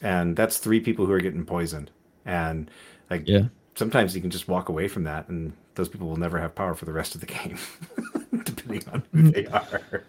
And 0.00 0.36
that's 0.36 0.58
three 0.58 0.80
people 0.80 1.06
who 1.06 1.12
are 1.12 1.20
getting 1.20 1.44
poisoned. 1.44 1.90
And 2.28 2.70
like 3.10 3.26
Yeah. 3.26 3.44
sometimes 3.74 4.14
you 4.14 4.20
can 4.20 4.30
just 4.30 4.46
walk 4.46 4.68
away 4.68 4.86
from 4.86 5.02
that, 5.04 5.28
and 5.28 5.52
those 5.74 5.88
people 5.88 6.06
will 6.06 6.16
never 6.16 6.38
have 6.38 6.54
power 6.54 6.74
for 6.74 6.84
the 6.84 6.92
rest 6.92 7.14
of 7.14 7.20
the 7.20 7.26
game, 7.26 7.58
depending 8.44 8.82
on 8.92 9.02
who 9.12 9.22
mm. 9.22 9.34
they 9.34 9.46
are. 9.46 10.04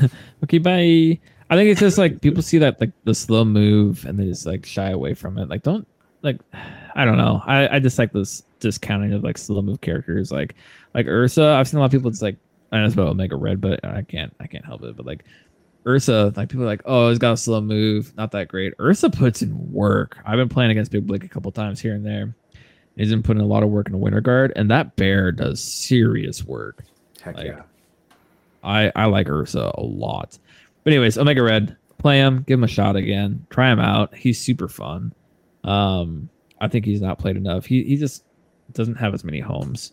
Okay, 0.44 0.58
bye. 0.58 1.18
I 1.50 1.56
think 1.56 1.70
it's 1.70 1.80
just 1.80 1.98
like 1.98 2.20
people 2.20 2.42
see 2.42 2.58
that 2.58 2.80
like 2.80 2.92
the 3.04 3.14
slow 3.14 3.44
move 3.44 4.04
and 4.06 4.18
they 4.18 4.24
just 4.24 4.46
like 4.46 4.64
shy 4.64 4.90
away 4.90 5.12
from 5.14 5.36
it. 5.36 5.48
Like 5.48 5.62
don't 5.62 5.86
like 6.22 6.38
I 6.94 7.04
don't 7.04 7.18
know. 7.18 7.42
I, 7.44 7.76
I 7.76 7.78
just 7.80 7.98
like 7.98 8.12
this 8.12 8.44
discounting 8.60 9.12
of 9.12 9.24
like 9.24 9.36
slow 9.36 9.60
move 9.60 9.80
characters 9.80 10.30
like 10.30 10.54
like 10.94 11.06
Ursa. 11.06 11.44
I've 11.44 11.68
seen 11.68 11.78
a 11.78 11.80
lot 11.80 11.86
of 11.86 11.92
people 11.92 12.08
it's 12.08 12.22
like 12.22 12.36
I 12.70 12.78
know 12.78 12.84
it's 12.84 12.94
about 12.94 13.08
Omega 13.08 13.36
Red, 13.36 13.60
but 13.60 13.84
I 13.84 14.02
can't 14.02 14.34
I 14.40 14.46
can't 14.46 14.64
help 14.64 14.82
it. 14.84 14.96
But 14.96 15.06
like 15.06 15.24
Ursa, 15.86 16.32
like 16.36 16.48
people 16.48 16.64
are 16.64 16.68
like, 16.68 16.82
oh, 16.84 17.08
he's 17.08 17.18
got 17.18 17.32
a 17.32 17.36
slow 17.36 17.60
move, 17.60 18.14
not 18.16 18.32
that 18.32 18.48
great. 18.48 18.74
Ursa 18.80 19.10
puts 19.10 19.42
in 19.42 19.72
work. 19.72 20.18
I've 20.26 20.36
been 20.36 20.48
playing 20.48 20.70
against 20.70 20.92
Big 20.92 21.06
Blick 21.06 21.24
a 21.24 21.28
couple 21.28 21.50
times 21.52 21.80
here 21.80 21.94
and 21.94 22.04
there. 22.04 22.34
He's 22.96 23.10
been 23.10 23.22
putting 23.22 23.42
a 23.42 23.46
lot 23.46 23.62
of 23.62 23.68
work 23.68 23.86
in 23.86 23.92
the 23.92 23.98
Winter 23.98 24.20
Guard, 24.20 24.52
and 24.56 24.70
that 24.70 24.96
bear 24.96 25.30
does 25.30 25.62
serious 25.62 26.44
work. 26.44 26.84
Heck 27.22 27.36
Like, 27.36 27.46
yeah. 27.46 27.62
I 28.62 28.92
I 28.96 29.06
like 29.06 29.28
Ursa 29.28 29.72
a 29.74 29.82
lot. 29.82 30.38
But 30.82 30.92
anyways, 30.92 31.16
Omega 31.16 31.42
Red, 31.42 31.76
play 31.98 32.18
him, 32.18 32.44
give 32.46 32.58
him 32.58 32.64
a 32.64 32.68
shot 32.68 32.96
again, 32.96 33.46
try 33.50 33.70
him 33.70 33.78
out. 33.78 34.14
He's 34.14 34.40
super 34.40 34.68
fun. 34.68 35.12
Um, 35.64 36.28
I 36.60 36.68
think 36.68 36.84
he's 36.84 37.00
not 37.00 37.18
played 37.18 37.36
enough. 37.36 37.66
He 37.66 37.84
he 37.84 37.96
just 37.96 38.24
doesn't 38.72 38.96
have 38.96 39.14
as 39.14 39.24
many 39.24 39.40
homes, 39.40 39.92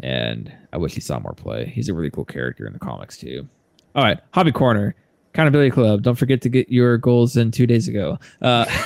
and 0.00 0.52
I 0.72 0.76
wish 0.76 0.94
he 0.94 1.00
saw 1.00 1.18
more 1.18 1.34
play. 1.34 1.66
He's 1.66 1.88
a 1.88 1.94
really 1.94 2.10
cool 2.10 2.24
character 2.24 2.66
in 2.66 2.72
the 2.72 2.78
comics 2.78 3.16
too. 3.16 3.48
All 3.94 4.04
right, 4.04 4.18
hobby 4.32 4.52
corner. 4.52 4.94
Accountability 5.32 5.70
Club. 5.70 6.02
Don't 6.02 6.16
forget 6.16 6.42
to 6.42 6.48
get 6.48 6.68
your 6.70 6.98
goals 6.98 7.36
in 7.36 7.52
two 7.52 7.64
days 7.64 7.86
ago. 7.86 8.18
Uh, 8.42 8.64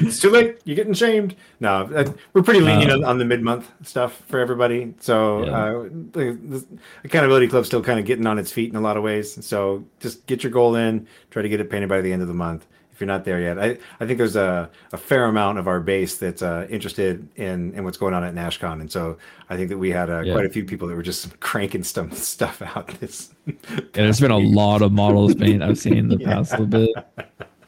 it's 0.00 0.18
too 0.18 0.30
late. 0.30 0.58
You're 0.64 0.76
getting 0.76 0.94
shamed. 0.94 1.36
No, 1.60 1.82
uh, 1.94 2.10
we're 2.32 2.42
pretty 2.42 2.60
lenient 2.60 2.90
Uh, 2.92 2.94
on, 2.96 3.04
on 3.04 3.18
the 3.18 3.26
mid-month 3.26 3.70
stuff 3.82 4.22
for 4.28 4.38
everybody. 4.40 4.94
So 5.00 5.44
Yeah. 5.44 5.50
uh, 5.52 5.82
the, 6.12 6.38
the 6.42 6.66
accountability 7.04 7.48
club's 7.48 7.66
still 7.68 7.82
kind 7.82 7.98
of 8.00 8.06
getting 8.06 8.26
on 8.26 8.38
its 8.38 8.50
feet 8.50 8.70
in 8.70 8.76
a 8.76 8.80
lot 8.80 8.96
of 8.96 9.02
ways. 9.02 9.44
So 9.44 9.84
just 10.00 10.26
get 10.26 10.42
your 10.42 10.52
goal 10.52 10.74
in. 10.74 11.06
Try 11.30 11.42
to 11.42 11.48
get 11.50 11.60
it 11.60 11.68
painted 11.70 11.90
by 11.90 12.00
the 12.00 12.10
end 12.12 12.22
of 12.22 12.28
the 12.28 12.34
month. 12.34 12.66
If 12.98 13.02
you're 13.02 13.06
not 13.06 13.24
there 13.24 13.40
yet, 13.40 13.60
I, 13.60 13.78
I 14.00 14.06
think 14.06 14.18
there's 14.18 14.34
a, 14.34 14.68
a 14.92 14.96
fair 14.96 15.26
amount 15.26 15.58
of 15.58 15.68
our 15.68 15.78
base 15.78 16.16
that's 16.18 16.42
uh, 16.42 16.66
interested 16.68 17.28
in, 17.36 17.72
in 17.74 17.84
what's 17.84 17.96
going 17.96 18.12
on 18.12 18.24
at 18.24 18.34
NashCon, 18.34 18.80
and 18.80 18.90
so 18.90 19.16
I 19.48 19.56
think 19.56 19.68
that 19.68 19.78
we 19.78 19.90
had 19.92 20.10
uh, 20.10 20.22
Yeah. 20.22 20.32
quite 20.32 20.46
a 20.46 20.48
few 20.48 20.64
people 20.64 20.88
that 20.88 20.96
were 20.96 21.02
just 21.04 21.38
cranking 21.48 21.84
some 21.84 22.10
stuff 22.10 22.60
out. 22.60 22.88
This 22.98 23.32
yeah, 23.46 23.54
there's 23.92 24.18
been 24.18 24.32
a 24.32 24.36
lot 24.38 24.82
of 24.82 24.90
models 24.90 25.36
made 25.36 25.62
I've 25.62 25.78
seen 25.78 25.96
in 25.96 26.08
the 26.08 26.16
Yeah. 26.20 26.34
past 26.34 26.50
little 26.58 26.66
bit. 26.66 26.90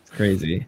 It's 0.02 0.10
crazy. 0.10 0.66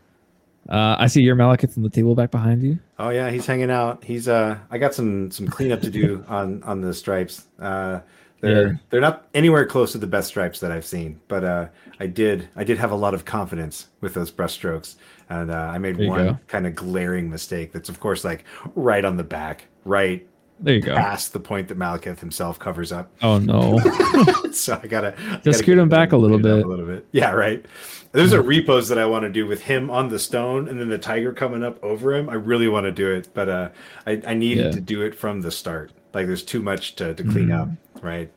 Uh, 0.69 0.95
I 0.97 1.09
see 1.09 1.23
your 1.23 1.35
Malekith 1.35 1.77
on 1.77 1.83
the 1.83 1.91
table 1.91 2.15
back 2.15 2.31
behind 2.31 2.63
you. 2.63 2.79
Oh 3.01 3.09
yeah, 3.09 3.31
he's 3.31 3.47
hanging 3.47 3.73
out. 3.73 4.05
He's 4.05 4.29
uh, 4.29 4.59
I 4.71 4.79
got 4.79 4.95
some 4.95 5.29
some 5.33 5.49
cleanup 5.49 5.81
to 5.81 5.91
do 5.91 6.25
on 6.29 6.63
on 6.63 6.81
the 6.83 6.95
stripes. 6.95 7.49
Uh, 7.59 7.99
they're 8.43 8.67
Yeah. 8.67 8.73
they're 8.91 9.01
not 9.01 9.27
anywhere 9.33 9.65
close 9.65 9.93
to 9.93 9.99
the 9.99 10.07
best 10.07 10.29
stripes 10.29 10.61
that 10.61 10.71
I've 10.71 10.85
seen, 10.85 11.19
but 11.29 11.43
uh, 11.45 11.67
I 11.99 12.07
did 12.09 12.49
I 12.57 12.65
did 12.65 12.77
have 12.77 12.91
a 12.91 12.97
lot 12.97 13.15
of 13.15 13.25
confidence 13.25 13.89
with 14.03 14.13
those 14.13 14.31
brush 14.31 14.53
strokes, 14.53 14.97
and 15.31 15.51
uh, 15.51 15.55
I 15.55 15.79
made 15.79 15.97
one 15.97 16.27
go. 16.27 16.39
kind 16.49 16.67
of 16.67 16.75
glaring 16.75 17.31
mistake. 17.31 17.73
That's 17.73 17.89
of 17.89 17.99
course 18.01 18.23
like 18.25 18.45
right 18.75 19.05
on 19.05 19.17
the 19.17 19.25
back, 19.25 19.67
right 19.87 20.27
There 20.61 20.75
you 20.75 20.81
go. 20.83 20.95
past 20.95 21.33
the 21.33 21.41
point 21.41 21.69
that 21.69 21.79
Malekith 21.79 22.21
himself 22.21 22.59
covers 22.59 22.93
up. 22.93 23.11
Oh 23.23 23.39
no. 23.39 23.79
so 24.53 24.79
I 24.83 24.87
gotta 24.87 25.13
Just 25.17 25.45
gotta 25.45 25.53
scoot 25.55 25.79
him 25.79 25.89
back 25.89 26.13
a 26.13 26.17
little 26.17 26.39
clean 26.39 26.53
it 26.53 26.55
up 26.55 26.59
bit. 26.59 26.67
A 26.67 26.69
little 26.69 26.87
bit. 26.87 27.07
Yeah, 27.13 27.31
right. 27.31 27.65
There's 28.13 28.35
a 28.35 28.43
repose 28.43 28.89
that 28.91 28.99
I 28.99 29.07
want 29.07 29.23
to 29.23 29.31
do 29.31 29.47
with 29.47 29.63
him 29.63 29.89
on 29.91 30.11
the 30.11 30.19
stone 30.19 30.69
and 30.69 30.79
then 30.79 30.91
the 30.91 30.99
tiger 30.99 31.33
coming 31.33 31.63
up 31.65 31.83
over 31.83 32.13
him. 32.13 32.29
I 32.29 32.35
really 32.35 32.69
want 32.69 32.85
to 32.85 32.93
do 32.93 33.11
it, 33.11 33.29
but 33.33 33.49
uh, 33.49 33.69
I 34.07 34.21
I 34.27 34.35
needed 34.35 34.65
Yeah. 34.67 34.71
to 34.73 34.81
do 34.81 35.01
it 35.03 35.15
from 35.15 35.41
the 35.41 35.51
start. 35.51 35.93
Like 36.15 36.27
there's 36.27 36.43
too 36.43 36.61
much 36.63 36.95
to, 36.97 37.15
to 37.15 37.25
clean 37.25 37.51
up, 37.51 37.69
right? 38.03 38.31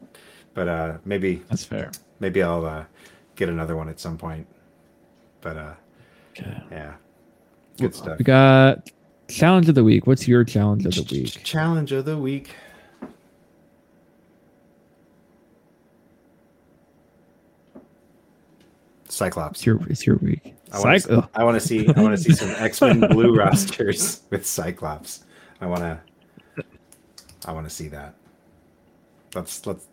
But 0.53 0.67
uh, 0.69 0.97
maybe 1.03 1.43
That's 1.49 1.65
fair. 1.65 1.91
maybe 2.19 2.41
I'll 2.41 2.65
uh, 2.65 2.85
get 3.35 3.49
another 3.49 3.75
one 3.75 3.89
at 3.89 3.99
some 3.99 4.17
point. 4.17 4.47
But 5.41 5.57
uh, 5.57 5.73
Okay. 6.37 6.57
yeah, 6.71 6.93
good 7.77 7.95
stuff. 7.95 8.17
We 8.17 8.25
got 8.25 8.89
challenge 9.29 9.69
of 9.69 9.75
the 9.75 9.83
week. 9.83 10.05
What's 10.07 10.27
your 10.27 10.43
challenge 10.43 10.85
of 10.85 10.93
the 10.95 11.07
week? 11.13 11.41
Challenge 11.43 11.91
of 11.93 12.03
the 12.05 12.17
week. 12.17 12.53
Cyclops. 19.07 19.59
It's 19.59 19.65
your 19.65 19.79
it's 19.87 20.05
your 20.05 20.17
week. 20.17 20.55
I 20.71 20.79
want 20.79 21.03
to. 21.03 21.29
I 21.35 21.43
want 21.43 21.59
to 21.61 21.65
see. 21.65 21.87
I 21.87 22.01
want 22.01 22.17
to 22.17 22.21
see 22.21 22.33
some 22.33 22.49
X 22.57 22.81
Men 22.81 22.99
Blue 23.11 23.35
rosters 23.35 24.23
with 24.29 24.45
Cyclops. 24.45 25.23
I 25.61 25.67
want 25.67 25.81
to. 25.81 25.99
I 27.45 27.51
want 27.51 27.65
to 27.67 27.73
see 27.73 27.87
that. 27.89 28.15
Let's 29.33 29.65
let's. 29.65 29.87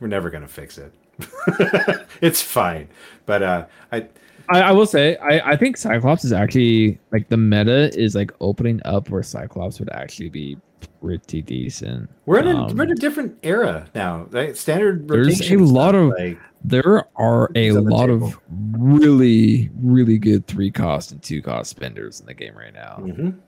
We're 0.00 0.08
never 0.08 0.30
gonna 0.30 0.48
fix 0.48 0.78
it. 0.78 0.92
it's 2.20 2.42
fine, 2.42 2.88
but 3.26 3.42
uh, 3.42 3.66
I 3.92 4.06
I, 4.48 4.60
I 4.62 4.72
will 4.72 4.86
say 4.86 5.16
I, 5.18 5.52
I 5.52 5.56
think 5.56 5.76
Cyclops 5.76 6.24
is 6.24 6.32
actually 6.32 6.98
like 7.12 7.28
the 7.28 7.36
meta 7.36 7.96
is 7.98 8.14
like 8.14 8.32
opening 8.40 8.80
up 8.84 9.08
where 9.10 9.22
Cyclops 9.22 9.78
would 9.78 9.90
actually 9.92 10.30
be 10.30 10.56
pretty 11.00 11.42
decent. 11.42 12.10
we're 12.26 12.40
in 12.40 12.48
a 12.48 12.64
Um, 12.66 12.76
we're 12.76 12.84
in 12.84 12.90
a 12.90 12.94
different 12.96 13.38
era 13.44 13.86
now. 13.94 14.26
Right? 14.30 14.56
Standard. 14.56 15.06
There's 15.06 15.40
a 15.40 15.44
stuff, 15.44 15.60
lot 15.60 15.94
of- 15.94 16.08
like 16.18 16.38
There 16.64 17.04
are 17.16 17.50
a 17.54 17.66
It's 17.68 17.76
on 17.76 17.84
the 17.84 17.90
lot 17.90 18.06
table. 18.06 18.26
of 18.28 18.38
really 18.50 19.70
really 19.80 20.18
good 20.18 20.46
three 20.48 20.70
cost 20.72 21.12
and 21.12 21.22
two 21.22 21.40
cost 21.40 21.70
spenders 21.70 22.18
in 22.18 22.26
the 22.26 22.34
game 22.34 22.56
right 22.56 22.74
now. 22.74 22.98
mhm. 23.00 23.38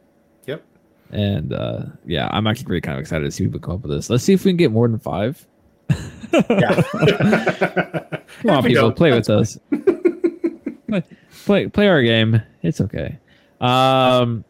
Yep. 0.46 0.62
And 1.14 1.52
uh 1.52 1.82
yeah, 2.04 2.28
I'm 2.32 2.46
actually 2.46 2.66
pretty 2.66 2.80
kind 2.80 2.98
of 2.98 3.00
excited 3.00 3.24
to 3.24 3.30
see 3.30 3.46
what 3.46 3.54
we 3.54 3.58
come 3.60 3.74
up 3.76 3.82
with 3.82 3.92
this. 3.92 4.10
Let's 4.10 4.24
see 4.24 4.32
if 4.32 4.44
we 4.44 4.50
can 4.50 4.56
get 4.56 4.72
more 4.72 4.88
than 4.88 4.98
five. 4.98 5.46
Yeah. 6.50 6.82
Come 8.42 8.50
on, 8.50 8.64
people, 8.64 8.90
play 8.90 9.10
that's 9.10 9.28
with 9.28 9.38
us. 9.38 9.58
play, 10.88 11.02
play, 11.44 11.68
play 11.68 11.88
our 11.88 12.02
game. 12.02 12.42
It's 12.62 12.80
okay. 12.80 13.18
Um, 13.60 14.44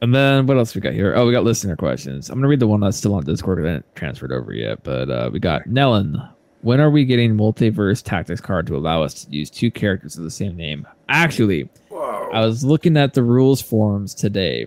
and 0.00 0.14
then 0.14 0.46
what 0.46 0.56
else 0.56 0.74
we 0.74 0.80
got 0.80 0.92
here? 0.94 1.14
Oh, 1.16 1.26
we 1.26 1.32
got 1.32 1.44
listener 1.44 1.76
questions. 1.76 2.30
I'm 2.30 2.38
gonna 2.38 2.48
read 2.48 2.60
the 2.60 2.66
one 2.66 2.80
that's 2.80 2.96
still 2.96 3.14
on 3.14 3.24
Discord. 3.24 3.58
I 3.58 3.68
haven't 3.68 3.94
transferred 3.94 4.32
over 4.32 4.52
yet, 4.52 4.82
but 4.82 5.10
uh, 5.10 5.30
we 5.32 5.38
got 5.38 5.64
Nellen. 5.64 6.30
When 6.62 6.80
are 6.80 6.90
we 6.90 7.04
getting 7.04 7.36
multiverse 7.36 8.02
tactics 8.02 8.40
card 8.40 8.66
to 8.68 8.76
allow 8.76 9.02
us 9.02 9.24
to 9.24 9.30
use 9.30 9.50
two 9.50 9.70
characters 9.70 10.16
of 10.16 10.24
the 10.24 10.30
same 10.30 10.56
name? 10.56 10.86
Actually, 11.10 11.68
Whoa. 11.90 12.30
I 12.32 12.40
was 12.40 12.64
looking 12.64 12.96
at 12.96 13.12
the 13.12 13.22
rules 13.22 13.60
forums 13.60 14.14
today, 14.14 14.66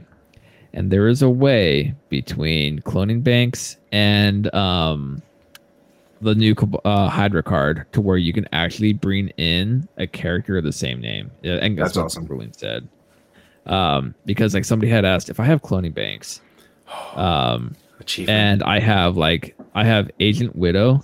and 0.78 0.92
there 0.92 1.08
is 1.08 1.24
a 1.24 1.30
way 1.30 1.96
between 2.10 2.80
cloning 2.82 3.24
banks 3.24 3.78
and 3.92 4.54
um, 4.54 5.24
the 6.22 6.36
new 6.36 6.54
uh, 6.86 7.10
Hydra 7.10 7.42
card 7.42 7.88
to 7.94 8.00
where 8.00 8.18
you 8.18 8.32
can 8.32 8.48
actually 8.54 8.94
bring 8.94 9.30
in 9.30 9.88
a 9.98 10.06
character 10.06 10.56
of 10.56 10.64
the 10.64 10.72
same 10.72 11.02
name. 11.02 11.32
Yeah, 11.42 11.54
and 11.54 11.76
that's, 11.76 11.90
That's 11.90 11.98
what 11.98 12.06
awesome. 12.06 12.26
ruling 12.28 12.54
said. 12.54 12.88
Um, 13.66 14.14
because 14.28 14.54
like 14.54 14.66
somebody 14.66 14.92
had 14.92 15.04
asked 15.04 15.30
if 15.32 15.40
I 15.40 15.46
have 15.46 15.64
cloning 15.64 15.96
banks, 15.96 16.42
um, 17.16 17.76
Achievement. 18.00 18.38
and 18.38 18.64
I 18.64 18.80
have 18.80 19.18
like 19.18 19.58
I 19.74 19.84
have 19.84 20.12
Agent 20.20 20.56
Widow 20.56 21.02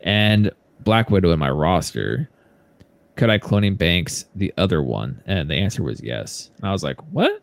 and 0.00 0.50
Black 0.80 1.10
Widow 1.10 1.30
in 1.32 1.38
my 1.38 1.50
roster. 1.50 2.30
Could 3.16 3.28
I 3.28 3.38
cloning 3.38 3.76
banks 3.76 4.24
the 4.34 4.50
other 4.56 4.82
one? 4.82 5.22
And 5.26 5.50
the 5.50 5.56
answer 5.56 5.82
was 5.82 6.02
yes. 6.02 6.50
And 6.56 6.66
I 6.66 6.72
was 6.72 6.82
like, 6.82 6.96
what? 7.12 7.41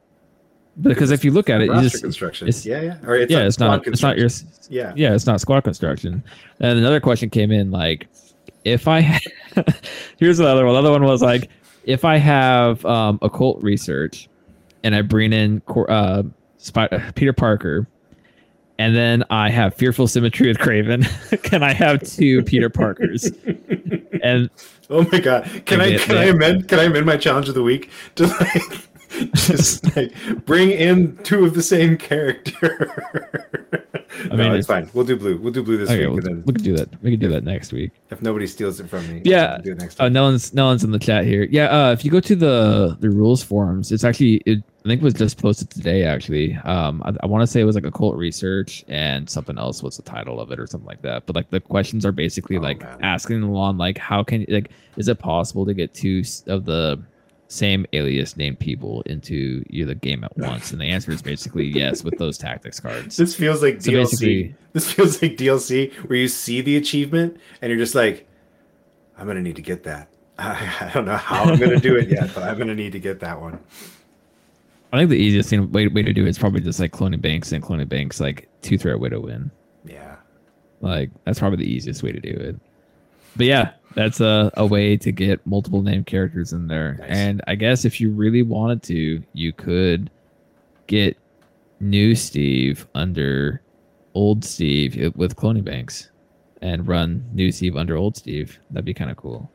Because 0.82 1.12
if 1.12 1.26
you 1.26 1.32
look 1.32 1.50
at 1.50 1.62
it, 1.62 1.70
roster 1.70 1.90
just 1.90 2.04
construction. 2.04 2.48
it's- 2.48 2.66
yeah, 2.66 2.82
yeah. 2.82 2.98
Or 3.06 3.16
it's 3.16 3.32
yeah, 3.32 3.40
not 3.40 3.48
it's 3.48 3.60
not 3.60 3.88
it's 3.88 4.02
not 4.02 4.18
your. 4.18 4.30
Yeah. 4.70 4.94
yeah, 4.96 5.14
it's 5.14 5.26
not 5.26 5.42
squad 5.42 5.64
construction. 5.64 6.24
And 6.60 6.80
another 6.80 7.00
question 7.00 7.30
came 7.30 7.52
in 7.52 7.72
like, 7.72 8.08
if 8.64 8.88
I 8.88 9.00
had, 9.00 9.22
here's 10.18 10.40
another 10.40 10.66
one. 10.66 10.74
The 10.76 10.80
other 10.80 10.92
one 10.92 11.04
was 11.04 11.22
like, 11.22 11.50
if 11.86 12.06
I 12.06 12.18
have 12.18 12.86
um, 12.86 13.20
occult 13.22 13.62
research, 13.62 14.30
and 14.84 14.96
I 14.96 15.02
bring 15.02 15.34
in 15.34 15.62
uh, 15.68 16.24
Peter 17.16 17.34
Parker, 17.34 17.88
and 18.78 18.96
then 18.96 19.24
I 19.30 19.50
have 19.50 19.74
fearful 19.74 20.08
symmetry 20.08 20.48
with 20.48 20.58
Kraven, 20.58 21.04
can 21.44 21.64
I 21.64 21.74
have 21.74 22.02
two 22.04 22.44
Peter 22.44 22.70
Parkers? 22.70 23.32
And 24.22 24.50
Oh 24.90 25.08
my 25.14 25.20
god! 25.20 25.50
Can 25.66 25.80
I 25.80 25.86
Yeah, 25.86 25.98
can 26.00 26.18
I 26.18 26.26
amend 26.26 26.68
can 26.68 26.80
I 26.80 26.84
amend 26.84 27.06
my 27.06 27.16
challenge 27.16 27.48
of 27.48 27.56
the 27.56 27.64
week 27.64 27.90
to 28.16 28.28
like 28.28 28.89
just 29.34 29.96
like 29.96 30.14
bring 30.46 30.72
in 30.72 31.18
two 31.24 31.46
of 31.46 31.54
the 31.54 31.64
same 31.64 31.98
character? 31.98 33.18
I 34.26 34.28
no, 34.36 34.36
mean, 34.38 34.54
it's 34.54 34.68
fine. 34.68 34.90
We'll 34.94 35.06
do 35.06 35.16
blue. 35.16 35.38
We'll 35.38 35.54
do 35.54 35.64
blue 35.64 35.78
this 35.78 35.90
okay, 35.90 36.06
week, 36.08 36.16
we'll, 36.16 36.24
then 36.24 36.44
we 36.46 36.54
can 36.54 36.64
do 36.64 36.76
that. 36.78 37.02
We 37.02 37.12
can 37.12 37.20
do 37.20 37.30
that 37.30 37.44
next 37.44 37.72
week. 37.72 37.92
if 38.12 38.22
nobody 38.22 38.46
steals 38.48 38.80
it 38.80 38.90
from 38.90 39.08
me, 39.10 39.22
Yeah. 39.26 39.58
do 39.60 39.72
it 39.72 39.80
next 39.80 40.00
Uh, 40.00 40.10
no 40.10 40.24
one's 40.24 40.54
no 40.54 40.66
one's 40.66 40.84
in 40.84 40.92
the 40.92 41.00
chat 41.00 41.26
here. 41.26 41.48
Yeah, 41.50 41.66
uh, 41.88 41.92
if 41.92 42.04
you 42.06 42.12
go 42.12 42.20
to 42.20 42.36
the 42.36 42.98
the 43.00 43.10
rules 43.10 43.42
forums, 43.44 43.92
it's 43.92 44.04
actually 44.04 44.36
it, 44.46 44.64
I 44.86 44.90
think 44.90 45.02
it 45.02 45.06
was 45.06 45.14
just 45.14 45.38
posted 45.42 45.70
today. 45.70 46.04
Actually, 46.04 46.56
um, 46.64 47.02
I, 47.06 47.14
I 47.24 47.26
want 47.28 47.42
to 47.42 47.48
say 47.48 47.62
it 47.62 47.66
was 47.66 47.76
like 47.76 47.86
occult 47.86 48.16
research 48.16 48.84
and 48.88 49.30
something 49.30 49.58
else 49.58 49.82
was 49.84 49.98
the 49.98 50.04
title 50.04 50.40
of 50.40 50.52
it 50.52 50.60
or 50.60 50.68
something 50.68 50.88
like 50.88 51.02
that. 51.02 51.26
But 51.26 51.36
like 51.36 51.50
the 51.50 51.60
questions 51.60 52.06
are 52.06 52.12
basically 52.12 52.58
Oh, 52.58 52.62
like 52.62 52.82
man. 52.82 53.00
asking 53.02 53.42
along 53.44 53.78
like 53.78 53.98
how 53.98 54.24
can 54.24 54.46
like 54.50 54.70
is 54.98 55.08
it 55.08 55.20
possible 55.20 55.66
to 55.66 55.74
get 55.74 55.94
two 55.94 56.24
of 56.48 56.66
the 56.66 57.02
same 57.50 57.84
alias 57.94 58.38
named 58.38 58.60
people 58.60 59.02
into 59.08 59.66
you 59.70 59.86
the 59.86 59.96
game 59.96 60.24
at 60.24 60.38
once? 60.38 60.72
And 60.72 60.80
the 60.80 60.86
answer 60.86 61.12
is 61.12 61.22
basically 61.22 61.66
yes 61.76 62.04
with 62.04 62.18
those 62.18 62.38
tactics 62.38 62.80
cards. 62.80 63.18
This 63.18 63.36
feels 63.36 63.62
like 63.62 63.82
So 63.82 63.92
DLC. 63.92 64.54
This 64.74 64.92
feels 64.92 65.22
like 65.22 65.36
DLC 65.36 65.92
where 66.08 66.18
you 66.18 66.28
see 66.28 66.62
the 66.62 66.78
achievement 66.78 67.38
and 67.62 67.70
you're 67.70 67.80
just 67.80 67.96
like, 67.96 68.28
I'm 69.18 69.28
gonna 69.28 69.42
need 69.42 69.58
to 69.58 69.62
get 69.62 69.84
that. 69.84 70.10
I, 70.38 70.74
I 70.80 70.92
don't 70.94 71.06
know 71.06 71.18
how 71.18 71.44
I'm 71.44 71.60
gonna 71.60 71.80
do 71.80 71.98
it 71.98 72.10
yet, 72.10 72.34
but 72.34 72.44
I'm 72.44 72.58
gonna 72.58 72.76
need 72.76 72.94
to 72.94 73.00
get 73.00 73.20
that 73.20 73.42
one. 73.42 73.60
I 74.94 74.98
think 74.98 75.10
the 75.10 75.18
easiest 75.18 75.50
thing 75.50 75.72
way, 75.72 75.88
way 75.88 76.02
to 76.02 76.14
do 76.14 76.26
it 76.26 76.30
is 76.30 76.40
probably 76.40 76.62
just 76.62 76.80
like 76.80 76.92
cloning 76.92 77.22
banks 77.22 77.52
and 77.52 77.64
cloning 77.64 77.90
banks 77.90 78.20
like 78.20 78.48
two 78.62 78.78
threat 78.78 79.00
widow 79.00 79.20
win. 79.22 79.52
Yeah. 79.86 80.16
Like 80.82 81.10
that's 81.26 81.40
probably 81.40 81.58
the 81.58 81.72
easiest 81.72 82.04
way 82.04 82.12
to 82.12 82.20
do 82.20 82.30
it. 82.30 82.60
But 83.36 83.46
yeah, 83.46 83.72
that's 84.00 84.22
a, 84.22 84.50
a 84.56 84.66
way 84.66 84.96
to 84.96 85.12
get 85.12 85.46
multiple 85.46 85.82
name 85.82 86.06
characters 86.06 86.54
in 86.54 86.68
there. 86.68 86.94
Nice. 87.00 87.10
And 87.10 87.42
I 87.48 87.56
guess 87.56 87.84
if 87.84 88.00
you 88.00 88.12
really 88.12 88.44
wanted 88.44 88.82
to, 88.84 89.22
you 89.34 89.52
could 89.52 90.10
get 90.88 91.18
new 91.82 92.16
Steve 92.16 92.88
under 92.96 93.62
old 94.14 94.46
Steve 94.46 95.14
with 95.18 95.36
cloning 95.36 95.66
banks 95.66 96.12
and 96.62 96.88
run 96.88 97.30
new 97.34 97.52
Steve 97.52 97.76
under 97.76 97.98
old 97.98 98.16
Steve. 98.16 98.58
That'd 98.72 98.86
be 98.86 98.94
kind 98.94 99.12
of 99.12 99.18
cool. 99.18 99.52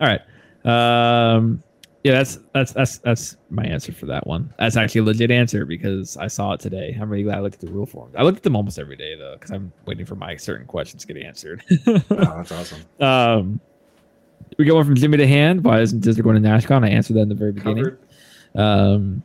All 0.00 0.06
right. 0.06 0.20
Um 0.64 1.63
yeah, 2.04 2.12
that's 2.12 2.38
that's 2.52 2.72
that's 2.72 2.98
that's 2.98 3.36
my 3.48 3.64
answer 3.64 3.90
for 3.90 4.04
that 4.06 4.26
one. 4.26 4.52
That's 4.58 4.76
actually 4.76 5.00
a 5.00 5.04
legit 5.04 5.30
answer 5.30 5.64
because 5.64 6.18
I 6.18 6.26
saw 6.26 6.52
it 6.52 6.60
today. 6.60 6.94
I'm 7.00 7.08
really 7.08 7.24
glad 7.24 7.38
I 7.38 7.40
looked 7.40 7.54
at 7.54 7.60
the 7.62 7.72
rule 7.72 7.86
forms. 7.86 8.14
I 8.14 8.22
look 8.22 8.36
at 8.36 8.42
them 8.42 8.54
almost 8.54 8.78
every 8.78 8.96
day 8.96 9.16
though, 9.16 9.36
because 9.36 9.50
I'm 9.50 9.72
waiting 9.86 10.04
for 10.04 10.14
my 10.14 10.36
certain 10.36 10.66
questions 10.66 11.04
to 11.06 11.12
get 11.12 11.22
answered. 11.24 11.64
Oh, 11.86 12.02
that's 12.10 12.52
awesome. 12.52 12.82
um, 13.00 13.60
we 14.58 14.66
got 14.66 14.74
one 14.74 14.84
from 14.84 14.96
Jimmy 14.96 15.16
DeHand. 15.16 15.62
Why 15.62 15.80
isn't 15.80 16.00
Disney 16.00 16.22
going 16.22 16.40
to 16.40 16.46
NashCon? 16.46 16.84
I 16.84 16.90
answered 16.90 17.14
that 17.14 17.20
in 17.20 17.28
the 17.30 17.34
very 17.34 17.52
beginning. 17.52 17.84
Covered. 17.84 17.98
Um, 18.54 19.22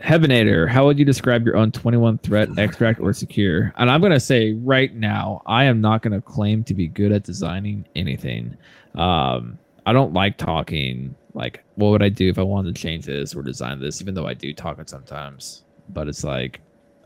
Heavenator, 0.00 0.68
how 0.68 0.86
would 0.86 0.98
you 0.98 1.04
describe 1.04 1.44
your 1.46 1.56
own 1.56 1.70
21 1.70 2.18
threat, 2.18 2.48
extract, 2.58 2.98
or 2.98 3.12
secure? 3.12 3.72
And 3.76 3.90
I'm 3.90 4.00
going 4.00 4.12
to 4.12 4.18
say 4.18 4.54
right 4.54 4.92
now, 4.94 5.42
I 5.46 5.64
am 5.64 5.80
not 5.80 6.02
going 6.02 6.12
to 6.14 6.20
claim 6.20 6.64
to 6.64 6.74
be 6.74 6.88
good 6.88 7.12
at 7.12 7.22
designing 7.22 7.86
anything. 7.94 8.56
Um, 8.94 9.58
I 9.86 9.92
don't 9.92 10.12
like 10.12 10.38
talking 10.38 11.14
like, 11.34 11.64
what 11.76 11.90
would 11.90 12.02
I 12.02 12.08
do 12.08 12.28
if 12.28 12.38
I 12.38 12.42
wanted 12.42 12.74
to 12.74 12.80
change 12.80 13.06
this 13.06 13.34
or 13.34 13.42
design 13.42 13.80
this, 13.80 14.00
even 14.00 14.14
though 14.14 14.26
I 14.26 14.34
do 14.34 14.52
talk 14.52 14.78
it 14.78 14.88
sometimes. 14.88 15.64
But 15.88 16.08
it's 16.08 16.24
like, 16.24 16.60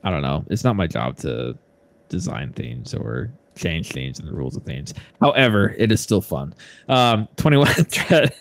I 0.04 0.10
don't 0.10 0.22
know. 0.22 0.44
It's 0.50 0.64
not 0.64 0.76
my 0.76 0.86
job 0.86 1.16
to 1.18 1.56
design 2.08 2.52
things 2.52 2.94
or 2.94 3.30
change 3.56 3.92
things 3.92 4.18
and 4.18 4.28
the 4.28 4.32
rules 4.32 4.56
of 4.56 4.64
things. 4.64 4.94
However, 5.20 5.74
it 5.78 5.90
is 5.90 6.00
still 6.00 6.20
fun. 6.20 6.54
Um, 6.88 7.28
21 7.36 7.66
threat 7.66 8.36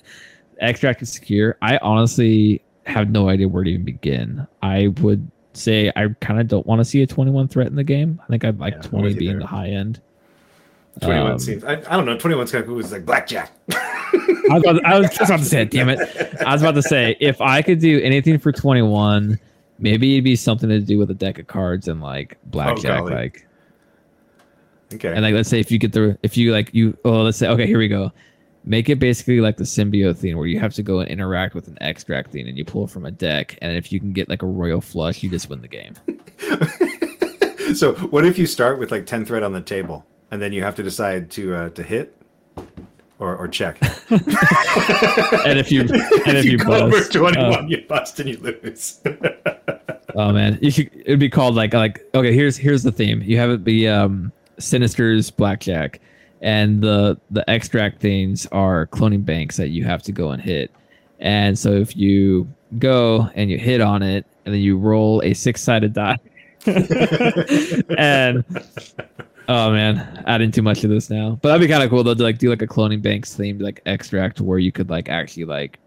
extract 0.59 1.01
is 1.01 1.11
secure. 1.11 1.57
I 1.61 1.77
honestly 1.77 2.61
have 2.85 3.09
no 3.09 3.29
idea 3.29 3.47
where 3.47 3.63
to 3.63 3.69
even 3.69 3.85
begin. 3.85 4.45
I 4.61 4.87
would 5.01 5.29
say 5.53 5.91
I 5.95 6.09
kind 6.19 6.39
of 6.39 6.47
don't 6.47 6.65
want 6.65 6.79
to 6.79 6.85
see 6.85 7.01
a 7.01 7.07
21 7.07 7.47
threat 7.47 7.67
in 7.67 7.75
the 7.75 7.83
game. 7.83 8.19
I 8.23 8.27
think 8.27 8.43
I'd 8.43 8.59
like 8.59 8.75
Yeah, 8.75 8.81
20 8.81 9.13
being 9.15 9.39
the 9.39 9.47
high 9.47 9.69
end. 9.69 10.01
21 11.01 11.31
Um, 11.31 11.39
seems. 11.39 11.63
I, 11.63 11.73
I 11.73 11.95
don't 11.97 12.05
know. 12.05 12.17
21's 12.17 12.51
kind 12.51 12.63
of 12.63 12.67
cool. 12.69 12.79
It's 12.79 12.91
like 12.91 13.05
blackjack. 13.05 13.51
I 13.71 14.47
was, 14.49 14.63
about, 14.63 14.85
I 14.85 14.99
was 14.99 15.09
just 15.09 15.21
about 15.29 15.39
to 15.39 15.45
say 15.45 15.61
it. 15.63 15.71
Damn 15.71 15.89
it! 15.89 15.99
I 16.45 16.53
was 16.53 16.61
about 16.61 16.75
to 16.75 16.83
say 16.83 17.17
if 17.19 17.41
I 17.41 17.61
could 17.61 17.79
do 17.79 17.99
anything 18.01 18.37
for 18.39 18.51
21, 18.51 19.39
maybe 19.79 20.13
it'd 20.13 20.23
be 20.23 20.35
something 20.35 20.69
to 20.69 20.79
do 20.79 20.97
with 20.97 21.09
a 21.11 21.15
deck 21.15 21.39
of 21.39 21.47
cards 21.47 21.87
and 21.87 22.01
like 22.01 22.37
blackjack, 22.45 22.99
golly. 22.99 23.13
like 23.13 23.47
Okay. 24.93 25.11
and 25.11 25.21
like 25.23 25.33
let's 25.33 25.49
say 25.49 25.59
if 25.59 25.71
you 25.71 25.79
get 25.79 25.91
the 25.93 26.17
if 26.21 26.37
you 26.37 26.51
like 26.51 26.73
you 26.73 26.95
oh 27.05 27.23
let's 27.23 27.37
say 27.39 27.47
okay 27.49 27.65
here 27.65 27.79
we 27.79 27.87
go, 27.87 28.11
make 28.63 28.87
it 28.87 28.99
basically 28.99 29.41
like 29.41 29.57
the 29.57 29.63
symbiote 29.63 30.15
thing 30.17 30.37
where 30.37 30.45
you 30.47 30.59
have 30.59 30.73
to 30.75 30.83
go 30.83 30.99
and 30.99 31.09
interact 31.09 31.55
with 31.55 31.67
an 31.67 31.77
extract 31.81 32.31
thing 32.31 32.47
and 32.47 32.55
you 32.57 32.63
pull 32.63 32.85
from 32.87 33.05
a 33.05 33.11
deck 33.11 33.57
and 33.63 33.75
if 33.75 33.91
you 33.91 33.99
can 33.99 34.13
get 34.13 34.29
like 34.29 34.43
a 34.43 34.45
royal 34.47 34.79
flush 34.81 35.23
you 35.23 35.29
just 35.29 35.49
win 35.49 35.61
the 35.61 35.67
game. 35.67 35.95
so 37.75 37.93
what 38.11 38.25
if 38.25 38.37
you 38.37 38.45
start 38.45 38.77
with 38.79 38.91
like 38.91 39.05
10 39.07 39.25
thread 39.25 39.41
on 39.43 39.51
the 39.53 39.61
table 39.61 40.05
and 40.35 40.41
then 40.41 40.51
you 40.51 40.61
have 40.61 40.75
to 40.75 40.83
decide 40.83 41.31
to 41.31 41.55
uh, 41.55 41.69
to 41.69 41.81
hit 41.81 42.21
or, 43.19 43.37
or 43.37 43.47
check 43.47 43.79
And 44.11 45.57
if 45.57 45.71
you 45.71 45.81
and 46.25 46.37
if 46.37 46.43
you, 46.43 46.57
go 46.57 46.73
over 46.73 46.91
bust, 46.91 47.13
21 47.13 47.53
uh, 47.53 47.61
you 47.67 47.85
bust 47.87 48.19
and 48.19 48.27
you 48.27 48.37
lose 48.37 48.99
Oh 50.17 50.31
man, 50.31 50.57
you 50.61 50.71
should. 50.71 50.89
It'd 50.93 51.19
be 51.19 51.29
called 51.29 51.55
like 51.55 51.73
like 51.73 52.05
okay. 52.15 52.33
Here's 52.33 52.55
here's 52.55 52.83
the 52.83 52.91
theme. 52.91 53.21
You 53.21 53.37
have 53.37 53.49
it 53.49 53.63
be 53.63 53.87
um 53.87 54.31
Sinister's 54.57 55.29
blackjack, 55.29 55.99
and 56.41 56.81
the 56.81 57.19
the 57.31 57.47
extract 57.49 57.99
things 57.99 58.45
are 58.47 58.87
cloning 58.87 59.25
banks 59.25 59.57
that 59.57 59.69
you 59.69 59.83
have 59.83 60.01
to 60.03 60.13
go 60.13 60.31
and 60.31 60.41
hit. 60.41 60.71
And 61.19 61.59
so 61.59 61.71
if 61.73 61.97
you 61.97 62.47
go 62.79 63.29
and 63.35 63.49
you 63.49 63.57
hit 63.57 63.81
on 63.81 64.01
it, 64.01 64.25
and 64.45 64.53
then 64.53 64.61
you 64.61 64.77
roll 64.77 65.21
a 65.23 65.33
six 65.33 65.61
sided 65.61 65.91
die, 65.91 66.17
and 67.97 68.45
oh 69.47 69.71
man, 69.71 70.23
adding 70.27 70.51
too 70.51 70.61
much 70.61 70.81
to 70.81 70.87
this 70.87 71.09
now. 71.09 71.37
But 71.41 71.49
that'd 71.49 71.61
be 71.61 71.71
kind 71.71 71.83
of 71.83 71.89
cool 71.89 72.03
though 72.03 72.13
to 72.13 72.23
like 72.23 72.37
do 72.37 72.49
like 72.49 72.61
a 72.61 72.67
cloning 72.67 73.01
banks 73.01 73.35
themed 73.35 73.61
like 73.61 73.81
extract 73.85 74.41
where 74.41 74.59
you 74.59 74.71
could 74.71 74.89
like 74.89 75.09
actually 75.09 75.45
like 75.45 75.79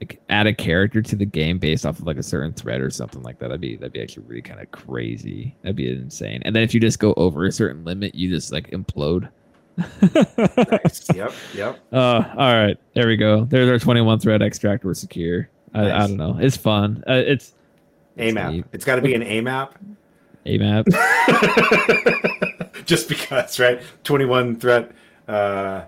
like 0.00 0.20
add 0.30 0.46
a 0.46 0.54
character 0.54 1.02
to 1.02 1.14
the 1.14 1.26
game 1.26 1.58
based 1.58 1.84
off 1.84 1.98
of 1.98 2.06
like 2.06 2.16
a 2.16 2.22
certain 2.22 2.52
thread 2.52 2.80
or 2.80 2.90
something 2.90 3.22
like 3.22 3.38
that. 3.38 3.48
That'd 3.48 3.60
be 3.60 3.76
that'd 3.76 3.92
be 3.92 4.00
actually 4.00 4.24
really 4.26 4.42
kind 4.42 4.60
of 4.60 4.70
crazy. 4.70 5.54
That'd 5.62 5.76
be 5.76 5.90
insane. 5.90 6.42
And 6.44 6.56
then 6.56 6.62
if 6.62 6.72
you 6.72 6.80
just 6.80 6.98
go 6.98 7.12
over 7.16 7.44
a 7.44 7.52
certain 7.52 7.84
limit, 7.84 8.14
you 8.14 8.30
just 8.30 8.52
like 8.52 8.70
implode. 8.70 9.28
nice. 9.76 11.06
yep 11.14 11.32
yep 11.54 11.80
Uh, 11.92 12.24
all 12.36 12.54
right, 12.54 12.76
there 12.94 13.06
we 13.06 13.16
go. 13.16 13.44
There's 13.44 13.68
our 13.68 13.78
21 13.78 14.18
thread 14.20 14.42
extract. 14.42 14.84
We're 14.84 14.94
secure. 14.94 15.48
I, 15.74 15.90
I 15.90 15.98
don't 16.06 16.16
know. 16.16 16.36
It's 16.40 16.56
fun. 16.56 17.04
Uh, 17.08 17.14
it's 17.14 17.54
a 18.18 18.32
map 18.32 18.52
neat. 18.52 18.64
it's 18.72 18.84
got 18.84 18.96
to 18.96 19.02
be 19.02 19.14
an 19.14 19.22
a 19.22 19.40
map 20.46 20.60
a 20.60 20.84
map. 20.84 20.86
just 22.86 23.08
because 23.08 23.58
right 23.60 23.80
21 24.04 24.56
threat 24.56 24.90
uh 25.28 25.82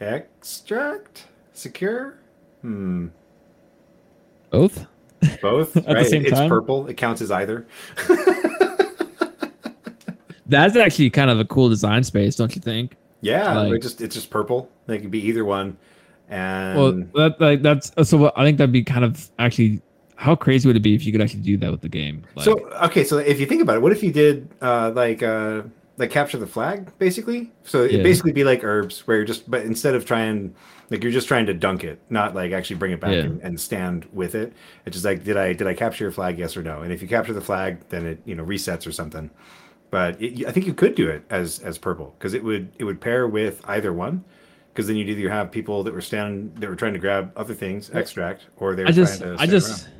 extract 0.00 1.26
secure 1.52 2.18
hmm 2.62 3.08
Both. 4.50 4.86
both 5.42 5.76
At 5.76 5.86
the 5.86 5.94
right 5.94 6.06
same 6.06 6.22
it's 6.24 6.32
time? 6.32 6.48
purple 6.48 6.86
it 6.88 6.94
counts 6.96 7.20
as 7.22 7.30
either 7.30 7.66
That's 10.46 10.76
actually 10.76 11.10
kind 11.10 11.28
of 11.28 11.38
a 11.38 11.44
cool 11.44 11.68
design 11.68 12.02
space, 12.04 12.36
don't 12.36 12.54
you 12.56 12.62
think? 12.62 12.96
yeah 13.20 13.58
Like- 13.58 13.74
it 13.74 13.82
just 13.82 14.00
it's 14.00 14.14
just 14.14 14.30
purple 14.30 14.70
they 14.86 14.98
could 14.98 15.10
be 15.10 15.20
either 15.26 15.44
one 15.44 15.76
and 16.28 16.78
Well, 16.78 16.92
that 17.14 17.40
like 17.40 17.62
that's 17.62 17.90
so. 18.08 18.30
I 18.36 18.44
think 18.44 18.58
that'd 18.58 18.70
be 18.72 18.84
kind 18.84 19.04
of 19.04 19.30
actually. 19.38 19.80
How 20.18 20.34
crazy 20.34 20.68
would 20.68 20.74
it 20.74 20.80
be 20.82 20.96
if 20.96 21.06
you 21.06 21.12
could 21.12 21.20
actually 21.20 21.42
do 21.42 21.56
that 21.58 21.70
with 21.70 21.80
the 21.80 21.88
game? 21.88 22.24
Like, 22.34 22.44
so 22.44 22.58
okay, 22.82 23.04
so 23.04 23.18
if 23.18 23.38
you 23.38 23.46
think 23.46 23.62
about 23.62 23.76
it, 23.76 23.82
what 23.82 23.92
if 23.92 24.02
you 24.02 24.10
did 24.12 24.48
uh, 24.60 24.90
like 24.92 25.22
uh, 25.22 25.62
like 25.96 26.10
capture 26.10 26.38
the 26.38 26.46
flag, 26.46 26.90
basically? 26.98 27.52
So 27.62 27.84
Yeah. 27.84 28.00
it 28.00 28.02
basically 28.02 28.32
be 28.32 28.42
like 28.42 28.64
herbs, 28.64 29.06
where 29.06 29.16
you're 29.18 29.24
just 29.24 29.48
but 29.48 29.62
instead 29.62 29.94
of 29.94 30.04
trying 30.04 30.56
like 30.90 31.04
you're 31.04 31.12
just 31.12 31.28
trying 31.28 31.46
to 31.46 31.54
dunk 31.54 31.84
it, 31.84 32.00
not 32.10 32.34
like 32.34 32.50
actually 32.50 32.76
bring 32.76 32.90
it 32.90 32.98
back 33.00 33.12
Yeah. 33.12 33.20
and, 33.20 33.40
and 33.42 33.60
stand 33.60 34.08
with 34.12 34.34
it. 34.34 34.52
It's 34.86 34.94
just 34.94 35.04
like 35.04 35.22
did 35.22 35.36
I 35.36 35.52
did 35.52 35.68
I 35.68 35.74
capture 35.74 36.02
your 36.02 36.10
flag? 36.10 36.36
Yes 36.36 36.56
or 36.56 36.64
no? 36.64 36.82
And 36.82 36.92
if 36.92 37.00
you 37.00 37.06
capture 37.06 37.32
the 37.32 37.40
flag, 37.40 37.78
then 37.90 38.04
it 38.04 38.20
you 38.24 38.34
know 38.34 38.44
resets 38.44 38.88
or 38.88 38.92
something. 38.92 39.30
But 39.92 40.20
it, 40.20 40.44
I 40.48 40.50
think 40.50 40.66
you 40.66 40.74
could 40.74 40.96
do 40.96 41.08
it 41.08 41.22
as 41.30 41.60
as 41.60 41.78
purple 41.78 42.16
because 42.18 42.34
it 42.34 42.42
would 42.42 42.72
it 42.76 42.82
would 42.82 43.00
pair 43.00 43.28
with 43.28 43.60
either 43.68 43.92
one. 43.92 44.24
Because 44.74 44.86
then 44.88 44.96
you'd 44.96 45.08
either 45.08 45.30
have 45.30 45.50
people 45.50 45.82
that 45.84 45.92
were 45.94 46.00
standing 46.00 46.52
that 46.60 46.68
were 46.68 46.76
trying 46.76 46.92
to 46.92 47.00
grab 47.00 47.32
other 47.36 47.54
things, 47.54 47.90
extract, 47.90 48.46
or 48.58 48.76
they 48.76 48.82
were 48.84 48.90
I 48.90 48.92
just, 48.92 49.18
trying 49.20 49.36
to 49.36 49.42
I 49.42 49.46
just, 49.46 49.86
around. 49.88 49.94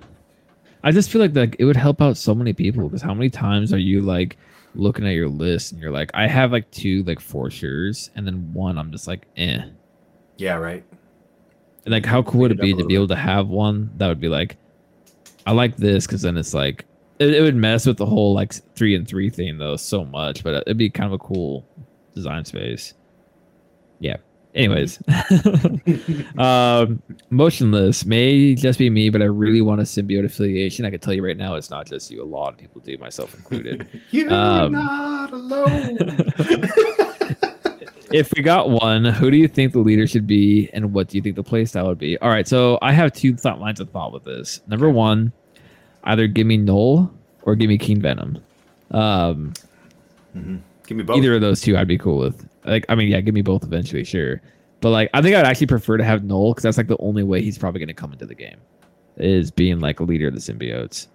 I 0.83 0.93
just 0.93 1.11
feel 1.11 1.21
like 1.21 1.35
like 1.35 1.57
it 1.59 1.65
would 1.65 1.77
help 1.77 2.01
out 2.01 2.17
so 2.17 2.35
many 2.35 2.53
people 2.53 2.85
because 2.85 3.03
how 3.03 3.15
many 3.15 3.31
times 3.31 3.73
are 3.73 3.79
you 3.79 4.01
like 4.01 4.37
looking 4.75 5.07
at 5.07 5.15
your 5.15 5.29
list 5.29 5.73
and 5.73 5.81
you're 5.81 5.91
like, 5.91 6.11
I 6.15 6.27
have 6.27 6.53
like 6.53 6.71
two 6.71 7.03
like 7.05 7.21
for 7.21 7.51
sure's 7.51 8.11
and 8.15 8.27
then 8.27 8.53
one 8.53 8.79
I'm 8.79 8.93
just 8.93 9.07
like, 9.07 9.27
eh. 9.37 9.63
yeah, 10.37 10.55
right. 10.55 10.85
And 11.85 11.93
like, 11.93 12.07
how 12.07 12.23
cool 12.23 12.41
would 12.43 12.53
it 12.53 12.59
it 12.59 12.63
be 12.63 12.75
to 12.75 12.85
be 12.85 12.95
able 12.95 13.09
to 13.09 13.17
have 13.17 13.49
one 13.49 13.91
that 13.97 14.09
would 14.09 14.21
be 14.21 14.29
like, 14.29 14.57
I 15.47 15.53
like 15.53 15.77
this 15.77 16.07
because 16.07 16.23
then 16.23 16.37
it's 16.37 16.55
like, 16.55 16.85
it, 17.19 17.35
it 17.35 17.41
would 17.41 17.57
mess 17.57 17.87
with 17.87 17.97
the 17.97 18.07
whole 18.07 18.35
like 18.35 18.53
three 18.75 18.95
and 18.95 19.09
three 19.09 19.31
thing 19.31 19.59
though 19.59 19.77
so 19.77 20.05
much, 20.05 20.45
but 20.45 20.55
it'd 20.67 20.77
be 20.77 20.91
kind 20.91 21.07
of 21.07 21.13
a 21.15 21.19
cool 21.19 21.67
design 22.15 22.45
space. 22.45 22.95
Yeah. 24.01 24.19
Anyways, 24.55 24.99
um, 26.39 27.03
motionless 27.31 28.05
may 28.07 28.55
just 28.55 28.79
be 28.79 28.89
me, 28.91 29.11
but 29.11 29.21
I 29.23 29.27
really 29.27 29.61
want 29.61 29.81
a 29.81 29.85
symbiote 29.85 30.25
affiliation. 30.25 30.85
I 30.85 30.91
can 30.91 31.01
tell 31.01 31.13
you 31.13 31.25
right 31.25 31.37
now, 31.37 31.55
it's 31.55 31.71
not 31.71 31.87
just 31.87 32.11
you. 32.11 32.23
A 32.23 32.25
lot 32.25 32.55
of 32.55 32.59
people 32.59 32.81
do, 32.81 32.97
myself 32.99 33.35
included. 33.35 33.87
You're 34.11 34.33
Um, 34.33 34.73
not 34.73 35.33
alone. 35.33 35.99
if 38.11 38.33
we 38.35 38.43
got 38.43 38.71
one, 38.71 39.05
who 39.05 39.31
do 39.31 39.37
you 39.37 39.49
think 39.49 39.73
the 39.75 39.81
leader 39.81 40.07
should 40.07 40.27
be, 40.27 40.71
and 40.73 40.93
what 40.95 41.09
do 41.09 41.19
you 41.19 41.23
think 41.23 41.37
the 41.37 41.45
playstyle 41.45 41.87
would 41.87 41.99
be? 41.99 42.17
All 42.19 42.31
right, 42.31 42.49
so 42.49 42.79
I 42.81 42.93
have 42.93 43.13
two 43.13 43.37
thought 43.37 43.61
lines 43.61 43.81
of 43.81 43.91
thought 43.91 44.13
with 44.13 44.25
this. 44.25 44.61
Number 44.67 44.89
one, 44.91 45.31
either 46.05 46.27
give 46.27 46.47
me 46.47 46.57
Null 46.57 47.13
or 47.43 47.55
give 47.55 47.69
me 47.69 47.77
King 47.79 48.01
Venom. 48.01 48.39
Um, 48.91 49.53
Give 50.89 50.97
me 50.97 51.03
both. 51.03 51.19
either 51.19 51.35
of 51.35 51.43
those 51.43 51.61
two, 51.61 51.77
I'd 51.77 51.87
be 51.87 51.99
cool 51.99 52.17
with. 52.17 52.49
Like, 52.65 52.87
I 52.89 52.95
mean, 52.95 53.09
yeah, 53.09 53.21
give 53.21 53.35
me 53.35 53.43
both 53.43 53.63
eventually, 53.63 54.05
sure. 54.05 54.41
But 54.81 54.89
like, 54.89 55.11
I 55.13 55.21
think 55.21 55.37
I'd 55.37 55.45
actually 55.45 55.67
prefer 55.67 55.99
to 55.99 56.05
have 56.05 56.25
Null 56.25 56.55
because 56.55 56.63
that's 56.63 56.79
like 56.79 56.87
the 56.87 56.97
only 56.99 57.23
way 57.23 57.43
he's 57.43 57.59
probably 57.59 57.79
going 57.79 57.89
to 57.89 57.95
come 57.95 58.11
into 58.11 58.25
the 58.25 58.35
game, 58.35 58.57
is 59.19 59.51
being 59.51 59.81
like 59.81 60.01
a 60.01 60.05
leader 60.05 60.29
of 60.29 60.35
the 60.35 60.41
symbiotes. 60.41 61.09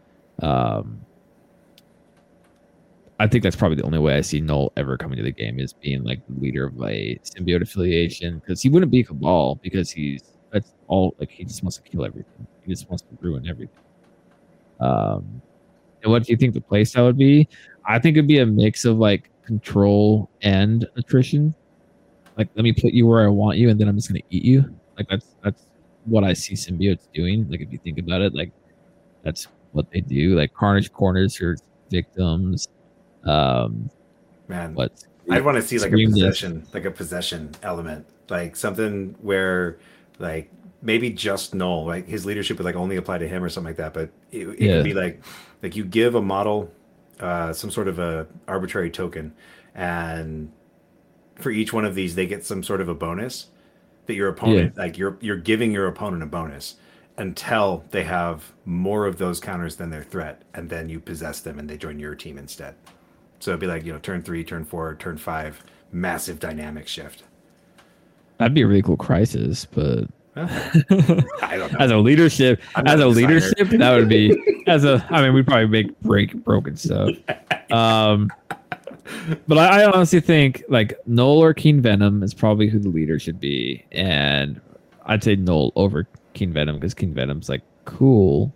Um, 0.43 1.01
I 3.19 3.25
think 3.25 3.41
that's 3.41 3.55
probably 3.55 3.77
the 3.77 3.83
only 3.83 3.97
way 3.97 4.15
I 4.15 4.21
see 4.21 4.41
Null 4.41 4.71
ever 4.77 4.95
coming 4.95 5.17
to 5.17 5.23
the 5.23 5.31
game 5.31 5.59
is 5.59 5.73
being 5.73 6.03
like 6.03 6.21
the 6.27 6.39
leader 6.39 6.67
of 6.67 6.79
a 6.83 7.17
symbiote 7.23 7.63
affiliation 7.63 8.37
because 8.37 8.61
he 8.61 8.69
wouldn't 8.69 8.91
be 8.91 9.03
Cabal 9.03 9.55
because 9.55 9.89
he's 9.89 10.21
that's 10.51 10.71
all 10.87 11.15
like 11.19 11.31
he 11.31 11.45
just 11.45 11.63
wants 11.63 11.77
to 11.77 11.81
kill 11.81 12.05
everything. 12.05 12.45
He 12.63 12.71
just 12.71 12.87
wants 12.89 13.01
to 13.01 13.17
ruin 13.21 13.49
everything. 13.49 13.75
Um, 14.79 15.41
and 16.03 16.11
what 16.11 16.25
do 16.25 16.31
you 16.31 16.37
think 16.37 16.53
the 16.53 16.61
playstyle 16.61 17.05
would 17.05 17.17
be? 17.17 17.47
I 17.87 17.97
think 17.97 18.17
it'd 18.17 18.27
be 18.27 18.37
a 18.37 18.45
mix 18.45 18.85
of 18.85 18.97
like 18.97 19.31
control 19.45 20.29
and 20.41 20.87
attrition. 20.95 21.53
Like, 22.37 22.49
let 22.55 22.63
me 22.63 22.73
put 22.73 22.93
you 22.93 23.05
where 23.07 23.23
I 23.23 23.27
want 23.27 23.57
you, 23.57 23.69
and 23.69 23.79
then 23.79 23.87
I'm 23.87 23.95
just 23.95 24.09
gonna 24.09 24.21
eat 24.29 24.43
you. 24.43 24.73
Like 24.97 25.07
that's 25.09 25.35
that's 25.43 25.63
what 26.05 26.23
I 26.23 26.33
see 26.33 26.53
symbiotes 26.55 27.07
doing. 27.13 27.49
Like 27.49 27.61
if 27.61 27.71
you 27.71 27.77
think 27.77 27.99
about 27.99 28.21
it, 28.21 28.33
like 28.33 28.51
that's 29.23 29.47
what 29.71 29.89
they 29.91 30.01
do. 30.01 30.35
Like 30.35 30.53
Carnage 30.53 30.91
corners 30.91 31.39
your 31.39 31.55
victims. 31.89 32.67
Um, 33.23 33.89
Man, 34.47 34.73
what? 34.75 34.91
I'd 35.29 35.45
want 35.45 35.55
to 35.55 35.61
see 35.61 35.77
like 35.79 35.87
a 35.87 35.91
Scream 35.91 36.11
this. 36.11 36.19
possession, 36.19 36.67
like 36.73 36.85
a 36.85 36.91
possession 36.91 37.51
element, 37.63 38.05
like 38.29 38.55
something 38.55 39.15
where, 39.21 39.77
like 40.19 40.51
maybe 40.81 41.09
just 41.09 41.55
null, 41.55 41.85
like 41.85 42.07
his 42.07 42.25
leadership 42.25 42.57
would 42.57 42.65
like 42.65 42.75
only 42.75 42.97
apply 42.97 43.17
to 43.19 43.27
him 43.27 43.41
or 43.43 43.47
something 43.49 43.69
like 43.69 43.77
that. 43.77 43.93
But 43.93 44.09
it, 44.31 44.47
it 44.49 44.59
Yeah. 44.59 44.75
could 44.75 44.83
be 44.83 44.93
like, 44.93 45.23
like 45.61 45.75
you 45.77 45.85
give 45.85 46.15
a 46.15 46.21
model, 46.21 46.69
uh, 47.23 47.53
some 47.53 47.71
sort 47.71 47.87
of 47.87 47.99
a 47.99 48.27
arbitrary 48.47 48.91
token, 48.91 49.33
and 49.73 50.51
for 51.35 51.49
each 51.51 51.73
one 51.73 51.85
of 51.85 51.95
these, 51.95 52.15
they 52.15 52.27
get 52.27 52.45
some 52.45 52.61
sort 52.61 52.81
of 52.81 52.89
a 52.89 52.93
bonus 52.93 53.47
that 54.05 54.15
your 54.15 54.27
opponent, 54.29 54.77
like 54.77 54.97
you're 54.97 55.17
you're 55.21 55.37
giving 55.37 55.71
your 55.71 55.87
opponent 55.87 56.21
a 56.21 56.25
bonus 56.25 56.75
until 57.17 57.83
they 57.91 58.03
have 58.03 58.51
more 58.65 59.05
of 59.05 59.17
those 59.17 59.39
counters 59.39 59.75
than 59.77 59.89
their 59.89 60.03
threat, 60.03 60.41
and 60.53 60.69
then 60.69 60.89
you 60.89 60.99
possess 60.99 61.39
them 61.39 61.59
and 61.59 61.69
they 61.69 61.77
join 61.77 61.99
your 61.99 62.15
team 62.15 62.37
instead. 62.37 62.75
So 63.39 63.51
it'd 63.51 63.59
be 63.59 63.67
like, 63.67 63.85
you 63.85 63.93
know, 63.93 63.99
turn 63.99 64.21
three, 64.21 64.43
turn 64.43 64.65
four, 64.65 64.95
turn 64.95 65.17
five, 65.17 65.63
massive 65.91 66.39
dynamic 66.39 66.87
shift. 66.87 67.23
That'd 68.37 68.53
be 68.53 68.61
a 68.61 68.67
really 68.67 68.81
cool 68.81 68.97
crisis, 68.97 69.65
but 69.65 69.81
I 69.81 69.81
don't 69.85 70.05
know. 70.05 70.22
As 70.35 71.91
a 71.91 71.97
leadership, 71.97 72.61
as 72.75 72.99
a 72.99 73.07
leadership, 73.07 73.69
that 73.69 73.95
would 73.95 74.09
be 74.09 74.63
as 74.67 74.83
a. 74.83 75.05
I 75.09 75.21
mean, 75.21 75.33
we'd 75.33 75.45
probably 75.45 75.67
make 75.67 75.99
break 76.01 76.33
broken 76.43 76.75
stuff. 76.75 77.09
Um, 77.71 78.31
but 79.47 79.57
I, 79.57 79.81
I 79.81 79.91
honestly 79.91 80.19
think 80.19 80.63
like 80.69 80.97
Null 81.05 81.43
or 81.43 81.53
King 81.53 81.81
Venom 81.81 82.23
is 82.23 82.33
probably 82.33 82.67
who 82.67 82.79
the 82.79 82.89
leader 82.89 83.19
should 83.19 83.39
be, 83.39 83.85
and 83.91 84.59
I'd 85.05 85.23
say 85.23 85.35
Null 85.35 85.71
over 85.75 86.07
King 86.33 86.53
Venom 86.53 86.75
because 86.75 86.93
King 86.93 87.13
Venom's 87.13 87.49
like 87.49 87.61
cool, 87.85 88.51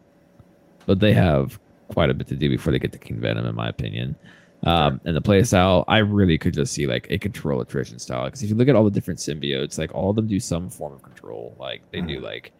but 0.86 1.00
they 1.00 1.14
have 1.14 1.60
quite 1.90 2.10
a 2.10 2.14
bit 2.14 2.28
to 2.28 2.36
do 2.36 2.50
before 2.50 2.72
they 2.72 2.80
get 2.80 2.92
to 2.94 2.98
King 2.98 3.20
Venom, 3.20 3.46
in 3.46 3.56
my 3.56 3.70
opinion. 3.70 4.16
Um, 4.64 5.00
and 5.06 5.16
the 5.16 5.22
play 5.22 5.44
style, 5.44 5.86
I 5.88 6.00
really 6.00 6.38
could 6.38 6.54
just 6.54 6.74
see 6.74 6.88
like 6.88 7.08
a 7.12 7.18
control 7.18 7.62
attrition 7.62 8.00
style. 8.00 8.26
Because 8.26 8.42
if 8.44 8.50
you 8.50 8.56
look 8.56 8.68
at 8.68 8.76
all 8.76 8.84
the 8.84 8.92
different 8.92 9.20
symbiotes, 9.20 9.78
like 9.78 9.94
all 9.94 10.10
of 10.10 10.16
them 10.16 10.28
do 10.28 10.40
some 10.40 10.70
form 10.70 10.94
of 10.94 11.04
control. 11.04 11.56
Like 11.60 11.84
they 11.92 12.02
do 12.02 12.20
like 12.20 12.52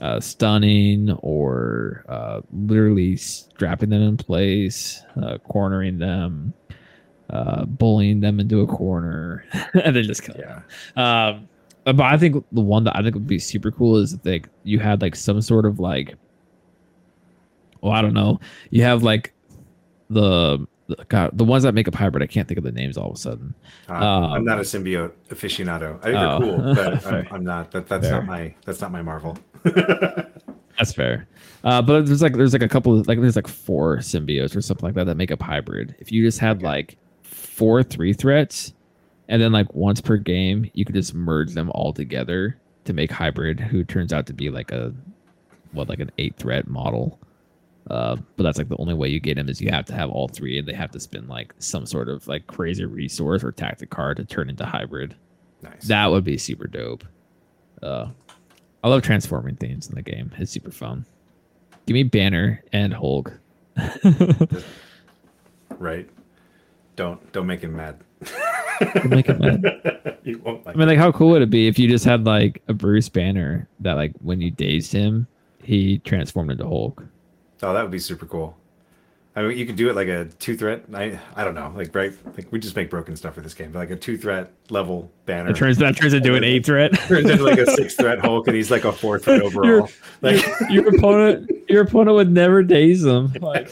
uh, 0.00 0.20
stunning 0.20 1.12
or 1.22 2.04
uh, 2.08 2.40
literally 2.52 3.16
strapping 3.16 3.90
them 3.90 4.02
in 4.02 4.16
place, 4.16 5.02
uh, 5.22 5.38
cornering 5.38 5.98
them, 5.98 6.52
uh, 7.30 7.64
bullying 7.64 8.20
them 8.20 8.40
into 8.40 8.60
a 8.60 8.66
corner, 8.66 9.44
and 9.84 9.94
then 9.96 10.02
just 10.04 10.22
killing 10.24 10.40
Yeah. 10.42 10.62
them. 10.96 11.04
Um, 11.86 11.94
but 11.96 12.00
I 12.00 12.18
think 12.18 12.44
the 12.50 12.60
one 12.60 12.82
that 12.84 12.96
I 12.96 13.02
think 13.02 13.14
would 13.14 13.28
be 13.28 13.38
super 13.38 13.70
cool 13.70 13.96
is 13.98 14.12
if 14.12 14.26
like 14.26 14.48
you 14.64 14.80
had 14.80 15.00
like 15.00 15.14
some 15.14 15.40
sort 15.40 15.64
of 15.64 15.78
like, 15.78 16.16
well, 17.80 17.92
I 17.92 18.02
don't 18.02 18.14
know, 18.14 18.40
you 18.70 18.82
have 18.82 19.02
like 19.04 19.32
the- 20.10 20.66
God, 21.08 21.30
the 21.36 21.44
ones 21.44 21.64
that 21.64 21.72
make 21.74 21.88
up 21.88 21.94
hybrid. 21.94 22.22
I 22.22 22.26
can't 22.26 22.46
think 22.46 22.58
of 22.58 22.64
the 22.64 22.70
names 22.72 22.96
all 22.96 23.10
of 23.10 23.16
a 23.16 23.18
sudden. 23.18 23.54
Uh, 23.88 23.92
I'm 23.94 24.32
Um, 24.32 24.44
not 24.44 24.58
a 24.58 24.62
symbiote 24.62 25.12
aficionado. 25.30 25.98
I 26.00 26.04
think 26.04 26.16
Oh. 26.16 26.38
they're 26.38 26.74
cool, 26.74 26.74
but 27.02 27.06
I'm, 27.06 27.28
I'm 27.32 27.44
not. 27.44 27.70
That, 27.72 27.88
that's 27.88 28.06
Fair. 28.06 28.18
not 28.18 28.26
my. 28.26 28.54
That's 28.64 28.80
not 28.80 28.92
my 28.92 29.02
Marvel. 29.02 29.36
That's 30.78 30.92
fair. 30.92 31.26
Uh, 31.64 31.80
but 31.80 32.04
there's 32.04 32.20
like 32.20 32.34
there's 32.34 32.52
like 32.52 32.60
a 32.62 32.68
couple 32.68 32.98
of 33.00 33.08
like 33.08 33.18
there's 33.18 33.34
like 33.36 33.48
four 33.48 33.96
symbiotes 33.98 34.54
or 34.54 34.60
something 34.60 34.84
like 34.86 34.94
that 34.94 35.04
that 35.04 35.16
make 35.16 35.30
up 35.30 35.40
hybrid. 35.40 35.94
If 35.98 36.12
you 36.12 36.22
just 36.22 36.38
had 36.38 36.62
like 36.62 36.98
four 37.22 37.82
three 37.82 38.12
threats, 38.12 38.74
and 39.28 39.40
then 39.40 39.52
like 39.52 39.72
once 39.74 40.02
per 40.02 40.18
game, 40.18 40.70
you 40.74 40.84
could 40.84 40.94
just 40.94 41.14
merge 41.14 41.54
them 41.54 41.70
all 41.74 41.94
together 41.94 42.58
to 42.84 42.92
make 42.92 43.10
hybrid, 43.10 43.58
who 43.58 43.84
turns 43.84 44.12
out 44.12 44.26
to 44.26 44.34
be 44.34 44.50
like 44.50 44.70
a 44.70 44.92
what 45.72 45.88
like 45.88 45.98
an 46.00 46.10
eight 46.18 46.36
threat 46.36 46.68
model. 46.68 47.18
Uh, 47.90 48.16
but 48.36 48.42
that's 48.42 48.58
like 48.58 48.68
the 48.68 48.76
only 48.78 48.94
way 48.94 49.08
you 49.08 49.20
get 49.20 49.38
him 49.38 49.48
is 49.48 49.60
you 49.60 49.70
have 49.70 49.84
to 49.86 49.94
have 49.94 50.10
all 50.10 50.28
three, 50.28 50.58
and 50.58 50.66
they 50.66 50.72
have 50.72 50.90
to 50.90 51.00
spend 51.00 51.28
like 51.28 51.54
some 51.58 51.86
sort 51.86 52.08
of 52.08 52.26
like 52.26 52.46
crazy 52.46 52.84
resource 52.84 53.44
or 53.44 53.52
tactic 53.52 53.90
card 53.90 54.16
to 54.16 54.24
turn 54.24 54.50
into 54.50 54.64
hybrid. 54.64 55.14
nice. 55.62 55.84
That 55.84 56.10
would 56.10 56.24
be 56.24 56.38
super 56.38 56.66
dope. 56.66 57.04
Uh, 57.82 58.08
I 58.82 58.88
love 58.88 59.02
transforming 59.02 59.56
things 59.56 59.88
in 59.88 59.94
the 59.94 60.02
game. 60.02 60.32
It's 60.38 60.52
super 60.52 60.70
fun. 60.70 61.04
Give 61.86 61.94
me 61.94 62.02
Banner 62.02 62.62
and 62.72 62.92
Hulk. 62.92 63.32
right. 65.78 66.08
Don't 66.96 67.32
don't 67.32 67.46
make 67.46 67.60
him 67.60 67.76
mad. 67.76 68.00
Make 69.04 69.28
it 69.28 69.38
mad. 69.38 70.18
you 70.24 70.38
won't 70.38 70.66
like. 70.66 70.74
I 70.74 70.78
mean, 70.78 70.88
like, 70.88 70.98
how 70.98 71.12
cool 71.12 71.30
would 71.30 71.42
it 71.42 71.50
be 71.50 71.68
if 71.68 71.78
you 71.78 71.88
just 71.88 72.04
had 72.04 72.24
like 72.24 72.62
a 72.68 72.74
Bruce 72.74 73.08
Banner 73.08 73.68
that, 73.80 73.94
like, 73.94 74.12
when 74.22 74.40
you 74.40 74.50
dazed 74.50 74.92
him, 74.92 75.26
he 75.62 75.98
transformed 75.98 76.50
into 76.50 76.64
Hulk? 76.64 77.04
Oh, 77.62 77.72
that 77.72 77.82
would 77.82 77.90
be 77.90 77.98
super 77.98 78.26
cool. 78.26 78.56
I 79.34 79.42
mean, 79.42 79.58
you 79.58 79.66
could 79.66 79.76
do 79.76 79.90
it 79.90 79.96
like 79.96 80.08
a 80.08 80.24
two 80.38 80.56
threat. 80.56 80.84
I 80.94 81.18
I 81.34 81.44
don't 81.44 81.54
know, 81.54 81.70
like 81.76 81.94
right, 81.94 82.12
like 82.38 82.50
we 82.50 82.58
just 82.58 82.74
make 82.74 82.88
broken 82.88 83.14
stuff 83.16 83.34
for 83.34 83.42
this 83.42 83.52
game, 83.52 83.70
but 83.70 83.80
like 83.80 83.90
a 83.90 83.96
two 83.96 84.16
threat 84.16 84.50
level 84.70 85.10
banner 85.26 85.50
It 85.50 85.56
turns 85.56 85.76
that 85.78 85.94
turns 85.96 86.14
into 86.14 86.34
an 86.34 86.42
eight 86.44 86.64
threat. 86.64 86.94
turns 87.00 87.28
into 87.28 87.44
like 87.44 87.58
a 87.58 87.70
six 87.72 87.94
threat 87.96 88.18
Hulk, 88.18 88.46
and 88.46 88.56
he's 88.56 88.70
like 88.70 88.84
a 88.86 88.92
four 88.92 89.18
threat 89.18 89.42
overall. 89.42 89.90
Like, 90.22 90.42
your, 90.46 90.70
your 90.84 90.96
opponent, 90.96 91.50
your 91.68 91.82
opponent 91.82 92.16
would 92.16 92.30
never 92.32 92.62
daze 92.62 93.04
him. 93.04 93.30
Like, 93.42 93.68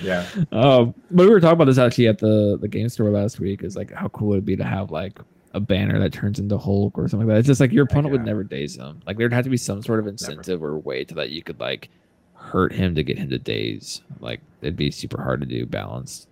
yeah, 0.00 0.26
Um, 0.52 0.94
but 1.10 1.24
we 1.24 1.30
were 1.30 1.40
talking 1.40 1.54
about 1.54 1.64
this 1.66 1.78
actually 1.78 2.08
at 2.08 2.18
the 2.18 2.58
the 2.60 2.68
game 2.68 2.88
store 2.88 3.10
last 3.10 3.40
week. 3.40 3.62
Is 3.62 3.76
like 3.76 3.90
how 3.92 4.08
cool 4.08 4.32
it'd 4.32 4.44
be 4.44 4.56
to 4.56 4.64
have 4.64 4.90
like 4.90 5.18
a 5.56 5.60
banner 5.60 5.98
that 5.98 6.12
turns 6.12 6.38
into 6.38 6.58
Hulk 6.58 6.98
or 6.98 7.08
something 7.08 7.26
like 7.26 7.34
that. 7.34 7.38
It's 7.40 7.46
just 7.48 7.60
like 7.60 7.72
your 7.72 7.84
opponent 7.84 8.12
would 8.12 8.24
never 8.24 8.44
daze 8.44 8.76
him. 8.76 9.00
Like 9.06 9.16
there'd 9.16 9.32
have 9.32 9.44
to 9.44 9.50
be 9.50 9.56
some 9.56 9.82
sort 9.82 9.98
of 9.98 10.06
incentive 10.06 10.62
or 10.62 10.78
way 10.78 11.02
to 11.04 11.14
that 11.14 11.30
you 11.30 11.42
could 11.42 11.58
like 11.58 11.88
hurt 12.34 12.72
him 12.72 12.94
to 12.94 13.02
get 13.02 13.18
him 13.18 13.30
to 13.30 13.38
daze. 13.38 14.02
Like 14.20 14.40
it'd 14.60 14.76
be 14.76 14.90
super 14.90 15.22
hard 15.22 15.40
to 15.40 15.46
do 15.46 15.64
balanced. 15.66 16.28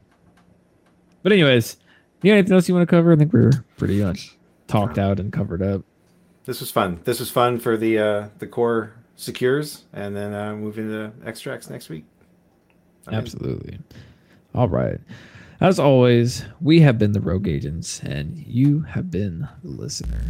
But 1.22 1.32
anyways, 1.32 1.78
yeah, 2.22 2.34
anything 2.34 2.52
else 2.52 2.68
you 2.68 2.74
want 2.74 2.86
to 2.88 2.94
cover? 2.94 3.12
I 3.12 3.16
think 3.16 3.32
we're 3.32 3.64
pretty 3.78 4.02
much 4.02 4.36
talked 4.66 4.98
out 4.98 5.18
and 5.18 5.32
covered 5.32 5.62
up. 5.62 5.82
this 6.44 6.60
was 6.60 6.70
fun. 6.70 7.00
This 7.04 7.18
was 7.18 7.30
fun 7.30 7.58
for 7.58 7.76
the 7.76 7.98
uh 7.98 8.28
the 8.38 8.46
core 8.46 8.92
secures, 9.16 9.84
and 9.92 10.14
then 10.14 10.34
uh, 10.34 10.54
move 10.54 10.78
into 10.78 11.12
extracts 11.24 11.70
next 11.70 11.88
week. 11.88 12.04
Absolutely. 13.10 13.78
All 14.54 14.68
right. 14.68 14.98
As 15.64 15.78
always, 15.78 16.44
we 16.60 16.80
have 16.80 16.98
been 16.98 17.12
the 17.12 17.22
Rogue 17.22 17.48
Agents, 17.48 17.98
and 18.02 18.36
you 18.36 18.80
have 18.80 19.10
been 19.10 19.48
the 19.62 19.70
listener. 19.70 20.20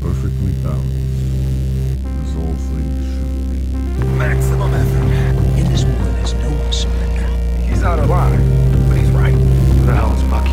Perfectly 0.00 0.50
balanced, 0.64 2.04
as 2.04 2.36
all 2.38 2.54
things 2.54 3.06
should 3.06 4.00
be. 4.00 4.04
Maximum 4.18 4.74
effort. 4.74 5.60
In 5.60 5.70
this 5.70 5.84
war, 5.84 5.94
there's 5.94 6.34
no 6.34 6.70
surrender. 6.72 7.24
He's 7.62 7.84
out 7.84 8.00
of 8.00 8.10
line, 8.10 8.40
but 8.88 8.96
he's 8.96 9.12
right. 9.12 9.30
Who 9.30 9.86
the 9.86 9.94
hell 9.94 10.12
is 10.12 10.24
Bucky? 10.24 10.50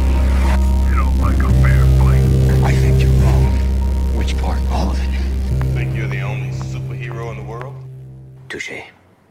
You 0.91 1.03
don't 1.03 1.17
like 1.17 1.39
a 1.39 1.51
fair 1.63 1.83
fight. 1.97 2.63
I 2.63 2.73
think 2.73 3.01
you're 3.01 3.09
wrong. 3.23 3.51
Which 4.19 4.37
part? 4.37 4.59
All 4.69 4.91
of 4.91 4.99
it. 5.01 5.73
Think 5.73 5.95
you're 5.95 6.07
the 6.07 6.21
only 6.21 6.51
superhero 6.51 7.31
in 7.31 7.37
the 7.37 7.43
world? 7.51 7.73
Touche. 8.49 8.83